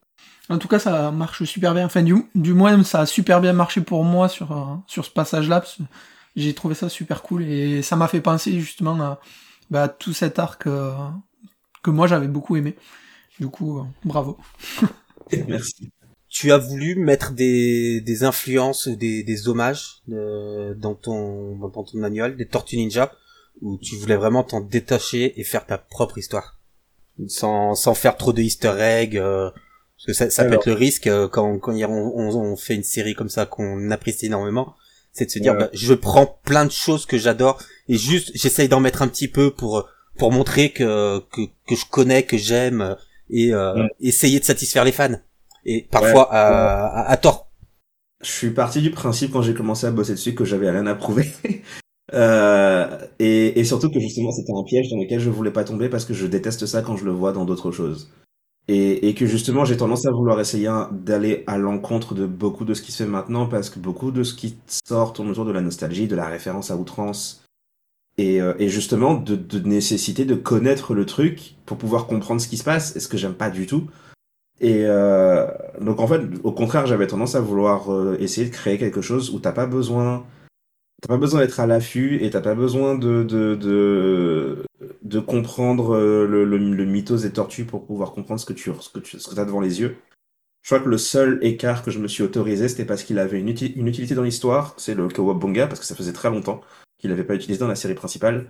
En 0.50 0.58
tout 0.58 0.68
cas, 0.70 0.80
ça 0.80 1.12
marche 1.12 1.44
super 1.44 1.74
bien. 1.74 1.86
Enfin, 1.86 2.04
du, 2.04 2.16
du 2.36 2.54
moins, 2.54 2.82
ça 2.84 3.02
a 3.02 3.06
super 3.06 3.42
bien 3.42 3.52
marché 3.54 3.82
pour 3.82 4.04
moi 4.06 4.30
sur, 4.30 4.52
euh, 4.54 4.76
sur 4.88 5.04
ce 5.04 5.10
passage-là. 5.12 5.60
parce 5.62 5.76
que 5.78 5.84
J'ai 6.36 6.54
trouvé 6.54 6.76
ça 6.76 6.90
super 6.90 7.24
cool 7.24 7.44
et 7.44 7.82
ça 7.82 7.96
m'a 7.96 8.08
fait 8.08 8.22
penser 8.22 8.60
justement 8.60 9.00
à, 9.02 9.20
bah, 9.70 9.84
à 9.84 9.90
tout 9.90 10.14
cet 10.14 10.40
arc 10.40 10.68
euh, 10.68 10.94
que 11.84 11.90
moi 11.92 12.08
j'avais 12.08 12.28
beaucoup 12.28 12.56
aimé. 12.56 12.76
Du 13.40 13.48
coup, 13.48 13.80
euh, 13.80 13.84
bravo. 14.06 14.38
Merci. 15.48 15.92
Tu 16.30 16.52
as 16.54 16.58
voulu 16.58 16.96
mettre 16.96 17.34
des, 17.34 18.00
des 18.00 18.24
influences 18.24 18.86
ou 18.86 18.96
des, 18.96 19.24
des 19.24 19.48
hommages 19.50 20.02
euh, 20.10 20.74
dans 20.76 20.96
ton 20.96 21.58
dans 21.58 21.70
ton 21.70 21.86
manuel 21.98 22.38
des 22.38 22.48
Tortues 22.48 22.78
Ninja 22.78 23.12
où 23.62 23.78
tu 23.78 23.98
voulais 23.98 24.16
vraiment 24.16 24.44
t'en 24.44 24.62
détacher 24.62 25.40
et 25.40 25.44
faire 25.44 25.66
ta 25.66 25.78
propre 25.78 26.18
histoire? 26.18 26.58
Sans 27.28 27.76
sans 27.76 27.94
faire 27.94 28.16
trop 28.16 28.32
de 28.32 28.42
Easter 28.42 28.74
eggs 28.80 29.18
euh, 29.18 29.50
parce 29.98 30.06
que 30.08 30.14
ça, 30.14 30.30
ça 30.30 30.46
peut 30.46 30.54
être 30.54 30.68
le 30.68 30.74
risque 30.74 31.08
euh, 31.08 31.28
quand 31.28 31.60
quand 31.60 31.74
on, 31.74 31.84
on, 32.16 32.36
on 32.36 32.56
fait 32.56 32.76
une 32.76 32.84
série 32.84 33.14
comme 33.14 33.30
ça 33.30 33.46
qu'on 33.46 33.92
apprécie 33.92 34.28
énormément 34.28 34.76
c'est 35.14 35.26
de 35.26 35.32
se 35.32 35.40
dire 35.40 35.54
Ouais. 35.54 35.60
bah, 35.60 35.70
je 35.74 35.94
prends 35.94 36.40
plein 36.46 36.66
de 36.66 36.72
choses 36.72 37.06
que 37.06 37.18
j'adore 37.18 37.62
et 37.90 37.98
juste 37.98 38.32
j'essaye 38.36 38.68
d'en 38.70 38.80
mettre 38.80 39.02
un 39.02 39.08
petit 39.08 39.28
peu 39.28 39.52
pour 39.52 39.88
pour 40.18 40.32
montrer 40.32 40.72
que 40.72 41.20
que, 41.32 41.42
que 41.68 41.76
je 41.76 41.86
connais 41.90 42.24
que 42.24 42.38
j'aime 42.38 42.96
et 43.30 43.54
euh, 43.54 43.76
Ouais. 43.76 43.90
essayer 44.00 44.40
de 44.40 44.46
satisfaire 44.46 44.84
les 44.86 44.92
fans 44.92 45.16
et 45.66 45.88
parfois 45.92 46.32
à, 46.34 46.86
à, 46.88 47.12
à 47.12 47.18
tort. 47.18 47.48
Je 48.24 48.30
suis 48.30 48.52
parti 48.52 48.82
du 48.82 48.92
principe 48.92 49.32
quand 49.32 49.42
j'ai 49.42 49.54
commencé 49.56 49.88
à 49.88 49.92
bosser 49.92 50.14
dessus 50.14 50.36
que 50.36 50.46
j'avais 50.46 50.70
rien 50.70 50.86
à 50.88 50.96
prouver. 50.96 51.28
Euh, 52.14 52.98
et, 53.20 53.58
et 53.58 53.64
surtout 53.64 53.90
que 53.90 54.00
justement 54.02 54.32
c'était 54.34 54.52
un 54.54 54.64
piège 54.66 54.90
dans 54.90 54.98
lequel 54.98 55.22
je 55.22 55.30
voulais 55.30 55.52
pas 55.52 55.64
tomber 55.64 55.88
parce 55.88 56.04
que 56.04 56.14
je 56.14 56.28
déteste 56.28 56.66
ça 56.66 56.82
quand 56.82 56.98
je 56.98 57.06
le 57.06 57.12
vois 57.12 57.32
dans 57.32 57.46
d'autres 57.46 57.72
choses. 57.72 58.12
Et, 58.68 59.10
et 59.10 59.16
que 59.16 59.26
justement 59.26 59.66
j'ai 59.66 59.76
tendance 59.76 60.06
à 60.06 60.12
vouloir 60.12 60.40
essayer 60.40 60.72
d'aller 60.92 61.44
à 61.48 61.58
l'encontre 61.58 62.14
de 62.14 62.26
beaucoup 62.26 62.64
de 62.64 62.74
ce 62.74 62.82
qui 62.82 62.92
se 62.92 63.04
fait 63.04 63.10
maintenant 63.10 63.48
parce 63.48 63.70
que 63.70 63.80
beaucoup 63.80 64.12
de 64.12 64.24
ce 64.24 64.34
qui 64.34 64.58
sort 64.68 65.14
tourne 65.14 65.30
autour 65.30 65.46
de 65.46 65.52
la 65.52 65.62
nostalgie, 65.62 66.08
de 66.08 66.16
la 66.16 66.28
référence 66.28 66.72
à 66.72 66.78
outrance. 66.78 67.44
Et, 68.18 68.42
euh, 68.42 68.54
et 68.60 68.70
justement 68.70 69.16
de, 69.16 69.36
de 69.36 69.60
nécessiter 69.60 70.26
de 70.26 70.36
connaître 70.36 70.94
le 70.94 71.06
truc 71.06 71.56
pour 71.66 71.78
pouvoir 71.78 72.08
comprendre 72.08 72.42
ce 72.42 72.48
qui 72.48 72.58
se 72.58 72.64
passe 72.64 72.96
et 72.96 73.00
ce 73.00 73.08
que 73.08 73.18
j'aime 73.18 73.34
pas 73.34 73.50
du 73.50 73.66
tout. 73.68 73.88
Et 74.62 74.86
euh, 74.86 75.48
donc 75.80 76.00
en 76.00 76.08
fait, 76.08 76.22
au 76.44 76.52
contraire, 76.52 76.86
j'avais 76.86 77.08
tendance 77.08 77.34
à 77.36 77.42
vouloir 77.42 77.92
euh, 77.92 78.16
essayer 78.20 78.48
de 78.48 78.54
créer 78.54 78.78
quelque 78.78 79.02
chose 79.02 79.32
où 79.32 79.40
t'as 79.40 79.52
pas 79.52 79.66
besoin, 79.66 80.24
t'as 81.02 81.08
pas 81.08 81.18
besoin 81.18 81.42
d'être 81.42 81.60
à 81.60 81.68
l'affût 81.68 82.24
et 82.24 82.30
t'as 82.30 82.42
pas 82.42 82.56
besoin 82.56 82.96
de 82.96 83.24
de 83.24 83.56
de, 83.56 84.64
de 85.04 85.20
comprendre 85.20 85.96
euh, 85.96 86.28
le, 86.28 86.46
le, 86.46 86.58
le 86.58 86.86
mythos 86.86 87.18
des 87.24 87.32
tortues 87.32 87.66
pour 87.66 87.86
pouvoir 87.86 88.12
comprendre 88.14 88.40
ce 88.40 88.46
que 88.46 88.54
tu 88.54 88.72
ce 88.80 88.90
que 88.90 89.00
tu 89.00 89.20
ce 89.20 89.30
que 89.30 89.36
t'as 89.36 89.46
devant 89.46 89.62
les 89.62 89.82
yeux. 89.82 89.98
Je 90.64 90.70
crois 90.76 90.80
que 90.84 90.90
le 90.90 90.98
seul 90.98 91.40
écart 91.44 91.84
que 91.84 91.92
je 91.92 92.00
me 92.00 92.08
suis 92.08 92.24
autorisé, 92.24 92.68
c'était 92.70 92.86
parce 92.86 93.04
qu'il 93.04 93.20
avait 93.20 93.40
une, 93.40 93.50
uti- 93.50 93.74
une 93.76 93.88
utilité 93.88 94.16
dans 94.16 94.24
l'histoire, 94.24 94.76
c'est 94.78 94.94
le 94.96 95.08
Kawabunga, 95.08 95.68
parce 95.68 95.80
que 95.80 95.86
ça 95.86 95.96
faisait 95.96 96.14
très 96.14 96.30
longtemps 96.30 96.62
qu'il 97.00 97.10
n'avait 97.10 97.24
pas 97.24 97.36
utilisé 97.36 97.60
dans 97.60 97.68
la 97.68 97.76
série 97.76 97.96
principale. 97.96 98.48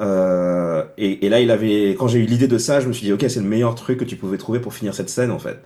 Euh, 0.00 0.86
et, 0.98 1.26
et 1.26 1.28
là, 1.30 1.40
il 1.40 1.50
avait, 1.50 1.90
quand 1.98 2.08
j'ai 2.08 2.20
eu 2.20 2.26
l'idée 2.26 2.48
de 2.48 2.58
ça, 2.58 2.80
je 2.80 2.88
me 2.88 2.92
suis 2.94 3.06
dit, 3.06 3.12
ok, 3.12 3.24
c'est 3.28 3.40
le 3.40 3.48
meilleur 3.48 3.74
truc 3.74 3.98
que 4.00 4.04
tu 4.04 4.16
pouvais 4.16 4.38
trouver 4.38 4.60
pour 4.60 4.74
finir 4.74 4.94
cette 4.94 5.10
scène, 5.10 5.30
en 5.30 5.38
fait. 5.38 5.62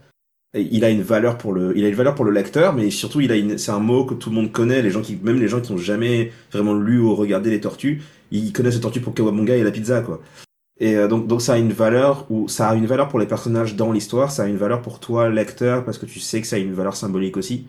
Il 0.54 0.84
a 0.84 0.90
une 0.90 1.02
valeur 1.02 1.38
pour 1.38 1.52
le, 1.52 1.76
il 1.76 1.84
a 1.84 1.88
une 1.88 1.94
valeur 1.94 2.16
pour 2.16 2.24
le 2.24 2.32
lecteur, 2.32 2.74
mais 2.74 2.90
surtout, 2.90 3.20
il 3.20 3.30
a 3.30 3.36
une, 3.36 3.56
c'est 3.56 3.70
un 3.70 3.78
mot 3.78 4.04
que 4.04 4.14
tout 4.14 4.30
le 4.30 4.36
monde 4.36 4.50
connaît, 4.50 4.82
les 4.82 4.90
gens 4.90 5.00
qui, 5.00 5.16
même 5.22 5.38
les 5.38 5.46
gens 5.46 5.60
qui 5.60 5.72
n'ont 5.72 5.78
jamais 5.78 6.32
vraiment 6.50 6.74
lu 6.74 6.98
ou 6.98 7.14
regardé 7.14 7.50
les 7.50 7.60
tortues, 7.60 8.02
ils 8.32 8.52
connaissent 8.52 8.74
les 8.74 8.80
tortues 8.80 9.00
pour 9.00 9.14
Kawabunga 9.14 9.54
et 9.56 9.62
la 9.62 9.70
pizza, 9.70 10.00
quoi. 10.00 10.20
Et 10.80 10.96
euh, 10.96 11.08
donc, 11.08 11.26
donc 11.26 11.42
ça 11.42 11.52
a 11.52 11.58
une 11.58 11.72
valeur 11.72 12.26
ou 12.30 12.48
ça 12.48 12.70
a 12.70 12.74
une 12.74 12.86
valeur 12.86 13.08
pour 13.08 13.20
les 13.20 13.26
personnages 13.26 13.76
dans 13.76 13.92
l'histoire, 13.92 14.30
ça 14.30 14.44
a 14.44 14.46
une 14.46 14.56
valeur 14.56 14.82
pour 14.82 14.98
toi 14.98 15.28
lecteur 15.28 15.84
parce 15.84 15.98
que 15.98 16.06
tu 16.06 16.18
sais 16.18 16.40
que 16.40 16.46
ça 16.46 16.56
a 16.56 16.58
une 16.58 16.72
valeur 16.72 16.96
symbolique 16.96 17.36
aussi. 17.36 17.66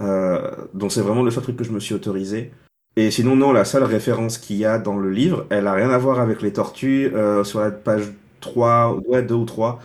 Euh, 0.00 0.50
donc 0.72 0.92
c'est 0.92 1.00
vraiment 1.00 1.22
le 1.22 1.30
seul 1.30 1.42
truc 1.42 1.56
que 1.56 1.64
je 1.64 1.72
me 1.72 1.80
suis 1.80 1.94
autorisé. 1.94 2.52
Et 2.96 3.10
sinon 3.10 3.36
non, 3.36 3.52
la 3.52 3.64
seule 3.64 3.82
référence 3.82 4.38
qu'il 4.38 4.56
y 4.56 4.64
a 4.64 4.78
dans 4.78 4.96
le 4.96 5.10
livre, 5.10 5.46
elle 5.50 5.66
a 5.66 5.72
rien 5.72 5.90
à 5.90 5.98
voir 5.98 6.20
avec 6.20 6.40
les 6.40 6.52
tortues. 6.52 7.12
Euh, 7.14 7.44
sur 7.44 7.60
la 7.60 7.70
page 7.72 8.12
3, 8.40 9.00
ouais 9.06 9.22
2 9.22 9.34
ou 9.34 9.44
3, 9.44 9.80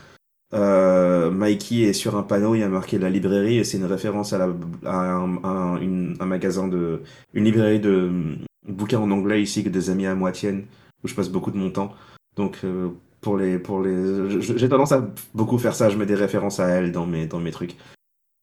euh, 0.54 1.32
Mikey 1.32 1.82
est 1.84 1.94
sur 1.94 2.16
un 2.18 2.24
panneau, 2.24 2.56
il 2.56 2.60
y 2.60 2.64
a 2.64 2.70
marqué 2.70 2.98
la 3.00 3.10
librairie 3.10 3.58
et 3.58 3.64
c'est 3.64 3.78
une 3.78 3.86
référence 3.86 4.34
à, 4.34 4.38
la, 4.38 4.46
un, 4.86 5.38
à 5.44 5.48
un- 5.80 6.26
magasin 6.26 6.68
de, 6.68 7.02
une 7.34 7.46
librairie 7.46 7.80
de 7.80 8.08
hum, 8.08 8.38
bouquins 8.68 9.00
en 9.00 9.12
anglais 9.12 9.42
ici 9.42 9.64
que 9.64 9.70
des 9.70 9.90
amis 9.90 10.06
à 10.06 10.16
moi 10.16 10.32
tiennent, 10.32 10.66
où 11.04 11.08
je 11.08 11.16
passe 11.16 11.30
beaucoup 11.30 11.52
de 11.52 11.58
mon 11.58 11.70
temps. 11.70 11.94
Donc 12.36 12.60
euh, 12.64 12.90
pour 13.22 13.38
les, 13.38 13.60
pour 13.60 13.82
les, 13.82 14.40
j'ai 14.40 14.70
tendance 14.70 14.92
à 14.92 15.08
beaucoup 15.34 15.58
faire 15.58 15.76
ça, 15.76 15.90
je 15.90 15.98
mets 15.98 16.06
des 16.06 16.16
références 16.16 16.60
à 16.60 16.68
elle 16.68 16.92
dans 16.92 17.06
mes, 17.06 17.28
dans 17.28 17.40
mes 17.40 17.52
trucs. 17.52 17.76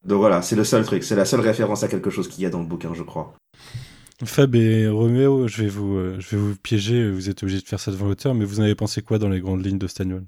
Donc 0.05 0.19
voilà, 0.19 0.41
c'est 0.41 0.55
le 0.55 0.63
seul 0.63 0.85
truc, 0.85 1.03
c'est 1.03 1.15
la 1.15 1.25
seule 1.25 1.41
référence 1.41 1.83
à 1.83 1.87
quelque 1.89 2.09
chose 2.09 2.27
qu'il 2.29 2.43
y 2.43 2.45
a 2.45 2.49
dans 2.49 2.61
le 2.61 2.65
bouquin, 2.65 2.93
je 2.93 3.03
crois. 3.03 3.35
Fab 4.23 4.53
et 4.55 4.87
Roméo, 4.87 5.47
je 5.47 5.63
vais 5.63 5.69
vous, 5.69 5.95
euh, 5.95 6.15
je 6.19 6.35
vais 6.35 6.41
vous 6.41 6.55
piéger. 6.55 7.09
Vous 7.09 7.29
êtes 7.29 7.41
obligés 7.43 7.61
de 7.61 7.67
faire 7.67 7.79
ça 7.79 7.91
devant 7.91 8.07
l'auteur, 8.07 8.33
mais 8.35 8.43
vous 8.43 8.59
en 8.59 8.63
avez 8.63 8.75
pensé 8.75 9.01
quoi 9.01 9.17
dans 9.17 9.29
les 9.29 9.39
grandes 9.39 9.65
lignes 9.65 9.77
de 9.77 9.87
Stagnuol 9.87 10.25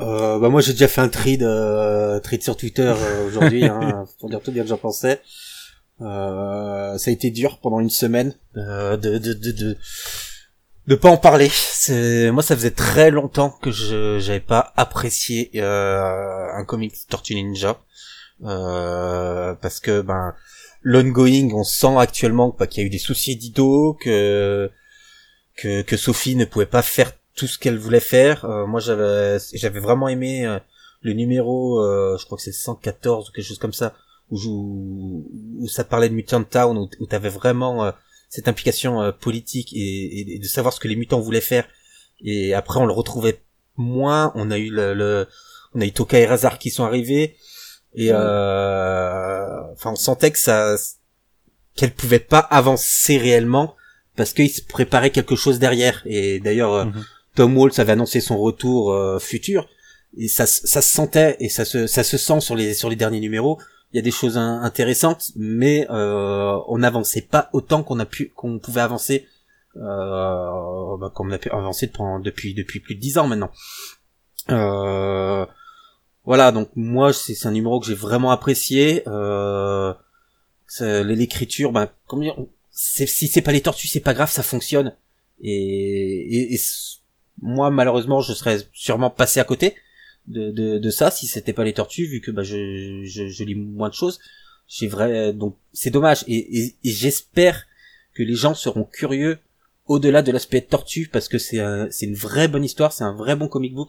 Euh, 0.00 0.38
bah 0.38 0.48
moi 0.48 0.60
j'ai 0.60 0.72
déjà 0.72 0.88
fait 0.88 1.00
un 1.02 1.08
trade, 1.08 1.42
euh, 1.42 2.20
trade 2.20 2.42
sur 2.42 2.56
Twitter 2.56 2.94
euh, 2.96 3.26
aujourd'hui 3.26 3.64
hein, 3.64 4.06
pour 4.18 4.30
dire 4.30 4.40
tout 4.40 4.50
bien 4.50 4.62
que 4.62 4.68
j'en 4.68 4.78
pensais. 4.78 5.20
Euh, 6.00 6.96
ça 6.96 7.10
a 7.10 7.12
été 7.12 7.30
dur 7.30 7.58
pendant 7.58 7.80
une 7.80 7.90
semaine 7.90 8.34
euh, 8.56 8.96
de, 8.96 9.18
de 9.18 9.34
de 9.34 9.52
de 9.52 9.76
de 10.86 10.94
pas 10.94 11.10
en 11.10 11.18
parler. 11.18 11.50
C'est 11.50 12.30
moi 12.30 12.42
ça 12.42 12.56
faisait 12.56 12.70
très 12.70 13.10
longtemps 13.10 13.50
que 13.50 13.70
je 13.70 14.18
j'avais 14.18 14.40
pas 14.40 14.72
apprécié 14.76 15.50
euh, 15.56 16.46
un 16.54 16.64
comic 16.64 16.94
Tortue 17.08 17.34
Ninja 17.34 17.78
euh, 18.44 19.54
parce 19.54 19.80
que 19.80 20.00
ben 20.00 20.34
l'ongoing 20.82 21.50
on 21.52 21.64
sent 21.64 21.96
actuellement 21.98 22.56
bah, 22.58 22.66
qu'il 22.66 22.80
y 22.80 22.84
a 22.84 22.86
eu 22.86 22.90
des 22.90 22.98
soucis 22.98 23.36
d'Ido 23.36 23.98
que 24.02 24.70
que 25.56 25.82
que 25.82 25.96
Sophie 25.98 26.36
ne 26.36 26.46
pouvait 26.46 26.64
pas 26.64 26.80
faire 26.80 27.12
tout 27.40 27.46
ce 27.46 27.58
qu'elle 27.58 27.78
voulait 27.78 28.00
faire. 28.16 28.44
Euh, 28.44 28.66
moi, 28.66 28.80
j'avais, 28.80 29.38
j'avais 29.54 29.80
vraiment 29.80 30.08
aimé 30.08 30.46
euh, 30.46 30.58
le 31.02 31.12
numéro, 31.14 31.80
euh, 31.82 32.16
je 32.18 32.24
crois 32.26 32.36
que 32.36 32.44
c'est 32.44 32.52
114 32.52 33.28
ou 33.28 33.32
quelque 33.32 33.46
chose 33.46 33.58
comme 33.58 33.72
ça, 33.72 33.94
où, 34.30 34.36
je- 34.36 34.48
où, 34.48 35.68
ça 35.68 35.84
parlait 35.84 36.08
de 36.10 36.14
Mutant 36.14 36.44
Town, 36.44 36.76
où, 37.00 37.06
t'avais 37.06 37.30
vraiment 37.30 37.84
euh, 37.84 37.90
cette 38.28 38.48
implication 38.48 39.00
euh, 39.02 39.10
politique 39.12 39.72
et, 39.74 40.34
et- 40.34 40.38
de 40.38 40.44
savoir 40.46 40.72
ce 40.74 40.80
que 40.80 40.88
les 40.88 40.96
mutants 40.96 41.20
voulaient 41.20 41.40
faire. 41.54 41.66
Et 42.22 42.52
après, 42.54 42.78
on 42.78 42.86
le 42.86 42.92
retrouvait 42.92 43.40
moins. 43.76 44.32
On 44.34 44.50
a 44.50 44.58
eu 44.58 44.70
le, 44.70 44.92
le- 44.94 45.26
on 45.74 45.80
a 45.80 45.86
eu 45.86 45.92
Toka 45.92 46.18
et 46.18 46.26
Razar 46.26 46.58
qui 46.58 46.70
sont 46.70 46.84
arrivés, 46.84 47.36
et 47.94 48.10
euh, 48.12 49.72
enfin, 49.72 49.92
on 49.92 49.96
sentait 49.96 50.30
que 50.30 50.38
ça, 50.38 50.76
qu'elle 51.76 51.92
pouvait 51.92 52.18
pas 52.34 52.40
avancer 52.40 53.16
réellement 53.18 53.74
parce 54.16 54.32
qu'il 54.34 54.50
se 54.50 54.60
préparait 54.62 55.10
quelque 55.10 55.36
chose 55.36 55.58
derrière. 55.58 56.02
Et 56.04 56.40
d'ailleurs, 56.40 56.86
Mhm. 56.86 57.04
Tom 57.34 57.56
Waltz 57.56 57.78
avait 57.78 57.92
annoncé 57.92 58.20
son 58.20 58.38
retour 58.38 58.92
euh, 58.92 59.18
futur 59.18 59.68
et 60.16 60.28
ça, 60.28 60.46
ça 60.46 60.82
se 60.82 60.92
sentait 60.94 61.36
et 61.40 61.48
ça 61.48 61.64
se, 61.64 61.86
ça 61.86 62.02
se 62.02 62.16
sent 62.18 62.40
sur 62.40 62.56
les 62.56 62.74
sur 62.74 62.90
les 62.90 62.96
derniers 62.96 63.20
numéros. 63.20 63.58
Il 63.92 63.96
y 63.96 63.98
a 63.98 64.02
des 64.02 64.10
choses 64.10 64.36
in- 64.36 64.62
intéressantes, 64.62 65.32
mais 65.36 65.86
euh, 65.90 66.58
on 66.68 66.78
n'avançait 66.78 67.22
pas 67.22 67.50
autant 67.52 67.82
qu'on 67.82 67.98
a 67.98 68.06
pu 68.06 68.30
qu'on 68.36 68.58
pouvait 68.58 68.80
avancer, 68.80 69.26
euh, 69.76 70.96
bah, 70.98 71.12
comme 71.14 71.28
on 71.28 71.32
a 71.32 71.38
pu 71.38 71.50
avancer 71.50 71.86
depuis 71.88 72.22
depuis 72.22 72.54
depuis 72.54 72.80
plus 72.80 72.94
de 72.94 73.00
dix 73.00 73.18
ans 73.18 73.26
maintenant. 73.26 73.50
Euh, 74.50 75.44
voilà, 76.24 76.52
donc 76.52 76.68
moi 76.76 77.12
c'est 77.12 77.46
un 77.46 77.50
numéro 77.52 77.80
que 77.80 77.86
j'ai 77.86 77.94
vraiment 77.94 78.30
apprécié. 78.30 79.02
Euh, 79.06 79.92
l'écriture, 80.80 81.72
ben 81.72 81.88
comment 82.06 82.22
dire, 82.22 82.36
si 82.70 83.26
c'est 83.28 83.42
pas 83.42 83.50
les 83.50 83.60
tortues, 83.60 83.88
c'est 83.88 83.98
pas 83.98 84.14
grave, 84.14 84.30
ça 84.30 84.44
fonctionne. 84.44 84.94
Et, 85.42 85.52
et, 85.52 86.54
et 86.54 86.60
moi, 87.40 87.70
malheureusement, 87.70 88.20
je 88.20 88.32
serais 88.32 88.58
sûrement 88.72 89.10
passé 89.10 89.40
à 89.40 89.44
côté 89.44 89.74
de, 90.28 90.50
de, 90.50 90.78
de 90.78 90.90
ça 90.90 91.10
si 91.10 91.26
c'était 91.26 91.52
pas 91.52 91.64
les 91.64 91.72
tortues, 91.72 92.06
vu 92.06 92.20
que 92.20 92.30
bah, 92.30 92.42
je, 92.42 93.02
je, 93.04 93.28
je 93.28 93.44
lis 93.44 93.54
moins 93.54 93.88
de 93.88 93.94
choses. 93.94 94.20
J'ai 94.68 94.86
vrai, 94.86 95.32
donc 95.32 95.56
c'est 95.72 95.90
dommage. 95.90 96.24
Et, 96.28 96.36
et, 96.58 96.74
et 96.84 96.90
j'espère 96.90 97.66
que 98.14 98.22
les 98.22 98.34
gens 98.34 98.54
seront 98.54 98.84
curieux 98.84 99.38
au-delà 99.86 100.22
de 100.22 100.30
l'aspect 100.30 100.60
tortue, 100.60 101.08
parce 101.12 101.28
que 101.28 101.38
c'est 101.38 101.58
un- 101.58 101.88
c'est 101.90 102.06
une 102.06 102.14
vraie 102.14 102.46
bonne 102.46 102.62
histoire, 102.64 102.92
c'est 102.92 103.02
un 103.02 103.14
vrai 103.14 103.34
bon 103.34 103.48
comic 103.48 103.74
book. 103.74 103.88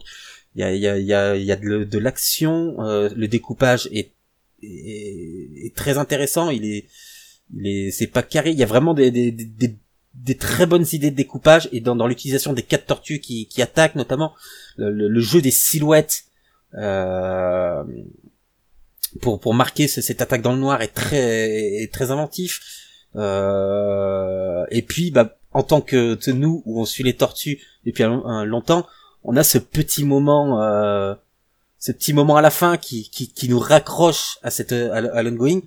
Il 0.56 0.60
y 0.60 0.64
a, 0.64 0.74
il 0.74 0.80
y 0.80 0.88
a, 0.88 0.98
il 0.98 1.06
y 1.06 1.14
a, 1.14 1.36
y 1.36 1.52
a 1.52 1.56
de, 1.56 1.84
de 1.84 1.98
l'action, 1.98 2.74
euh, 2.80 3.08
le 3.14 3.28
découpage 3.28 3.88
est, 3.92 4.10
est, 4.62 5.66
est 5.66 5.74
très 5.76 5.98
intéressant. 5.98 6.50
Il 6.50 6.64
est, 6.64 6.86
il 7.54 7.66
est, 7.66 7.90
c'est 7.92 8.08
pas 8.08 8.22
carré. 8.24 8.50
Il 8.50 8.58
y 8.58 8.62
a 8.64 8.66
vraiment 8.66 8.94
des, 8.94 9.10
des, 9.12 9.30
des, 9.30 9.44
des, 9.44 9.76
des 10.14 10.36
très 10.36 10.66
bonnes 10.66 10.86
idées 10.92 11.10
de 11.10 11.16
découpage 11.16 11.68
et 11.72 11.80
dans, 11.80 11.96
dans 11.96 12.06
l'utilisation 12.06 12.52
des 12.52 12.62
quatre 12.62 12.86
tortues 12.86 13.20
qui, 13.20 13.46
qui 13.46 13.62
attaquent 13.62 13.94
notamment 13.96 14.34
le, 14.76 14.90
le- 14.90 15.08
le 15.08 15.20
jeu 15.20 15.40
des 15.40 15.50
silhouettes 15.50 16.24
euh, 16.74 17.82
pour 19.20 19.40
pour 19.40 19.54
marquer 19.54 19.88
ce- 19.88 20.00
cette 20.00 20.20
attaque 20.22 20.42
dans 20.42 20.52
le 20.52 20.58
noir 20.58 20.82
est 20.82 20.94
très 20.94 21.82
est 21.82 21.92
très 21.92 22.10
inventif. 22.10 22.60
Euh, 23.14 24.64
et 24.70 24.82
puis 24.82 25.10
bah 25.10 25.36
en 25.52 25.62
tant 25.62 25.80
que 25.82 26.18
nous 26.30 26.62
où 26.64 26.80
on 26.80 26.84
suit 26.86 27.04
les 27.04 27.14
tortues 27.16 27.60
depuis 27.84 28.04
un, 28.04 28.22
un 28.24 28.44
longtemps, 28.44 28.86
on 29.22 29.36
a 29.36 29.44
ce 29.44 29.58
petit 29.58 30.04
moment 30.04 30.62
euh, 30.62 31.14
ce 31.78 31.92
petit 31.92 32.12
moment 32.12 32.36
à 32.36 32.42
la 32.42 32.50
fin 32.50 32.76
qui 32.78 33.10
qui, 33.10 33.28
qui 33.32 33.48
nous 33.48 33.58
raccroche 33.58 34.38
à 34.42 34.50
cette 34.50 34.72
à, 34.72 35.22
l'ongoing 35.22 35.60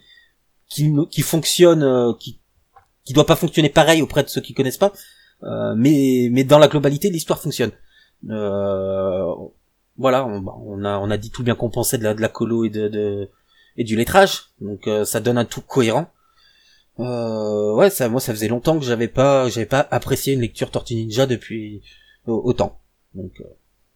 qui 0.70 0.92
qui 1.12 1.22
fonctionne 1.22 1.84
euh, 1.84 2.14
qui 2.20 2.40
qui 3.06 3.14
doit 3.14 3.26
pas 3.26 3.36
fonctionner 3.36 3.70
pareil 3.70 4.02
auprès 4.02 4.24
de 4.24 4.30
ceux 4.30 4.42
qui 4.42 4.54
connaissent 4.54 4.78
pas 4.80 4.92
euh, 5.44 5.74
mais 5.78 6.30
mais 6.32 6.44
dans 6.44 6.60
la 6.60 6.68
globalité 6.68 7.10
l'histoire 7.10 7.40
fonctionne. 7.42 7.72
Euh, 8.30 9.26
voilà 9.98 10.26
on, 10.26 10.40
bah, 10.42 10.54
on 10.66 10.84
a 10.84 10.98
on 10.98 11.10
a 11.12 11.18
dit 11.18 11.30
tout 11.32 11.44
bien 11.44 11.56
qu'on 11.56 11.70
pensait 11.70 11.98
de 11.98 12.04
la 12.04 12.14
de 12.14 12.22
la 12.22 12.30
colo 12.30 12.66
et 12.66 12.70
de, 12.70 12.88
de 12.88 13.30
et 13.78 13.84
du 13.84 13.96
lettrage 13.96 14.46
donc 14.62 14.88
euh, 14.88 15.06
ça 15.06 15.20
donne 15.20 15.38
un 15.38 15.46
tout 15.46 15.62
cohérent. 15.62 16.08
Euh, 17.00 17.74
ouais 17.76 17.90
ça 17.90 18.08
moi 18.08 18.22
ça 18.22 18.34
faisait 18.34 18.48
longtemps 18.48 18.80
que 18.80 18.86
j'avais 18.86 19.10
pas 19.10 19.50
j'avais 19.50 19.66
pas 19.66 19.86
apprécié 19.92 20.34
une 20.34 20.42
lecture 20.42 20.72
Tortue 20.72 20.96
Ninja 20.96 21.26
depuis 21.26 21.82
au- 22.26 22.42
autant. 22.46 22.80
Donc 23.14 23.32
euh, 23.42 23.44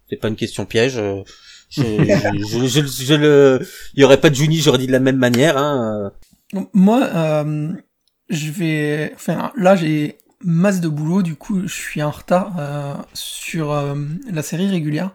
c'est 0.10 0.18
pas 0.18 0.28
une 0.28 0.36
question 0.36 0.66
piège 0.66 0.97
euh, 0.97 1.22
je, 1.70 1.82
je, 1.84 2.68
je, 2.68 2.82
je- 2.82 3.03
je 3.05 3.14
le 3.14 3.60
il 3.93 4.01
y 4.01 4.03
aurait 4.03 4.20
pas 4.20 4.30
de 4.30 4.36
Juni 4.36 4.57
j'aurais 4.57 4.80
dit 4.80 4.88
de 4.88 4.91
la 4.91 4.99
même 4.99 5.18
manière 5.18 5.57
hein 5.57 6.12
Moi, 6.74 7.03
euh, 7.16 7.72
je 8.30 8.51
vais, 8.51 9.11
enfin, 9.15 9.51
là 9.55 9.75
j'ai 9.75 10.17
masse 10.41 10.82
de 10.82 10.88
boulot, 10.88 11.21
du 11.21 11.36
coup, 11.36 11.61
je 11.67 11.73
suis 11.73 12.01
en 12.01 12.11
retard 12.11 12.53
euh, 12.59 12.93
sur 13.13 13.71
euh, 13.71 13.95
la 14.32 14.41
série 14.41 14.69
régulière. 14.69 15.11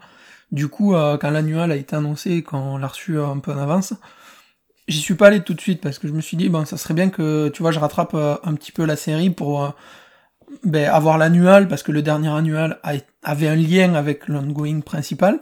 Du 0.51 0.67
coup, 0.67 0.95
euh, 0.95 1.17
quand 1.17 1.31
l'annual 1.31 1.71
a 1.71 1.75
été 1.75 1.95
annoncé, 1.95 2.43
quand 2.43 2.59
on 2.59 2.77
l'a 2.77 2.87
reçu 2.87 3.19
un 3.19 3.39
peu 3.39 3.51
en 3.51 3.57
avance, 3.57 3.93
j'y 4.87 4.99
suis 4.99 5.15
pas 5.15 5.27
allé 5.27 5.41
tout 5.41 5.53
de 5.53 5.61
suite 5.61 5.81
parce 5.81 5.99
que 5.99 6.07
je 6.07 6.13
me 6.13 6.21
suis 6.21 6.37
dit, 6.37 6.49
bon, 6.49 6.65
ça 6.65 6.77
serait 6.77 6.93
bien 6.93 7.09
que, 7.09 7.49
tu 7.49 7.61
vois, 7.61 7.71
je 7.71 7.79
rattrape 7.79 8.13
euh, 8.13 8.35
un 8.43 8.53
petit 8.53 8.71
peu 8.71 8.85
la 8.85 8.95
série 8.95 9.29
pour 9.29 9.63
euh, 9.63 9.69
ben, 10.63 10.89
avoir 10.89 11.17
l'annual 11.17 11.67
parce 11.67 11.83
que 11.83 11.91
le 11.91 12.01
dernier 12.01 12.29
annual 12.29 12.79
avait 13.23 13.47
un 13.47 13.55
lien 13.55 13.95
avec 13.95 14.27
l'ongoing 14.27 14.81
principal. 14.81 15.39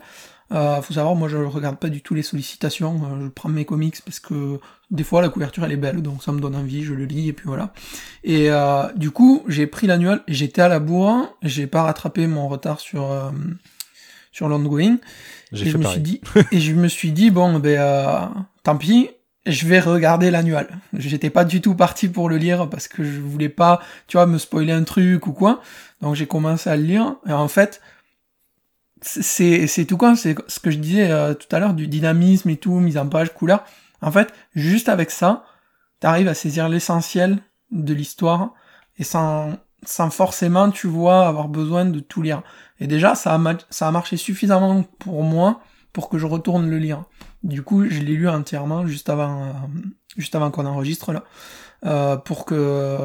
Euh, 0.53 0.81
faut 0.81 0.93
savoir, 0.93 1.15
moi 1.15 1.27
je 1.27 1.37
regarde 1.37 1.77
pas 1.77 1.89
du 1.89 2.01
tout 2.01 2.13
les 2.13 2.21
sollicitations, 2.21 3.01
euh, 3.03 3.23
je 3.25 3.27
prends 3.29 3.49
mes 3.49 3.65
comics 3.65 3.95
parce 4.05 4.19
que 4.19 4.59
des 4.91 5.03
fois 5.03 5.21
la 5.23 5.29
couverture 5.29 5.65
elle 5.65 5.71
est 5.71 5.77
belle, 5.77 6.01
donc 6.03 6.21
ça 6.23 6.31
me 6.31 6.39
donne 6.39 6.55
envie, 6.55 6.83
je 6.83 6.93
le 6.93 7.05
lis 7.05 7.29
et 7.29 7.33
puis 7.33 7.47
voilà. 7.47 7.73
Et 8.23 8.51
euh, 8.51 8.83
du 8.95 9.09
coup, 9.11 9.43
j'ai 9.47 9.65
pris 9.65 9.87
l'annual, 9.87 10.21
j'étais 10.27 10.61
à 10.61 10.67
la 10.67 10.79
bourre, 10.79 11.35
j'ai 11.41 11.65
pas 11.65 11.83
rattrapé 11.83 12.27
mon 12.27 12.47
retard 12.47 12.79
sur 12.79 13.11
euh, 13.11 13.31
sur 14.31 14.47
l'ongoing. 14.47 14.97
J'ai 15.51 15.65
Et 15.65 15.69
je 15.69 15.71
fait 15.71 15.77
me 15.77 15.83
pareil. 15.83 15.95
suis 15.95 16.03
dit, 16.03 16.21
et 16.51 16.59
je 16.59 16.73
me 16.73 16.87
suis 16.87 17.11
dit 17.11 17.31
bon 17.31 17.59
ben 17.59 17.77
euh, 17.79 18.19
tant 18.63 18.77
pis, 18.77 19.09
je 19.45 19.65
vais 19.67 19.79
regarder 19.79 20.31
l'annual. 20.31 20.67
J'étais 20.93 21.29
pas 21.29 21.45
du 21.45 21.61
tout 21.61 21.75
parti 21.75 22.07
pour 22.07 22.29
le 22.29 22.37
lire 22.37 22.69
parce 22.69 22.87
que 22.87 23.03
je 23.03 23.19
voulais 23.19 23.49
pas, 23.49 23.81
tu 24.07 24.17
vois, 24.17 24.25
me 24.25 24.37
spoiler 24.37 24.71
un 24.71 24.83
truc 24.83 25.27
ou 25.27 25.33
quoi. 25.33 25.61
Donc 26.01 26.15
j'ai 26.15 26.27
commencé 26.27 26.69
à 26.69 26.75
le 26.77 26.83
lire 26.83 27.15
et 27.27 27.33
en 27.33 27.47
fait 27.47 27.81
c'est 29.05 29.85
tout 29.85 29.97
quoi, 29.97 30.15
c'est 30.15 30.35
ce 30.47 30.59
que 30.59 30.71
je 30.71 30.77
disais 30.77 31.11
euh, 31.11 31.33
tout 31.33 31.53
à 31.55 31.59
l'heure 31.59 31.73
du 31.73 31.87
dynamisme 31.87 32.49
et 32.49 32.57
tout, 32.57 32.79
mise 32.79 32.97
en 32.97 33.07
page, 33.07 33.33
couleur. 33.33 33.63
En 34.01 34.11
fait, 34.11 34.33
juste 34.55 34.89
avec 34.89 35.11
ça, 35.11 35.45
t'arrives 35.99 36.27
à 36.27 36.33
saisir 36.33 36.69
l'essentiel 36.69 37.39
de 37.71 37.93
l'histoire 37.93 38.53
et 38.97 39.03
sans 39.03 39.57
sans 39.85 40.09
forcément, 40.09 40.71
tu 40.71 40.87
vois, 40.87 41.27
avoir 41.27 41.49
besoin 41.49 41.85
de 41.85 41.99
tout 41.99 42.21
lire. 42.21 42.41
Et 42.79 42.87
déjà, 42.87 43.15
ça 43.15 43.35
a, 43.35 43.57
ça 43.69 43.87
a 43.87 43.91
marché 43.91 44.17
suffisamment 44.17 44.83
pour 44.99 45.23
moi 45.23 45.59
pour 45.91 46.09
que 46.09 46.17
je 46.17 46.25
retourne 46.25 46.69
le 46.69 46.77
lire. 46.77 47.03
Du 47.43 47.63
coup, 47.63 47.83
je 47.89 47.99
l'ai 47.99 48.13
lu 48.13 48.29
entièrement 48.29 48.87
juste 48.87 49.09
avant, 49.09 49.43
euh, 49.43 49.51
juste 50.17 50.35
avant 50.35 50.51
qu'on 50.51 50.65
enregistre 50.65 51.11
là, 51.11 51.23
euh, 51.85 52.17
pour 52.17 52.45
que, 52.45 52.97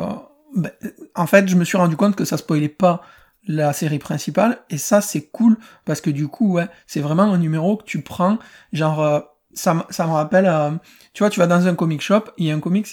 ben, 0.57 0.71
en 1.15 1.27
fait, 1.27 1.49
je 1.49 1.57
me 1.57 1.65
suis 1.65 1.77
rendu 1.77 1.97
compte 1.97 2.17
que 2.17 2.25
ça 2.25 2.37
spoilait 2.37 2.69
pas 2.69 3.03
la 3.49 3.73
série 3.73 3.99
principale 3.99 4.59
et 4.69 4.79
ça 4.79 5.01
c'est 5.01 5.29
cool 5.31 5.57
parce 5.85 6.01
que 6.01 6.11
du 6.11 6.29
coup, 6.29 6.53
ouais, 6.53 6.69
c'est 6.87 7.01
vraiment 7.01 7.25
un 7.25 7.39
numéro 7.39 7.79
que 7.79 7.85
tu 7.85 8.03
prends, 8.03 8.39
genre, 8.73 9.01
euh, 9.01 9.21
ça, 9.55 9.87
ça 9.91 10.07
me 10.07 10.13
rappelle, 10.13 10.47
euh, 10.47 10.71
tu 11.15 11.23
vois, 11.23 11.31
tu 11.31 11.41
vas 11.41 11.47
dans 11.47 11.67
un 11.67 11.75
comic 11.75 12.03
shop, 12.03 12.25
il 12.37 12.47
y 12.47 12.53
a 12.53 12.55
un 12.55 12.61
comics 12.61 12.87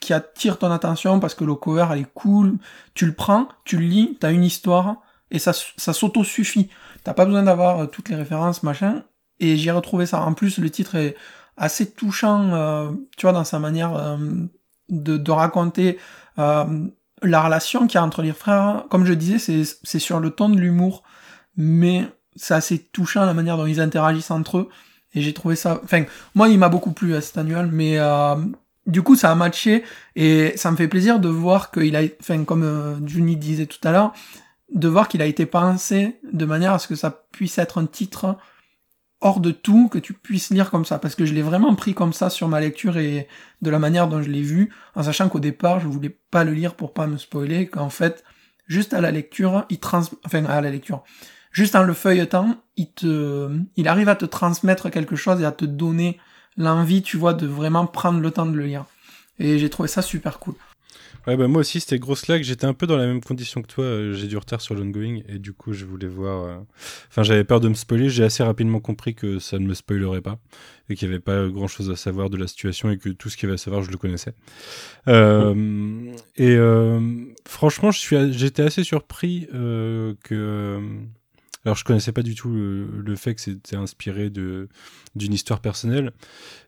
qui 0.00 0.12
attire 0.12 0.58
ton 0.58 0.70
attention 0.70 1.18
parce 1.18 1.34
que 1.34 1.44
le 1.44 1.54
cover 1.54 1.86
elle 1.90 2.00
est 2.00 2.12
cool, 2.14 2.58
tu 2.94 3.06
le 3.06 3.14
prends, 3.14 3.48
tu 3.64 3.78
le 3.78 3.86
lis, 3.86 4.16
t'as 4.20 4.32
une 4.32 4.44
histoire 4.44 5.02
et 5.30 5.38
ça, 5.38 5.52
ça 5.52 5.92
s'auto-suffit. 5.92 6.68
T'as 7.02 7.14
pas 7.14 7.24
besoin 7.24 7.42
d'avoir 7.42 7.80
euh, 7.80 7.86
toutes 7.86 8.10
les 8.10 8.16
références, 8.16 8.62
machin. 8.62 9.04
et 9.40 9.56
j'ai 9.56 9.70
retrouvé 9.70 10.06
ça. 10.06 10.20
En 10.22 10.34
plus, 10.34 10.58
le 10.58 10.70
titre 10.70 10.94
est 10.94 11.16
assez 11.56 11.90
touchant, 11.90 12.52
euh, 12.52 12.90
tu 13.16 13.22
vois, 13.22 13.32
dans 13.32 13.44
sa 13.44 13.58
manière 13.58 14.18
de, 14.88 15.30
raconter 15.30 15.98
la 17.26 17.42
relation 17.42 17.86
qu'il 17.86 17.96
y 17.96 17.98
a 17.98 18.04
entre 18.04 18.22
les 18.22 18.32
frères. 18.32 18.84
Comme 18.90 19.04
je 19.04 19.12
disais, 19.12 19.38
c'est, 19.38 19.98
sur 19.98 20.20
le 20.20 20.30
ton 20.30 20.48
de 20.48 20.58
l'humour, 20.58 21.02
mais 21.56 22.04
c'est 22.34 22.54
assez 22.54 22.78
touchant 22.78 23.24
la 23.24 23.34
manière 23.34 23.56
dont 23.56 23.66
ils 23.66 23.80
interagissent 23.80 24.30
entre 24.30 24.58
eux. 24.58 24.68
Et 25.14 25.22
j'ai 25.22 25.32
trouvé 25.32 25.56
ça. 25.56 25.80
Enfin, 25.84 26.04
moi, 26.34 26.48
il 26.48 26.58
m'a 26.58 26.68
beaucoup 26.68 26.92
plu 26.92 27.14
à 27.14 27.20
cet 27.20 27.38
annual, 27.38 27.70
mais 27.72 27.98
euh, 27.98 28.34
du 28.86 29.02
coup, 29.02 29.16
ça 29.16 29.30
a 29.30 29.34
matché 29.34 29.84
et 30.14 30.52
ça 30.56 30.70
me 30.70 30.76
fait 30.76 30.88
plaisir 30.88 31.20
de 31.20 31.28
voir 31.28 31.70
qu'il 31.70 31.96
a. 31.96 32.02
Enfin, 32.20 32.44
comme 32.44 32.64
euh, 32.64 33.06
Juni 33.06 33.36
disait 33.36 33.66
tout 33.66 33.78
à 33.84 33.92
l'heure, 33.92 34.12
de 34.74 34.88
voir 34.88 35.08
qu'il 35.08 35.22
a 35.22 35.26
été 35.26 35.46
pensé 35.46 36.18
de 36.32 36.44
manière 36.44 36.72
à 36.72 36.78
ce 36.78 36.88
que 36.88 36.96
ça 36.96 37.26
puisse 37.32 37.58
être 37.58 37.78
un 37.78 37.86
titre 37.86 38.36
hors 39.20 39.40
de 39.40 39.50
tout, 39.50 39.88
que 39.88 39.98
tu 39.98 40.12
puisses 40.12 40.50
lire 40.50 40.70
comme 40.70 40.84
ça, 40.84 40.98
parce 40.98 41.14
que 41.14 41.24
je 41.24 41.34
l'ai 41.34 41.42
vraiment 41.42 41.74
pris 41.74 41.94
comme 41.94 42.12
ça 42.12 42.30
sur 42.30 42.48
ma 42.48 42.60
lecture 42.60 42.98
et 42.98 43.28
de 43.62 43.70
la 43.70 43.78
manière 43.78 44.08
dont 44.08 44.22
je 44.22 44.30
l'ai 44.30 44.42
vu, 44.42 44.70
en 44.94 45.02
sachant 45.02 45.28
qu'au 45.28 45.40
départ, 45.40 45.80
je 45.80 45.88
voulais 45.88 46.16
pas 46.30 46.44
le 46.44 46.52
lire 46.52 46.74
pour 46.74 46.92
pas 46.92 47.06
me 47.06 47.16
spoiler, 47.16 47.66
qu'en 47.66 47.88
fait, 47.90 48.24
juste 48.66 48.92
à 48.94 49.00
la 49.00 49.10
lecture, 49.10 49.64
il 49.70 49.78
trans, 49.78 50.02
enfin, 50.24 50.44
à 50.44 50.60
la 50.60 50.70
lecture, 50.70 51.02
juste 51.50 51.74
en 51.74 51.82
le 51.82 51.94
feuilletant, 51.94 52.56
il 52.76 52.92
te, 52.92 53.50
il 53.76 53.88
arrive 53.88 54.08
à 54.08 54.16
te 54.16 54.26
transmettre 54.26 54.90
quelque 54.90 55.16
chose 55.16 55.40
et 55.40 55.44
à 55.44 55.52
te 55.52 55.64
donner 55.64 56.18
l'envie, 56.56 57.02
tu 57.02 57.16
vois, 57.16 57.34
de 57.34 57.46
vraiment 57.46 57.86
prendre 57.86 58.20
le 58.20 58.30
temps 58.30 58.46
de 58.46 58.56
le 58.56 58.66
lire. 58.66 58.84
Et 59.38 59.58
j'ai 59.58 59.70
trouvé 59.70 59.88
ça 59.88 60.02
super 60.02 60.38
cool. 60.38 60.54
Ouais, 61.26 61.36
bah 61.36 61.48
moi 61.48 61.60
aussi, 61.62 61.80
c'était 61.80 61.98
grosse 61.98 62.28
lag. 62.28 62.42
J'étais 62.44 62.66
un 62.66 62.74
peu 62.74 62.86
dans 62.86 62.96
la 62.96 63.06
même 63.06 63.20
condition 63.20 63.60
que 63.60 63.66
toi. 63.66 63.84
euh, 63.84 64.12
J'ai 64.14 64.28
du 64.28 64.36
retard 64.36 64.60
sur 64.60 64.76
l'ongoing 64.76 65.22
et 65.28 65.38
du 65.40 65.52
coup, 65.52 65.72
je 65.72 65.84
voulais 65.84 66.06
voir. 66.06 66.44
euh, 66.44 66.56
Enfin, 67.08 67.24
j'avais 67.24 67.42
peur 67.42 67.58
de 67.60 67.68
me 67.68 67.74
spoiler. 67.74 68.08
J'ai 68.08 68.22
assez 68.22 68.44
rapidement 68.44 68.78
compris 68.78 69.14
que 69.16 69.40
ça 69.40 69.58
ne 69.58 69.66
me 69.66 69.74
spoilerait 69.74 70.20
pas 70.20 70.38
et 70.88 70.94
qu'il 70.94 71.08
n'y 71.08 71.14
avait 71.14 71.20
pas 71.22 71.48
grand 71.48 71.66
chose 71.66 71.90
à 71.90 71.96
savoir 71.96 72.30
de 72.30 72.36
la 72.36 72.46
situation 72.46 72.90
et 72.90 72.98
que 72.98 73.08
tout 73.08 73.28
ce 73.28 73.36
qu'il 73.36 73.48
y 73.48 73.50
avait 73.50 73.54
à 73.54 73.58
savoir, 73.58 73.82
je 73.82 73.90
le 73.90 73.96
connaissais. 73.96 74.34
Euh, 75.08 76.14
Et 76.36 76.56
euh, 76.56 77.00
franchement, 77.46 77.90
j'étais 77.90 78.62
assez 78.62 78.84
surpris 78.84 79.48
euh, 79.54 80.14
que. 80.24 80.80
Alors, 81.66 81.74
je 81.74 81.82
connaissais 81.82 82.12
pas 82.12 82.22
du 82.22 82.36
tout 82.36 82.48
le, 82.48 83.16
fait 83.16 83.34
que 83.34 83.40
c'était 83.40 83.74
inspiré 83.74 84.30
d'une 84.30 84.68
histoire 85.16 85.60
personnelle, 85.60 86.12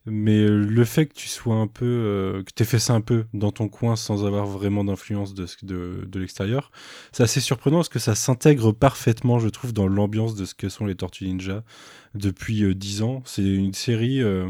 mais 0.06 0.38
euh, 0.38 0.58
le 0.58 0.84
fait 0.84 1.06
que 1.06 1.14
tu 1.14 1.28
sois 1.28 1.54
un 1.54 1.68
peu, 1.68 1.84
euh, 1.86 2.42
que 2.42 2.50
t'aies 2.50 2.64
fait 2.64 2.80
ça 2.80 2.94
un 2.94 3.00
peu 3.00 3.24
dans 3.32 3.52
ton 3.52 3.68
coin 3.68 3.94
sans 3.94 4.26
avoir 4.26 4.46
vraiment 4.46 4.82
d'influence 4.82 5.34
de, 5.34 5.46
de, 5.62 6.04
de 6.04 6.18
l'extérieur, 6.18 6.72
c'est 7.12 7.22
assez 7.22 7.40
surprenant 7.40 7.76
parce 7.76 7.88
que 7.88 8.00
ça 8.00 8.16
s'intègre 8.16 8.72
parfaitement, 8.72 9.38
je 9.38 9.48
trouve, 9.48 9.72
dans 9.72 9.86
l'ambiance 9.86 10.34
de 10.34 10.44
ce 10.44 10.56
que 10.56 10.68
sont 10.68 10.84
les 10.84 10.96
Tortues 10.96 11.26
Ninja 11.26 11.62
depuis 12.16 12.64
euh, 12.64 12.74
10 12.74 13.02
ans. 13.02 13.22
C'est 13.24 13.42
une 13.42 13.74
série 13.74 14.20
euh, 14.20 14.48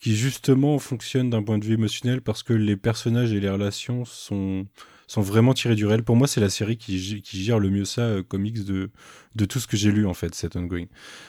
qui 0.00 0.16
justement 0.16 0.78
fonctionne 0.78 1.28
d'un 1.28 1.42
point 1.42 1.58
de 1.58 1.66
vue 1.66 1.74
émotionnel 1.74 2.22
parce 2.22 2.42
que 2.42 2.54
les 2.54 2.78
personnages 2.78 3.34
et 3.34 3.40
les 3.40 3.50
relations 3.50 4.06
sont 4.06 4.64
sont 5.12 5.20
vraiment 5.20 5.52
tirés 5.52 5.74
du 5.74 5.84
réel. 5.84 6.02
Pour 6.02 6.16
moi, 6.16 6.26
c'est 6.26 6.40
la 6.40 6.48
série 6.48 6.78
qui, 6.78 7.22
gère 7.22 7.58
le 7.58 7.68
mieux 7.68 7.84
ça, 7.84 8.00
euh, 8.00 8.22
comics, 8.22 8.64
de, 8.64 8.90
de 9.34 9.44
tout 9.44 9.60
ce 9.60 9.66
que 9.66 9.76
j'ai 9.76 9.92
lu, 9.92 10.06
en 10.06 10.14
fait, 10.14 10.34
cet 10.34 10.56
ongoing. 10.56 10.86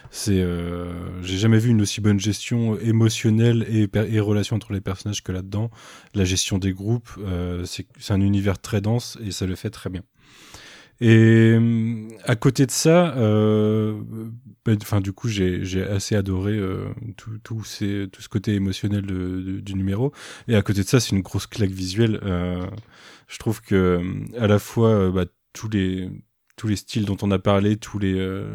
C'est, 0.10 0.40
euh, 0.40 1.22
j'ai 1.22 1.38
jamais 1.38 1.58
vu 1.58 1.70
une 1.70 1.82
aussi 1.82 2.00
bonne 2.00 2.20
gestion 2.20 2.80
émotionnelle 2.80 3.66
et, 3.68 3.90
et 3.94 4.20
relation 4.22 4.56
entre 4.56 4.72
les 4.72 4.80
personnages 4.80 5.22
que 5.22 5.34
là-dedans. 5.34 5.70
La 6.14 6.24
gestion 6.24 6.60
des 6.60 6.72
groupes, 6.72 7.10
euh, 7.20 7.66
c'est 7.66 7.86
un 8.10 8.22
univers 8.22 8.58
très 8.58 8.80
dense 8.80 9.18
et 9.22 9.32
ça 9.32 9.46
le 9.46 9.56
fait 9.56 9.70
très 9.70 9.90
bien. 9.90 10.04
Et 11.02 11.56
hum, 11.58 12.10
à 12.24 12.36
côté 12.36 12.66
de 12.66 12.72
ça, 12.72 13.16
euh, 13.18 14.02
ben, 14.66 14.78
enfin 14.82 15.02
du 15.02 15.12
coup 15.14 15.28
j'ai 15.28 15.64
j'ai 15.66 15.84
assez 15.84 16.16
adoré 16.16 16.54
euh, 16.54 16.86
tout 17.18 17.38
tout, 17.44 17.64
ces, 17.64 18.08
tout 18.12 18.22
ce 18.22 18.30
côté 18.30 18.54
émotionnel 18.56 19.06
de- 19.06 19.42
de- 19.42 19.60
du 19.60 19.74
numéro. 19.76 20.14
Et 20.48 20.56
à 20.56 20.62
côté 20.62 20.82
de 20.84 20.88
ça, 20.88 21.00
c'est 21.00 21.12
une 21.16 21.22
grosse 21.22 21.48
claque 21.48 21.72
visuelle. 21.72 22.20
Euh, 22.24 22.66
je 23.28 23.38
trouve 23.40 23.62
que 23.62 23.98
hum, 23.98 24.28
à 24.38 24.48
la 24.48 24.60
fois 24.60 24.90
euh, 24.90 25.12
bah, 25.12 25.26
tous 25.54 25.70
les 25.70 26.10
tous 26.56 26.68
les 26.68 26.76
styles 26.76 27.06
dont 27.06 27.18
on 27.24 27.32
a 27.32 27.40
parlé, 27.40 27.78
tous 27.78 27.98
les 28.00 28.14
euh, 28.18 28.48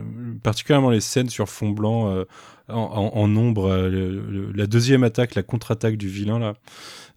particulièrement 0.43 0.91
les 0.91 1.01
scènes 1.01 1.28
sur 1.30 1.49
fond 1.49 1.70
blanc 1.70 2.09
euh, 2.14 2.24
en, 2.68 3.10
en, 3.14 3.36
ombre, 3.36 3.70
euh, 3.70 4.52
la 4.54 4.66
deuxième 4.66 5.04
attaque, 5.04 5.34
la 5.34 5.42
contre-attaque 5.42 5.96
du 5.96 6.08
vilain 6.08 6.38
là, 6.38 6.54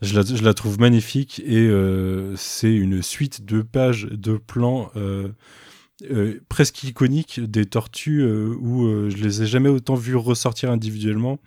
je 0.02 0.44
la, 0.44 0.54
trouve 0.54 0.80
magnifique 0.80 1.42
et 1.46 1.68
euh, 1.68 2.36
c'est 2.36 2.74
une 2.74 3.02
suite 3.02 3.46
de 3.46 3.62
pages, 3.62 4.08
de 4.12 4.38
plans 4.38 4.92
euh, 4.96 6.40
presque 6.50 6.84
iconiques 6.84 7.40
des 7.40 7.66
tortues 7.66 8.24
où 8.24 8.86
euh, 8.86 9.10
je 9.12 9.18
les 9.18 9.44
ai 9.44 9.46
jamais 9.46 9.70
autant 9.70 9.94
vus 9.94 10.16
ressortir 10.16 10.72
individuellement 10.72 11.40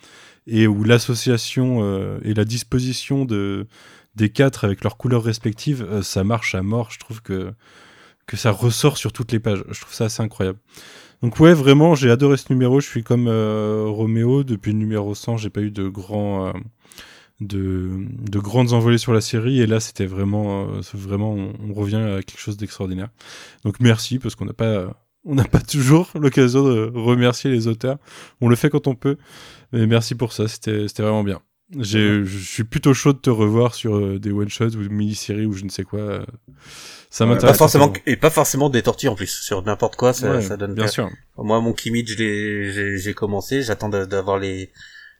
et 0.47 0.69
où 0.69 0.85
l'association 0.85 2.21
et 2.23 2.35
la 2.35 2.45
disposition 2.45 3.25
de 3.25 3.67
des 4.15 4.29
quatre 4.29 4.65
avec 4.65 4.85
leurs 4.85 4.97
couleurs 4.97 5.25
respectives, 5.25 6.03
ça 6.03 6.23
marche 6.23 6.55
à 6.55 6.63
mort. 6.63 6.91
Je 6.93 7.01
trouve 7.01 7.23
que 7.23 7.53
que 8.27 8.37
ça 8.37 8.53
ressort 8.53 8.97
sur 8.97 9.13
toutes 9.13 9.33
les 9.33 9.41
pages. 9.41 9.65
Je 9.71 9.81
trouve 9.81 9.93
ça 9.93 10.05
assez 10.05 10.23
incroyable. 10.23 10.59
Donc 11.25 11.41
ouais, 11.41 11.55
vraiment, 11.55 11.95
j'ai 11.95 12.11
adoré 12.11 12.37
ce 12.37 12.53
numéro. 12.53 12.81
Je 12.81 12.87
suis 12.87 13.03
comme 13.03 13.29
euh, 13.29 13.87
Roméo 13.87 14.45
depuis 14.45 14.73
le 14.73 14.79
numéro 14.79 15.15
100, 15.15 15.39
j'ai 15.39 15.49
pas 15.49 15.63
eu 15.63 15.71
de 15.71 15.89
grands 15.89 16.49
euh, 16.49 16.53
de, 17.41 17.93
de 18.21 18.39
grandes 18.39 18.75
envolées 18.75 18.99
sur 18.99 19.15
la 19.15 19.23
série 19.23 19.63
et 19.63 19.67
là 19.67 19.81
c'était 19.81 20.05
vraiment 20.05 20.69
euh, 20.69 20.81
vraiment 20.93 21.35
on, 21.35 21.73
revient 21.73 21.97
à 21.97 22.23
quelque 22.23 22.39
chose 22.39 22.59
d'extraordinaire. 22.59 23.09
Donc 23.65 23.81
merci 23.81 24.19
parce 24.19 24.35
qu'on 24.35 24.45
n'a 24.45 24.53
pas 24.53 25.03
on 25.25 25.35
n'a 25.35 25.45
pas 25.45 25.61
toujours 25.61 26.11
l'occasion 26.21 26.63
de 26.63 26.93
remercier 26.95 27.51
les 27.51 27.69
auteurs. 27.69 27.97
On 28.43 28.49
le 28.51 28.55
fait 28.57 28.69
quand 28.69 28.87
on 28.87 28.95
peut. 28.95 29.17
Mais 29.73 29.87
merci 29.87 30.15
pour 30.15 30.35
ça, 30.35 30.47
c'était 30.47 30.89
c'était 30.89 31.05
vraiment 31.05 31.25
bien. 31.25 31.41
J'ai 31.81 32.25
je 32.25 32.39
suis 32.39 32.65
plutôt 32.65 32.93
chaud 32.95 33.13
de 33.15 33.19
te 33.19 33.31
revoir 33.31 33.75
sur 33.75 33.97
euh, 33.97 34.19
des 34.19 34.31
one 34.31 34.49
shots 34.51 34.77
ou 34.77 34.89
mini-séries 34.91 35.47
ou 35.47 35.55
je 35.55 35.65
ne 35.65 35.71
sais 35.71 35.83
quoi. 35.83 36.25
Ça 37.11 37.25
m'intéresse. 37.27 37.53
Pas 37.53 37.59
forcément 37.59 37.93
et 38.07 38.17
pas 38.17 38.31
forcément 38.31 38.69
des 38.71 38.83
tortues 38.83 39.09
en 39.09 39.15
plus 39.15 39.31
sur 39.43 39.63
n'importe 39.63 39.97
quoi 39.97 40.13
ça, 40.13 40.31
Ouais, 40.31 40.43
ça 40.43 40.57
donne 40.57 40.75
bien 40.75 40.85
bien. 40.85 40.93
sûr. 40.93 41.11
Moi 41.39 41.61
mon 41.61 41.73
l'ai- 42.17 42.71
j'ai 42.73 42.99
j'ai 42.99 43.15
commencé, 43.15 43.63
j'attends 43.63 43.89
d'avoir 43.89 44.39
les 44.39 44.71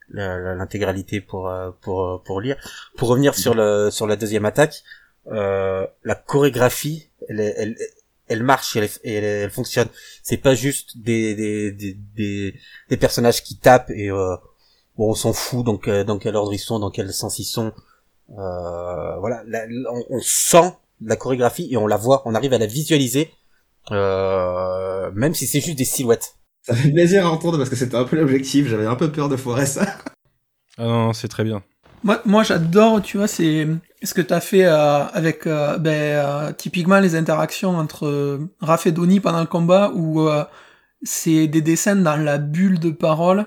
l'intégralité 0.09 1.19
pour 1.19 1.49
euh, 1.49 1.71
pour 1.81 2.03
euh, 2.03 2.17
pour 2.23 2.41
lire. 2.41 2.57
Pour 2.95 3.09
revenir 3.09 3.33
sur 3.35 3.55
le 3.55 3.89
sur 3.91 4.05
la 4.07 4.15
deuxième 4.15 4.45
attaque, 4.45 4.83
euh, 5.31 5.85
la 6.03 6.15
chorégraphie 6.15 7.09
elle 7.27 7.39
elle 7.57 7.75
elle 8.27 8.43
marche 8.43 8.75
et 8.75 8.79
elle, 8.79 8.89
elle, 9.03 9.23
elle 9.23 9.49
fonctionne. 9.51 9.87
C'est 10.21 10.37
pas 10.37 10.53
juste 10.55 10.97
des 10.99 11.33
des, 11.35 11.71
des 11.71 11.97
des 12.15 12.55
des 12.89 12.97
personnages 12.97 13.43
qui 13.43 13.57
tapent 13.57 13.89
et 13.89 14.11
euh, 14.11 14.35
bon 14.97 15.11
on 15.11 15.15
s'en 15.15 15.33
fout 15.33 15.65
donc 15.65 15.87
euh, 15.87 16.03
dans 16.03 16.17
quel 16.17 16.35
ordre 16.35 16.53
ils 16.53 16.59
sont, 16.59 16.79
dans 16.79 16.91
quel 16.91 17.11
sens 17.13 17.39
ils 17.39 17.45
sont. 17.45 17.71
Euh, 18.31 19.15
voilà, 19.19 19.43
la- 19.47 19.65
la- 19.67 19.91
on, 19.93 20.03
on 20.09 20.19
sent 20.21 20.73
la 21.01 21.15
chorégraphie 21.15 21.67
et 21.71 21.77
on 21.77 21.87
la 21.87 21.97
voit, 21.97 22.21
on 22.25 22.33
arrive 22.35 22.53
à 22.53 22.57
la 22.57 22.65
visualiser, 22.65 23.31
euh, 23.91 25.11
même 25.13 25.33
si 25.33 25.45
c'est 25.47 25.61
juste 25.61 25.77
des 25.77 25.85
silhouettes. 25.85 26.35
Ça 26.63 26.73
fait 26.75 26.89
plaisir 26.91 27.25
à 27.27 27.29
entendre 27.29 27.57
parce 27.57 27.69
que 27.69 27.75
c'était 27.75 27.95
un 27.95 28.05
peu 28.05 28.15
l'objectif. 28.15 28.67
J'avais 28.67 28.87
un 28.87 28.95
peu 28.95 29.11
peur 29.11 29.29
de 29.29 29.35
foirer 29.35 29.67
ça. 29.67 29.85
Ah 30.77 30.83
non, 30.83 31.05
non, 31.07 31.13
c'est 31.13 31.27
très 31.27 31.43
bien. 31.43 31.61
Moi, 32.03 32.21
moi 32.25 32.43
j'adore, 32.43 33.01
tu 33.01 33.17
vois, 33.17 33.27
c'est 33.27 33.67
ce 34.03 34.13
que 34.13 34.21
tu 34.21 34.33
as 34.33 34.41
fait 34.41 34.65
euh, 34.65 35.03
avec 35.05 35.45
euh, 35.47 35.77
ben, 35.77 35.91
euh, 35.91 36.51
typiquement 36.53 36.99
les 36.99 37.15
interactions 37.15 37.77
entre 37.77 38.07
euh, 38.07 38.51
Raph 38.61 38.87
et 38.87 38.91
Donnie 38.91 39.19
pendant 39.19 39.41
le 39.41 39.45
combat 39.47 39.91
où 39.93 40.27
euh, 40.27 40.43
c'est 41.03 41.47
des 41.47 41.61
dessins 41.61 41.95
dans 41.95 42.15
la 42.15 42.37
bulle 42.39 42.79
de 42.79 42.89
parole. 42.89 43.45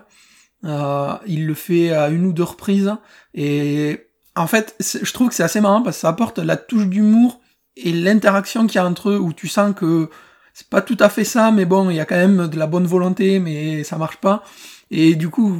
Euh, 0.64 1.12
il 1.26 1.46
le 1.46 1.54
fait 1.54 1.92
à 1.92 2.08
une 2.08 2.26
ou 2.26 2.32
deux 2.32 2.42
reprises 2.42 2.92
et 3.32 4.06
en 4.34 4.48
fait, 4.48 4.74
je 4.80 5.12
trouve 5.12 5.28
que 5.28 5.34
c'est 5.34 5.44
assez 5.44 5.60
marrant 5.60 5.82
parce 5.82 5.96
que 5.96 6.00
ça 6.00 6.08
apporte 6.08 6.38
la 6.40 6.56
touche 6.56 6.86
d'humour 6.86 7.40
et 7.76 7.92
l'interaction 7.92 8.66
qu'il 8.66 8.76
y 8.76 8.78
a 8.78 8.86
entre 8.86 9.10
eux 9.10 9.18
où 9.18 9.32
tu 9.32 9.46
sens 9.46 9.72
que 9.74 10.10
c'est 10.54 10.68
pas 10.68 10.82
tout 10.82 10.96
à 10.98 11.08
fait 11.08 11.24
ça, 11.24 11.52
mais 11.52 11.64
bon, 11.64 11.90
il 11.90 11.96
y 11.96 12.00
a 12.00 12.04
quand 12.04 12.16
même 12.16 12.48
de 12.48 12.58
la 12.58 12.66
bonne 12.66 12.86
volonté, 12.86 13.38
mais 13.38 13.84
ça 13.84 13.96
marche 13.98 14.16
pas. 14.16 14.42
Et 14.90 15.14
du 15.14 15.28
coup, 15.28 15.56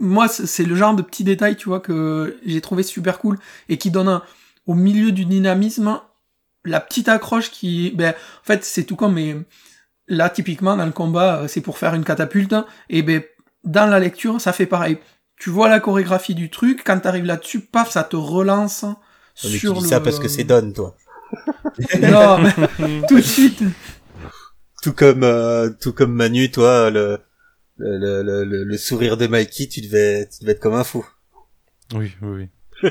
moi, 0.00 0.28
c'est 0.28 0.64
le 0.64 0.74
genre 0.74 0.94
de 0.94 1.00
petit 1.00 1.24
détail, 1.24 1.56
tu 1.56 1.70
vois, 1.70 1.80
que 1.80 2.38
j'ai 2.44 2.60
trouvé 2.60 2.82
super 2.82 3.18
cool 3.18 3.38
et 3.70 3.78
qui 3.78 3.90
donne 3.90 4.08
un- 4.08 4.22
au 4.66 4.74
milieu 4.74 5.12
du 5.12 5.24
dynamisme 5.24 5.98
la 6.66 6.80
petite 6.80 7.08
accroche 7.08 7.50
qui, 7.50 7.92
ben, 7.94 8.10
en 8.10 8.44
fait, 8.44 8.64
c'est 8.64 8.84
tout 8.84 8.96
comme, 8.96 9.14
mais 9.14 9.36
là, 10.08 10.28
typiquement, 10.28 10.76
dans 10.76 10.84
le 10.84 10.92
combat, 10.92 11.36
euh, 11.42 11.48
c'est 11.48 11.60
pour 11.60 11.78
faire 11.78 11.94
une 11.94 12.04
catapulte, 12.04 12.54
et 12.90 13.02
ben, 13.02 13.22
dans 13.66 13.86
la 13.86 13.98
lecture, 13.98 14.40
ça 14.40 14.52
fait 14.52 14.66
pareil. 14.66 14.98
Tu 15.36 15.50
vois 15.50 15.68
la 15.68 15.80
chorégraphie 15.80 16.34
du 16.34 16.48
truc, 16.48 16.82
quand 16.84 16.98
t'arrives 16.98 17.26
là-dessus, 17.26 17.60
paf, 17.60 17.90
ça 17.90 18.04
te 18.04 18.16
relance 18.16 18.84
Mais 19.44 19.50
tu 19.50 19.58
sur 19.58 19.74
dis 19.74 19.82
le... 19.82 19.88
ça 19.88 20.00
parce 20.00 20.18
que 20.18 20.28
c'est 20.28 20.44
Don, 20.44 20.72
toi. 20.72 20.96
Non, 22.00 22.38
mais 22.38 23.02
tout 23.08 23.16
de 23.16 23.20
suite. 23.20 23.62
Tout 24.82 24.92
comme, 24.92 25.24
euh, 25.24 25.68
tout 25.80 25.92
comme 25.92 26.12
Manu, 26.12 26.50
toi, 26.50 26.90
le, 26.90 27.18
le, 27.76 28.22
le, 28.22 28.44
le, 28.44 28.78
sourire 28.78 29.16
de 29.16 29.26
Mikey, 29.26 29.66
tu 29.66 29.80
devais, 29.80 30.28
tu 30.28 30.40
devais 30.40 30.52
être 30.52 30.60
comme 30.60 30.74
un 30.74 30.84
fou. 30.84 31.04
Oui, 31.94 32.12
oui, 32.22 32.48
oui. 32.82 32.90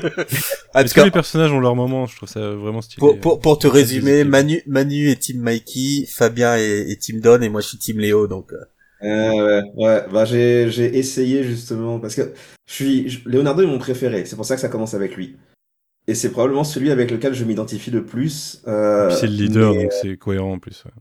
Ah, 0.74 0.82
parce 0.82 0.92
Tous 0.92 1.00
que, 1.00 1.04
les 1.06 1.10
personnages 1.10 1.52
ont 1.52 1.60
leur 1.60 1.74
moment, 1.74 2.06
je 2.06 2.16
trouve 2.16 2.28
ça 2.28 2.50
vraiment 2.50 2.82
stylé. 2.82 2.98
pour, 2.98 3.18
pour, 3.18 3.40
pour 3.40 3.58
te 3.58 3.66
résumer. 3.66 4.24
Manu, 4.24 4.62
Manu 4.66 5.08
est 5.08 5.16
team 5.16 5.40
Mikey, 5.40 6.06
Fabien 6.06 6.56
est, 6.56 6.90
est 6.90 7.00
team 7.00 7.20
Don, 7.20 7.40
et 7.40 7.48
moi 7.48 7.62
je 7.62 7.68
suis 7.68 7.78
team 7.78 7.98
Léo, 7.98 8.26
donc, 8.26 8.52
euh, 8.52 8.58
Euh, 9.02 9.62
ouais, 9.76 9.84
ouais, 9.86 10.04
bah 10.10 10.24
j'ai 10.24 10.70
j'ai 10.70 10.96
essayé 10.96 11.42
justement 11.44 11.98
parce 12.00 12.14
que 12.14 12.32
je 12.66 12.72
suis 12.72 13.08
je- 13.08 13.28
Leonardo 13.28 13.62
est 13.62 13.66
mon 13.66 13.78
préféré, 13.78 14.24
c'est 14.24 14.36
pour 14.36 14.46
ça 14.46 14.54
que 14.54 14.60
ça 14.60 14.68
commence 14.68 14.94
avec 14.94 15.16
lui. 15.16 15.36
Et 16.08 16.14
c'est 16.14 16.30
probablement 16.30 16.64
celui 16.64 16.90
avec 16.90 17.10
lequel 17.10 17.34
je 17.34 17.44
m'identifie 17.44 17.90
le 17.90 18.04
plus. 18.04 18.62
euh, 18.68 19.08
Puis 19.08 19.16
c'est 19.18 19.26
le 19.26 19.32
leader, 19.34 19.74
mais- 19.74 19.84
donc 19.84 19.92
c'est 19.92 20.16
cohérent 20.16 20.52
en 20.54 20.58
plus. 20.58 20.84
ouais. 20.86 20.92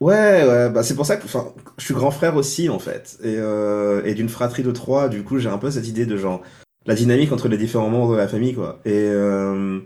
Ouais, 0.00 0.44
ouais, 0.46 0.70
bah 0.70 0.82
c'est 0.82 0.96
pour 0.96 1.06
ça 1.06 1.16
que, 1.16 1.24
enfin, 1.24 1.54
je 1.78 1.84
suis 1.84 1.94
grand 1.94 2.10
frère 2.10 2.36
aussi 2.36 2.68
en 2.68 2.78
fait, 2.80 3.16
et, 3.22 3.36
euh, 3.38 4.02
et 4.04 4.14
d'une 4.14 4.28
fratrie 4.28 4.62
de 4.64 4.72
trois, 4.72 5.08
du 5.08 5.22
coup 5.22 5.38
j'ai 5.38 5.48
un 5.48 5.58
peu 5.58 5.70
cette 5.70 5.86
idée 5.88 6.04
de 6.06 6.16
genre 6.16 6.42
la 6.86 6.94
dynamique 6.94 7.32
entre 7.32 7.48
les 7.48 7.56
différents 7.56 7.88
membres 7.90 8.12
de 8.12 8.16
la 8.18 8.28
famille 8.28 8.54
quoi. 8.54 8.80
Et 8.84 8.90
euh, 8.92 9.80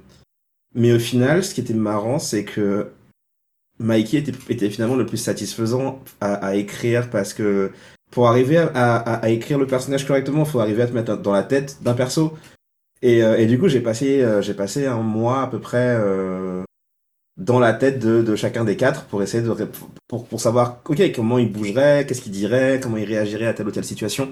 mais 0.75 0.93
au 0.93 0.99
final, 0.99 1.45
ce 1.45 1.55
qui 1.55 1.61
était 1.61 1.75
marrant, 1.75 2.19
c'est 2.19 2.45
que 2.45 2.91
Mikey 3.81 4.25
était, 4.49 4.71
finalement 4.71 4.97
le 4.97 5.07
plus 5.07 5.19
satisfaisant 5.19 6.03
à, 6.21 6.57
écrire 6.57 7.11
parce 7.11 7.33
que 7.33 7.71
pour 8.11 8.29
arriver 8.29 8.59
à, 8.59 9.29
écrire 9.29 9.59
le 9.59 9.67
personnage 9.67 10.07
correctement, 10.07 10.45
il 10.45 10.51
faut 10.51 10.61
arriver 10.61 10.83
à 10.83 10.87
te 10.87 10.93
mettre 10.93 11.17
dans 11.19 11.33
la 11.33 11.43
tête 11.43 11.79
d'un 11.83 11.95
perso. 11.95 12.33
Et, 13.03 13.23
euh, 13.23 13.45
du 13.47 13.59
coup, 13.59 13.69
j'ai 13.69 13.81
passé, 13.81 14.23
euh, 14.23 14.43
j'ai 14.43 14.55
passé 14.55 14.87
un 14.87 15.03
mois 15.03 15.43
à 15.43 15.47
peu 15.47 15.61
près 15.61 15.97
euh, 16.01 16.63
dans 17.37 17.61
la 17.61 17.73
tête 17.73 18.01
de, 18.01 18.35
chacun 18.35 18.65
des 18.65 18.77
quatre 18.77 19.05
pour 19.05 19.23
essayer 19.23 19.43
de 19.43 19.69
pour, 20.09 20.41
savoir 20.41 20.81
ok 20.89 21.13
comment 21.15 21.39
il 21.39 21.53
bougerait, 21.53 22.07
qu'est-ce 22.07 22.23
qu'il 22.23 22.33
dirait, 22.33 22.81
comment 22.83 22.97
il 22.97 23.05
réagirait 23.05 23.47
à 23.47 23.55
telle 23.55 23.69
ou 23.69 23.71
telle 23.71 23.85
situation. 23.85 24.31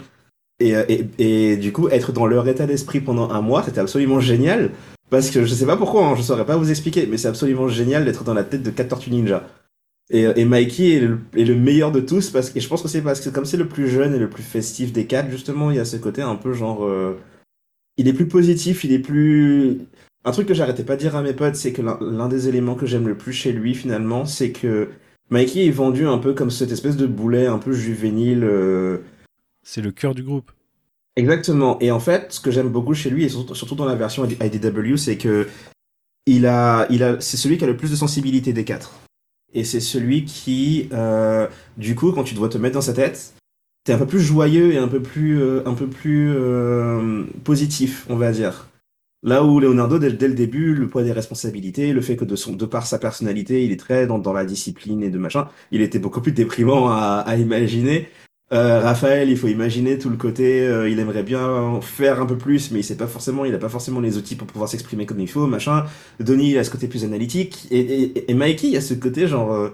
Et 0.58 1.56
du 1.58 1.72
coup, 1.72 1.88
être 1.90 2.12
dans 2.12 2.26
leur 2.26 2.48
état 2.48 2.66
d'esprit 2.66 3.00
pendant 3.00 3.30
un 3.30 3.42
mois, 3.42 3.62
c'était 3.62 3.80
absolument 3.80 4.20
génial. 4.20 4.70
Parce 5.10 5.30
que 5.30 5.44
je 5.44 5.54
sais 5.54 5.66
pas 5.66 5.76
pourquoi, 5.76 6.06
hein, 6.08 6.16
je 6.16 6.22
saurais 6.22 6.46
pas 6.46 6.56
vous 6.56 6.70
expliquer, 6.70 7.06
mais 7.06 7.16
c'est 7.16 7.28
absolument 7.28 7.68
génial 7.68 8.04
d'être 8.04 8.24
dans 8.24 8.34
la 8.34 8.44
tête 8.44 8.62
de 8.62 8.70
quatre 8.70 8.88
tortues 8.88 9.10
ninja. 9.10 9.48
Et, 10.10 10.26
euh, 10.26 10.32
et 10.36 10.44
Mikey 10.44 10.94
est 10.94 11.00
le, 11.44 11.54
meilleur 11.56 11.92
de 11.92 12.00
tous, 12.00 12.30
parce 12.30 12.50
que 12.50 12.58
et 12.58 12.60
je 12.60 12.68
pense 12.68 12.82
que 12.82 12.88
c'est 12.88 13.02
parce 13.02 13.20
que 13.20 13.30
comme 13.30 13.44
c'est 13.44 13.56
le 13.56 13.68
plus 13.68 13.88
jeune 13.88 14.14
et 14.14 14.18
le 14.18 14.28
plus 14.30 14.42
festif 14.42 14.92
des 14.92 15.06
quatre, 15.06 15.30
justement, 15.30 15.70
il 15.70 15.76
y 15.76 15.80
a 15.80 15.84
ce 15.84 15.96
côté 15.96 16.22
un 16.22 16.36
peu 16.36 16.52
genre. 16.52 16.84
euh, 16.84 17.18
il 17.96 18.08
est 18.08 18.12
plus 18.12 18.28
positif, 18.28 18.84
il 18.84 18.92
est 18.92 18.98
plus. 18.98 19.80
Un 20.24 20.32
truc 20.32 20.48
que 20.48 20.54
j'arrêtais 20.54 20.84
pas 20.84 20.96
de 20.96 21.00
dire 21.00 21.16
à 21.16 21.22
mes 21.22 21.32
potes, 21.34 21.56
c'est 21.56 21.72
que 21.72 21.82
l'un 21.82 21.98
l'un 22.00 22.28
des 22.28 22.48
éléments 22.48 22.74
que 22.74 22.86
j'aime 22.86 23.08
le 23.08 23.16
plus 23.16 23.32
chez 23.32 23.52
lui, 23.52 23.74
finalement, 23.74 24.26
c'est 24.26 24.50
que 24.52 24.90
Mikey 25.30 25.66
est 25.66 25.70
vendu 25.70 26.06
un 26.06 26.18
peu 26.18 26.34
comme 26.34 26.50
cette 26.50 26.72
espèce 26.72 26.96
de 26.96 27.06
boulet 27.06 27.46
un 27.46 27.58
peu 27.58 27.72
juvénile. 27.72 28.44
euh, 28.44 28.98
C'est 29.62 29.82
le 29.82 29.92
cœur 29.92 30.14
du 30.14 30.22
groupe. 30.22 30.50
Exactement. 31.16 31.78
Et 31.80 31.90
en 31.90 32.00
fait, 32.00 32.32
ce 32.32 32.40
que 32.40 32.50
j'aime 32.50 32.68
beaucoup 32.68 32.94
chez 32.94 33.10
lui, 33.10 33.24
et 33.24 33.28
surtout, 33.28 33.74
dans 33.74 33.86
la 33.86 33.94
version 33.94 34.24
IDW, 34.24 34.96
c'est 34.96 35.16
que 35.16 35.48
il 36.26 36.46
a, 36.46 36.86
il 36.90 37.02
a, 37.02 37.20
c'est 37.20 37.36
celui 37.36 37.56
qui 37.56 37.64
a 37.64 37.66
le 37.66 37.76
plus 37.76 37.90
de 37.90 37.96
sensibilité 37.96 38.52
des 38.52 38.64
quatre. 38.64 39.00
Et 39.54 39.64
c'est 39.64 39.80
celui 39.80 40.24
qui, 40.24 40.88
euh, 40.92 41.46
du 41.78 41.94
coup, 41.94 42.12
quand 42.12 42.24
tu 42.24 42.34
dois 42.34 42.48
te 42.48 42.58
mettre 42.58 42.74
dans 42.74 42.80
sa 42.82 42.92
tête, 42.92 43.34
t'es 43.84 43.92
un 43.94 43.98
peu 43.98 44.06
plus 44.06 44.20
joyeux 44.20 44.72
et 44.72 44.78
un 44.78 44.88
peu 44.88 45.00
plus, 45.00 45.40
euh, 45.40 45.62
un 45.64 45.74
peu 45.74 45.86
plus 45.86 46.34
euh, 46.34 47.24
positif, 47.44 48.04
on 48.10 48.16
va 48.16 48.32
dire. 48.32 48.68
Là 49.22 49.44
où 49.44 49.58
Leonardo, 49.60 49.98
dès, 49.98 50.12
dès 50.12 50.28
le 50.28 50.34
début, 50.34 50.74
le 50.74 50.88
poids 50.88 51.02
des 51.02 51.12
responsabilités, 51.12 51.92
le 51.92 52.00
fait 52.02 52.16
que 52.16 52.24
de, 52.24 52.36
son, 52.36 52.52
de 52.52 52.66
par 52.66 52.86
sa 52.86 52.98
personnalité, 52.98 53.64
il 53.64 53.72
est 53.72 53.80
très 53.80 54.06
dans, 54.06 54.18
dans 54.18 54.32
la 54.32 54.44
discipline 54.44 55.02
et 55.02 55.10
de 55.10 55.18
machin, 55.18 55.48
il 55.70 55.80
était 55.80 55.98
beaucoup 55.98 56.20
plus 56.20 56.32
déprimant 56.32 56.88
à, 56.88 57.24
à 57.26 57.36
imaginer. 57.36 58.08
Euh, 58.52 58.80
Raphaël, 58.80 59.28
il 59.28 59.36
faut 59.36 59.48
imaginer 59.48 59.98
tout 59.98 60.08
le 60.08 60.16
côté, 60.16 60.60
euh, 60.62 60.88
il 60.88 61.00
aimerait 61.00 61.24
bien 61.24 61.80
faire 61.80 62.20
un 62.20 62.26
peu 62.26 62.38
plus, 62.38 62.70
mais 62.70 62.80
il 62.80 62.84
sait 62.84 62.96
pas 62.96 63.08
forcément, 63.08 63.44
il 63.44 63.54
a 63.54 63.58
pas 63.58 63.68
forcément 63.68 64.00
les 64.00 64.16
outils 64.18 64.36
pour 64.36 64.46
pouvoir 64.46 64.68
s'exprimer 64.68 65.04
comme 65.04 65.18
il 65.18 65.28
faut, 65.28 65.46
machin. 65.48 65.84
Denis, 66.20 66.52
il 66.52 66.58
a 66.58 66.62
ce 66.62 66.70
côté 66.70 66.86
plus 66.86 67.04
analytique, 67.04 67.66
et, 67.72 67.80
et, 67.80 68.30
et 68.30 68.34
Mikey, 68.34 68.68
il 68.68 68.76
a 68.76 68.80
ce 68.80 68.94
côté 68.94 69.26
genre, 69.26 69.52
euh, 69.52 69.70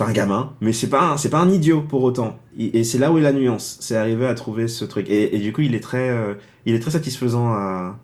un 0.00 0.12
gamin, 0.12 0.54
mais 0.60 0.72
c'est 0.72 0.90
pas, 0.90 1.12
un- 1.12 1.16
c'est 1.16 1.30
pas 1.30 1.38
un 1.38 1.50
idiot 1.50 1.80
pour 1.82 2.02
autant. 2.02 2.38
Et, 2.58 2.84
c'est 2.84 2.98
là 2.98 3.10
où 3.12 3.18
est 3.18 3.22
la 3.22 3.32
nuance, 3.32 3.78
c'est 3.80 3.96
arriver 3.96 4.26
à 4.26 4.34
trouver 4.34 4.68
ce 4.68 4.84
truc. 4.84 5.08
Et, 5.08 5.38
du 5.38 5.52
coup, 5.52 5.62
il 5.62 5.74
est 5.74 5.80
très, 5.80 6.10
euh, 6.10 6.34
il 6.66 6.74
est 6.74 6.80
très 6.80 6.90
satisfaisant 6.90 7.52
à, 7.52 7.98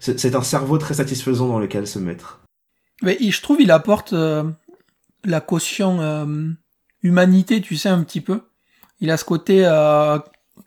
c'est 0.00 0.34
un 0.34 0.42
cerveau 0.42 0.76
très 0.76 0.94
satisfaisant 0.94 1.48
dans 1.48 1.58
lequel 1.58 1.86
se 1.86 1.98
mettre. 1.98 2.40
Mais 3.02 3.16
je 3.20 3.40
trouve 3.40 3.60
il 3.60 3.70
apporte 3.70 4.12
euh, 4.12 4.44
la 5.24 5.40
caution 5.40 6.00
euh, 6.00 6.48
humanité, 7.02 7.60
tu 7.60 7.76
sais, 7.76 7.88
un 7.88 8.02
petit 8.02 8.20
peu. 8.20 8.40
Il 9.00 9.10
a 9.10 9.16
ce 9.16 9.24
côté 9.24 9.64
euh, 9.66 10.18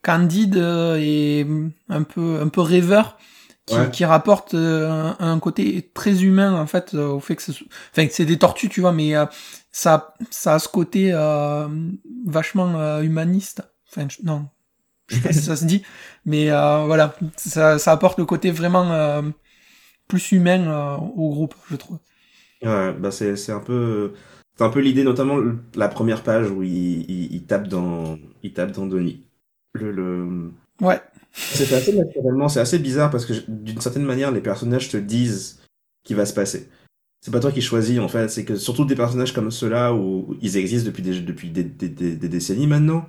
candide 0.03 0.57
euh, 0.57 0.97
et 0.99 1.45
un 1.89 2.03
peu 2.03 2.39
un 2.41 2.47
peu 2.47 2.61
rêveur 2.61 3.17
qui, 3.65 3.89
Ouais. 3.89 3.91
qui 3.91 4.05
rapporte 4.05 4.53
euh, 4.53 5.13
un, 5.19 5.33
un 5.33 5.39
côté 5.39 5.91
très 5.93 6.23
humain 6.23 6.53
en 6.59 6.67
fait 6.67 6.93
euh, 6.95 7.07
au 7.09 7.19
fait 7.19 7.35
que, 7.35 7.43
ce 7.43 7.53
soit- 7.53 7.67
enfin, 7.91 8.07
que 8.07 8.13
c'est 8.13 8.25
des 8.25 8.37
tortues, 8.39 8.69
tu 8.69 8.81
vois, 8.81 8.91
mais 8.93 9.15
euh, 9.15 9.25
ça 9.71 10.15
ça 10.31 10.55
a 10.55 10.59
ce 10.59 10.67
côté 10.69 11.11
euh, 11.13 11.67
vachement 12.25 12.79
euh, 12.79 13.01
humaniste. 13.01 13.63
Enfin, 13.89 14.07
je- 14.09 14.23
non, 14.23 14.47
je 15.09 15.15
sais 15.15 15.21
pas 15.21 15.33
si 15.33 15.41
ça 15.41 15.55
se 15.57 15.65
dit, 15.65 15.83
mais 16.25 16.51
euh, 16.51 16.85
voilà, 16.85 17.15
ça, 17.37 17.79
ça 17.79 17.91
apporte 17.93 18.19
le 18.19 18.25
côté 18.25 18.51
vraiment 18.51 18.91
euh, 18.93 19.21
plus 20.07 20.31
humain 20.33 20.67
euh, 20.67 20.97
au 20.97 21.29
groupe, 21.31 21.55
je 21.71 21.75
trouve. 21.75 21.99
Ouais, 22.63 22.93
bah 22.93 23.09
c'est 23.11 23.35
c'est 23.37 23.51
un 23.51 23.59
peu 23.59 24.13
c'est 24.61 24.67
un 24.67 24.69
peu 24.69 24.79
l'idée 24.79 25.03
notamment 25.03 25.37
le- 25.37 25.57
la 25.75 25.87
première 25.87 26.21
page 26.21 26.51
où 26.51 26.61
il, 26.61 27.09
il, 27.09 27.33
il 27.33 27.43
tape 27.45 27.67
dans 27.67 28.19
il 28.43 28.53
tape 28.53 28.71
dans 28.73 28.85
Denis. 28.85 29.23
Le, 29.73 29.91
le... 29.91 30.51
Ouais. 30.81 31.01
C'est 31.33 31.65
fait 31.65 31.75
assez 31.75 31.93
naturellement, 31.97 32.47
c'est 32.47 32.59
assez 32.59 32.77
bizarre 32.77 33.09
parce 33.09 33.25
que 33.25 33.33
d'une 33.47 33.81
certaine 33.81 34.03
manière 34.03 34.31
les 34.31 34.41
personnages 34.41 34.89
te 34.89 34.97
disent 34.97 35.59
qui 36.03 36.13
va 36.13 36.25
se 36.27 36.33
passer. 36.33 36.69
C'est 37.21 37.31
pas 37.31 37.39
toi 37.39 37.51
qui 37.51 37.61
choisis 37.61 37.97
en 37.99 38.07
fait, 38.07 38.29
c'est 38.29 38.45
que 38.45 38.55
surtout 38.55 38.85
des 38.85 38.95
personnages 38.95 39.33
comme 39.33 39.49
ceux-là 39.49 39.93
où 39.95 40.35
ils 40.41 40.57
existent 40.57 40.85
depuis 40.87 41.01
des 41.01 41.19
depuis 41.21 41.49
des, 41.49 41.63
des, 41.63 41.89
des- 41.89 42.15
des 42.15 42.29
décennies 42.29 42.67
maintenant. 42.67 43.07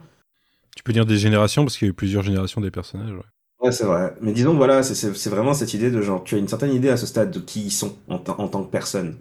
Tu 0.74 0.82
peux 0.82 0.94
dire 0.94 1.04
des 1.04 1.18
générations, 1.18 1.64
parce 1.64 1.76
qu'il 1.76 1.86
y 1.86 1.90
a 1.90 1.92
eu 1.92 1.94
plusieurs 1.94 2.22
générations 2.22 2.62
des 2.62 2.70
personnages. 2.70 3.12
ouais. 3.12 3.24
Ouais, 3.60 3.72
c'est 3.72 3.84
vrai. 3.84 4.14
Mais 4.22 4.32
disons, 4.32 4.54
voilà, 4.54 4.82
c'est- 4.82 5.28
vraiment 5.28 5.52
cette 5.54 5.74
idée 5.74 5.90
de 5.90 6.00
genre, 6.00 6.24
tu 6.24 6.34
as 6.34 6.38
une 6.38 6.48
certaine 6.48 6.72
idée 6.72 6.88
à 6.88 6.96
ce 6.96 7.06
stade 7.06 7.30
de 7.30 7.38
qui 7.40 7.62
ils 7.64 7.70
sont 7.70 7.94
en, 8.08 8.18
tant- 8.18 8.38
en 8.40 8.48
tant 8.48 8.64
que 8.64 8.70
personne. 8.70 9.16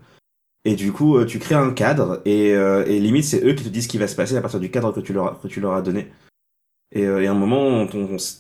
Et 0.66 0.76
du 0.76 0.91
coup, 0.91 1.18
euh, 1.18 1.26
tu 1.26 1.39
crées 1.39 1.55
un 1.55 1.72
cadre 1.72 2.22
et, 2.26 2.53
euh, 2.53 2.86
et 2.86 2.99
limite, 2.99 3.24
c'est 3.26 3.43
eux 3.43 3.53
qui 3.53 3.64
te 3.64 3.70
disent 3.70 3.86
ce 3.86 3.89
qui 3.89 3.97
va 3.97 4.07
se 4.07 4.16
passer 4.16 4.36
à 4.38 4.41
partir 4.41 4.59
du 4.59 4.70
cadre 4.70 4.91
que 4.93 4.99
tu 4.99 5.12
leur, 5.14 5.26
as- 5.28 5.39
que 5.41 5.47
tu 5.47 5.59
leur 5.59 5.74
as 5.74 5.82
donné. 5.82 6.07
Et, 6.93 7.05
euh, 7.05 7.22
et 7.24 7.28
à 7.28 7.32
un 7.32 7.36
moment, 7.36 7.88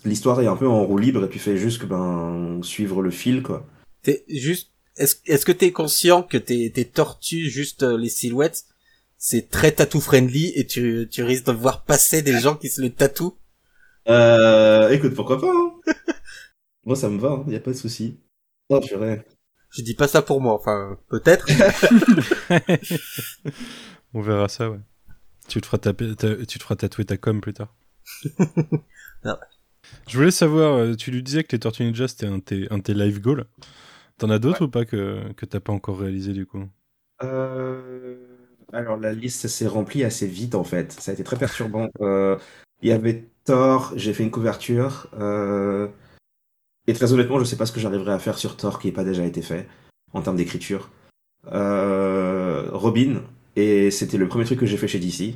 l'histoire 0.05 0.41
est 0.41 0.47
un 0.47 0.55
peu 0.57 0.67
en 0.67 0.83
roue 0.85 0.97
libre 0.97 1.23
et 1.25 1.29
tu 1.29 1.39
fais 1.39 1.57
juste 1.57 1.85
ben, 1.85 2.59
suivre 2.63 3.01
le 3.01 3.11
fil, 3.11 3.41
quoi. 3.43 3.65
T'es 4.03 4.23
juste, 4.27 4.71
est-ce, 4.97 5.15
est-ce 5.25 5.45
que 5.45 5.51
t'es 5.51 5.71
conscient 5.71 6.21
que 6.23 6.37
tes, 6.37 6.71
tes 6.71 6.85
tortues, 6.85 7.49
juste 7.49 7.83
euh, 7.83 7.97
les 7.97 8.09
silhouettes, 8.09 8.65
c'est 9.17 9.49
très 9.49 9.71
tattoo 9.71 9.99
friendly 9.99 10.51
et 10.55 10.65
tu, 10.67 11.07
tu 11.09 11.23
risques 11.23 11.45
de 11.45 11.51
voir 11.53 11.83
passer 11.85 12.21
des 12.21 12.39
gens 12.39 12.55
qui 12.55 12.69
se 12.69 12.81
le 12.81 12.89
tatouent? 12.91 13.37
Euh, 14.09 14.89
écoute, 14.89 15.13
pourquoi 15.15 15.39
pas, 15.39 15.51
hein 15.51 15.73
Moi, 16.85 16.95
ça 16.95 17.09
me 17.09 17.19
va, 17.19 17.31
hein, 17.31 17.45
y 17.47 17.55
a 17.55 17.59
pas 17.59 17.71
de 17.71 17.77
souci. 17.77 18.19
Oh, 18.69 18.79
purée. 18.79 19.21
Je 19.71 19.81
dis 19.83 19.95
pas 19.95 20.07
ça 20.07 20.21
pour 20.21 20.41
moi, 20.41 20.53
enfin, 20.53 20.97
peut-être. 21.09 21.47
On 24.13 24.21
verra 24.21 24.47
ça, 24.47 24.69
ouais. 24.69 24.79
Tu 25.47 25.61
te 25.61 25.65
feras, 25.65 25.77
taper, 25.77 26.15
ta- 26.15 26.35
tu 26.45 26.57
te 26.59 26.63
feras 26.63 26.75
tatouer 26.75 27.05
ta 27.05 27.17
com 27.17 27.41
plus 27.41 27.53
tard. 27.53 27.73
Non. 29.23 29.35
Je 30.07 30.17
voulais 30.17 30.31
savoir, 30.31 30.77
euh, 30.77 30.95
tu 30.95 31.11
lui 31.11 31.21
disais 31.21 31.43
que 31.43 31.55
les 31.55 31.59
Tortues 31.59 31.83
Ninja 31.83 32.07
c'était 32.07 32.25
un 32.25 32.37
de 32.37 32.41
tes, 32.43 32.67
un 32.71 32.77
de 32.79 32.83
tes 32.83 32.93
life 32.95 33.21
goals. 33.21 33.45
T'en 34.17 34.29
as 34.31 34.39
d'autres 34.39 34.65
ou 34.65 34.69
pas 34.69 34.83
que, 34.85 35.31
que 35.33 35.45
t'as 35.45 35.59
pas 35.59 35.73
encore 35.73 35.99
réalisé 35.99 36.33
du 36.33 36.45
coup? 36.47 36.63
Euh, 37.23 38.15
Alors 38.73 38.97
la 38.97 39.13
liste 39.13 39.47
s'est 39.47 39.67
remplie 39.67 40.03
assez 40.03 40.25
vite 40.27 40.55
en 40.55 40.63
fait. 40.63 40.91
Ça 40.93 41.11
a 41.11 41.13
été 41.13 41.23
très 41.23 41.37
perturbant. 41.37 41.89
Euh, 42.01 42.37
Il 42.81 42.89
y 42.89 42.91
avait 42.91 43.25
Thor, 43.45 43.93
j'ai 43.95 44.13
fait 44.13 44.23
une 44.23 44.31
couverture. 44.31 45.07
euh, 45.19 45.87
Et 46.87 46.93
très 46.93 47.13
honnêtement, 47.13 47.39
je 47.39 47.43
sais 47.43 47.57
pas 47.57 47.65
ce 47.65 47.71
que 47.71 47.79
j'arriverai 47.79 48.13
à 48.13 48.19
faire 48.19 48.37
sur 48.37 48.57
Thor 48.57 48.79
qui 48.79 48.87
n'ait 48.87 48.93
pas 48.93 49.03
déjà 49.03 49.23
été 49.23 49.41
fait 49.41 49.67
en 50.13 50.21
termes 50.21 50.35
d'écriture. 50.35 50.89
Euh, 51.51 52.69
Robin, 52.71 53.21
et 53.55 53.91
c'était 53.91 54.17
le 54.17 54.27
premier 54.27 54.45
truc 54.45 54.59
que 54.59 54.65
j'ai 54.65 54.77
fait 54.77 54.87
chez 54.87 54.99
DC. 54.99 55.35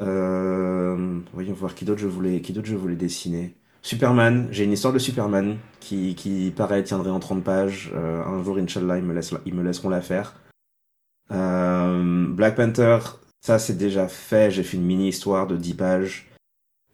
Euh, 0.00 1.18
Voyons 1.32 1.54
voir 1.54 1.74
qui 1.74 1.84
d'autre 1.84 2.00
je 2.00 2.06
voulais, 2.06 2.40
qui 2.40 2.52
d'autre 2.52 2.68
je 2.68 2.76
voulais 2.76 2.96
dessiner. 2.96 3.54
Superman, 3.82 4.48
j'ai 4.50 4.64
une 4.64 4.72
histoire 4.72 4.92
de 4.92 4.98
Superman 4.98 5.56
qui, 5.80 6.14
qui 6.14 6.52
pareil, 6.54 6.82
tiendrait 6.84 7.10
en 7.10 7.20
30 7.20 7.44
pages. 7.44 7.90
Euh, 7.94 8.22
un 8.24 8.42
jour, 8.42 8.58
Inch'Allah, 8.58 8.98
ils 8.98 9.04
me, 9.04 9.18
ils 9.46 9.54
me 9.54 9.62
laisseront 9.62 9.88
la 9.88 10.00
faire. 10.00 10.34
Euh, 11.30 12.26
Black 12.28 12.56
Panther, 12.56 12.98
ça 13.40 13.58
c'est 13.58 13.76
déjà 13.76 14.08
fait. 14.08 14.50
J'ai 14.50 14.62
fait 14.62 14.76
une 14.76 14.84
mini-histoire 14.84 15.46
de 15.46 15.56
10 15.56 15.74
pages. 15.74 16.28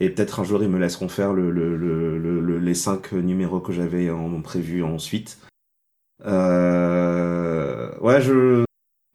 Et 0.01 0.11
peut-être 0.11 0.41
un 0.41 0.45
jour, 0.45 0.63
ils 0.63 0.69
me 0.69 0.79
laisseront 0.79 1.09
faire 1.09 1.33
le, 1.33 1.51
le, 1.51 1.77
le, 1.77 2.19
le- 2.19 2.41
le- 2.41 2.59
les 2.59 2.75
5 2.75 3.13
numéros 3.13 3.61
que 3.61 3.73
j'avais 3.73 4.11
en 4.11 4.41
prévu 4.43 4.83
ensuite. 4.83 5.39
Euh, 6.27 7.97
ouais, 8.01 8.21
je. 8.23 8.65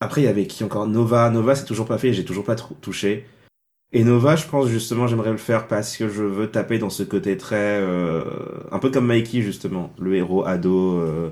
Après, 0.02 0.22
il 0.22 0.26
y 0.26 0.28
avait 0.28 0.48
qui 0.48 0.64
encore? 0.64 0.88
Nova. 0.88 1.30
Nova, 1.30 1.56
c'est 1.56 1.66
toujours 1.66 1.88
pas 1.88 1.98
fait, 1.98 2.14
j'ai 2.14 2.26
toujours 2.26 2.46
pas 2.46 2.56
touché. 2.56 3.26
Et 3.94 4.04
Nova, 4.04 4.36
je 4.36 4.48
pense 4.48 4.68
justement, 4.70 5.08
j'aimerais 5.08 5.32
le 5.32 5.38
faire 5.38 5.68
parce 5.68 5.98
que 5.98 6.10
je 6.10 6.24
veux 6.24 6.52
taper 6.52 6.80
dans 6.80 6.90
ce 6.92 7.04
côté 7.04 7.38
très. 7.38 7.80
euh, 7.82 8.24
un 8.72 8.80
peu 8.80 8.92
comme 8.92 9.08
Mikey, 9.08 9.42
justement. 9.42 9.94
Le 10.00 10.16
héros 10.16 10.46
ado, 10.46 11.00
euh, 11.00 11.32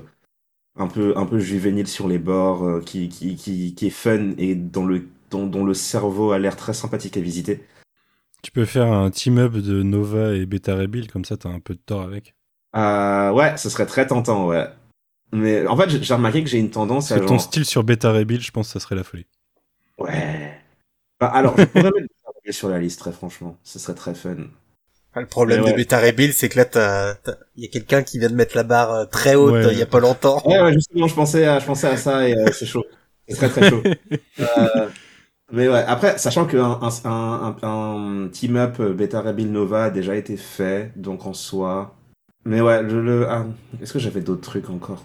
un, 0.76 0.86
peu, 0.88 1.14
un 1.16 1.26
peu 1.26 1.38
juvénile 1.38 1.88
sur 1.88 2.08
les 2.08 2.18
bords, 2.18 2.64
euh, 2.64 2.80
qui, 2.80 3.08
qui, 3.08 3.36
qui, 3.36 3.74
qui 3.74 3.86
est 3.86 3.90
fun 3.90 4.32
et 4.38 4.54
dont 4.54 4.86
le, 4.86 5.08
dont 5.30 5.64
le 5.64 5.74
cerveau 5.74 6.32
a 6.32 6.38
l'air 6.38 6.56
très 6.56 6.74
sympathique 6.74 7.16
à 7.16 7.20
visiter. 7.20 7.62
Tu 8.42 8.50
peux 8.52 8.64
faire 8.64 8.92
un 8.92 9.10
team-up 9.10 9.54
de 9.54 9.82
Nova 9.82 10.34
et 10.34 10.46
Beta 10.46 10.86
Bill, 10.86 11.10
comme 11.10 11.24
ça 11.24 11.36
t'as 11.36 11.48
un 11.48 11.60
peu 11.60 11.74
de 11.74 11.80
tort 11.84 12.02
avec. 12.02 12.34
Euh, 12.76 13.30
ouais, 13.32 13.56
ce 13.56 13.68
serait 13.70 13.86
très 13.86 14.06
tentant, 14.06 14.46
ouais. 14.46 14.66
Mais 15.32 15.66
en 15.66 15.76
fait, 15.76 15.90
j'ai 15.90 16.14
remarqué 16.14 16.42
que 16.42 16.48
j'ai 16.48 16.58
une 16.58 16.70
tendance 16.70 17.12
à 17.12 17.16
que 17.16 17.24
ton 17.24 17.34
genre... 17.34 17.40
style 17.40 17.64
sur 17.64 17.84
Beta 17.84 18.24
Bill, 18.24 18.40
je 18.40 18.50
pense 18.50 18.68
que 18.68 18.72
ça 18.74 18.80
serait 18.80 18.94
la 18.94 19.04
folie. 19.04 19.26
Ouais. 19.98 20.54
Bah, 21.20 21.26
alors, 21.26 21.54
je 21.58 21.64
pourrais 21.64 21.90
mettre 21.90 22.08
sur 22.50 22.68
la 22.68 22.78
liste, 22.78 23.00
très 23.00 23.12
franchement. 23.12 23.58
Ce 23.62 23.78
serait 23.78 23.94
très 23.94 24.14
fun. 24.14 24.36
Ah, 25.14 25.20
Le 25.20 25.26
problème 25.26 25.62
ouais. 25.64 25.72
de 25.72 25.76
Beta 25.76 26.12
Bill, 26.12 26.32
c'est 26.32 26.48
que 26.48 26.58
là, 26.58 27.14
il 27.56 27.64
y 27.64 27.66
a 27.66 27.70
quelqu'un 27.70 28.02
qui 28.02 28.18
vient 28.18 28.30
de 28.30 28.34
mettre 28.34 28.56
la 28.56 28.62
barre 28.62 28.92
euh, 28.92 29.04
très 29.06 29.34
haute 29.34 29.52
Ouais. 29.52 29.72
il 29.72 29.78
y 29.78 29.82
a 29.82 29.86
pas 29.86 30.00
longtemps. 30.00 30.40
Ouais, 30.46 30.60
ouais, 30.60 30.72
justement, 30.72 31.08
je 31.08 31.14
pensais 31.14 31.44
à, 31.46 31.58
je 31.58 31.66
pensais 31.66 31.88
à 31.88 31.96
ça 31.96 32.26
et 32.28 32.34
euh, 32.34 32.50
c'est 32.52 32.66
chaud. 32.66 32.84
C'est 33.28 33.36
très 33.36 33.48
très 33.48 33.68
chaud. 33.68 33.82
Euh, 34.40 34.88
mais 35.52 35.68
ouais, 35.68 35.84
après, 35.86 36.18
sachant 36.18 36.46
qu'un 36.46 36.78
un, 36.82 36.90
un, 37.04 37.56
un, 37.62 38.28
team-up 38.28 38.76
euh, 38.80 38.92
Beta 38.92 39.32
Bill 39.32 39.50
Nova 39.50 39.84
a 39.84 39.90
déjà 39.90 40.14
été 40.16 40.36
fait, 40.36 40.92
donc 40.96 41.26
en 41.26 41.32
soi. 41.32 41.94
Mais 42.44 42.60
ouais, 42.60 42.82
le, 42.82 43.02
le 43.02 43.28
ah, 43.28 43.46
est-ce 43.82 43.92
que 43.92 43.98
j'avais 43.98 44.20
d'autres 44.20 44.42
trucs 44.42 44.70
encore? 44.70 45.04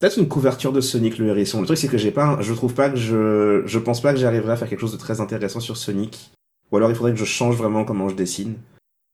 Peut-être 0.00 0.16
une 0.16 0.28
couverture 0.28 0.72
de 0.72 0.80
Sonic 0.80 1.18
le 1.18 1.26
hérisson. 1.26 1.60
Le 1.60 1.66
truc 1.66 1.78
c'est 1.78 1.88
que 1.88 1.98
j'ai 1.98 2.10
pas, 2.10 2.40
je 2.40 2.54
trouve 2.54 2.74
pas 2.74 2.88
que 2.88 2.96
je, 2.96 3.62
je 3.66 3.78
pense 3.78 4.00
pas 4.00 4.12
que 4.12 4.18
j'arriverai 4.18 4.52
à 4.52 4.56
faire 4.56 4.68
quelque 4.68 4.80
chose 4.80 4.92
de 4.92 4.96
très 4.96 5.20
intéressant 5.20 5.60
sur 5.60 5.76
Sonic. 5.76 6.32
Ou 6.72 6.76
alors 6.76 6.90
il 6.90 6.96
faudrait 6.96 7.12
que 7.12 7.18
je 7.18 7.24
change 7.24 7.56
vraiment 7.56 7.84
comment 7.84 8.08
je 8.08 8.14
dessine. 8.14 8.54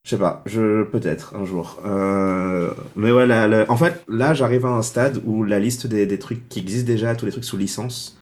Je 0.04 0.10
sais 0.10 0.18
pas, 0.18 0.42
je 0.46 0.84
peut-être 0.84 1.34
un 1.34 1.44
jour. 1.44 1.80
Euh, 1.84 2.70
mais 2.94 3.10
ouais, 3.10 3.26
la- 3.26 3.68
en 3.68 3.76
fait, 3.76 4.04
là, 4.06 4.34
j'arrive 4.34 4.64
à 4.64 4.68
un 4.68 4.82
stade 4.82 5.20
où 5.24 5.42
la 5.42 5.58
liste 5.58 5.88
des, 5.88 6.06
des 6.06 6.18
trucs 6.20 6.48
qui 6.48 6.60
existent 6.60 6.86
déjà, 6.86 7.16
tous 7.16 7.26
les 7.26 7.32
trucs 7.32 7.44
sous 7.44 7.56
licence, 7.56 8.16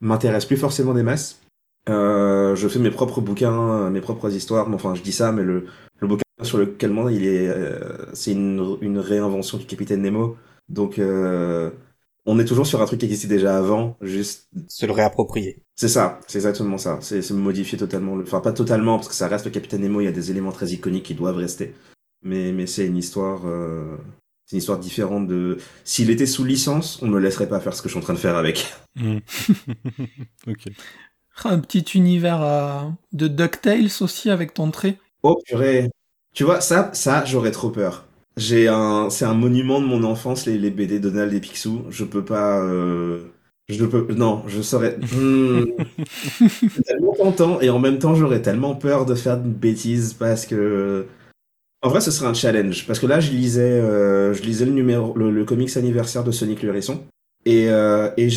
m'intéresse 0.00 0.46
plus 0.46 0.56
forcément 0.56 0.94
des 0.94 1.02
masses. 1.02 1.40
Euh, 1.88 2.54
je 2.56 2.68
fais 2.68 2.78
mes 2.78 2.90
propres 2.90 3.20
bouquins, 3.20 3.90
mes 3.90 4.00
propres 4.00 4.32
histoires. 4.34 4.68
mais 4.68 4.74
Enfin, 4.74 4.94
je 4.94 5.02
dis 5.02 5.12
ça, 5.12 5.32
mais 5.32 5.42
le, 5.42 5.66
le 5.98 6.08
bouquin 6.08 6.22
sur 6.42 6.58
lequel 6.58 6.90
moi, 6.90 7.12
il 7.12 7.26
est, 7.26 7.48
euh, 7.48 8.06
c'est 8.12 8.32
une, 8.32 8.76
une 8.80 8.98
réinvention 8.98 9.58
du 9.58 9.66
Capitaine 9.66 10.02
Nemo. 10.02 10.36
Donc, 10.68 10.98
euh, 10.98 11.70
on 12.26 12.38
est 12.38 12.44
toujours 12.44 12.66
sur 12.66 12.80
un 12.80 12.86
truc 12.86 13.00
qui 13.00 13.06
existait 13.06 13.28
déjà 13.28 13.56
avant, 13.56 13.96
juste 14.00 14.48
Se 14.68 14.86
le 14.86 14.92
réapproprier. 14.92 15.62
c'est 15.76 15.88
ça, 15.88 16.20
c'est 16.26 16.38
exactement 16.38 16.78
ça. 16.78 16.98
C'est 17.00 17.28
modifier 17.32 17.78
totalement. 17.78 18.14
Le... 18.14 18.22
Enfin, 18.22 18.40
pas 18.40 18.52
totalement, 18.52 18.96
parce 18.96 19.08
que 19.08 19.14
ça 19.14 19.26
reste 19.28 19.46
le 19.46 19.50
Capitaine 19.50 19.80
Nemo, 19.82 20.00
il 20.00 20.04
y 20.04 20.08
a 20.08 20.12
des 20.12 20.30
éléments 20.30 20.52
très 20.52 20.68
iconiques 20.68 21.06
qui 21.06 21.14
doivent 21.14 21.36
rester. 21.36 21.74
Mais, 22.22 22.52
mais 22.52 22.66
c'est 22.66 22.86
une 22.86 22.98
histoire. 22.98 23.42
C'est 24.50 24.56
une 24.56 24.58
histoire 24.58 24.80
différente 24.80 25.28
de. 25.28 25.58
S'il 25.84 26.10
était 26.10 26.26
sous 26.26 26.42
licence, 26.42 26.98
on 27.02 27.06
me 27.06 27.20
laisserait 27.20 27.48
pas 27.48 27.60
faire 27.60 27.72
ce 27.72 27.82
que 27.82 27.88
je 27.88 27.92
suis 27.92 28.00
en 28.00 28.02
train 28.02 28.14
de 28.14 28.18
faire 28.18 28.34
avec. 28.34 28.66
Hmm. 28.96 29.18
ok. 30.48 30.64
Un 31.44 31.60
petit 31.60 31.84
univers 31.94 32.42
euh, 32.42 32.80
de 33.12 33.28
DuckTales 33.28 33.90
aussi 34.00 34.28
avec 34.28 34.52
ton 34.52 34.72
trait. 34.72 34.96
Oh 35.22 35.38
purée. 35.46 35.88
Tu 36.34 36.42
vois, 36.42 36.60
ça, 36.60 36.90
ça, 36.94 37.24
j'aurais 37.24 37.52
trop 37.52 37.70
peur. 37.70 38.06
J'ai 38.36 38.66
un, 38.66 39.08
c'est 39.08 39.24
un 39.24 39.34
monument 39.34 39.80
de 39.80 39.86
mon 39.86 40.02
enfance, 40.02 40.46
les, 40.46 40.58
les 40.58 40.72
BD 40.72 40.98
Donald 40.98 41.32
et 41.32 41.38
Picsou. 41.38 41.84
Je 41.88 42.04
peux 42.04 42.24
pas, 42.24 42.60
euh, 42.60 43.30
je 43.68 43.84
peux, 43.84 44.12
non, 44.14 44.42
je 44.48 44.62
saurais. 44.62 44.98
Hmm. 44.98 45.66
c'est 46.74 46.82
tellement 46.82 47.14
tentant 47.14 47.60
et 47.60 47.70
en 47.70 47.78
même 47.78 48.00
temps, 48.00 48.16
j'aurais 48.16 48.42
tellement 48.42 48.74
peur 48.74 49.06
de 49.06 49.14
faire 49.14 49.36
une 49.36 49.52
bêtise 49.52 50.12
parce 50.12 50.44
que, 50.44 51.06
en 51.82 51.88
vrai, 51.88 52.00
ce 52.00 52.10
serait 52.10 52.26
un 52.28 52.34
challenge 52.34 52.86
parce 52.86 52.98
que 52.98 53.06
là, 53.06 53.20
je 53.20 53.30
lisais, 53.30 53.60
euh, 53.62 54.34
je 54.34 54.42
lisais 54.42 54.66
le 54.66 54.72
numéro, 54.72 55.14
le, 55.16 55.30
le 55.30 55.44
comics 55.44 55.74
anniversaire 55.76 56.24
de 56.24 56.30
Sonic 56.30 56.62
le 56.62 56.68
Hérisson 56.70 57.00
et, 57.46 57.70
euh, 57.70 58.10
et 58.18 58.28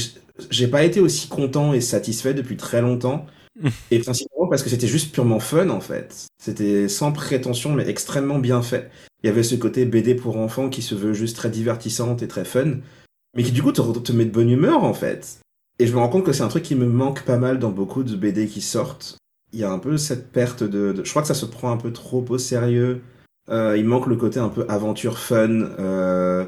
j'ai 0.49 0.67
pas 0.67 0.83
été 0.83 0.99
aussi 1.01 1.27
content 1.27 1.73
et 1.73 1.81
satisfait 1.81 2.33
depuis 2.33 2.57
très 2.57 2.81
longtemps. 2.81 3.25
Et 3.91 3.99
principalement 3.99 4.47
parce 4.49 4.63
que 4.63 4.69
c'était 4.69 4.87
juste 4.87 5.13
purement 5.13 5.39
fun 5.39 5.69
en 5.69 5.79
fait. 5.81 6.27
C'était 6.41 6.87
sans 6.89 7.11
prétention 7.11 7.73
mais 7.73 7.87
extrêmement 7.87 8.39
bien 8.39 8.63
fait. 8.63 8.89
Il 9.23 9.27
y 9.27 9.29
avait 9.29 9.43
ce 9.43 9.55
côté 9.55 9.85
BD 9.85 10.15
pour 10.15 10.37
enfants 10.37 10.69
qui 10.69 10.81
se 10.81 10.95
veut 10.95 11.13
juste 11.13 11.37
très 11.37 11.49
divertissante 11.51 12.23
et 12.23 12.27
très 12.27 12.45
fun, 12.45 12.77
mais 13.35 13.43
qui 13.43 13.51
du 13.51 13.63
coup 13.63 13.71
te, 13.71 13.81
te 13.99 14.11
met 14.11 14.25
de 14.25 14.31
bonne 14.31 14.49
humeur 14.49 14.83
en 14.83 14.93
fait. 14.93 15.39
Et 15.79 15.87
je 15.87 15.93
me 15.93 15.99
rends 15.99 16.09
compte 16.09 16.25
que 16.25 16.33
c'est 16.33 16.43
un 16.43 16.47
truc 16.47 16.63
qui 16.63 16.75
me 16.75 16.85
manque 16.85 17.23
pas 17.23 17.37
mal 17.37 17.59
dans 17.59 17.71
beaucoup 17.71 18.03
de 18.03 18.15
BD 18.15 18.47
qui 18.47 18.61
sortent. 18.61 19.17
Il 19.51 19.59
y 19.59 19.63
a 19.63 19.71
un 19.71 19.79
peu 19.79 19.97
cette 19.97 20.31
perte 20.31 20.63
de... 20.63 20.93
de- 20.93 21.03
je 21.03 21.09
crois 21.09 21.21
que 21.21 21.27
ça 21.27 21.33
se 21.33 21.45
prend 21.45 21.71
un 21.71 21.77
peu 21.77 21.91
trop 21.93 22.23
au 22.29 22.37
sérieux. 22.37 23.01
Euh, 23.49 23.77
il 23.77 23.85
manque 23.85 24.07
le 24.07 24.15
côté 24.15 24.39
un 24.39 24.49
peu 24.49 24.65
aventure 24.69 25.17
fun. 25.19 25.49
Euh, 25.79 26.45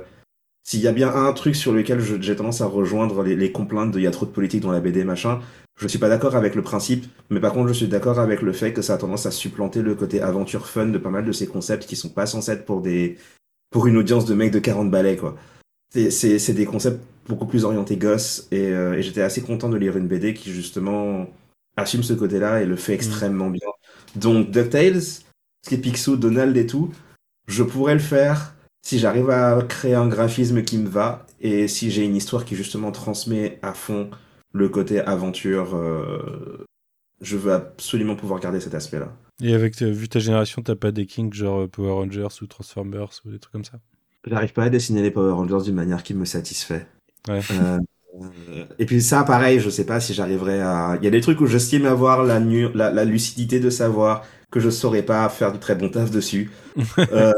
S'il 0.64 0.82
y 0.82 0.88
a 0.88 0.94
bien 0.94 1.14
un 1.14 1.34
truc 1.34 1.56
sur 1.56 1.74
lequel 1.74 2.02
j'ai 2.22 2.36
tendance 2.36 2.62
à 2.62 2.68
rejoindre 2.68 3.24
les, 3.24 3.36
les 3.36 3.52
complaintes 3.52 3.92
de 3.92 4.00
il 4.00 4.04
y 4.04 4.08
a 4.08 4.12
trop 4.12 4.26
de 4.28 4.32
politique 4.32 4.62
dans 4.62 4.72
la 4.72 4.82
BD 4.82 5.04
machin, 5.06 5.42
je 5.80 5.88
suis 5.88 6.00
pas 6.00 6.10
d'accord 6.10 6.36
avec 6.36 6.56
le 6.56 6.64
principe, 6.64 7.06
mais 7.30 7.40
par 7.42 7.54
contre 7.54 7.70
je 7.70 7.74
suis 7.74 7.88
d'accord 7.90 8.20
avec 8.20 8.42
le 8.42 8.54
fait 8.54 8.74
que 8.74 8.82
ça 8.84 8.96
a 8.96 8.98
tendance 9.00 9.26
à 9.28 9.32
supplanter 9.32 9.82
le 9.84 9.96
côté 9.96 10.22
aventure 10.22 10.68
fun 10.68 10.88
de 10.88 10.98
pas 11.00 11.10
mal 11.12 11.26
de 11.26 11.32
ces 11.34 11.48
concepts 11.48 11.86
qui 11.88 11.96
sont 11.98 12.10
pas 12.10 12.26
censés 12.28 12.52
être 12.54 12.66
pour 12.66 12.82
des 12.82 13.18
pour 13.72 13.88
une 13.88 13.98
audience 13.98 14.26
de 14.26 14.36
mecs 14.36 14.52
de 14.54 14.60
40 14.60 14.92
balais 14.92 15.18
quoi. 15.18 15.36
C'est- 15.92 16.54
des 16.54 16.66
concepts 16.66 17.02
beaucoup 17.28 17.46
plus 17.48 17.66
orientés 17.66 17.98
gosses 17.98 18.48
et, 18.52 18.70
euh, 18.74 18.94
et 18.96 19.02
j'étais 19.04 19.22
assez 19.22 19.42
content 19.42 19.70
de 19.70 19.78
lire 19.78 19.98
une 19.98 20.08
BD 20.08 20.34
qui 20.34 20.52
justement 20.52 21.28
assume 21.78 22.04
ce 22.04 22.14
côté-là 22.14 22.62
et 22.62 22.66
le 22.66 22.76
fait 22.76 22.94
extrêmement 22.94 23.50
bien. 23.50 23.68
Donc 24.16 24.52
DuckTales, 24.52 25.02
ce 25.66 25.70
qui 25.70 25.76
est 25.76 25.80
Picsou, 25.80 26.16
Donald 26.16 26.56
et 26.58 26.68
tout, 26.68 26.92
je 27.48 27.64
pourrais 27.64 27.96
le 27.96 28.00
faire 28.00 28.54
si 28.86 29.00
j'arrive 29.00 29.32
à 29.32 29.60
créer 29.64 29.96
un 29.96 30.08
graphisme 30.08 30.62
qui 30.62 30.78
me 30.78 30.88
va 30.88 31.26
et 31.42 31.68
si 31.68 31.90
j'ai 31.90 32.06
une 32.06 32.16
histoire 32.16 32.46
qui 32.46 32.56
justement 32.56 32.92
transmet 32.92 33.58
à 33.64 33.74
fond 33.74 34.12
le 34.54 34.70
côté 34.70 35.00
aventure. 35.00 35.76
euh, 35.76 36.64
je 37.22 37.36
veux 37.36 37.54
absolument 37.54 38.16
pouvoir 38.16 38.40
garder 38.40 38.60
cet 38.60 38.76
aspect-là. 38.76 39.12
Et 39.42 39.56
avec, 39.56 39.82
euh, 39.82 39.90
vu 39.90 40.08
ta 40.08 40.20
génération, 40.20 40.62
t'as 40.62 40.76
pas 40.76 40.92
des 40.92 41.08
kings 41.08 41.34
genre 41.34 41.62
euh, 41.62 41.68
Power 41.68 41.94
Rangers 41.94 42.28
ou 42.42 42.46
Transformers 42.46 43.10
ou 43.26 43.32
des 43.32 43.40
trucs 43.40 43.54
comme 43.54 43.66
ça? 43.66 43.80
J'arrive 44.28 44.54
pas 44.54 44.66
à 44.66 44.70
dessiner 44.70 45.02
les 45.02 45.12
Power 45.12 45.32
Rangers 45.32 45.64
d'une 45.66 45.76
manière 45.76 46.04
qui 46.04 46.14
me 46.14 46.26
satisfait. 46.26 46.86
Ouais. 47.28 47.42
Euh, 47.52 47.80
et 48.78 48.86
puis 48.86 49.02
ça, 49.02 49.24
pareil, 49.24 49.60
je 49.60 49.70
sais 49.70 49.86
pas 49.86 50.00
si 50.00 50.14
j'arriverai 50.14 50.62
à. 50.62 50.98
Il 51.02 51.04
y 51.04 51.08
a 51.08 51.12
des 51.12 51.22
trucs 51.22 51.42
où 51.42 51.48
j'estime 51.48 51.86
avoir 51.86 52.24
la, 52.24 52.40
nu- 52.40 52.72
la, 52.74 52.92
la 52.92 53.04
lucidité 53.04 53.60
de 53.60 53.70
savoir 53.70 54.24
que 54.56 54.60
je 54.62 54.72
saurais 54.72 55.04
pas 55.04 55.30
faire 55.30 55.52
du 55.54 55.60
très 55.60 55.76
bon 55.76 55.90
taf 55.90 56.10
dessus. 56.10 56.50
Euh, 57.12 57.34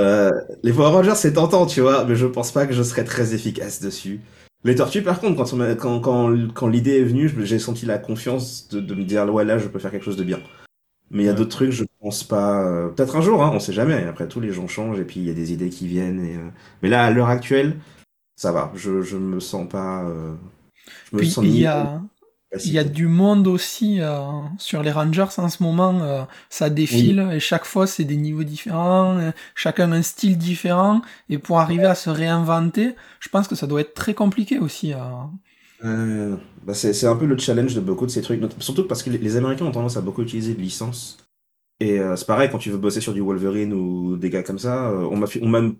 euh, 0.00 0.30
les 0.64 0.72
Power 0.72 0.90
Rangers, 0.92 1.14
c'est 1.14 1.34
tentant, 1.34 1.66
tu 1.66 1.80
vois, 1.82 2.04
mais 2.06 2.16
je 2.16 2.26
pense 2.26 2.50
pas 2.52 2.66
que 2.66 2.74
je 2.74 2.82
serais 2.82 3.04
très 3.04 3.34
efficace 3.34 3.80
dessus. 3.80 4.20
Les 4.64 4.74
tortues, 4.76 5.02
par 5.02 5.20
contre, 5.20 5.36
quand, 5.36 5.52
on 5.54 5.76
quand, 5.76 6.00
quand, 6.00 6.36
quand 6.54 6.68
l'idée 6.68 6.98
est 7.00 7.04
venue, 7.04 7.30
j'ai 7.44 7.58
senti 7.58 7.86
la 7.86 7.98
confiance 7.98 8.68
de, 8.70 8.80
de 8.80 8.94
me 8.94 9.04
dire, 9.04 9.32
ouais, 9.32 9.44
là, 9.44 9.58
je 9.58 9.68
peux 9.68 9.78
faire 9.78 9.90
quelque 9.92 10.04
chose 10.04 10.16
de 10.16 10.24
bien. 10.24 10.40
Mais 11.10 11.24
il 11.24 11.26
y 11.26 11.28
a 11.30 11.32
Ouais. 11.32 11.38
d'autres 11.38 11.50
trucs, 11.50 11.70
je 11.72 11.84
pense 12.00 12.24
pas. 12.24 12.64
euh, 12.66 12.88
Peut-être 12.88 13.16
un 13.16 13.20
jour, 13.22 13.42
hein, 13.44 13.50
on 13.54 13.60
sait 13.60 13.72
jamais. 13.74 14.04
Après 14.04 14.28
tout, 14.28 14.40
les 14.40 14.52
gens 14.52 14.68
changent 14.68 14.98
et 15.00 15.04
puis 15.04 15.20
il 15.20 15.26
y 15.26 15.30
a 15.30 15.34
des 15.34 15.52
idées 15.52 15.70
qui 15.70 15.86
viennent. 15.88 16.24
Et, 16.24 16.36
euh, 16.36 16.48
Mais 16.82 16.88
là, 16.88 17.04
à 17.04 17.10
l'heure 17.10 17.28
actuelle, 17.28 17.76
ça 18.36 18.52
va. 18.52 18.72
Je, 18.76 19.02
je 19.02 19.16
me 19.18 19.40
sens 19.40 19.68
pas. 19.68 20.04
Je 21.10 21.16
me 21.16 21.20
Puis 21.20 21.30
sens 21.30 21.44
il 21.44 21.58
y 21.58 21.66
a, 21.66 22.02
il 22.62 22.72
y 22.72 22.78
a 22.78 22.84
du 22.84 23.06
monde 23.08 23.46
aussi 23.46 24.00
euh, 24.00 24.20
sur 24.58 24.82
les 24.82 24.90
Rangers 24.92 25.26
en 25.38 25.48
ce 25.48 25.62
moment. 25.62 26.00
euh, 26.02 26.24
ça 26.50 26.70
défile 26.70 27.28
et 27.32 27.40
chaque 27.40 27.64
fois 27.64 27.86
c'est 27.86 28.04
des 28.04 28.16
niveaux 28.16 28.44
différents, 28.44 29.18
euh, 29.18 29.30
chacun 29.54 29.92
un 29.92 30.02
style 30.02 30.38
différent. 30.38 31.02
Et 31.28 31.38
pour 31.38 31.58
arriver 31.60 31.86
à 31.86 31.94
se 31.94 32.10
réinventer, 32.10 32.94
je 33.20 33.28
pense 33.28 33.48
que 33.48 33.54
ça 33.54 33.66
doit 33.66 33.80
être 33.82 33.94
très 33.94 34.14
compliqué 34.14 34.58
aussi. 34.58 34.92
euh. 34.94 34.98
Euh, 35.84 36.36
bah 36.62 36.72
c'est 36.74 37.06
un 37.06 37.16
peu 37.16 37.26
le 37.26 37.36
challenge 37.36 37.74
de 37.74 37.80
beaucoup 37.80 38.06
de 38.06 38.10
ces 38.10 38.22
trucs, 38.22 38.40
surtout 38.60 38.86
parce 38.86 39.02
que 39.02 39.10
les- 39.10 39.18
les 39.18 39.36
Américains 39.36 39.66
ont 39.66 39.72
tendance 39.72 39.96
à 39.96 40.00
beaucoup 40.00 40.22
utiliser 40.22 40.54
de 40.54 40.60
licences. 40.60 41.18
Et 41.80 41.98
euh, 42.00 42.16
c'est 42.16 42.26
pareil 42.26 42.50
quand 42.50 42.58
tu 42.58 42.70
veux 42.70 42.78
bosser 42.78 43.00
sur 43.02 43.14
du 43.14 43.20
Wolverine 43.22 43.72
ou 43.74 44.16
des 44.16 44.30
gars 44.30 44.42
comme 44.44 44.58
ça. 44.60 44.90
euh, 44.90 45.08
on 45.10 45.16
m'a 45.16 45.26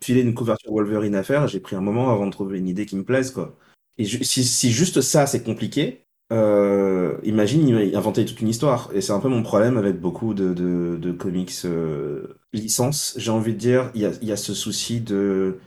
filé 0.02 0.22
une 0.22 0.34
couverture 0.34 0.72
Wolverine 0.72 1.14
à 1.16 1.24
faire, 1.24 1.48
j'ai 1.48 1.60
pris 1.60 1.76
un 1.76 1.80
moment 1.82 2.10
avant 2.12 2.26
de 2.26 2.32
trouver 2.32 2.58
une 2.58 2.68
idée 2.68 2.86
qui 2.86 2.96
me 2.96 3.04
plaise 3.04 3.30
quoi. 3.32 3.56
Et 3.98 4.04
si, 4.06 4.44
si 4.44 4.72
juste 4.72 5.00
ça 5.02 5.26
c'est 5.26 5.44
compliqué, 5.44 6.06
euh, 6.32 7.16
imagine 7.24 7.68
i- 7.68 7.94
inventer 7.94 8.24
toute 8.24 8.40
une 8.40 8.48
histoire. 8.48 8.90
Et 8.94 9.00
c'est 9.00 9.12
un 9.12 9.20
peu 9.20 9.28
mon 9.28 9.42
problème 9.42 9.76
avec 9.76 10.00
beaucoup 10.00 10.34
de, 10.34 10.52
de, 10.54 10.96
de 11.00 11.12
comics 11.12 11.52
euh, 11.64 12.36
licences. 12.52 13.14
J'ai 13.18 13.30
envie 13.30 13.52
de 13.54 13.58
dire, 13.58 13.90
il 13.94 14.02
y 14.02 14.06
a, 14.06 14.10
il 14.22 14.28
y 14.28 14.32
a 14.32 14.36
ce 14.36 14.54
souci 14.54 15.00
de 15.00 15.58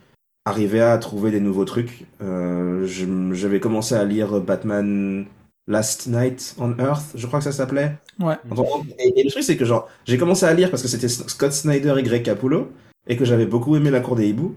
arriver 0.45 0.81
à 0.81 0.97
trouver 0.97 1.31
des 1.31 1.41
nouveaux 1.41 1.65
trucs. 1.65 2.05
Euh, 2.21 2.85
je- 2.87 3.33
J'avais 3.33 3.59
commencé 3.59 3.95
à 3.95 4.03
lire 4.05 4.39
Batman 4.41 5.25
Last 5.69 6.07
Night 6.07 6.55
on 6.59 6.77
Earth, 6.79 7.07
je 7.15 7.27
crois 7.27 7.39
que 7.39 7.43
ça 7.43 7.51
s'appelait. 7.51 7.97
Ouais. 8.21 8.35
Et, 8.99 9.19
et 9.19 9.23
le 9.23 9.29
truc, 9.29 9.43
c'est 9.43 9.57
que 9.57 9.65
genre, 9.65 9.89
j'ai 10.05 10.17
commencé 10.17 10.45
à 10.45 10.53
lire 10.53 10.69
parce 10.71 10.81
que 10.81 10.87
c'était 10.87 11.09
Scott 11.09 11.51
Snyder 11.51 11.93
et 11.97 12.03
Greg 12.03 12.23
Capullo, 12.23 12.71
et 13.05 13.17
que 13.17 13.25
j'avais 13.25 13.45
beaucoup 13.45 13.75
aimé 13.75 13.89
La 13.91 13.99
Cour 13.99 14.15
des 14.15 14.27
Hiboux. 14.29 14.55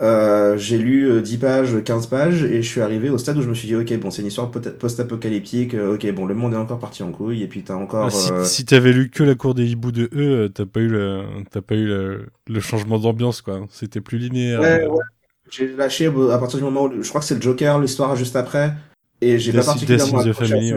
Euh, 0.00 0.56
j'ai 0.56 0.78
lu 0.78 1.10
euh, 1.10 1.20
10 1.20 1.38
pages, 1.38 1.82
15 1.82 2.06
pages, 2.06 2.44
et 2.44 2.62
je 2.62 2.68
suis 2.68 2.80
arrivé 2.80 3.10
au 3.10 3.18
stade 3.18 3.36
où 3.36 3.42
je 3.42 3.48
me 3.48 3.54
suis 3.54 3.66
dit, 3.66 3.74
ok, 3.74 3.92
bon, 3.98 4.10
c'est 4.12 4.22
une 4.22 4.28
histoire 4.28 4.50
post-apocalyptique, 4.50 5.74
euh, 5.74 5.94
ok, 5.94 6.10
bon, 6.12 6.24
le 6.24 6.34
monde 6.34 6.54
est 6.54 6.56
encore 6.58 6.78
parti 6.78 7.02
en 7.02 7.10
couille, 7.10 7.42
et 7.42 7.48
puis 7.48 7.62
t'as 7.62 7.74
encore... 7.74 8.06
Ah, 8.06 8.10
si 8.10 8.30
euh, 8.30 8.44
si 8.44 8.64
t'avais 8.64 8.92
lu 8.92 9.10
que 9.10 9.24
la 9.24 9.34
cour 9.34 9.54
des 9.54 9.66
hiboux 9.66 9.90
de 9.90 10.08
euh, 10.14 10.48
t'as 10.48 10.66
pas 10.66 10.80
eu 10.80 10.88
le, 10.88 11.24
t'as 11.50 11.62
pas 11.62 11.74
eu 11.74 11.86
le, 11.86 12.26
le 12.48 12.60
changement 12.60 12.98
d'ambiance 13.00 13.42
quoi. 13.42 13.66
C'était 13.70 14.00
plus 14.00 14.18
linéaire. 14.18 14.60
Ouais, 14.60 14.84
euh. 14.84 14.88
ouais. 14.88 15.04
J'ai 15.50 15.66
lâché 15.74 16.06
euh, 16.06 16.30
à 16.30 16.38
partir 16.38 16.58
du 16.58 16.64
moment 16.64 16.84
où 16.84 17.02
je 17.02 17.08
crois 17.08 17.20
que 17.20 17.26
c'est 17.26 17.34
le 17.34 17.40
Joker, 17.42 17.80
l'histoire 17.80 18.14
juste 18.14 18.36
après, 18.36 18.74
et 19.20 19.38
j'ai 19.38 19.52
pas 19.52 19.64
particulièrement 19.64 20.18
accroché. 20.20 20.74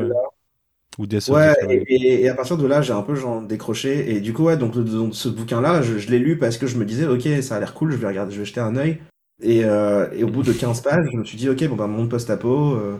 Ou 0.99 1.03
of 1.03 1.29
Ouais, 1.29 1.53
et, 1.69 1.75
et- 1.93 2.21
et 2.23 2.29
à 2.29 2.33
partir 2.33 2.57
de 2.57 2.65
là, 2.67 2.81
j'ai 2.81 2.93
un 2.93 3.01
peu 3.01 3.15
genre 3.15 3.41
décroché. 3.41 4.13
Et 4.13 4.19
du 4.19 4.33
coup, 4.33 4.43
ouais, 4.45 4.57
donc, 4.57 4.77
donc 4.77 5.15
ce 5.15 5.29
bouquin-là, 5.29 5.81
je, 5.81 5.97
je 5.97 6.09
l'ai 6.09 6.19
lu 6.19 6.37
parce 6.37 6.57
que 6.57 6.67
je 6.67 6.75
me 6.77 6.83
disais, 6.85 7.05
ok, 7.07 7.27
ça 7.41 7.55
a 7.55 7.59
l'air 7.59 7.73
cool, 7.73 7.91
je 7.91 7.97
vais 7.97 8.07
regarder, 8.07 8.33
je 8.33 8.39
vais 8.39 8.45
jeter 8.45 8.59
un 8.59 8.75
œil. 8.75 8.97
Et, 9.41 9.65
euh, 9.65 10.07
et 10.13 10.23
au 10.23 10.27
bout 10.29 10.43
de 10.43 10.53
15 10.53 10.81
pages, 10.81 11.05
je 11.11 11.17
me 11.17 11.23
suis 11.25 11.37
dit, 11.37 11.49
ok, 11.49 11.67
bon, 11.67 11.75
bah, 11.75 11.87
monde 11.87 12.09
post-apo. 12.09 12.75
euh, 12.75 12.97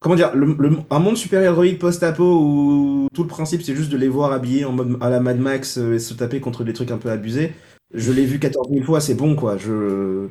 Comment 0.00 0.16
dire, 0.16 0.34
le, 0.34 0.56
le- 0.58 0.78
un 0.90 0.98
monde 1.00 1.16
super-héroïque 1.16 1.78
post-apo 1.80 2.24
où 2.24 3.08
tout 3.14 3.22
le 3.22 3.28
principe 3.28 3.62
c'est 3.62 3.76
juste 3.76 3.90
de 3.90 3.96
les 3.96 4.08
voir 4.08 4.32
habillés 4.32 4.64
en 4.64 4.72
mode 4.72 4.98
à 5.02 5.10
la 5.10 5.20
Mad 5.20 5.38
Max 5.40 5.78
euh, 5.78 5.94
et 5.94 5.98
se 6.00 6.14
taper 6.14 6.40
contre 6.40 6.64
des 6.64 6.72
trucs 6.74 6.90
un 6.92 6.98
peu 6.98 7.10
abusés. 7.10 7.54
Je 7.94 8.12
l'ai 8.12 8.26
vu 8.26 8.38
14 8.40 8.68
000 8.70 8.84
fois, 8.84 9.00
c'est 9.00 9.14
bon 9.14 9.36
quoi. 9.36 9.56
Je... 9.58 10.28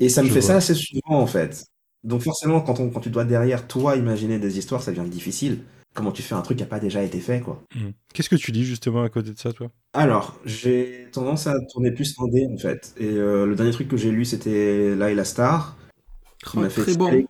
Et 0.00 0.08
ça 0.08 0.22
me 0.22 0.28
Je 0.28 0.32
fait 0.34 0.40
vois. 0.40 0.48
ça 0.48 0.56
assez 0.56 0.74
souvent 0.74 1.20
en 1.20 1.26
fait. 1.26 1.66
Donc 2.04 2.22
forcément, 2.22 2.60
quand, 2.60 2.80
on, 2.80 2.90
quand 2.90 3.00
tu 3.00 3.10
dois 3.10 3.24
derrière 3.24 3.66
toi 3.68 3.96
imaginer 3.96 4.38
des 4.38 4.58
histoires, 4.58 4.82
ça 4.82 4.92
devient 4.92 5.08
difficile. 5.10 5.60
Comment 5.98 6.12
tu 6.12 6.22
fais 6.22 6.34
un 6.34 6.40
truc 6.42 6.56
qui 6.58 6.62
n'a 6.64 6.68
pas 6.68 6.78
déjà 6.80 7.02
été 7.02 7.18
fait 7.18 7.40
quoi. 7.40 7.60
Mhm. 7.74 7.92
Qu'est-ce 8.14 8.28
que 8.30 8.36
tu 8.36 8.52
lis 8.52 8.64
justement 8.64 9.02
à 9.02 9.08
côté 9.08 9.30
de 9.32 9.38
ça, 9.38 9.52
toi? 9.52 9.68
Alors, 9.92 10.38
j'ai 10.46 11.08
tendance 11.12 11.46
à 11.48 11.54
tourner 11.72 11.90
plus 11.90 12.14
en 12.18 12.28
dé 12.28 12.46
en 12.50 12.56
fait. 12.56 12.94
Et 12.98 13.08
euh, 13.08 13.46
le 13.46 13.54
dernier 13.56 13.72
truc 13.72 13.88
que 13.88 13.96
j'ai 13.96 14.10
lu 14.12 14.24
c'était 14.24 14.94
Laila 14.94 15.24
Star. 15.24 15.76
Qui 16.44 16.56
Oh, 16.56 16.60
m'a 16.60 16.70
fait 16.70 16.82
très 16.82 16.94
bon. 16.94 17.24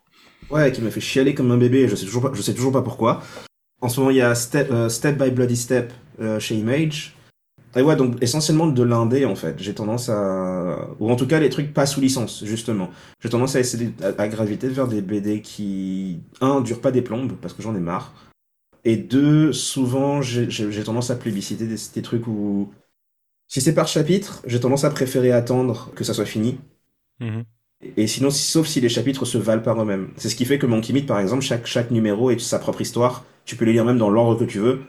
Ouais, 0.51 0.70
qui 0.70 0.82
m'a 0.82 0.90
fait 0.90 1.01
chialer 1.01 1.35
comme 1.35 1.51
un 1.51 1.57
bébé. 1.57 1.81
et 1.81 1.89
Je 1.89 1.97
sais 1.97 2.05
toujours 2.05 2.23
pas, 2.23 2.31
je 2.35 2.43
sais 2.43 2.55
toujours 2.55 2.73
pas 2.73 2.82
pourquoi. 2.82 3.23
En 3.81 3.89
ce 3.89 4.01
moment, 4.01 4.11
il 4.11 4.16
y 4.19 4.23
a 4.23 4.35
Step, 4.35 4.70
euh, 4.70 4.89
Step 4.89 5.16
by 5.23 5.31
Bloody 5.31 5.57
Step 5.57 5.93
euh, 6.20 6.39
chez 6.39 6.55
Image. 6.57 7.15
Et 7.77 7.82
ouais, 7.82 7.97
donc 7.97 8.16
essentiellement 8.23 8.66
de 8.66 8.82
l'indé 8.82 9.24
en 9.24 9.35
fait. 9.36 9.55
J'ai 9.59 9.74
tendance 9.74 10.09
à, 10.09 10.89
ou 10.99 11.11
en 11.11 11.16
tout 11.16 11.27
cas 11.27 11.39
les 11.39 11.49
trucs 11.51 11.73
pas 11.73 11.86
sous 11.86 12.01
licence 12.01 12.45
justement. 12.45 12.90
J'ai 13.23 13.28
tendance 13.28 13.57
à 13.57 13.61
essayer 13.61 13.86
de- 13.89 14.15
à 14.19 14.28
graviter 14.28 14.69
vers 14.69 14.89
des 14.89 15.01
BD 15.03 15.43
qui, 15.43 16.20
un, 16.40 16.61
durent 16.61 16.81
pas 16.81 16.90
des 16.90 17.03
plombes 17.03 17.32
parce 17.40 17.55
que 17.55 17.62
j'en 17.62 17.74
ai 17.77 17.81
marre. 17.81 18.12
Et 18.89 18.97
deux, 18.97 19.52
souvent 19.52 20.23
j'ai 20.23 20.82
tendance 20.85 21.10
à 21.10 21.16
plébisciter 21.16 21.66
des, 21.66 21.77
des 21.94 22.02
trucs 22.02 22.27
où, 22.27 22.73
si 23.48 23.60
c'est 23.60 23.74
par 23.74 23.89
chapitre, 23.89 24.43
j'ai 24.47 24.60
tendance 24.60 24.85
à 24.85 24.90
préférer 24.90 25.32
attendre 25.32 25.93
que 25.97 26.05
ça 26.05 26.15
soit 26.15 26.27
fini. 26.27 26.59
Mhm. 27.20 27.44
Et 27.97 28.06
sinon, 28.06 28.31
si- 28.31 28.51
sauf 28.51 28.66
si 28.66 28.81
les 28.81 28.89
chapitres 28.89 29.24
se 29.24 29.39
valent 29.39 29.62
par 29.62 29.81
eux-mêmes. 29.81 30.10
C'est 30.16 30.28
ce 30.28 30.36
qui 30.36 30.44
fait 30.44 30.59
que 30.59 30.66
Monkey 30.66 30.93
Meat, 30.93 31.06
par 31.06 31.20
exemple, 31.20 31.43
chaque, 31.43 31.66
chaque 31.66 31.90
numéro 31.90 32.31
est 32.31 32.39
sa 32.40 32.59
propre 32.59 32.81
histoire. 32.81 33.24
Tu 33.44 33.56
peux 33.56 33.65
les 33.65 33.73
lire 33.73 33.85
même 33.85 33.98
dans 33.98 34.10
l'ordre 34.10 34.39
que 34.39 34.44
tu 34.44 34.59
veux, 34.59 34.82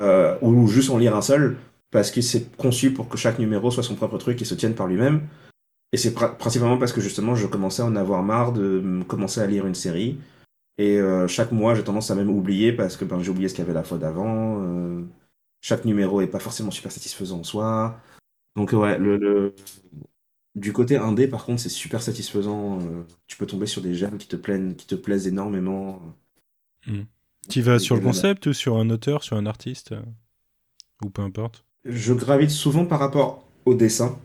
euh, 0.00 0.36
ou 0.42 0.68
juste 0.68 0.90
en 0.90 0.98
lire 0.98 1.16
un 1.16 1.22
seul, 1.22 1.56
parce 1.90 2.10
que 2.10 2.20
c'est 2.20 2.56
conçu 2.56 2.92
pour 2.92 3.08
que 3.08 3.18
chaque 3.18 3.38
numéro 3.40 3.70
soit 3.70 3.82
son 3.82 3.96
propre 3.96 4.18
truc 4.18 4.40
et 4.40 4.44
se 4.44 4.54
tienne 4.54 4.74
par 4.74 4.86
lui-même. 4.86 5.22
Et 5.92 5.98
c'est 5.98 6.14
principalement 6.14 6.78
parce 6.78 6.92
que 6.92 7.00
justement, 7.00 7.34
je 7.36 7.46
commençais 7.46 7.82
à 7.82 7.86
en 7.86 7.96
avoir 7.96 8.22
marre 8.22 8.52
de 8.52 8.80
mm, 8.80 9.04
commencer 9.04 9.40
à 9.40 9.46
lire 9.46 9.66
une 9.66 9.74
série. 9.74 10.18
Et 10.78 10.98
euh, 10.98 11.26
chaque 11.28 11.52
mois, 11.52 11.74
j'ai 11.74 11.84
tendance 11.84 12.10
à 12.10 12.14
même 12.14 12.30
oublier 12.30 12.72
parce 12.72 12.96
que 12.96 13.04
ben, 13.04 13.20
j'ai 13.22 13.30
oublié 13.30 13.48
ce 13.48 13.54
qu'il 13.54 13.62
y 13.62 13.66
avait 13.66 13.74
la 13.74 13.82
fois 13.84 13.98
d'avant. 13.98 14.62
euh, 14.62 15.04
chaque 15.60 15.84
numéro 15.84 16.20
est 16.20 16.28
pas 16.28 16.38
forcément 16.40 16.70
super 16.70 16.92
satisfaisant 16.92 17.40
en 17.40 17.44
soi. 17.44 18.00
Donc 18.56 18.72
ouais, 18.72 18.98
le, 18.98 19.16
le- 19.18 19.54
du 20.54 20.72
côté 20.74 20.96
indé, 20.98 21.26
par 21.28 21.44
contre, 21.46 21.60
c'est 21.62 21.68
super 21.70 22.02
satisfaisant. 22.02 22.80
euh, 22.82 23.04
tu 23.26 23.36
peux 23.38 23.46
tomber 23.46 23.66
sur 23.66 23.80
des 23.82 23.94
gemmes 23.94 24.18
qui 24.18 24.28
te 24.28 24.36
plaisent, 24.36 24.76
qui 24.76 24.86
te 24.86 24.94
plaisent 24.94 25.26
énormément. 25.26 26.02
Tu 27.50 27.60
vas 27.60 27.78
sur 27.78 27.96
le 27.96 28.00
concept 28.00 28.46
ou 28.46 28.54
sur 28.54 28.78
un 28.78 28.88
auteur, 28.88 29.22
sur 29.22 29.36
un 29.36 29.44
artiste 29.44 29.92
Ou 31.02 31.10
peu 31.10 31.22
importe? 31.22 31.64
Je 31.84 32.12
gravite 32.12 32.50
souvent 32.50 32.84
par 32.86 32.98
rapport 33.00 33.44
au 33.64 33.74
dessin. 33.74 34.18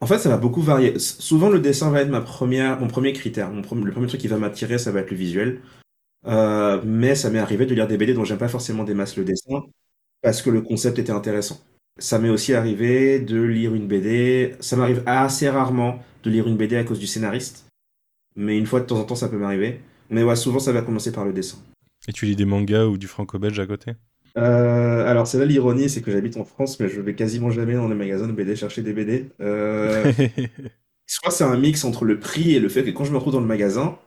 En 0.00 0.06
fait, 0.06 0.18
ça 0.18 0.28
va 0.30 0.36
beaucoup 0.38 0.62
varier. 0.62 0.98
Souvent, 0.98 1.48
le 1.50 1.60
dessin 1.60 1.90
va 1.90 2.02
être 2.02 2.10
ma 2.10 2.20
première, 2.20 2.80
mon 2.80 2.88
premier 2.88 3.12
critère. 3.12 3.50
Mon 3.50 3.62
pre- 3.62 3.82
le 3.82 3.92
premier 3.92 4.06
truc 4.08 4.20
qui 4.20 4.28
va 4.28 4.38
m'attirer, 4.38 4.78
ça 4.78 4.92
va 4.92 5.00
être 5.00 5.10
le 5.10 5.16
visuel. 5.16 5.60
Euh, 6.26 6.80
mais 6.84 7.14
ça 7.14 7.30
m'est 7.30 7.38
arrivé 7.38 7.66
de 7.66 7.74
lire 7.74 7.86
des 7.86 7.96
BD 7.96 8.14
dont 8.14 8.24
j'aime 8.24 8.38
pas 8.38 8.48
forcément 8.48 8.84
des 8.84 8.94
masses 8.94 9.16
le 9.16 9.24
dessin 9.24 9.62
parce 10.22 10.42
que 10.42 10.50
le 10.50 10.60
concept 10.60 10.98
était 10.98 11.12
intéressant. 11.12 11.60
Ça 11.98 12.18
m'est 12.18 12.28
aussi 12.28 12.52
arrivé 12.52 13.20
de 13.20 13.40
lire 13.40 13.74
une 13.74 13.86
BD. 13.86 14.54
Ça 14.60 14.76
m'arrive 14.76 15.02
assez 15.06 15.48
rarement 15.48 16.02
de 16.24 16.30
lire 16.30 16.46
une 16.46 16.56
BD 16.56 16.76
à 16.76 16.84
cause 16.84 16.98
du 16.98 17.06
scénariste. 17.06 17.66
Mais 18.34 18.58
une 18.58 18.66
fois 18.66 18.80
de 18.80 18.86
temps 18.86 18.98
en 18.98 19.04
temps, 19.04 19.14
ça 19.14 19.28
peut 19.28 19.38
m'arriver. 19.38 19.80
Mais 20.10 20.22
ouais, 20.22 20.36
souvent, 20.36 20.58
ça 20.58 20.72
va 20.72 20.82
commencer 20.82 21.10
par 21.12 21.24
le 21.24 21.32
dessin. 21.32 21.58
Et 22.08 22.12
tu 22.12 22.26
lis 22.26 22.36
des 22.36 22.44
mangas 22.44 22.84
ou 22.84 22.98
du 22.98 23.06
franco-belge 23.06 23.58
à 23.58 23.66
côté? 23.66 23.92
Euh, 24.36 25.06
alors, 25.06 25.26
c'est 25.26 25.38
là 25.38 25.46
l'ironie, 25.46 25.88
c'est 25.88 26.02
que 26.02 26.10
j'habite 26.10 26.36
en 26.36 26.44
France, 26.44 26.78
mais 26.78 26.88
je 26.88 27.00
vais 27.00 27.14
quasiment 27.14 27.50
jamais 27.50 27.74
dans 27.74 27.88
les 27.88 27.94
magasins 27.94 28.26
de 28.26 28.32
BD 28.32 28.54
chercher 28.54 28.82
des 28.82 28.92
BD. 28.92 29.30
Euh, 29.40 30.12
soit 31.06 31.30
c'est 31.30 31.44
un 31.44 31.56
mix 31.56 31.84
entre 31.84 32.04
le 32.04 32.18
prix 32.20 32.54
et 32.54 32.60
le 32.60 32.68
fait 32.68 32.84
que 32.84 32.90
quand 32.90 33.04
je 33.04 33.12
me 33.12 33.16
retrouve 33.16 33.32
dans 33.32 33.40
le 33.40 33.46
magasin, 33.46 33.98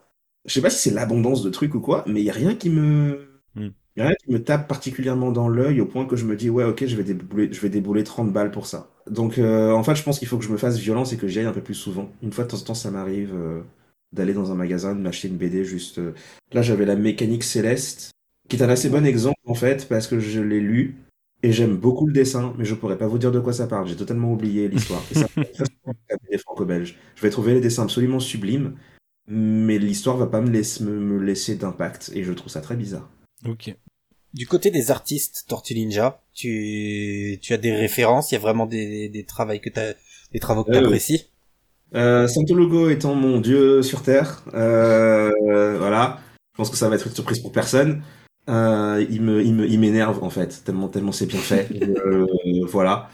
je 0.49 0.53
sais 0.55 0.61
pas 0.61 0.69
si 0.71 0.79
c'est 0.79 0.95
l'abondance 0.95 1.43
de 1.43 1.49
trucs 1.51 1.75
ou 1.75 1.81
quoi, 1.81 2.03
mais 2.07 2.21
il 2.21 2.25
y 2.25 2.29
a 2.31 2.33
rien 2.33 2.55
qui 2.55 2.69
me, 2.69 3.27
Hmm. 3.55 3.69
y 3.97 4.01
a 4.01 4.07
rien 4.07 4.15
qui 4.23 4.31
me 4.31 4.43
tape 4.43 4.67
particulièrement 4.67 5.31
dans 5.31 5.49
l'œil 5.49 5.81
au 5.81 5.85
point 5.87 6.05
que 6.05 6.15
je 6.15 6.25
me 6.25 6.35
dis 6.35 6.49
ouais 6.51 6.63
ok 6.63 6.85
je 6.85 6.95
vais 6.95 7.03
débouler, 7.03 7.51
je 7.51 7.59
vais 7.61 7.69
débouler 7.69 8.03
30 8.03 8.31
balles 8.31 8.51
pour 8.51 8.67
ça. 8.67 8.89
Donc 9.09 9.39
euh, 9.39 9.71
en 9.73 9.83
fait 9.83 9.95
je 9.95 10.03
pense 10.03 10.19
qu'il 10.19 10.27
faut 10.27 10.37
que 10.37 10.45
je 10.45 10.51
me 10.51 10.57
fasse 10.57 10.77
violence 10.77 11.13
et 11.13 11.17
que 11.17 11.27
j'y 11.27 11.39
aille 11.39 11.45
un 11.47 11.51
peu 11.53 11.61
plus 11.63 11.73
souvent. 11.75 12.11
Une 12.21 12.31
fois 12.31 12.43
de 12.45 12.49
temps 12.49 12.57
en 12.57 12.61
temps 12.63 12.73
ça 12.75 12.91
m'arrive 12.91 13.33
euh, 13.35 13.61
d'aller 14.13 14.33
dans 14.33 14.51
un 14.51 14.55
magasin, 14.55 14.95
de 14.95 15.01
m'acheter 15.01 15.27
une 15.29 15.37
BD 15.37 15.63
juste. 15.65 15.99
euh, 15.99 16.13
Là 16.53 16.61
j'avais 16.61 16.85
la 16.85 16.95
mécanique 16.95 17.43
céleste, 17.43 18.11
qui 18.49 18.55
est 18.57 18.63
un 18.63 18.69
assez 18.69 18.89
bon 18.89 19.05
exemple 19.05 19.39
en 19.47 19.55
fait 19.55 19.87
parce 19.89 20.07
que 20.07 20.19
je 20.19 20.41
l'ai 20.41 20.59
lu. 20.59 20.97
Et 21.41 21.53
j'aime 21.53 21.77
beaucoup 21.77 22.05
le 22.05 22.11
dessin, 22.11 22.53
mais 22.57 22.65
je 22.65 22.75
pourrais 22.75 22.97
pas 22.97 23.07
vous 23.07 23.17
dire 23.17 23.31
de 23.31 23.39
quoi 23.39 23.53
ça 23.53 23.65
parle. 23.65 23.87
J'ai 23.87 23.95
totalement 23.95 24.33
oublié 24.33 24.67
l'histoire. 24.67 25.01
Et 25.09 25.15
ça 25.15 25.25
franco-belge. 26.39 26.97
Je 27.15 27.21
vais 27.21 27.29
trouver 27.29 27.53
les 27.53 27.61
dessins 27.61 27.83
absolument 27.83 28.19
sublimes, 28.19 28.73
mais 29.29 29.77
l'histoire 29.77 30.17
va 30.17 30.27
pas 30.27 30.41
me 30.41 30.49
laisser, 30.49 30.83
me, 30.83 30.99
me 30.99 31.23
laisser 31.23 31.55
d'impact. 31.55 32.11
Et 32.13 32.23
je 32.23 32.33
trouve 32.33 32.51
ça 32.51 32.61
très 32.61 32.75
bizarre. 32.75 33.09
Ok. 33.47 33.73
Du 34.33 34.45
côté 34.47 34.69
des 34.69 34.91
artistes 34.91 35.45
Tortue 35.47 35.73
Ninja, 35.75 36.21
tu, 36.33 37.39
tu 37.41 37.53
as 37.53 37.57
des 37.57 37.73
références, 37.75 38.31
il 38.31 38.35
y 38.35 38.37
a 38.37 38.41
vraiment 38.41 38.65
des, 38.67 39.09
des 39.09 39.23
travaux 39.23 39.57
que 39.59 39.69
t'as, 39.69 39.93
des 40.31 40.39
travaux 40.39 40.63
que 40.63 40.71
Euh, 40.71 40.81
t'apprécies. 40.81 41.27
Euh, 41.95 42.27
Santo 42.27 42.53
Logo 42.53 42.89
étant 42.89 43.15
mon 43.15 43.39
dieu 43.41 43.81
sur 43.81 44.03
Terre, 44.03 44.43
euh, 44.53 45.31
voilà. 45.79 46.19
Je 46.53 46.57
pense 46.57 46.69
que 46.69 46.77
ça 46.77 46.89
va 46.89 46.95
être 46.95 47.07
une 47.07 47.13
surprise 47.15 47.39
pour 47.39 47.51
personne. 47.51 48.03
Euh, 48.49 49.03
il 49.09 49.21
me, 49.21 49.41
il 49.43 49.53
me, 49.55 49.67
il 49.67 49.79
m'énerve 49.79 50.23
en 50.23 50.29
fait, 50.29 50.63
tellement, 50.63 50.89
tellement 50.89 51.11
c'est 51.11 51.25
bien 51.25 51.39
fait. 51.39 51.67
Euh, 52.05 52.27
voilà. 52.67 53.09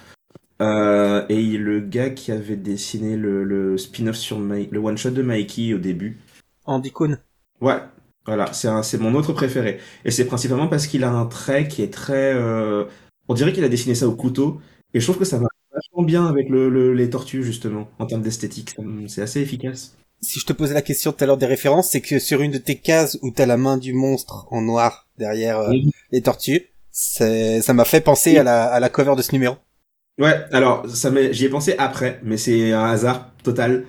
Euh, 0.62 1.26
et 1.28 1.42
le 1.58 1.82
gars 1.82 2.10
qui 2.12 2.32
avait 2.32 2.56
dessiné 2.56 3.18
le, 3.18 3.44
le 3.44 3.78
spin-off 3.78 4.16
sur 4.16 4.40
le 4.40 4.78
one 4.80 4.98
shot 4.98 5.12
de 5.12 5.22
Mikey 5.22 5.74
au 5.74 5.78
début. 5.80 6.18
Andy 6.66 6.92
Kuhn. 6.92 7.20
Ouais, 7.62 7.78
voilà, 8.26 8.52
c'est 8.54 8.68
un- 8.70 8.82
c'est 8.84 8.98
mon 8.98 9.14
autre 9.16 9.34
préféré. 9.34 9.80
Et 10.06 10.12
c'est 10.12 10.26
principalement 10.26 10.68
parce 10.68 10.88
qu'il 10.88 11.04
a 11.04 11.10
un 11.12 11.26
trait 11.26 11.68
qui 11.68 11.82
est 11.82 11.92
très. 11.94 12.34
euh, 12.34 12.86
on 13.28 13.34
dirait 13.34 13.52
qu'il 13.54 13.64
a 13.66 13.70
dessiné 13.70 13.96
ça 13.96 14.08
au 14.08 14.16
couteau. 14.16 14.62
Et 14.94 15.00
je 15.02 15.06
trouve 15.06 15.18
que 15.20 15.26
ça 15.26 15.38
va 15.38 15.48
vachement 15.74 16.04
bien 16.04 16.26
avec 16.26 16.50
le, 16.50 16.70
le- 16.70 16.94
les 16.94 17.10
tortues, 17.10 17.44
justement, 17.44 17.90
en 18.00 18.06
termes 18.06 18.22
d'esthétique. 18.22 18.76
C'est 19.08 19.22
assez 19.22 19.42
efficace. 19.42 19.98
Si 20.22 20.40
je 20.40 20.46
te 20.46 20.54
posais 20.54 20.74
la 20.74 20.82
question 20.82 21.12
tout 21.12 21.22
à 21.24 21.28
l'heure 21.28 21.38
des 21.38 21.46
références, 21.46 21.90
c'est 21.92 22.00
que 22.02 22.18
sur 22.20 22.42
une 22.42 22.52
de 22.52 22.58
tes 22.58 22.78
cases 22.78 23.18
où 23.22 23.30
t'as 23.32 23.46
la 23.46 23.58
main 23.58 23.76
du 23.78 23.92
monstre 23.92 24.48
en 24.52 24.62
noir 24.62 25.08
derrière 25.18 25.60
euh, 25.60 25.72
Oui. 25.72 25.92
les 26.14 26.22
tortues, 26.22 26.68
ça 26.92 27.74
m'a 27.74 27.84
fait 27.84 28.00
penser 28.00 28.38
à 28.38 28.44
la, 28.44 28.64
à 28.66 28.80
la 28.80 28.88
cover 28.90 29.16
de 29.18 29.22
ce 29.22 29.34
numéro. 29.34 29.58
Ouais, 30.18 30.46
alors 30.52 30.90
ça 30.90 31.12
j'y 31.32 31.46
ai 31.46 31.50
pensé 31.50 31.76
après, 31.78 32.20
mais 32.24 32.38
c'est 32.38 32.72
un 32.72 32.86
hasard 32.86 33.32
total. 33.44 33.86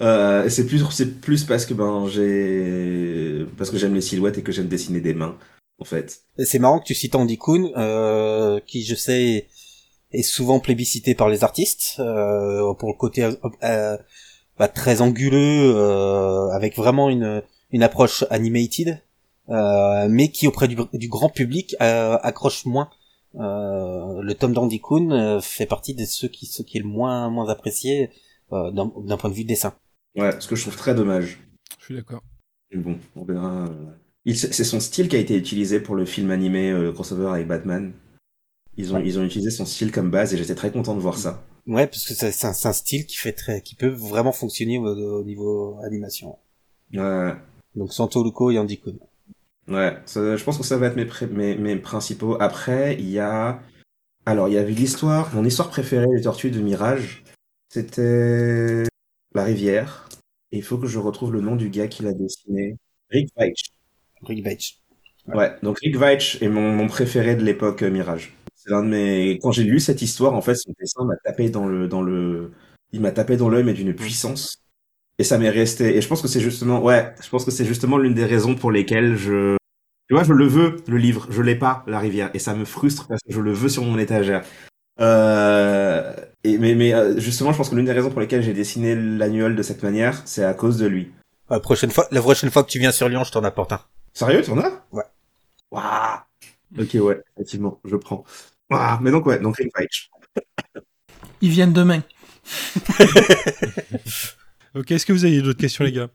Euh, 0.00 0.48
c'est 0.48 0.66
plus, 0.66 0.84
c'est 0.90 1.20
plus 1.20 1.44
parce 1.44 1.64
que 1.66 1.74
ben 1.74 2.06
j'ai, 2.08 3.46
parce 3.56 3.70
que 3.70 3.78
j'aime 3.78 3.94
les 3.94 4.00
silhouettes 4.00 4.38
et 4.38 4.42
que 4.42 4.52
j'aime 4.52 4.68
dessiner 4.68 5.00
des 5.00 5.14
mains, 5.14 5.36
en 5.78 5.84
fait. 5.84 6.20
C'est 6.38 6.58
marrant 6.58 6.78
que 6.80 6.84
tu 6.84 6.94
cites 6.94 7.14
Andy 7.14 7.38
Kuhn, 7.38 7.70
euh, 7.76 8.60
qui 8.66 8.84
je 8.84 8.94
sais 8.94 9.48
est 10.12 10.22
souvent 10.22 10.60
plébiscité 10.60 11.14
par 11.14 11.28
les 11.28 11.44
artistes 11.44 11.96
euh, 11.98 12.72
pour 12.74 12.88
le 12.90 12.96
côté 12.98 13.24
euh, 13.62 13.96
bah, 14.58 14.68
très 14.68 15.00
anguleux, 15.02 15.74
euh, 15.76 16.48
avec 16.50 16.76
vraiment 16.76 17.10
une, 17.10 17.42
une 17.70 17.82
approche 17.82 18.24
animated, 18.30 19.02
euh, 19.50 20.06
mais 20.08 20.28
qui 20.30 20.46
auprès 20.46 20.68
du, 20.68 20.76
du 20.92 21.08
grand 21.08 21.28
public 21.28 21.74
accroche 21.80 22.64
moins. 22.64 22.88
Euh, 23.38 24.22
le 24.22 24.34
tome 24.34 24.52
d'Andy 24.52 24.80
Kuhn 24.80 25.12
euh, 25.12 25.40
fait 25.40 25.66
partie 25.66 25.94
de 25.94 26.04
ceux 26.04 26.28
qui, 26.28 26.46
ceux 26.46 26.64
qui 26.64 26.78
est 26.78 26.80
le 26.80 26.86
moins, 26.88 27.28
moins 27.30 27.48
apprécié 27.48 28.10
euh, 28.52 28.70
d'un 28.70 28.90
d'un 29.04 29.16
point 29.16 29.30
de 29.30 29.34
vue 29.34 29.44
dessin. 29.44 29.74
Ouais, 30.16 30.30
ce 30.40 30.48
que 30.48 30.56
je 30.56 30.62
trouve 30.62 30.76
très 30.76 30.94
dommage. 30.94 31.38
Je 31.78 31.84
suis 31.84 31.94
d'accord. 31.94 32.22
Bon, 32.74 32.98
on 33.14 33.24
verra. 33.24 33.68
C'est 34.34 34.64
son 34.64 34.80
style 34.80 35.08
qui 35.08 35.16
a 35.16 35.20
été 35.20 35.36
utilisé 35.36 35.78
pour 35.80 35.94
le 35.94 36.04
film 36.04 36.30
animé 36.30 36.70
euh, 36.70 36.92
crossover 36.92 37.28
avec 37.28 37.46
Batman. 37.46 37.92
Ils 38.76 38.94
ont, 38.94 38.98
ils 39.00 39.18
ont 39.18 39.24
utilisé 39.24 39.50
son 39.50 39.64
style 39.64 39.92
comme 39.92 40.10
base 40.10 40.34
et 40.34 40.36
j'étais 40.36 40.54
très 40.54 40.72
content 40.72 40.94
de 40.94 41.00
voir 41.00 41.16
ça. 41.16 41.44
Ouais, 41.66 41.86
parce 41.86 42.06
que 42.06 42.14
c'est 42.14 42.32
c'est 42.32 42.46
un, 42.46 42.50
un 42.50 42.72
style 42.72 43.06
qui 43.06 43.16
fait 43.16 43.32
très, 43.32 43.60
qui 43.60 43.74
peut 43.74 43.88
vraiment 43.88 44.32
fonctionner 44.32 44.78
au, 44.78 44.86
au 44.86 45.24
niveau 45.24 45.78
animation. 45.84 46.38
Ouais, 46.92 47.34
Donc 47.74 47.92
Santo 47.92 48.22
Luco 48.24 48.50
et 48.50 48.58
Andy 48.58 48.78
Kuhn. 48.78 48.98
Ouais. 49.68 49.98
Ça- 50.06 50.36
je 50.36 50.44
pense 50.44 50.58
que 50.58 50.64
ça 50.64 50.76
va 50.78 50.86
être 50.88 50.96
mes, 50.96 51.06
pré- 51.06 51.26
mes, 51.26 51.56
mes 51.56 51.76
principaux. 51.76 52.36
Après, 52.40 52.94
il 52.98 53.08
y 53.10 53.18
a. 53.18 53.60
Alors, 54.26 54.48
il 54.48 54.54
y 54.54 54.58
avait 54.58 54.72
l'histoire, 54.72 55.34
mon 55.34 55.44
histoire 55.44 55.70
préférée 55.70 56.06
des 56.16 56.22
tortues 56.22 56.50
de 56.50 56.60
Mirage. 56.60 57.24
C'était 57.70 58.84
La 59.34 59.44
rivière. 59.44 60.08
Et 60.52 60.58
il 60.58 60.64
faut 60.64 60.78
que 60.78 60.86
je 60.88 60.98
retrouve 61.00 61.32
le 61.32 61.40
nom 61.42 61.56
du 61.56 61.70
gars 61.70 61.88
qui 61.88 62.02
l'a 62.04 62.12
dessiné. 62.14 62.76
Rick 63.10 63.30
Veitch. 63.38 63.70
Rick 64.22 64.44
Veitch. 64.44 64.78
Ouais, 65.28 65.52
donc 65.62 65.78
Rick 65.80 65.96
Veitch 65.98 66.42
est 66.42 66.48
mon, 66.48 66.72
mon 66.74 66.88
préféré 66.88 67.36
de 67.36 67.44
l'époque 67.44 67.82
euh, 67.82 67.90
Mirage. 67.90 68.34
C'est 68.56 68.70
l'un 68.70 68.82
de 68.84 68.88
mes. 68.88 69.38
Quand 69.42 69.52
j'ai 69.52 69.64
lu 69.64 69.80
cette 69.80 70.02
histoire, 70.02 70.34
en 70.34 70.42
fait, 70.42 70.54
son 70.56 70.72
dessin 70.80 71.04
m'a 71.04 71.16
tapé 71.24 71.50
dans 71.50 71.66
le 71.66 71.88
dans 71.88 72.02
le. 72.02 72.52
Il 72.92 73.00
m'a 73.02 73.12
tapé 73.12 73.36
dans 73.36 73.48
l'œil, 73.50 73.64
mais 73.64 73.74
d'une 73.74 73.94
puissance. 73.94 74.58
Et 75.18 75.24
ça 75.24 75.38
m'est 75.38 75.50
resté. 75.50 75.96
Et 75.96 76.00
je 76.00 76.08
pense 76.08 76.20
que 76.20 76.28
c'est 76.28 76.40
justement, 76.40 76.82
ouais, 76.82 77.14
je 77.22 77.28
pense 77.28 77.44
que 77.44 77.50
c'est 77.50 77.64
justement 77.64 77.96
l'une 77.96 78.14
des 78.14 78.26
raisons 78.26 78.54
pour 78.54 78.70
lesquelles 78.70 79.16
je. 79.16 79.56
Tu 80.08 80.14
vois, 80.14 80.24
je 80.24 80.32
le 80.32 80.46
veux 80.46 80.76
le 80.86 80.98
livre, 80.98 81.26
je 81.30 81.42
l'ai 81.42 81.56
pas 81.56 81.82
la 81.86 81.98
rivière, 81.98 82.30
et 82.34 82.38
ça 82.38 82.54
me 82.54 82.64
frustre 82.64 83.08
parce 83.08 83.20
que 83.22 83.32
je 83.32 83.40
le 83.40 83.52
veux 83.52 83.68
sur 83.68 83.82
mon 83.82 83.98
étagère. 83.98 84.44
Euh... 85.00 86.14
Et 86.44 86.58
mais 86.58 86.74
mais 86.74 86.94
euh, 86.94 87.18
justement, 87.18 87.50
je 87.52 87.56
pense 87.56 87.70
que 87.70 87.74
l'une 87.74 87.86
des 87.86 87.92
raisons 87.92 88.10
pour 88.10 88.20
lesquelles 88.20 88.42
j'ai 88.42 88.52
dessiné 88.52 88.94
l'annuel 88.94 89.56
de 89.56 89.62
cette 89.62 89.82
manière, 89.82 90.22
c'est 90.26 90.44
à 90.44 90.54
cause 90.54 90.78
de 90.78 90.86
lui. 90.86 91.10
La 91.50 91.60
prochaine 91.60 91.90
fois, 91.90 92.06
la 92.12 92.20
prochaine 92.20 92.50
fois 92.50 92.62
que 92.62 92.70
tu 92.70 92.78
viens 92.78 92.92
sur 92.92 93.08
Lyon, 93.08 93.24
je 93.24 93.32
t'en 93.32 93.42
apporte 93.42 93.72
un. 93.72 93.80
Sérieux, 94.12 94.42
tu 94.42 94.50
en 94.50 94.58
as? 94.58 94.84
Ouais. 94.92 95.04
Waouh. 95.70 96.18
Ok, 96.78 96.94
ouais, 96.94 97.20
effectivement, 97.36 97.80
je 97.84 97.96
prends. 97.96 98.24
Waouh, 98.70 98.98
mais 99.00 99.10
donc 99.10 99.26
ouais, 99.26 99.38
donc. 99.38 99.56
Ils 101.40 101.50
viennent 101.50 101.72
demain. 101.72 102.02
Ok, 104.76 104.90
est-ce 104.90 105.06
que 105.06 105.12
vous 105.12 105.24
avez 105.24 105.40
d'autres 105.42 105.58
questions, 105.58 105.84
les 105.84 105.92
gars? 105.92 106.08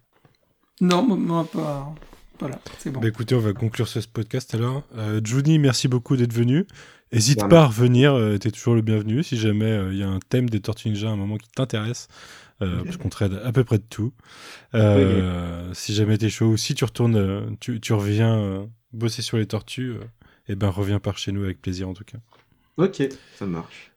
Non, 0.79 1.03
moi- 1.17 1.47
pas. 1.51 1.93
Voilà, 2.39 2.59
c'est 2.79 2.89
bon. 2.91 2.99
Bah 2.99 3.07
écoutez, 3.07 3.35
on 3.35 3.39
va 3.39 3.53
conclure 3.53 3.87
ce 3.87 3.99
podcast 3.99 4.55
alors. 4.55 4.83
Euh, 4.97 5.21
Johnny, 5.23 5.59
merci 5.59 5.87
beaucoup 5.87 6.15
d'être 6.17 6.33
venu. 6.33 6.65
N'hésite 7.13 7.39
Voilà. 7.39 7.49
pas 7.49 7.61
à 7.63 7.67
revenir, 7.67 8.13
euh, 8.13 8.37
t'es 8.37 8.49
toujours 8.49 8.73
le 8.73 8.81
bienvenu 8.81 9.21
si 9.21 9.37
jamais 9.37 9.65
euh, 9.65 9.93
il 9.93 9.99
y 9.99 10.03
a 10.03 10.07
un 10.07 10.19
thème 10.29 10.49
des 10.49 10.59
Tortues 10.59 10.89
Ninja 10.89 11.09
à 11.09 11.11
un 11.11 11.15
moment 11.17 11.37
qui 11.37 11.49
t'intéresse, 11.49 12.07
euh, 12.63 12.83
parce 12.83 12.97
qu'on 12.97 13.09
traite 13.09 13.31
à 13.43 13.51
peu 13.51 13.63
près 13.63 13.77
de 13.77 13.83
tout. 13.87 14.11
Euh, 14.73 15.71
Si 15.73 15.93
jamais 15.93 16.17
t'es 16.17 16.29
chaud 16.29 16.47
ou 16.47 16.57
si 16.57 16.73
tu 16.73 16.83
retournes, 16.83 17.15
euh, 17.15 17.41
tu, 17.59 17.79
tu 17.79 17.93
reviens 17.93 18.35
euh, 18.39 18.65
bosser 18.93 19.21
sur 19.21 19.37
les 19.37 19.45
tortues, 19.45 19.91
euh, 19.91 19.99
eh 20.47 20.55
ben 20.55 20.69
reviens 20.69 20.99
par 20.99 21.17
chez 21.19 21.31
nous 21.31 21.43
avec 21.43 21.61
plaisir 21.61 21.89
en 21.89 21.93
tout 21.93 22.05
cas. 22.05 22.17
Ok, 22.77 23.03
ça 23.37 23.45
marche. 23.45 23.90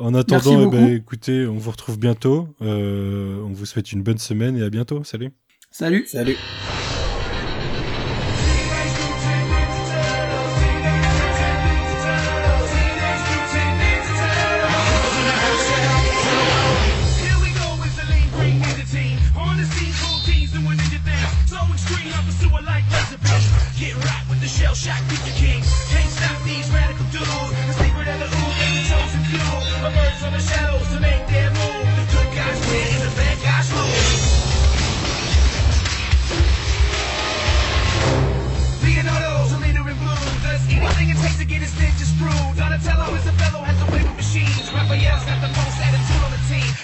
En 0.00 0.14
attendant, 0.14 0.66
eh 0.66 0.70
ben, 0.70 0.88
écoutez, 0.94 1.46
on 1.46 1.58
vous 1.58 1.70
retrouve 1.70 1.98
bientôt. 1.98 2.48
Euh, 2.62 3.42
on 3.42 3.52
vous 3.52 3.66
souhaite 3.66 3.92
une 3.92 4.02
bonne 4.02 4.18
semaine 4.18 4.56
et 4.56 4.62
à 4.62 4.70
bientôt. 4.70 5.04
Salut. 5.04 5.30
Salut. 5.70 6.06
Salut. 6.06 6.36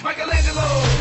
Michelangelo. 0.07 0.96